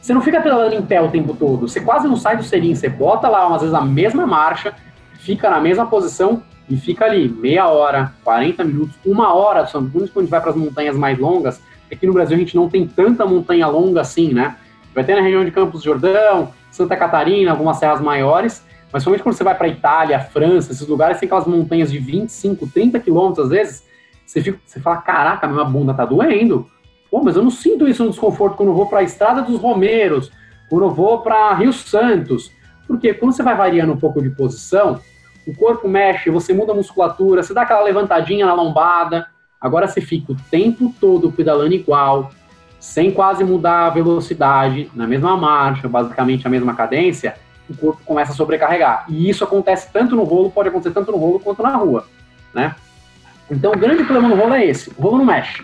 você 0.00 0.14
não 0.14 0.22
fica 0.22 0.40
pedalando 0.40 0.74
em 0.76 0.82
pé 0.82 0.98
o 1.02 1.10
tempo 1.10 1.34
todo, 1.34 1.68
você 1.68 1.80
quase 1.82 2.08
não 2.08 2.16
sai 2.16 2.38
do 2.38 2.42
selim, 2.42 2.74
você 2.74 2.88
bota 2.88 3.28
lá, 3.28 3.54
às 3.54 3.60
vezes, 3.60 3.74
a 3.74 3.82
mesma 3.82 4.26
marcha, 4.26 4.74
fica 5.18 5.50
na 5.50 5.60
mesma 5.60 5.84
posição 5.84 6.42
e 6.70 6.76
fica 6.76 7.04
ali 7.04 7.28
meia 7.28 7.68
hora, 7.68 8.14
40 8.22 8.62
minutos, 8.62 8.96
uma 9.04 9.34
hora, 9.34 9.66
quando 9.66 9.96
a 9.96 10.20
gente 10.20 10.30
vai 10.30 10.40
para 10.40 10.50
as 10.50 10.56
montanhas 10.56 10.96
mais 10.96 11.18
longas, 11.18 11.60
aqui 11.90 12.06
no 12.06 12.12
Brasil 12.12 12.36
a 12.36 12.38
gente 12.38 12.54
não 12.54 12.68
tem 12.68 12.86
tanta 12.86 13.26
montanha 13.26 13.66
longa 13.66 14.00
assim, 14.00 14.32
né? 14.32 14.56
Vai 14.94 15.02
ter 15.02 15.16
na 15.16 15.20
região 15.20 15.44
de 15.44 15.50
Campos 15.50 15.80
do 15.80 15.84
Jordão, 15.84 16.52
Santa 16.70 16.96
Catarina, 16.96 17.50
algumas 17.50 17.76
serras 17.76 18.00
maiores, 18.00 18.64
mas 18.92 19.02
somente 19.02 19.22
quando 19.22 19.34
você 19.34 19.42
vai 19.42 19.56
para 19.56 19.66
Itália, 19.66 20.20
França, 20.20 20.70
esses 20.70 20.86
lugares 20.86 21.18
tem 21.18 21.26
aquelas 21.26 21.46
montanhas 21.46 21.90
de 21.90 21.98
25, 21.98 22.68
30 22.68 23.00
quilômetros 23.00 23.46
às 23.46 23.50
vezes, 23.50 23.84
você, 24.24 24.40
fica, 24.40 24.60
você 24.64 24.78
fala, 24.78 24.98
caraca, 24.98 25.48
minha 25.48 25.64
bunda 25.64 25.92
tá 25.92 26.04
doendo. 26.04 26.70
Pô, 27.10 27.20
mas 27.20 27.34
eu 27.34 27.42
não 27.42 27.50
sinto 27.50 27.88
isso 27.88 28.04
no 28.04 28.10
desconforto 28.10 28.56
quando 28.56 28.68
eu 28.68 28.74
vou 28.76 28.86
para 28.86 29.00
a 29.00 29.02
Estrada 29.02 29.42
dos 29.42 29.58
Romeiros, 29.58 30.30
quando 30.68 30.84
eu 30.84 30.90
vou 30.90 31.20
para 31.20 31.52
Rio 31.54 31.72
Santos. 31.72 32.52
Porque 32.86 33.12
quando 33.12 33.32
você 33.32 33.42
vai 33.42 33.56
variando 33.56 33.92
um 33.92 33.96
pouco 33.96 34.22
de 34.22 34.30
posição, 34.30 35.00
o 35.46 35.54
corpo 35.54 35.88
mexe, 35.88 36.30
você 36.30 36.52
muda 36.52 36.72
a 36.72 36.74
musculatura, 36.74 37.42
você 37.42 37.54
dá 37.54 37.62
aquela 37.62 37.82
levantadinha 37.82 38.46
na 38.46 38.54
lombada. 38.54 39.26
Agora 39.60 39.86
você 39.86 40.00
fica 40.00 40.32
o 40.32 40.36
tempo 40.50 40.94
todo 41.00 41.30
pedalando 41.32 41.74
igual, 41.74 42.30
sem 42.78 43.10
quase 43.10 43.44
mudar 43.44 43.86
a 43.86 43.90
velocidade, 43.90 44.90
na 44.94 45.06
mesma 45.06 45.36
marcha, 45.36 45.88
basicamente 45.88 46.46
a 46.46 46.50
mesma 46.50 46.74
cadência, 46.74 47.34
o 47.68 47.76
corpo 47.76 48.00
começa 48.04 48.32
a 48.32 48.34
sobrecarregar. 48.34 49.04
E 49.08 49.28
isso 49.28 49.44
acontece 49.44 49.88
tanto 49.92 50.16
no 50.16 50.24
rolo, 50.24 50.50
pode 50.50 50.68
acontecer 50.68 50.94
tanto 50.94 51.12
no 51.12 51.18
rolo 51.18 51.40
quanto 51.40 51.62
na 51.62 51.76
rua, 51.76 52.06
né? 52.54 52.74
Então 53.50 53.72
o 53.72 53.78
grande 53.78 54.04
problema 54.04 54.28
no 54.34 54.40
rolo 54.40 54.54
é 54.54 54.64
esse, 54.64 54.90
o 54.96 55.02
rolo 55.02 55.18
não 55.18 55.24
mexe. 55.24 55.62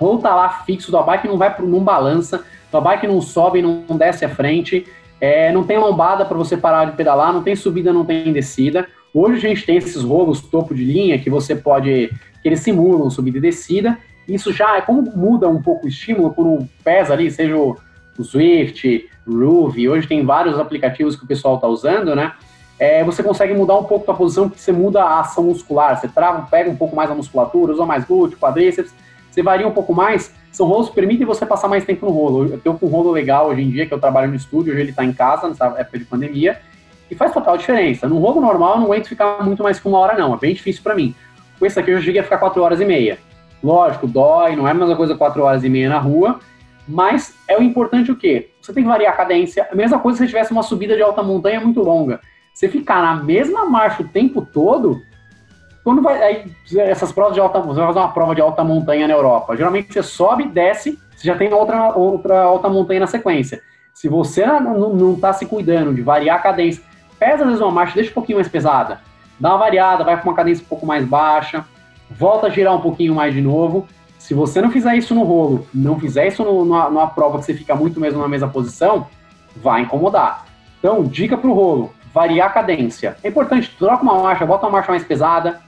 O 0.00 0.04
rolo 0.04 0.20
tá 0.20 0.34
lá 0.34 0.48
fixo, 0.64 0.90
tua 0.90 1.02
bike 1.02 1.28
não 1.28 1.36
vai, 1.36 1.54
pro, 1.54 1.66
não 1.66 1.80
balança, 1.80 2.44
tua 2.70 2.80
bike 2.80 3.06
não 3.06 3.20
sobe, 3.20 3.60
não 3.60 3.84
desce 3.96 4.24
à 4.24 4.28
frente, 4.28 4.86
é, 5.20 5.52
não 5.52 5.64
tem 5.64 5.78
lombada 5.78 6.24
para 6.24 6.36
você 6.36 6.56
parar 6.56 6.86
de 6.86 6.92
pedalar, 6.92 7.32
não 7.32 7.42
tem 7.42 7.56
subida, 7.56 7.92
não 7.92 8.04
tem 8.04 8.32
descida. 8.32 8.86
Hoje 9.18 9.46
a 9.46 9.48
gente 9.48 9.64
tem 9.64 9.78
esses 9.78 10.02
rolos 10.02 10.42
topo 10.42 10.74
de 10.74 10.84
linha 10.84 11.18
que 11.18 11.30
você 11.30 11.56
pode, 11.56 12.10
que 12.42 12.48
eles 12.50 12.60
simulam 12.60 13.08
subida 13.08 13.38
e 13.38 13.40
descida, 13.40 13.96
isso 14.28 14.52
já 14.52 14.76
é 14.76 14.82
como 14.82 15.00
muda 15.16 15.48
um 15.48 15.62
pouco 15.62 15.86
o 15.86 15.88
estímulo 15.88 16.34
por 16.34 16.46
um 16.46 16.68
pesa 16.84 17.14
ali, 17.14 17.30
seja 17.30 17.56
o, 17.56 17.78
Swift, 18.22 19.08
Ruve, 19.26 19.88
hoje 19.88 20.06
tem 20.06 20.22
vários 20.22 20.58
aplicativos 20.58 21.16
que 21.16 21.24
o 21.24 21.26
pessoal 21.26 21.54
está 21.54 21.66
usando, 21.66 22.14
né? 22.14 22.34
É, 22.78 23.02
você 23.04 23.22
consegue 23.22 23.54
mudar 23.54 23.78
um 23.78 23.84
pouco 23.84 24.10
a 24.10 24.14
posição, 24.14 24.50
porque 24.50 24.60
você 24.60 24.70
muda 24.70 25.02
a 25.02 25.20
ação 25.20 25.44
muscular, 25.44 25.98
você 25.98 26.08
trava, 26.08 26.46
pega 26.50 26.68
um 26.68 26.76
pouco 26.76 26.94
mais 26.94 27.10
a 27.10 27.14
musculatura, 27.14 27.72
usa 27.72 27.86
mais 27.86 28.04
glúteo, 28.04 28.38
quadríceps, 28.38 28.94
você 29.30 29.42
varia 29.42 29.66
um 29.66 29.72
pouco 29.72 29.94
mais, 29.94 30.30
são 30.52 30.66
rolos 30.66 30.90
que 30.90 30.94
permitem 30.94 31.26
você 31.26 31.46
passar 31.46 31.68
mais 31.68 31.86
tempo 31.86 32.04
no 32.04 32.12
rolo. 32.12 32.48
Eu 32.52 32.58
tenho 32.58 32.78
um 32.82 32.86
rolo 32.86 33.12
legal 33.12 33.48
hoje 33.48 33.62
em 33.62 33.70
dia, 33.70 33.86
que 33.86 33.94
eu 33.94 34.00
trabalho 34.00 34.28
no 34.28 34.36
estúdio, 34.36 34.74
hoje 34.74 34.82
ele 34.82 34.90
está 34.90 35.06
em 35.06 35.12
casa, 35.14 35.48
nessa 35.48 35.74
época 35.78 35.98
de 35.98 36.04
pandemia, 36.04 36.60
e 37.10 37.14
faz 37.14 37.32
total 37.32 37.56
diferença. 37.56 38.08
No 38.08 38.18
rolo 38.18 38.40
normal, 38.40 38.74
eu 38.74 38.78
não 38.78 38.86
aguento 38.86 39.08
ficar 39.08 39.44
muito 39.44 39.62
mais 39.62 39.78
que 39.78 39.86
uma 39.86 39.98
hora, 39.98 40.16
não, 40.18 40.34
é 40.34 40.38
bem 40.38 40.54
difícil 40.54 40.82
para 40.82 40.94
mim. 40.94 41.14
Com 41.58 41.66
esse 41.66 41.78
aqui, 41.78 41.90
eu 41.90 41.98
já 41.98 42.04
cheguei 42.04 42.20
a 42.20 42.24
ficar 42.24 42.38
quatro 42.38 42.62
horas 42.62 42.80
e 42.80 42.84
meia. 42.84 43.18
Lógico, 43.62 44.06
dói, 44.06 44.54
não 44.54 44.68
é 44.68 44.70
a 44.70 44.74
mesma 44.74 44.96
coisa 44.96 45.16
4 45.16 45.42
horas 45.42 45.64
e 45.64 45.68
meia 45.68 45.88
na 45.88 45.98
rua, 45.98 46.38
mas 46.86 47.34
é 47.48 47.58
o 47.58 47.62
importante 47.62 48.12
o 48.12 48.16
quê? 48.16 48.50
Você 48.60 48.72
tem 48.72 48.82
que 48.82 48.88
variar 48.88 49.12
a 49.12 49.16
cadência. 49.16 49.66
A 49.70 49.74
mesma 49.74 49.98
coisa 49.98 50.18
se 50.18 50.24
você 50.24 50.28
tivesse 50.28 50.52
uma 50.52 50.62
subida 50.62 50.94
de 50.94 51.02
alta 51.02 51.22
montanha 51.22 51.60
muito 51.60 51.80
longa. 51.80 52.20
Você 52.54 52.68
ficar 52.68 53.02
na 53.02 53.22
mesma 53.22 53.66
marcha 53.66 54.02
o 54.02 54.08
tempo 54.08 54.40
todo, 54.40 55.02
quando 55.82 56.00
vai. 56.00 56.22
Aí, 56.22 56.52
essas 56.78 57.12
provas 57.12 57.34
de 57.34 57.40
alta. 57.40 57.60
Você 57.60 57.78
vai 57.78 57.88
fazer 57.88 57.98
uma 57.98 58.12
prova 58.12 58.34
de 58.34 58.40
alta 58.40 58.62
montanha 58.62 59.08
na 59.08 59.14
Europa. 59.14 59.56
Geralmente 59.56 59.92
você 59.92 60.02
sobe, 60.02 60.46
desce, 60.48 60.98
você 61.14 61.26
já 61.26 61.36
tem 61.36 61.52
outra, 61.52 61.96
outra 61.96 62.42
alta 62.42 62.68
montanha 62.68 63.00
na 63.00 63.06
sequência. 63.06 63.60
Se 63.94 64.08
você 64.08 64.46
não 64.46 65.14
está 65.14 65.32
se 65.32 65.46
cuidando 65.46 65.94
de 65.94 66.02
variar 66.02 66.36
a 66.36 66.42
cadência, 66.42 66.82
pesa 67.18 67.42
às 67.42 67.48
vezes 67.48 67.60
uma 67.60 67.70
marcha, 67.70 67.94
deixa 67.94 68.10
um 68.10 68.14
pouquinho 68.14 68.38
mais 68.38 68.48
pesada. 68.48 69.00
Dá 69.38 69.50
uma 69.50 69.58
variada, 69.58 70.04
vai 70.04 70.16
para 70.16 70.28
uma 70.28 70.34
cadência 70.36 70.64
um 70.64 70.68
pouco 70.68 70.86
mais 70.86 71.04
baixa 71.04 71.64
volta 72.10 72.46
a 72.46 72.50
girar 72.50 72.74
um 72.74 72.80
pouquinho 72.80 73.14
mais 73.14 73.34
de 73.34 73.40
novo. 73.40 73.86
Se 74.18 74.34
você 74.34 74.60
não 74.60 74.70
fizer 74.70 74.96
isso 74.96 75.14
no 75.14 75.22
rolo, 75.22 75.66
não 75.72 75.98
fizer 75.98 76.26
isso 76.26 76.42
no, 76.42 76.64
numa, 76.64 76.88
numa 76.88 77.06
prova 77.08 77.38
que 77.38 77.44
você 77.44 77.54
fica 77.54 77.74
muito 77.74 78.00
mesmo 78.00 78.20
na 78.20 78.28
mesma 78.28 78.48
posição, 78.48 79.06
vai 79.56 79.82
incomodar. 79.82 80.46
Então, 80.78 81.04
dica 81.04 81.36
para 81.36 81.48
o 81.48 81.52
rolo, 81.52 81.92
variar 82.12 82.48
a 82.48 82.52
cadência. 82.52 83.16
É 83.22 83.28
importante, 83.28 83.74
troca 83.78 84.02
uma 84.02 84.20
marcha, 84.22 84.46
bota 84.46 84.66
uma 84.66 84.72
marcha 84.72 84.90
mais 84.90 85.04
pesada. 85.04 85.60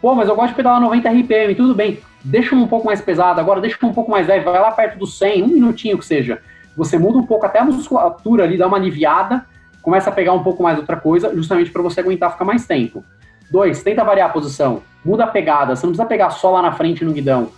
Pô, 0.00 0.14
mas 0.14 0.28
eu 0.28 0.36
gosto 0.36 0.50
de 0.50 0.54
pedalar 0.54 0.80
90 0.80 1.08
RPM, 1.08 1.54
tudo 1.54 1.74
bem. 1.74 2.00
Deixa 2.22 2.54
um 2.54 2.66
pouco 2.66 2.86
mais 2.86 3.00
pesado, 3.00 3.40
agora 3.40 3.60
deixa 3.60 3.78
um 3.84 3.92
pouco 3.92 4.10
mais 4.10 4.26
leve, 4.26 4.44
vai 4.44 4.60
lá 4.60 4.70
perto 4.70 4.98
do 4.98 5.06
100, 5.06 5.42
um 5.42 5.48
minutinho 5.48 5.98
que 5.98 6.04
seja. 6.04 6.40
Você 6.76 6.98
muda 6.98 7.18
um 7.18 7.26
pouco 7.26 7.46
até 7.46 7.60
a 7.60 7.64
musculatura 7.64 8.44
ali, 8.44 8.58
dá 8.58 8.66
uma 8.66 8.76
aliviada, 8.76 9.46
começa 9.86 10.10
a 10.10 10.12
pegar 10.12 10.32
um 10.32 10.42
pouco 10.42 10.64
mais 10.64 10.76
outra 10.76 10.96
coisa, 10.96 11.32
justamente 11.32 11.70
para 11.70 11.80
você 11.80 12.00
aguentar 12.00 12.32
ficar 12.32 12.44
mais 12.44 12.66
tempo. 12.66 13.04
Dois, 13.48 13.84
tenta 13.84 14.02
variar 14.02 14.28
a 14.28 14.32
posição 14.32 14.82
muda 15.06 15.22
a 15.22 15.28
pegada, 15.28 15.76
você 15.76 15.86
não 15.86 15.92
precisa 15.92 16.08
pegar 16.08 16.30
só 16.30 16.50
lá 16.50 16.60
na 16.60 16.72
frente 16.72 17.04
no 17.04 17.12
guidão. 17.12 17.50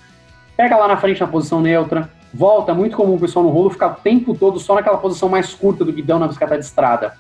Pega 0.54 0.76
lá 0.76 0.86
na 0.86 0.98
frente 0.98 1.18
na 1.18 1.26
posição 1.26 1.62
neutra, 1.62 2.10
volta, 2.34 2.72
é 2.72 2.74
muito 2.74 2.94
comum 2.94 3.14
o 3.14 3.18
pessoal 3.18 3.42
no 3.42 3.50
rolo 3.50 3.70
ficar 3.70 3.86
o 3.88 3.94
tempo 3.94 4.34
todo 4.34 4.60
só 4.60 4.74
naquela 4.74 4.98
posição 4.98 5.30
mais 5.30 5.54
curta 5.54 5.82
do 5.82 5.92
guidão 5.92 6.18
na 6.18 6.26
bicicleta 6.26 6.58
de 6.58 6.64
estrada. 6.64 7.14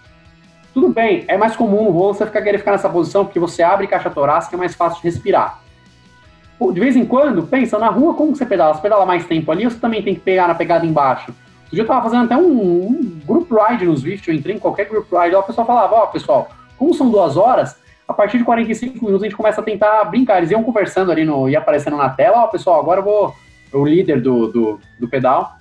Tudo 0.74 0.90
bem, 0.90 1.24
é 1.26 1.38
mais 1.38 1.56
comum 1.56 1.84
no 1.84 1.90
rolo 1.90 2.12
você 2.12 2.26
ficar, 2.26 2.42
querer 2.42 2.58
ficar 2.58 2.72
nessa 2.72 2.90
posição 2.90 3.24
porque 3.24 3.40
você 3.40 3.62
abre 3.62 3.86
caixa 3.86 4.10
torácica, 4.10 4.54
é 4.54 4.58
mais 4.58 4.74
fácil 4.74 5.00
de 5.00 5.08
respirar. 5.08 5.60
De 6.60 6.78
vez 6.78 6.94
em 6.94 7.06
quando, 7.06 7.44
pensa, 7.44 7.78
na 7.78 7.88
rua, 7.88 8.12
como 8.12 8.36
você 8.36 8.44
pedala? 8.44 8.74
Você 8.74 8.82
pedala 8.82 9.06
mais 9.06 9.24
tempo 9.24 9.50
ali 9.50 9.64
ou 9.64 9.70
você 9.70 9.78
também 9.78 10.02
tem 10.02 10.14
que 10.14 10.20
pegar 10.20 10.46
na 10.46 10.54
pegada 10.54 10.84
embaixo? 10.84 11.32
Um 11.68 11.74
dia 11.74 11.82
eu 11.82 11.86
tava 11.86 12.02
fazendo 12.02 12.24
até 12.24 12.36
um, 12.36 12.88
um 12.88 13.20
group 13.24 13.50
ride 13.50 13.84
no 13.84 13.96
Swift, 13.96 14.28
eu 14.28 14.34
entrei 14.34 14.56
em 14.56 14.58
qualquer 14.58 14.88
group 14.88 15.06
ride, 15.12 15.34
lá 15.34 15.40
o 15.40 15.44
pessoal 15.44 15.66
falava, 15.66 15.94
ó, 15.94 16.04
oh, 16.04 16.06
pessoal, 16.08 16.48
como 16.78 16.94
são 16.94 17.10
duas 17.10 17.36
horas, 17.36 17.76
a 18.06 18.14
partir 18.14 18.38
de 18.38 18.44
45 18.44 19.04
minutos 19.04 19.22
a 19.22 19.26
gente 19.26 19.36
começa 19.36 19.60
a 19.60 19.64
tentar 19.64 20.04
brincar. 20.04 20.38
Eles 20.38 20.50
iam 20.50 20.62
conversando 20.62 21.12
ali, 21.12 21.24
no, 21.24 21.48
ia 21.48 21.58
aparecendo 21.58 21.96
na 21.96 22.08
tela, 22.08 22.38
ó, 22.38 22.44
oh, 22.44 22.48
pessoal, 22.48 22.80
agora 22.80 23.00
eu 23.00 23.04
vou, 23.04 23.34
o 23.72 23.84
líder 23.84 24.22
do, 24.22 24.48
do, 24.48 24.80
do 24.98 25.08
pedal, 25.08 25.56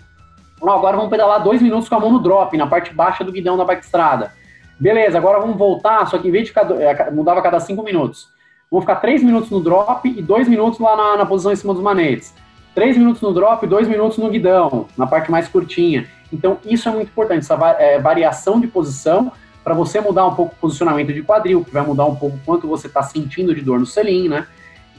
ó, 0.62 0.72
agora 0.72 0.96
vamos 0.96 1.12
pedalar 1.12 1.44
dois 1.44 1.62
minutos 1.62 1.90
com 1.90 1.96
a 1.96 2.00
mão 2.00 2.12
no 2.12 2.20
drop, 2.20 2.56
na 2.56 2.68
parte 2.68 2.94
baixa 2.94 3.24
do 3.24 3.32
guidão 3.32 3.58
da 3.58 3.66
bike 3.66 3.84
estrada. 3.84 4.32
Beleza, 4.80 5.18
agora 5.18 5.40
vamos 5.40 5.58
voltar, 5.58 6.06
só 6.08 6.18
que 6.18 6.28
em 6.28 6.32
vez 6.32 6.46
de 6.46 6.50
ficar, 6.52 6.70
é, 6.80 7.12
mudava 7.12 7.40
a 7.40 7.44
cada 7.44 7.60
cinco 7.60 7.84
minutos. 7.84 8.30
Vamos 8.72 8.84
ficar 8.84 8.98
três 8.98 9.24
minutos 9.24 9.50
no 9.50 9.60
drop 9.60 10.08
e 10.08 10.22
dois 10.22 10.48
minutos 10.48 10.80
lá 10.80 10.96
na, 10.96 11.18
na 11.18 11.26
posição 11.26 11.52
em 11.52 11.56
cima 11.56 11.74
dos 11.74 11.82
manetes. 11.82 12.34
Três 12.78 12.96
minutos 12.96 13.24
no 13.24 13.34
drop 13.34 13.66
e 13.66 13.68
dois 13.68 13.88
minutos 13.88 14.20
no 14.20 14.30
guidão, 14.30 14.86
na 14.96 15.08
parte 15.08 15.32
mais 15.32 15.48
curtinha. 15.48 16.06
Então, 16.32 16.60
isso 16.64 16.88
é 16.88 16.92
muito 16.92 17.08
importante, 17.08 17.40
essa 17.40 17.56
é, 17.80 17.98
variação 17.98 18.60
de 18.60 18.68
posição 18.68 19.32
para 19.64 19.74
você 19.74 20.00
mudar 20.00 20.28
um 20.28 20.36
pouco 20.36 20.54
o 20.54 20.60
posicionamento 20.60 21.12
de 21.12 21.24
quadril, 21.24 21.66
que 21.66 21.72
vai 21.72 21.84
mudar 21.84 22.06
um 22.06 22.16
pouco 22.16 22.38
quanto 22.46 22.68
você 22.68 22.86
está 22.86 23.02
sentindo 23.02 23.56
de 23.56 23.62
dor 23.62 23.80
no 23.80 23.86
selim, 23.88 24.30
né? 24.30 24.46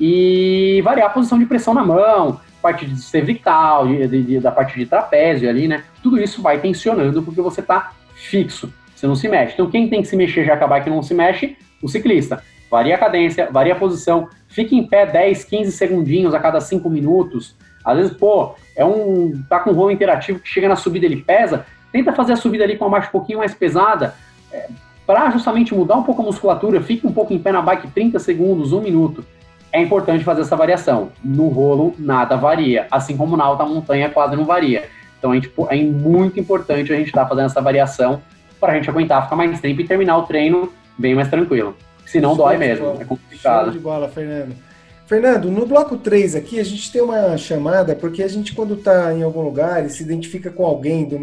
E 0.01 0.83
variar 0.83 1.07
a 1.07 1.13
posição 1.13 1.39
de 1.39 1.47
pressão 1.47 1.73
na 1.73 1.85
mão, 1.85 2.41
parte 2.61 2.85
de 2.85 3.01
cervical, 3.01 3.87
de, 3.87 4.09
de, 4.25 4.41
da 4.41 4.51
parte 4.51 4.77
de 4.77 4.85
trapézio 4.85 5.49
ali, 5.49 5.69
né? 5.69 5.85
Tudo 6.03 6.21
isso 6.21 6.43
vai 6.43 6.59
tensionando 6.59 7.23
porque 7.23 7.41
você 7.41 7.61
está 7.61 7.93
fixo, 8.17 8.75
você 8.93 9.07
não 9.07 9.15
se 9.15 9.29
mexe. 9.29 9.55
Então, 9.55 9.71
quem 9.71 9.89
tem 9.89 10.03
que 10.03 10.09
se 10.09 10.17
mexer 10.17 10.45
já 10.45 10.55
acabar 10.55 10.83
que 10.83 10.91
não 10.91 11.01
se 11.01 11.15
mexe? 11.15 11.57
O 11.81 11.87
ciclista. 11.87 12.43
Varia 12.69 12.97
a 12.97 12.99
cadência, 12.99 13.49
varia 13.53 13.75
a 13.75 13.77
posição, 13.77 14.29
fica 14.49 14.75
em 14.75 14.85
pé 14.85 15.07
10, 15.07 15.45
15 15.45 15.71
segundinhos 15.71 16.35
a 16.35 16.41
cada 16.41 16.61
5 16.61 16.91
minutos. 16.91 17.57
Às 17.89 17.97
vezes, 17.97 18.13
pô, 18.13 18.55
é 18.77 18.85
um. 18.85 19.43
tá 19.49 19.61
com 19.61 19.71
um 19.71 19.73
rolo 19.73 19.91
interativo 19.91 20.39
que 20.39 20.49
chega 20.49 20.69
na 20.69 20.77
subida 20.77 21.07
ele 21.07 21.17
pesa, 21.17 21.65
tenta 21.91 22.13
fazer 22.13 22.35
a 22.35 22.37
subida 22.37 22.63
ali 22.63 22.77
com 22.77 22.85
uma 22.85 22.91
marcha 22.91 23.09
um 23.09 23.13
pouquinho 23.13 23.39
mais 23.39 23.55
pesada, 23.55 24.15
é, 24.53 24.69
para 25.07 25.31
justamente 25.31 25.75
mudar 25.75 25.97
um 25.97 26.03
pouco 26.03 26.21
a 26.21 26.25
musculatura, 26.27 26.83
fique 26.83 27.07
um 27.07 27.13
pouco 27.13 27.33
em 27.33 27.39
pé 27.39 27.51
na 27.51 27.63
bike 27.63 27.89
30 27.89 28.19
segundos, 28.19 28.75
um 28.75 28.83
minuto. 28.83 29.25
É 29.73 29.81
importante 29.81 30.23
fazer 30.23 30.43
essa 30.43 30.55
variação. 30.55 31.11
No 31.25 31.49
rolo, 31.49 31.95
nada 31.99 32.37
varia, 32.37 32.87
assim 32.91 33.17
como 33.17 33.39
na 33.39 33.45
alta 33.45 33.65
montanha 33.65 34.11
quase 34.11 34.37
não 34.37 34.45
varia. 34.45 34.85
Então 35.19 35.33
a 35.33 35.35
gente, 35.35 35.51
é 35.71 35.77
muito 35.83 36.39
importante 36.39 36.93
a 36.93 36.97
gente 36.97 37.07
estar 37.07 37.23
tá 37.23 37.29
fazendo 37.29 37.47
essa 37.47 37.63
variação 37.63 38.21
para 38.61 38.75
a 38.75 38.77
gente 38.77 38.91
aguentar 38.91 39.23
ficar 39.23 39.37
mais 39.37 39.59
tempo 39.63 39.81
e 39.81 39.87
terminar 39.87 40.19
o 40.19 40.25
treino 40.25 40.71
bem 40.99 41.15
mais 41.15 41.29
tranquilo. 41.29 41.75
Senão 42.05 42.37
Show 42.37 42.45
dói 42.45 42.59
mesmo, 42.59 42.99
é 43.01 43.05
complicado. 43.07 43.65
Show 43.65 43.73
de 43.73 43.79
bola, 43.79 44.09
Fernando. 44.09 44.68
Fernando, 45.09 45.51
no 45.51 45.65
bloco 45.65 45.97
3 45.97 46.35
aqui, 46.35 46.61
a 46.61 46.63
gente 46.63 46.93
tem 46.93 47.01
uma 47.01 47.35
chamada, 47.39 47.97
porque 47.97 48.23
a 48.23 48.29
gente, 48.29 48.55
quando 48.55 48.75
está 48.75 49.11
em 49.15 49.23
algum 49.23 49.41
lugar 49.41 49.87
e 49.87 49.89
se 49.89 50.03
identifica 50.03 50.51
com 50.51 50.67
alguém 50.67 51.07
do 51.07 51.19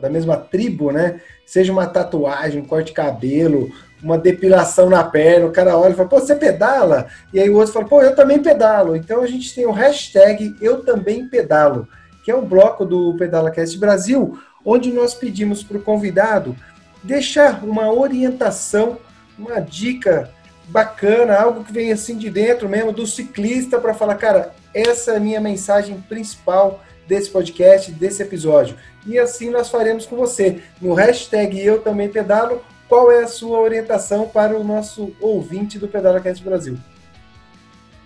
da 0.00 0.08
mesma 0.08 0.36
tribo, 0.36 0.92
né? 0.92 1.20
Seja 1.44 1.72
uma 1.72 1.84
tatuagem, 1.84 2.62
um 2.62 2.64
corte 2.64 2.86
de 2.86 2.92
cabelo, 2.92 3.72
uma 4.00 4.16
depilação 4.16 4.88
na 4.88 5.02
perna, 5.02 5.46
o 5.46 5.50
cara 5.50 5.76
olha 5.76 5.90
e 5.90 5.96
fala, 5.96 6.08
pô, 6.08 6.20
você 6.20 6.36
pedala? 6.36 7.08
E 7.32 7.40
aí 7.40 7.50
o 7.50 7.56
outro 7.56 7.72
fala, 7.72 7.88
pô, 7.88 8.00
eu 8.00 8.14
também 8.14 8.40
pedalo. 8.40 8.94
Então 8.94 9.20
a 9.20 9.26
gente 9.26 9.52
tem 9.52 9.66
o 9.66 9.72
hashtag 9.72 10.54
Eu 10.60 10.84
Também 10.84 11.26
Pedalo, 11.26 11.88
que 12.24 12.30
é 12.30 12.36
um 12.36 12.46
bloco 12.46 12.84
do 12.84 13.16
PedalaCast 13.16 13.76
Brasil, 13.78 14.38
onde 14.64 14.92
nós 14.92 15.12
pedimos 15.12 15.60
para 15.60 15.78
o 15.78 15.82
convidado 15.82 16.54
deixar 17.02 17.64
uma 17.64 17.92
orientação, 17.92 18.96
uma 19.36 19.58
dica 19.58 20.30
bacana, 20.68 21.36
algo 21.36 21.64
que 21.64 21.72
vem 21.72 21.92
assim 21.92 22.16
de 22.16 22.30
dentro 22.30 22.68
mesmo 22.68 22.92
do 22.92 23.06
ciclista 23.06 23.78
para 23.78 23.94
falar, 23.94 24.14
cara, 24.16 24.54
essa 24.74 25.12
é 25.12 25.16
a 25.16 25.20
minha 25.20 25.40
mensagem 25.40 26.00
principal 26.08 26.82
desse 27.06 27.30
podcast, 27.30 27.92
desse 27.92 28.22
episódio. 28.22 28.76
E 29.06 29.18
assim 29.18 29.50
nós 29.50 29.70
faremos 29.70 30.06
com 30.06 30.16
você. 30.16 30.62
No 30.80 30.94
hashtag 30.94 31.60
Eu 31.60 31.80
Também 31.80 32.08
Pedalo, 32.08 32.62
qual 32.88 33.10
é 33.10 33.24
a 33.24 33.28
sua 33.28 33.58
orientação 33.58 34.26
para 34.28 34.56
o 34.58 34.64
nosso 34.64 35.14
ouvinte 35.20 35.78
do 35.78 35.88
PedalaCast 35.88 36.42
Brasil? 36.42 36.76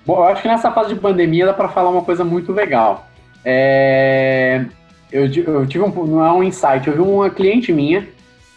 Bom, 0.05 0.17
eu 0.17 0.25
acho 0.25 0.43
que 0.43 0.49
nessa 0.49 0.73
fase 0.73 0.95
de 0.95 1.01
pandemia 1.01 1.47
dá 1.47 1.53
para 1.53 1.69
falar 1.69 1.91
uma 1.91 2.03
coisa 2.03 2.25
muito 2.25 2.53
legal. 2.53 3.07
É... 3.45 4.65
Eu, 5.11 5.27
eu, 5.27 5.67
tive 5.67 5.85
um, 5.85 6.07
não 6.07 6.25
é 6.25 6.33
um 6.33 6.43
insight, 6.43 6.87
eu 6.87 6.93
vi 6.93 7.01
uma 7.01 7.31
cliente 7.31 7.73
minha, 7.73 8.07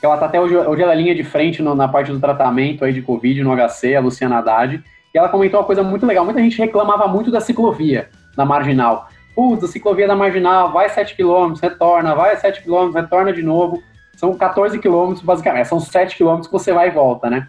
ela 0.06 0.16
está 0.16 0.26
até 0.26 0.42
hoje, 0.42 0.56
hoje 0.56 0.82
ela 0.82 0.94
é 0.94 0.96
linha 0.96 1.16
de 1.16 1.24
frente 1.24 1.62
no, 1.62 1.76
na 1.76 1.88
parte 1.88 2.12
do 2.12 2.20
tratamento 2.20 2.84
aí 2.84 2.94
de 2.94 3.02
Covid 3.02 3.44
no 3.44 3.56
HC, 3.56 3.96
a 3.96 4.00
Luciana 4.00 4.40
Haddad, 4.40 4.84
e 5.14 5.18
ela 5.18 5.30
comentou 5.30 5.60
uma 5.60 5.66
coisa 5.66 5.84
muito 5.84 6.06
legal. 6.06 6.26
Muita 6.26 6.40
gente 6.40 6.58
reclamava 6.58 7.08
muito 7.08 7.30
da 7.30 7.40
ciclovia 7.40 8.10
na 8.36 8.46
marginal. 8.46 9.08
Putz, 9.36 9.64
a 9.64 9.68
ciclovia 9.68 10.08
da 10.08 10.16
marginal, 10.16 10.72
vai 10.72 10.90
7 10.90 11.16
km, 11.16 11.54
retorna, 11.62 12.16
vai 12.16 12.36
7 12.36 12.64
km, 12.64 12.92
retorna 12.94 13.32
de 13.32 13.44
novo. 13.44 13.82
São 14.16 14.36
14 14.36 14.78
km, 14.80 15.16
basicamente, 15.24 15.68
são 15.68 15.80
7 15.80 16.18
km 16.18 16.42
que 16.42 16.52
você 16.52 16.74
vai 16.74 16.90
e 16.90 16.92
volta, 16.92 17.30
né? 17.30 17.48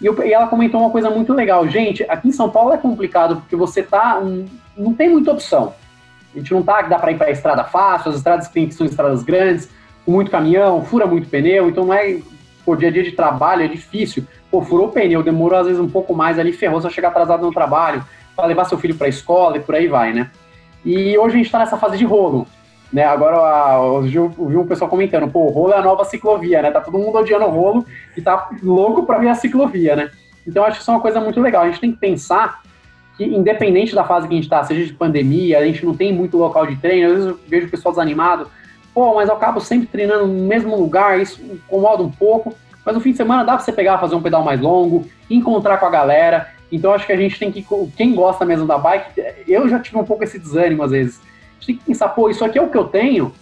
E, 0.00 0.06
eu, 0.06 0.24
e, 0.24 0.32
ela 0.32 0.48
comentou 0.48 0.80
uma 0.80 0.90
coisa 0.90 1.08
muito 1.10 1.32
legal. 1.32 1.66
Gente, 1.68 2.04
aqui 2.08 2.28
em 2.28 2.32
São 2.32 2.50
Paulo 2.50 2.72
é 2.72 2.76
complicado 2.76 3.36
porque 3.36 3.56
você 3.56 3.82
tá. 3.82 4.20
Não 4.76 4.92
tem 4.92 5.08
muita 5.08 5.32
opção. 5.32 5.74
A 6.34 6.38
gente 6.38 6.52
não 6.52 6.62
tá, 6.62 6.82
dá 6.82 6.98
para 6.98 7.12
ir 7.12 7.18
para 7.18 7.30
estrada 7.30 7.62
fácil, 7.64 8.10
as 8.10 8.16
estradas 8.16 8.48
que 8.48 8.54
tem 8.54 8.66
que 8.66 8.74
são 8.74 8.86
estradas 8.86 9.22
grandes, 9.22 9.68
com 10.04 10.12
muito 10.12 10.30
caminhão, 10.30 10.84
fura 10.84 11.06
muito 11.06 11.28
pneu, 11.28 11.68
então 11.68 11.84
não 11.84 11.94
é 11.94 12.18
por 12.64 12.76
dia 12.76 12.88
a 12.88 12.92
dia 12.92 13.02
de 13.02 13.12
trabalho, 13.12 13.62
é 13.62 13.68
difícil. 13.68 14.24
Pô, 14.50 14.62
furou 14.62 14.88
o 14.88 14.92
pneu, 14.92 15.22
demorou 15.22 15.58
às 15.58 15.66
vezes 15.66 15.80
um 15.80 15.88
pouco 15.88 16.14
mais 16.14 16.38
ali, 16.38 16.52
ferrou, 16.52 16.80
você 16.80 16.90
chegar 16.90 17.08
atrasado 17.08 17.44
no 17.44 17.52
trabalho, 17.52 18.04
para 18.36 18.46
levar 18.46 18.64
seu 18.64 18.78
filho 18.78 18.94
para 18.94 19.06
a 19.06 19.10
escola 19.10 19.56
e 19.56 19.60
por 19.60 19.74
aí 19.74 19.88
vai, 19.88 20.12
né? 20.12 20.30
E 20.84 21.16
hoje 21.16 21.34
a 21.34 21.36
gente 21.36 21.46
está 21.46 21.58
nessa 21.58 21.76
fase 21.76 21.96
de 21.96 22.04
rolo. 22.04 22.46
Né, 22.92 23.04
agora 23.04 23.80
hoje 23.80 24.14
eu 24.14 24.28
vi 24.28 24.54
um 24.54 24.66
pessoal 24.66 24.90
comentando, 24.90 25.26
pô, 25.26 25.46
o 25.46 25.48
rolo 25.48 25.72
é 25.72 25.78
a 25.78 25.82
nova 25.82 26.04
ciclovia, 26.04 26.60
né? 26.60 26.70
Tá 26.70 26.78
todo 26.78 26.98
mundo 26.98 27.16
odiando 27.16 27.46
o 27.46 27.50
rolo 27.50 27.86
e 28.14 28.20
tá 28.20 28.50
louco 28.62 29.06
para 29.06 29.18
ver 29.18 29.28
a 29.28 29.34
ciclovia, 29.34 29.96
né? 29.96 30.10
Então 30.46 30.62
acho 30.62 30.76
que 30.76 30.82
isso 30.82 30.90
é 30.90 30.94
uma 30.94 31.00
coisa 31.00 31.18
muito 31.18 31.40
legal. 31.40 31.62
A 31.62 31.68
gente 31.68 31.80
tem 31.80 31.92
que 31.92 31.98
pensar 31.98 32.60
que, 33.16 33.24
independente 33.24 33.94
da 33.94 34.04
fase 34.04 34.28
que 34.28 34.34
a 34.34 34.36
gente 34.36 34.44
está, 34.44 34.62
seja 34.64 34.84
de 34.84 34.92
pandemia, 34.92 35.58
a 35.58 35.64
gente 35.64 35.84
não 35.86 35.96
tem 35.96 36.12
muito 36.12 36.36
local 36.36 36.66
de 36.66 36.76
treino, 36.76 37.06
às 37.06 37.12
vezes 37.14 37.28
eu 37.30 37.40
vejo 37.48 37.66
o 37.66 37.70
pessoal 37.70 37.92
desanimado, 37.92 38.48
pô, 38.94 39.14
mas 39.14 39.28
eu 39.28 39.34
acabo 39.34 39.60
sempre 39.60 39.86
treinando 39.86 40.26
no 40.26 40.44
mesmo 40.44 40.76
lugar, 40.76 41.20
isso 41.20 41.40
incomoda 41.42 42.02
um 42.02 42.10
pouco, 42.10 42.54
mas 42.84 42.94
no 42.94 43.00
fim 43.00 43.12
de 43.12 43.16
semana 43.16 43.44
dá 43.44 43.54
para 43.54 43.64
você 43.64 43.72
pegar, 43.72 43.98
fazer 43.98 44.14
um 44.14 44.22
pedal 44.22 44.42
mais 44.44 44.60
longo, 44.60 45.06
encontrar 45.30 45.78
com 45.78 45.86
a 45.86 45.90
galera, 45.90 46.48
então 46.70 46.92
acho 46.92 47.06
que 47.06 47.12
a 47.12 47.16
gente 47.16 47.38
tem 47.38 47.50
que, 47.50 47.64
quem 47.96 48.14
gosta 48.14 48.44
mesmo 48.44 48.66
da 48.66 48.78
bike, 48.78 49.22
eu 49.46 49.68
já 49.68 49.78
tive 49.78 49.98
um 49.98 50.04
pouco 50.04 50.24
esse 50.24 50.38
desânimo 50.38 50.82
às 50.82 50.90
vezes, 50.90 51.20
a 51.20 51.54
gente 51.54 51.66
tem 51.66 51.76
que 51.76 51.84
pensar, 51.84 52.08
pô, 52.08 52.28
isso 52.28 52.44
aqui 52.44 52.58
é 52.58 52.62
o 52.62 52.70
que 52.70 52.76
eu 52.76 52.84
tenho 52.84 53.32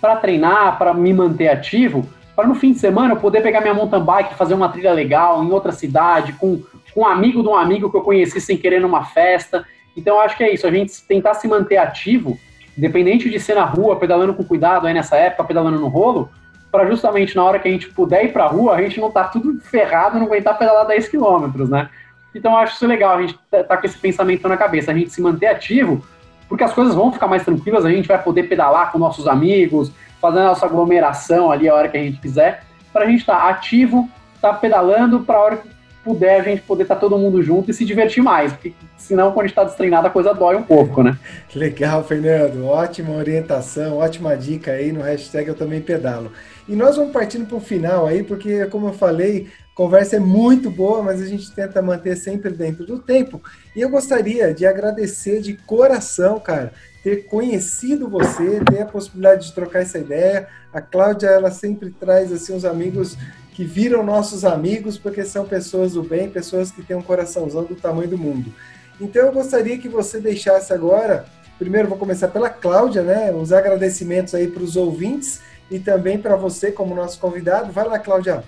para 0.00 0.16
treinar, 0.16 0.78
para 0.78 0.92
me 0.92 1.12
manter 1.12 1.48
ativo, 1.48 2.08
para 2.34 2.46
no 2.46 2.54
fim 2.54 2.72
de 2.72 2.78
semana 2.78 3.14
eu 3.14 3.18
poder 3.18 3.42
pegar 3.42 3.60
minha 3.60 3.74
mountain 3.74 4.02
bike, 4.02 4.34
fazer 4.34 4.54
uma 4.54 4.68
trilha 4.68 4.92
legal 4.92 5.42
em 5.42 5.50
outra 5.50 5.72
cidade, 5.72 6.32
com 6.34 6.62
com 6.98 7.02
um 7.02 7.06
amigo 7.06 7.42
de 7.42 7.48
um 7.48 7.54
amigo 7.54 7.90
que 7.90 7.96
eu 7.96 8.02
conheci 8.02 8.40
sem 8.40 8.56
querer 8.56 8.80
numa 8.80 9.04
festa. 9.04 9.64
Então, 9.96 10.20
acho 10.20 10.36
que 10.36 10.42
é 10.42 10.52
isso, 10.52 10.66
a 10.66 10.70
gente 10.70 11.00
tentar 11.06 11.34
se 11.34 11.46
manter 11.46 11.76
ativo, 11.76 12.38
independente 12.78 13.28
de 13.28 13.40
ser 13.40 13.54
na 13.54 13.64
rua, 13.64 13.96
pedalando 13.96 14.32
com 14.32 14.44
cuidado 14.44 14.86
aí 14.86 14.94
nessa 14.94 15.16
época, 15.16 15.42
pedalando 15.42 15.80
no 15.80 15.88
rolo, 15.88 16.30
para 16.70 16.86
justamente 16.86 17.34
na 17.34 17.42
hora 17.42 17.58
que 17.58 17.66
a 17.66 17.70
gente 17.70 17.88
puder 17.88 18.24
ir 18.24 18.32
para 18.32 18.44
a 18.44 18.48
rua, 18.48 18.74
a 18.74 18.82
gente 18.82 19.00
não 19.00 19.10
tá 19.10 19.24
tudo 19.24 19.60
ferrado, 19.60 20.18
não 20.18 20.26
aguentar 20.26 20.56
pedalar 20.56 20.86
10 20.86 21.08
quilômetros, 21.08 21.68
né? 21.68 21.88
Então, 22.32 22.52
eu 22.52 22.58
acho 22.58 22.74
isso 22.74 22.86
legal, 22.86 23.16
a 23.16 23.20
gente 23.20 23.36
tá, 23.50 23.64
tá 23.64 23.76
com 23.76 23.86
esse 23.86 23.98
pensamento 23.98 24.46
na 24.46 24.56
cabeça, 24.56 24.92
a 24.92 24.94
gente 24.94 25.10
se 25.10 25.20
manter 25.20 25.46
ativo, 25.46 26.04
porque 26.48 26.62
as 26.62 26.72
coisas 26.72 26.94
vão 26.94 27.12
ficar 27.12 27.26
mais 27.26 27.44
tranquilas, 27.44 27.84
a 27.84 27.90
gente 27.90 28.06
vai 28.06 28.22
poder 28.22 28.44
pedalar 28.44 28.92
com 28.92 28.98
nossos 28.98 29.26
amigos, 29.26 29.90
fazer 30.20 30.40
a 30.40 30.44
nossa 30.44 30.66
aglomeração 30.66 31.50
ali 31.50 31.68
a 31.68 31.74
hora 31.74 31.88
que 31.88 31.96
a 31.96 32.02
gente 32.02 32.20
quiser, 32.20 32.62
para 32.92 33.04
a 33.04 33.06
gente 33.06 33.20
estar 33.20 33.38
tá 33.38 33.48
ativo, 33.48 34.08
estar 34.36 34.52
tá 34.52 34.54
pedalando 34.54 35.20
para 35.20 35.36
a 35.36 35.40
hora 35.40 35.56
que 35.56 35.68
puder 36.08 36.40
a 36.40 36.42
gente 36.42 36.62
poder 36.62 36.84
estar 36.84 36.94
tá 36.94 37.00
todo 37.02 37.18
mundo 37.18 37.42
junto 37.42 37.70
e 37.70 37.74
se 37.74 37.84
divertir 37.84 38.22
mais, 38.22 38.50
porque 38.50 38.72
senão 38.96 39.30
quando 39.30 39.40
a 39.40 39.42
gente 39.42 39.50
está 39.50 39.64
destreinado 39.64 40.06
a 40.06 40.10
coisa 40.10 40.32
dói 40.32 40.56
um 40.56 40.62
pouco, 40.62 41.02
né? 41.02 41.18
Legal, 41.54 42.02
Fernando, 42.02 42.64
ótima 42.64 43.14
orientação, 43.14 43.98
ótima 43.98 44.34
dica 44.34 44.70
aí 44.70 44.90
no 44.90 45.02
hashtag 45.02 45.48
eu 45.48 45.54
também 45.54 45.82
pedalo. 45.82 46.32
E 46.66 46.74
nós 46.74 46.96
vamos 46.96 47.12
partindo 47.12 47.46
para 47.46 47.58
o 47.58 47.60
final 47.60 48.06
aí, 48.06 48.22
porque 48.22 48.64
como 48.68 48.88
eu 48.88 48.94
falei, 48.94 49.48
conversa 49.74 50.16
é 50.16 50.18
muito 50.18 50.70
boa, 50.70 51.02
mas 51.02 51.20
a 51.20 51.26
gente 51.26 51.52
tenta 51.52 51.82
manter 51.82 52.16
sempre 52.16 52.50
dentro 52.52 52.86
do 52.86 52.98
tempo. 52.98 53.42
E 53.76 53.80
eu 53.82 53.90
gostaria 53.90 54.54
de 54.54 54.64
agradecer 54.64 55.42
de 55.42 55.58
coração, 55.58 56.40
cara, 56.40 56.72
ter 57.04 57.26
conhecido 57.26 58.08
você, 58.08 58.60
ter 58.64 58.80
a 58.80 58.86
possibilidade 58.86 59.48
de 59.48 59.52
trocar 59.52 59.80
essa 59.80 59.98
ideia. 59.98 60.48
A 60.72 60.80
Cláudia, 60.80 61.26
ela 61.26 61.50
sempre 61.50 61.90
traz 61.90 62.32
assim 62.32 62.54
uns 62.54 62.64
amigos 62.64 63.14
que 63.58 63.64
viram 63.64 64.04
nossos 64.04 64.44
amigos 64.44 64.96
porque 64.96 65.24
são 65.24 65.44
pessoas 65.44 65.94
do 65.94 66.02
bem, 66.04 66.30
pessoas 66.30 66.70
que 66.70 66.80
têm 66.80 66.96
um 66.96 67.02
coraçãozão 67.02 67.64
do 67.64 67.74
tamanho 67.74 68.08
do 68.08 68.16
mundo. 68.16 68.54
Então 69.00 69.26
eu 69.26 69.32
gostaria 69.32 69.76
que 69.76 69.88
você 69.88 70.20
deixasse 70.20 70.72
agora, 70.72 71.26
primeiro 71.58 71.88
vou 71.88 71.98
começar 71.98 72.28
pela 72.28 72.48
Cláudia, 72.48 73.02
né? 73.02 73.32
Os 73.32 73.52
agradecimentos 73.52 74.32
aí 74.32 74.46
para 74.46 74.62
os 74.62 74.76
ouvintes 74.76 75.40
e 75.68 75.80
também 75.80 76.20
para 76.20 76.36
você 76.36 76.70
como 76.70 76.94
nosso 76.94 77.18
convidado. 77.18 77.72
Vai 77.72 77.84
lá, 77.84 77.98
Cláudia. 77.98 78.44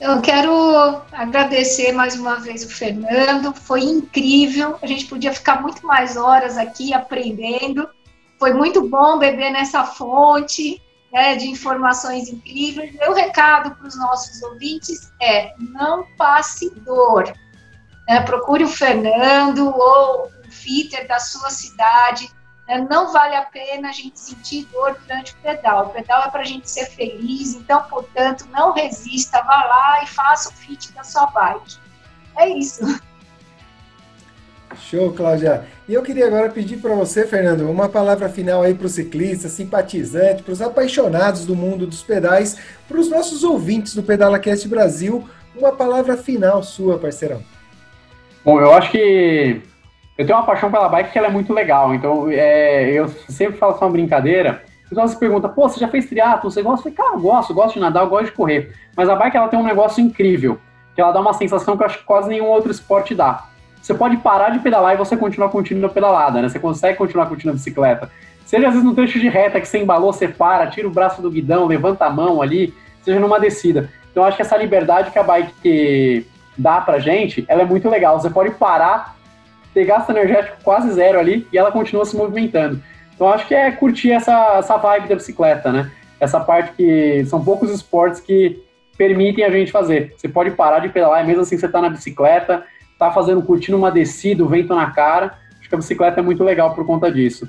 Eu 0.00 0.20
quero 0.20 1.00
agradecer 1.12 1.92
mais 1.92 2.16
uma 2.16 2.40
vez 2.40 2.64
o 2.64 2.68
Fernando, 2.68 3.54
foi 3.54 3.82
incrível. 3.82 4.76
A 4.82 4.88
gente 4.88 5.06
podia 5.06 5.32
ficar 5.32 5.62
muito 5.62 5.86
mais 5.86 6.16
horas 6.16 6.58
aqui 6.58 6.92
aprendendo. 6.92 7.88
Foi 8.40 8.52
muito 8.52 8.88
bom 8.88 9.20
beber 9.20 9.52
nessa 9.52 9.84
fonte 9.84 10.82
né, 11.14 11.36
de 11.36 11.46
informações 11.48 12.28
incríveis. 12.28 12.92
Meu 12.96 13.14
recado 13.14 13.76
para 13.76 13.86
os 13.86 13.96
nossos 13.96 14.42
ouvintes 14.42 15.12
é: 15.22 15.54
não 15.58 16.04
passe 16.16 16.68
dor. 16.80 17.32
Né, 18.08 18.20
procure 18.22 18.64
o 18.64 18.68
Fernando 18.68 19.68
ou 19.68 20.26
o 20.26 20.50
fitter 20.50 21.06
da 21.06 21.20
sua 21.20 21.50
cidade. 21.50 22.28
Né, 22.66 22.84
não 22.90 23.12
vale 23.12 23.36
a 23.36 23.42
pena 23.42 23.90
a 23.90 23.92
gente 23.92 24.18
sentir 24.18 24.64
dor 24.66 24.98
durante 25.06 25.32
o 25.34 25.36
pedal. 25.36 25.86
O 25.86 25.90
pedal 25.90 26.24
é 26.24 26.30
para 26.30 26.40
a 26.40 26.46
gente 26.46 26.68
ser 26.68 26.86
feliz, 26.86 27.54
então, 27.54 27.80
portanto, 27.84 28.48
não 28.50 28.72
resista, 28.72 29.40
vá 29.40 29.64
lá 29.64 30.02
e 30.02 30.08
faça 30.08 30.48
o 30.48 30.52
fit 30.52 30.92
da 30.92 31.04
sua 31.04 31.26
bike. 31.26 31.78
É 32.36 32.48
isso. 32.48 32.80
Show, 34.76 35.12
Cláudia. 35.12 35.64
E 35.88 35.94
eu 35.94 36.02
queria 36.02 36.26
agora 36.26 36.48
pedir 36.48 36.78
para 36.78 36.94
você, 36.94 37.26
Fernando, 37.26 37.70
uma 37.70 37.88
palavra 37.88 38.28
final 38.28 38.62
aí 38.62 38.74
para 38.74 38.86
os 38.86 38.92
ciclistas, 38.92 39.52
simpatizantes, 39.52 40.42
para 40.42 40.52
os 40.52 40.62
apaixonados 40.62 41.44
do 41.44 41.54
mundo 41.54 41.86
dos 41.86 42.02
pedais, 42.02 42.58
para 42.88 42.98
os 42.98 43.10
nossos 43.10 43.44
ouvintes 43.44 43.94
do 43.94 44.02
PedalaCast 44.02 44.68
Brasil, 44.68 45.28
uma 45.56 45.72
palavra 45.72 46.16
final 46.16 46.62
sua, 46.62 46.98
parceirão. 46.98 47.42
Bom, 48.44 48.60
eu 48.60 48.72
acho 48.72 48.90
que 48.90 49.60
eu 50.16 50.26
tenho 50.26 50.38
uma 50.38 50.46
paixão 50.46 50.70
pela 50.70 50.88
bike 50.88 51.12
que 51.12 51.18
ela 51.18 51.28
é 51.28 51.30
muito 51.30 51.52
legal, 51.52 51.94
então 51.94 52.30
é, 52.30 52.90
eu 52.90 53.08
sempre 53.28 53.58
falo 53.58 53.78
só 53.78 53.86
uma 53.86 53.92
brincadeira. 53.92 54.62
O 54.86 54.88
pessoal 54.90 55.08
se 55.08 55.18
pergunta, 55.18 55.48
pô, 55.48 55.68
você 55.68 55.80
já 55.80 55.88
fez 55.88 56.06
triatlo, 56.06 56.50
você 56.50 56.62
gosta? 56.62 56.88
Eu 56.88 56.94
falei, 56.94 56.96
cara, 56.96 57.16
eu 57.16 57.20
gosto, 57.20 57.54
gosto 57.54 57.74
de 57.74 57.80
nadar, 57.80 58.04
eu 58.04 58.10
gosto 58.10 58.26
de 58.26 58.32
correr. 58.32 58.74
Mas 58.96 59.08
a 59.08 59.16
bike 59.16 59.36
ela 59.36 59.48
tem 59.48 59.58
um 59.58 59.64
negócio 59.64 60.02
incrível, 60.02 60.58
que 60.94 61.00
ela 61.00 61.12
dá 61.12 61.20
uma 61.20 61.32
sensação 61.32 61.76
que 61.76 61.82
eu 61.82 61.86
acho 61.86 61.98
que 61.98 62.04
quase 62.04 62.28
nenhum 62.28 62.46
outro 62.46 62.70
esporte 62.70 63.14
dá 63.14 63.48
você 63.84 63.92
pode 63.92 64.16
parar 64.16 64.48
de 64.48 64.60
pedalar 64.60 64.94
e 64.94 64.96
você 64.96 65.14
continuar 65.14 65.50
continuando 65.50 65.92
pedalada, 65.92 66.40
né? 66.40 66.48
Você 66.48 66.58
consegue 66.58 66.96
continuar 66.96 67.26
continuando 67.26 67.56
a 67.56 67.58
bicicleta. 67.58 68.10
Seja 68.46 68.68
às 68.68 68.72
vezes 68.72 68.88
no 68.88 68.94
trecho 68.94 69.20
de 69.20 69.28
reta 69.28 69.60
que 69.60 69.68
você 69.68 69.78
embalou, 69.78 70.10
você 70.10 70.26
para, 70.26 70.66
tira 70.68 70.88
o 70.88 70.90
braço 70.90 71.20
do 71.20 71.30
guidão, 71.30 71.66
levanta 71.66 72.06
a 72.06 72.10
mão 72.10 72.40
ali, 72.40 72.72
seja 73.02 73.20
numa 73.20 73.38
descida. 73.38 73.90
Então 74.10 74.24
acho 74.24 74.38
que 74.38 74.42
essa 74.42 74.56
liberdade 74.56 75.10
que 75.10 75.18
a 75.18 75.22
bike 75.22 76.26
dá 76.56 76.80
pra 76.80 76.98
gente, 76.98 77.44
ela 77.46 77.60
é 77.60 77.66
muito 77.66 77.90
legal. 77.90 78.18
Você 78.18 78.30
pode 78.30 78.52
parar, 78.52 79.16
ter 79.74 79.84
gasto 79.84 80.08
energético 80.08 80.56
quase 80.64 80.90
zero 80.92 81.18
ali 81.18 81.46
e 81.52 81.58
ela 81.58 81.70
continua 81.70 82.06
se 82.06 82.16
movimentando. 82.16 82.82
Então 83.14 83.28
acho 83.28 83.46
que 83.46 83.54
é 83.54 83.70
curtir 83.70 84.12
essa, 84.12 84.56
essa 84.56 84.78
vibe 84.78 85.08
da 85.08 85.16
bicicleta, 85.16 85.70
né? 85.70 85.90
Essa 86.18 86.40
parte 86.40 86.72
que 86.72 87.22
são 87.26 87.44
poucos 87.44 87.70
esportes 87.70 88.18
que 88.18 88.62
permitem 88.96 89.44
a 89.44 89.50
gente 89.50 89.70
fazer. 89.70 90.14
Você 90.16 90.26
pode 90.26 90.52
parar 90.52 90.78
de 90.78 90.88
pedalar 90.88 91.26
mesmo 91.26 91.42
assim 91.42 91.58
você 91.58 91.68
tá 91.68 91.82
na 91.82 91.90
bicicleta, 91.90 92.64
tá 92.98 93.10
fazendo, 93.10 93.42
curtindo 93.42 93.76
uma 93.76 93.90
descida, 93.90 94.44
o 94.44 94.48
vento 94.48 94.74
na 94.74 94.90
cara. 94.90 95.38
Acho 95.58 95.68
que 95.68 95.74
a 95.74 95.78
bicicleta 95.78 96.20
é 96.20 96.22
muito 96.22 96.44
legal 96.44 96.74
por 96.74 96.86
conta 96.86 97.10
disso. 97.10 97.48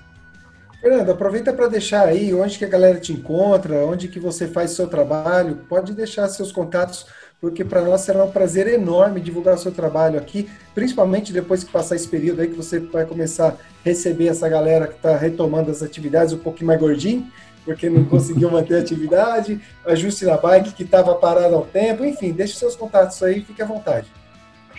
Fernando, 0.85 1.09
aproveita 1.09 1.51
para 1.51 1.67
deixar 1.67 2.07
aí 2.07 2.31
onde 2.31 2.59
que 2.59 2.63
a 2.63 2.67
galera 2.67 2.99
te 2.99 3.11
encontra, 3.11 3.85
onde 3.85 4.07
que 4.07 4.19
você 4.19 4.47
faz 4.47 4.69
seu 4.69 4.88
trabalho. 4.88 5.57
Pode 5.67 5.93
deixar 5.93 6.27
seus 6.27 6.51
contatos, 6.51 7.07
porque 7.41 7.65
para 7.65 7.81
nós 7.81 8.01
será 8.01 8.23
um 8.23 8.30
prazer 8.30 8.67
enorme 8.67 9.19
divulgar 9.19 9.55
o 9.55 9.57
seu 9.57 9.72
trabalho 9.72 10.19
aqui, 10.19 10.47
principalmente 10.76 11.34
depois 11.34 11.63
que 11.63 11.72
passar 11.72 11.95
esse 11.95 12.07
período 12.07 12.41
aí 12.41 12.49
que 12.49 12.55
você 12.55 12.80
vai 12.80 13.03
começar 13.03 13.47
a 13.47 13.55
receber 13.84 14.27
essa 14.27 14.47
galera 14.47 14.85
que 14.85 14.93
está 14.93 15.17
retomando 15.17 15.72
as 15.72 15.81
atividades 15.81 16.34
um 16.34 16.38
pouquinho 16.38 16.67
mais 16.67 16.80
gordinho, 16.80 17.31
porque 17.63 17.89
não 17.89 18.05
conseguiu 18.05 18.49
manter 18.51 18.76
a 18.76 18.80
atividade, 18.81 19.59
ajuste 19.88 20.23
na 20.23 20.38
bike 20.38 20.73
que 20.73 20.84
estava 20.84 21.15
parado 21.15 21.55
há 21.55 21.59
um 21.59 21.65
tempo, 21.65 22.05
enfim, 22.05 22.31
deixe 22.31 22.55
seus 22.57 22.76
contatos 22.76 23.23
aí, 23.23 23.41
fique 23.41 23.61
à 23.61 23.65
vontade. 23.65 24.05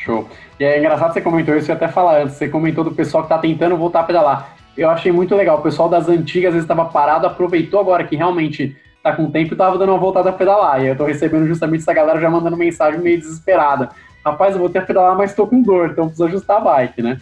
Show. 0.06 0.28
E 0.60 0.64
é 0.64 0.78
engraçado 0.78 1.08
que 1.08 1.14
você 1.14 1.20
comentou 1.20 1.56
isso, 1.56 1.68
eu 1.68 1.74
até 1.74 1.88
falar 1.88 2.22
antes, 2.22 2.36
você 2.36 2.48
comentou 2.48 2.84
do 2.84 2.92
pessoal 2.92 3.24
que 3.24 3.26
está 3.26 3.38
tentando 3.38 3.76
voltar 3.76 4.00
a 4.00 4.04
pedalar. 4.04 4.56
eu 4.76 4.88
achei 4.88 5.10
muito 5.10 5.34
legal. 5.34 5.58
O 5.58 5.62
pessoal 5.62 5.88
das 5.88 6.08
antigas 6.08 6.54
estava 6.54 6.84
parado, 6.84 7.26
aproveitou 7.26 7.80
agora 7.80 8.04
que 8.04 8.14
realmente 8.14 8.76
tá 9.02 9.12
com 9.12 9.30
tempo 9.30 9.54
e 9.54 9.56
tava 9.56 9.76
dando 9.76 9.90
uma 9.90 9.98
voltada 9.98 10.30
a 10.30 10.32
pedalar. 10.32 10.82
E 10.82 10.86
eu 10.86 10.96
tô 10.96 11.04
recebendo 11.04 11.46
justamente 11.48 11.80
essa 11.80 11.92
galera 11.92 12.20
já 12.20 12.30
mandando 12.30 12.56
mensagem 12.56 13.00
meio 13.00 13.18
desesperada. 13.18 13.88
Rapaz, 14.24 14.54
eu 14.54 14.60
vou 14.60 14.70
ter 14.70 14.78
a 14.78 14.82
pedalar, 14.82 15.16
mas 15.16 15.34
tô 15.34 15.46
com 15.46 15.60
dor, 15.60 15.90
então 15.90 16.06
preciso 16.06 16.24
ajustar 16.26 16.58
a 16.58 16.60
bike, 16.60 17.02
né? 17.02 17.20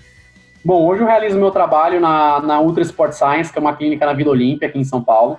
Bom, 0.65 0.87
hoje 0.87 1.03
eu 1.03 1.07
realizo 1.07 1.39
meu 1.39 1.51
trabalho 1.51 2.01
na, 2.01 2.41
na 2.41 2.61
Ultra 2.61 2.83
Sport 2.83 3.13
Science, 3.13 3.53
que 3.53 3.59
é 3.59 3.61
uma 3.61 3.77
clínica 3.77 4.07
na 4.07 4.15
Vila 4.15 4.31
Olímpia, 4.31 4.69
aqui 4.69 4.79
em 4.79 4.85
São 4.85 5.03
Paulo. 5.03 5.37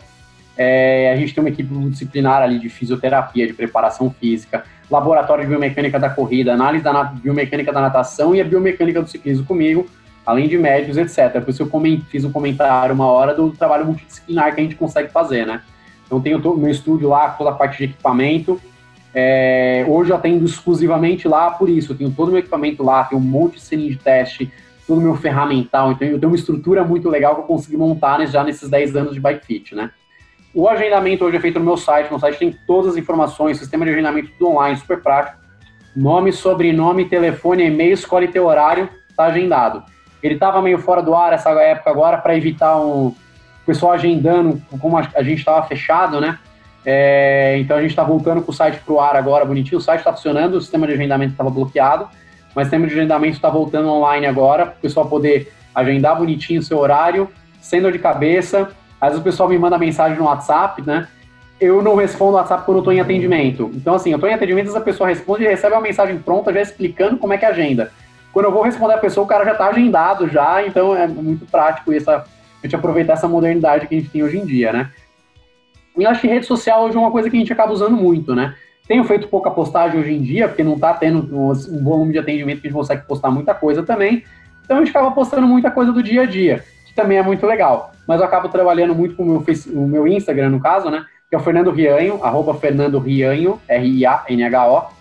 É, 0.58 1.12
a 1.12 1.16
gente 1.16 1.34
tem 1.34 1.44
uma 1.44 1.50
equipe 1.50 1.74
multidisciplinar 1.74 2.42
ali 2.42 2.60
de 2.60 2.70
fisioterapia, 2.70 3.48
de 3.48 3.54
preparação 3.54 4.10
física, 4.12 4.64
laboratório 4.90 5.44
de 5.44 5.50
biomecânica 5.50 6.00
da 6.00 6.10
corrida, 6.10 6.54
análise 6.54 6.84
da 6.84 7.04
biomecânica 7.04 7.72
da 7.72 7.82
natação 7.82 8.36
e 8.36 8.42
a 8.42 8.44
biomecânica 8.44 9.02
do 9.02 9.10
ciclismo 9.10 9.46
comigo, 9.46 9.88
além 10.26 10.48
de 10.48 10.58
médicos, 10.58 10.98
etc. 10.98 11.42
Por 11.42 11.50
isso 11.50 11.64
eu 11.64 11.72
fiz 12.08 12.24
um 12.24 12.32
comentário 12.32 12.94
uma 12.94 13.08
hora 13.08 13.34
do 13.34 13.52
trabalho 13.52 13.86
multidisciplinar 13.86 14.54
que 14.54 14.62
a 14.62 14.64
gente 14.64 14.76
consegue 14.76 15.10
fazer, 15.10 15.46
né? 15.46 15.62
Então 16.06 16.22
tenho 16.22 16.42
todo, 16.42 16.60
meu 16.60 16.70
estúdio 16.70 17.10
lá, 17.10 17.30
toda 17.30 17.50
a 17.50 17.54
parte 17.54 17.78
de 17.78 17.86
equipamento. 17.86 18.60
É, 19.14 19.86
hoje 19.88 20.12
eu 20.12 20.16
atendo 20.16 20.46
exclusivamente 20.46 21.28
lá 21.28 21.52
por 21.52 21.70
isso. 21.70 21.94
Eu 21.94 21.98
tenho 21.98 22.12
todo 22.12 22.28
o 22.28 22.32
meu 22.32 22.40
equipamento 22.40 22.84
lá, 22.84 23.04
tenho 23.04 23.22
um 23.22 23.26
monte 23.26 23.56
de 23.56 23.62
selinho 23.62 23.90
de 23.90 23.98
teste, 23.98 24.52
todo 24.88 25.00
o 25.00 25.02
meu 25.02 25.16
ferramental. 25.16 25.92
Então 25.92 26.08
eu 26.08 26.20
tenho 26.20 26.32
uma 26.32 26.36
estrutura 26.36 26.84
muito 26.84 27.10
legal 27.10 27.36
que 27.36 27.42
eu 27.42 27.46
consegui 27.46 27.78
montar 27.78 28.24
já 28.28 28.44
nesses 28.44 28.70
10 28.70 28.96
anos 28.96 29.14
de 29.14 29.20
bike 29.20 29.46
fit, 29.46 29.74
né? 29.74 29.92
O 30.56 30.70
agendamento 30.70 31.26
hoje 31.26 31.36
é 31.36 31.40
feito 31.42 31.60
no 31.60 31.66
meu 31.66 31.76
site. 31.76 32.10
No 32.10 32.18
site 32.18 32.40
tem 32.40 32.58
todas 32.66 32.92
as 32.92 32.98
informações, 32.98 33.58
sistema 33.58 33.84
de 33.84 33.92
agendamento 33.92 34.32
tudo 34.40 34.52
online, 34.52 34.78
super 34.78 35.02
prático. 35.02 35.38
Nome, 35.94 36.32
sobrenome, 36.32 37.10
telefone, 37.10 37.66
e-mail, 37.66 37.94
escolhe 37.94 38.30
teu 38.30 38.46
horário, 38.46 38.90
tá 39.18 39.26
agendado. 39.26 39.84
Ele 40.24 40.36
estava 40.36 40.62
meio 40.62 40.80
fora 40.80 41.04
do 41.04 41.14
ar 41.14 41.34
essa 41.34 41.50
época 41.50 41.90
agora 41.90 42.18
para 42.20 42.38
evitar 42.38 42.78
um, 42.78 43.08
o 43.08 43.16
pessoal 43.66 43.92
agendando, 43.92 44.62
como 44.80 44.98
a, 44.98 45.04
gente 45.24 45.40
estava 45.40 45.62
fechado, 45.68 46.22
né? 46.22 46.40
É, 46.86 47.58
então 47.60 47.76
a 47.76 47.82
gente 47.82 47.90
está 47.90 48.04
voltando 48.04 48.42
com 48.42 48.52
o 48.52 48.56
site 48.56 48.80
para 48.80 48.94
o 48.94 49.00
ar 49.02 49.18
agora, 49.18 49.44
bonitinho. 49.44 49.78
O 49.78 49.82
site 49.82 50.00
está 50.00 50.14
funcionando, 50.14 50.56
o 50.56 50.62
sistema 50.62 50.88
de 50.88 50.94
agendamento 50.94 51.34
estava 51.34 51.50
bloqueado, 51.50 52.08
mas 52.56 52.68
o 52.68 52.70
sistema 52.70 52.88
de 52.88 52.94
agendamento 52.94 53.36
está 53.36 53.50
voltando 53.50 53.90
online 53.90 54.26
agora, 54.26 54.68
para 54.68 54.78
o 54.78 54.82
pessoal 54.82 55.10
poder 55.10 55.52
agendar 55.74 56.18
bonitinho 56.18 56.62
o 56.62 56.64
seu 56.64 56.78
horário, 56.78 57.30
sem 57.60 57.82
dor 57.82 57.92
de 57.92 58.00
cabeça. 58.00 58.70
Às 59.00 59.10
vezes 59.10 59.22
o 59.22 59.24
pessoal 59.24 59.50
me 59.50 59.58
manda 59.58 59.78
mensagem 59.78 60.18
no 60.18 60.26
WhatsApp, 60.26 60.82
né? 60.82 61.08
Eu 61.60 61.82
não 61.82 61.96
respondo 61.96 62.32
no 62.32 62.38
WhatsApp 62.38 62.66
quando 62.66 62.78
eu 62.78 62.82
estou 62.82 62.94
em 62.94 63.00
atendimento. 63.00 63.72
Então, 63.74 63.96
assim, 63.96 64.12
eu 64.12 64.16
estou 64.16 64.30
em 64.30 64.34
atendimento, 64.34 64.68
às 64.68 64.74
vezes 64.74 64.82
a 64.82 64.86
pessoa 64.86 65.10
responde 65.10 65.44
e 65.44 65.48
recebe 65.48 65.74
uma 65.74 65.82
mensagem 65.82 66.18
pronta 66.18 66.52
já 66.52 66.62
explicando 66.62 67.18
como 67.18 67.34
é 67.34 67.38
que 67.38 67.46
é 67.46 67.50
agenda. 67.50 67.92
Quando 68.34 68.46
eu 68.46 68.52
vou 68.52 68.64
responder 68.64 68.96
a 68.96 68.98
pessoa, 68.98 69.24
o 69.24 69.28
cara 69.28 69.46
já 69.46 69.54
está 69.54 69.68
agendado 69.68 70.28
já, 70.28 70.66
então 70.66 70.96
é 70.96 71.08
muito 71.08 71.46
prático 71.46 71.94
isso 71.94 72.12
a 72.12 72.26
gente 72.62 72.76
aproveitar 72.76 73.14
essa 73.14 73.28
modernidade 73.28 73.88
que 73.88 73.96
a 73.96 73.98
gente 73.98 74.10
tem 74.10 74.24
hoje 74.24 74.38
em 74.38 74.46
dia, 74.46 74.74
né? 74.74 74.92
E 75.98 76.04
eu 76.04 76.10
acho 76.10 76.20
que 76.20 76.28
rede 76.28 76.46
social 76.46 76.84
hoje 76.84 76.98
é 76.98 77.00
uma 77.00 77.12
coisa 77.12 77.30
que 77.30 77.36
a 77.38 77.40
gente 77.40 77.54
acaba 77.54 77.72
usando 77.72 77.96
muito, 77.96 78.36
né? 78.36 78.54
Tenho 78.88 79.04
feito 79.06 79.30
pouca 79.30 79.50
postagem 79.50 80.00
hoje 80.00 80.12
em 80.12 80.22
dia, 80.22 80.48
porque 80.48 80.64
não 80.64 80.74
está 80.74 80.94
tendo 80.94 81.20
um 81.34 81.84
volume 81.84 82.12
de 82.12 82.20
atendimento 82.20 82.62
que 82.62 82.68
a 82.68 82.70
gente 82.70 82.78
consegue 82.78 83.08
postar 83.08 83.32
muita 83.32 83.54
coisa 83.54 83.82
também. 83.84 84.24
Então 84.64 84.78
a 84.78 84.80
gente 84.80 84.90
acaba 84.90 85.12
postando 85.12 85.48
muita 85.48 85.72
coisa 85.72 85.92
do 85.92 86.04
dia 86.04 86.24
a 86.24 86.26
dia, 86.26 86.64
também 86.96 87.18
é 87.18 87.22
muito 87.22 87.46
legal. 87.46 87.92
Mas 88.08 88.20
eu 88.20 88.26
acabo 88.26 88.50
trabalhando 88.50 88.96
muito 88.96 89.16
com 89.16 89.24
o 89.24 89.26
meu, 89.26 89.46
o 89.74 89.88
meu 89.88 90.08
Instagram, 90.08 90.50
no 90.50 90.60
caso, 90.60 90.90
né? 90.90 91.06
Que 91.30 91.36
é 91.36 91.38
o 91.38 91.42
Fernando 91.42 91.72
Rianho, 91.72 92.24
arroba 92.24 92.54
Fernando 92.56 93.00
Rianho, 93.00 93.60
R-I-A-N-H-O. 93.68 94.96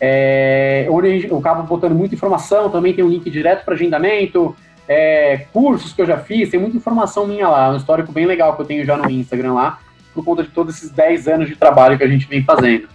É, 0.00 0.86
onde 0.90 1.28
eu 1.28 1.38
acabo 1.38 1.62
botando 1.64 1.94
muita 1.94 2.14
informação, 2.14 2.70
também 2.70 2.94
tem 2.94 3.04
um 3.04 3.08
link 3.08 3.28
direto 3.30 3.64
para 3.64 3.74
agendamento, 3.74 4.56
é, 4.88 5.46
cursos 5.52 5.92
que 5.92 6.00
eu 6.00 6.06
já 6.06 6.16
fiz, 6.16 6.50
tem 6.50 6.58
muita 6.58 6.76
informação 6.76 7.26
minha 7.26 7.48
lá, 7.48 7.70
um 7.70 7.76
histórico 7.76 8.10
bem 8.10 8.26
legal 8.26 8.56
que 8.56 8.62
eu 8.62 8.66
tenho 8.66 8.84
já 8.84 8.96
no 8.96 9.08
Instagram 9.10 9.52
lá, 9.52 9.78
por 10.14 10.24
conta 10.24 10.42
de 10.42 10.48
todos 10.48 10.76
esses 10.76 10.90
10 10.90 11.28
anos 11.28 11.48
de 11.48 11.54
trabalho 11.54 11.98
que 11.98 12.02
a 12.02 12.08
gente 12.08 12.26
vem 12.26 12.42
fazendo. 12.42 12.88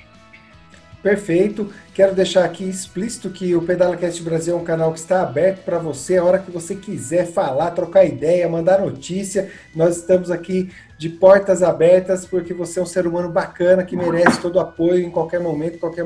Perfeito. 1.05 1.71
Quero 1.93 2.15
deixar 2.15 2.43
aqui 2.43 2.67
explícito 2.67 3.29
que 3.29 3.53
o 3.53 3.61
PedalaCast 3.61 4.23
Brasil 4.23 4.57
é 4.57 4.59
um 4.59 4.63
canal 4.63 4.91
que 4.91 4.97
está 4.97 5.21
aberto 5.21 5.63
para 5.63 5.77
você, 5.77 6.17
a 6.17 6.23
hora 6.23 6.39
que 6.39 6.49
você 6.49 6.73
quiser 6.73 7.27
falar, 7.27 7.69
trocar 7.71 8.05
ideia, 8.05 8.49
mandar 8.49 8.81
notícia. 8.81 9.51
Nós 9.75 9.97
estamos 9.97 10.31
aqui 10.31 10.71
de 10.97 11.07
portas 11.07 11.61
abertas 11.61 12.25
porque 12.25 12.55
você 12.55 12.79
é 12.79 12.81
um 12.81 12.87
ser 12.87 13.05
humano 13.05 13.29
bacana 13.29 13.83
que 13.83 13.95
merece 13.95 14.41
todo 14.41 14.55
o 14.55 14.59
apoio 14.59 15.05
em 15.05 15.11
qualquer 15.11 15.39
momento, 15.39 15.77
qualquer 15.77 16.03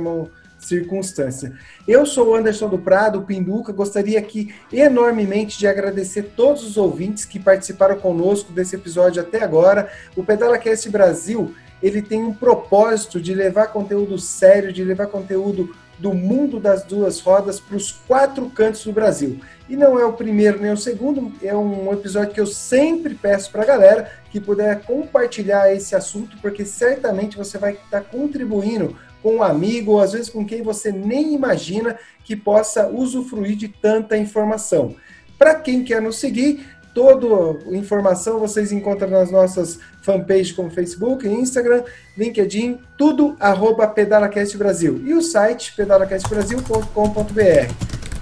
circunstância. 0.59 1.53
Eu 1.87 2.05
sou 2.05 2.31
o 2.31 2.35
Anderson 2.35 2.67
do 2.67 2.77
Prado, 2.77 3.21
Pinduca, 3.21 3.71
gostaria 3.71 4.19
aqui 4.19 4.53
enormemente 4.69 5.57
de 5.57 5.65
agradecer 5.65 6.33
todos 6.35 6.61
os 6.61 6.75
ouvintes 6.75 7.23
que 7.23 7.39
participaram 7.39 7.97
conosco 7.97 8.51
desse 8.51 8.75
episódio 8.75 9.21
até 9.21 9.41
agora. 9.41 9.89
O 10.13 10.25
PedalaCast 10.25 10.89
Brasil, 10.89 11.55
ele 11.81 12.01
tem 12.01 12.23
um 12.23 12.33
propósito 12.33 13.19
de 13.21 13.33
levar 13.33 13.67
conteúdo 13.67 14.17
sério, 14.17 14.73
de 14.73 14.83
levar 14.83 15.07
conteúdo 15.07 15.73
do 15.99 16.13
mundo 16.13 16.59
das 16.59 16.83
duas 16.83 17.19
rodas 17.19 17.59
para 17.59 17.75
os 17.75 17.91
quatro 17.91 18.49
cantos 18.49 18.83
do 18.85 18.93
Brasil. 18.93 19.39
E 19.67 19.75
não 19.75 19.99
é 19.99 20.05
o 20.05 20.13
primeiro 20.13 20.59
nem 20.59 20.71
o 20.71 20.77
segundo, 20.77 21.31
é 21.43 21.55
um 21.55 21.91
episódio 21.91 22.33
que 22.33 22.39
eu 22.39 22.47
sempre 22.47 23.13
peço 23.13 23.51
para 23.51 23.63
a 23.63 23.65
galera 23.65 24.11
que 24.31 24.39
puder 24.39 24.81
compartilhar 24.83 25.73
esse 25.73 25.95
assunto, 25.95 26.37
porque 26.41 26.63
certamente 26.63 27.37
você 27.37 27.57
vai 27.57 27.73
estar 27.73 28.01
contribuindo 28.01 28.95
com 29.21 29.35
um 29.35 29.43
amigo, 29.43 29.91
ou 29.91 29.99
às 29.99 30.13
vezes 30.13 30.29
com 30.29 30.45
quem 30.45 30.61
você 30.61 30.91
nem 30.91 31.33
imagina 31.33 31.97
que 32.23 32.35
possa 32.35 32.87
usufruir 32.87 33.57
de 33.57 33.67
tanta 33.67 34.15
informação. 34.15 34.95
Para 35.37 35.55
quem 35.55 35.83
quer 35.83 36.01
nos 36.01 36.17
seguir, 36.17 36.65
toda 36.93 37.59
informação 37.75 38.39
vocês 38.39 38.71
encontram 38.71 39.09
nas 39.09 39.31
nossas 39.31 39.79
fanpages 40.01 40.51
como 40.51 40.69
Facebook, 40.69 41.27
Instagram, 41.27 41.83
LinkedIn, 42.17 42.79
tudo 42.97 43.35
arroba 43.39 43.87
PedalaCast 43.87 44.57
Brasil 44.57 45.01
e 45.03 45.13
o 45.13 45.21
site 45.21 45.75
pedalacastbrasil.com.br. 45.75 47.73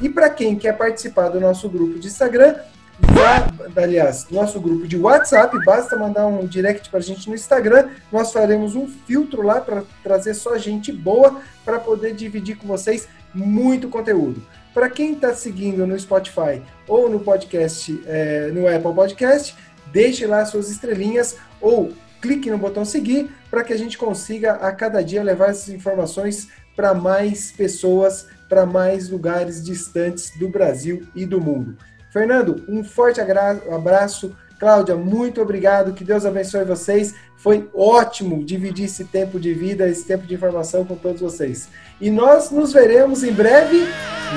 E 0.01 0.09
para 0.09 0.29
quem 0.29 0.55
quer 0.55 0.77
participar 0.77 1.29
do 1.29 1.39
nosso 1.39 1.69
grupo 1.69 1.99
de 1.99 2.07
Instagram, 2.07 2.55
Vá, 2.99 3.47
aliás, 3.79 4.25
nosso 4.31 4.59
grupo 4.59 4.87
de 4.87 4.97
WhatsApp, 4.97 5.55
basta 5.63 5.95
mandar 5.95 6.25
um 6.25 6.47
direct 6.47 6.89
para 6.89 6.99
a 6.99 7.01
gente 7.01 7.29
no 7.29 7.35
Instagram. 7.35 7.89
Nós 8.11 8.33
faremos 8.33 8.75
um 8.75 8.87
filtro 8.87 9.43
lá 9.43 9.61
para 9.61 9.83
trazer 10.01 10.33
só 10.33 10.57
gente 10.57 10.91
boa 10.91 11.39
para 11.63 11.79
poder 11.79 12.15
dividir 12.15 12.57
com 12.57 12.67
vocês 12.67 13.07
muito 13.33 13.87
conteúdo. 13.87 14.41
Para 14.77 14.91
quem 14.91 15.13
está 15.13 15.33
seguindo 15.33 15.87
no 15.87 15.99
Spotify 15.99 16.61
ou 16.87 17.09
no 17.09 17.19
podcast, 17.19 17.99
é, 18.05 18.51
no 18.51 18.67
Apple 18.67 18.93
Podcast, 18.93 19.55
deixe 19.91 20.27
lá 20.27 20.45
suas 20.45 20.69
estrelinhas 20.69 21.35
ou 21.59 21.91
clique 22.21 22.51
no 22.51 22.59
botão 22.59 22.85
seguir 22.85 23.27
para 23.49 23.63
que 23.63 23.73
a 23.73 23.75
gente 23.75 23.97
consiga 23.97 24.51
a 24.51 24.71
cada 24.71 25.03
dia 25.03 25.23
levar 25.23 25.49
essas 25.49 25.69
informações 25.69 26.49
para 26.75 26.93
mais 26.93 27.51
pessoas, 27.51 28.27
para 28.47 28.67
mais 28.67 29.09
lugares 29.09 29.65
distantes 29.65 30.37
do 30.37 30.47
Brasil 30.47 31.07
e 31.15 31.25
do 31.25 31.41
mundo. 31.41 31.75
Fernando, 32.11 32.63
um 32.69 32.83
forte 32.83 33.19
abraço. 33.19 34.37
Cláudia, 34.59 34.95
muito 34.95 35.41
obrigado. 35.41 35.93
Que 35.93 36.03
Deus 36.03 36.25
abençoe 36.25 36.65
vocês. 36.65 37.13
Foi 37.35 37.69
ótimo 37.73 38.43
dividir 38.43 38.85
esse 38.85 39.05
tempo 39.05 39.39
de 39.39 39.53
vida, 39.53 39.87
esse 39.87 40.05
tempo 40.05 40.25
de 40.25 40.33
informação 40.33 40.83
com 40.83 40.95
todos 40.95 41.21
vocês. 41.21 41.69
E 42.01 42.09
nós 42.09 42.49
nos 42.49 42.73
veremos 42.73 43.23
em 43.23 43.31
breve 43.31 43.87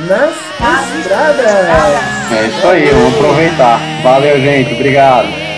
nas 0.06 0.34
estradas. 1.00 1.46
É 2.32 2.46
isso 2.46 2.66
aí, 2.66 2.86
vamos 2.90 3.14
aproveitar. 3.14 4.02
Valeu, 4.02 4.38
gente. 4.38 4.74
Obrigado. 4.74 5.49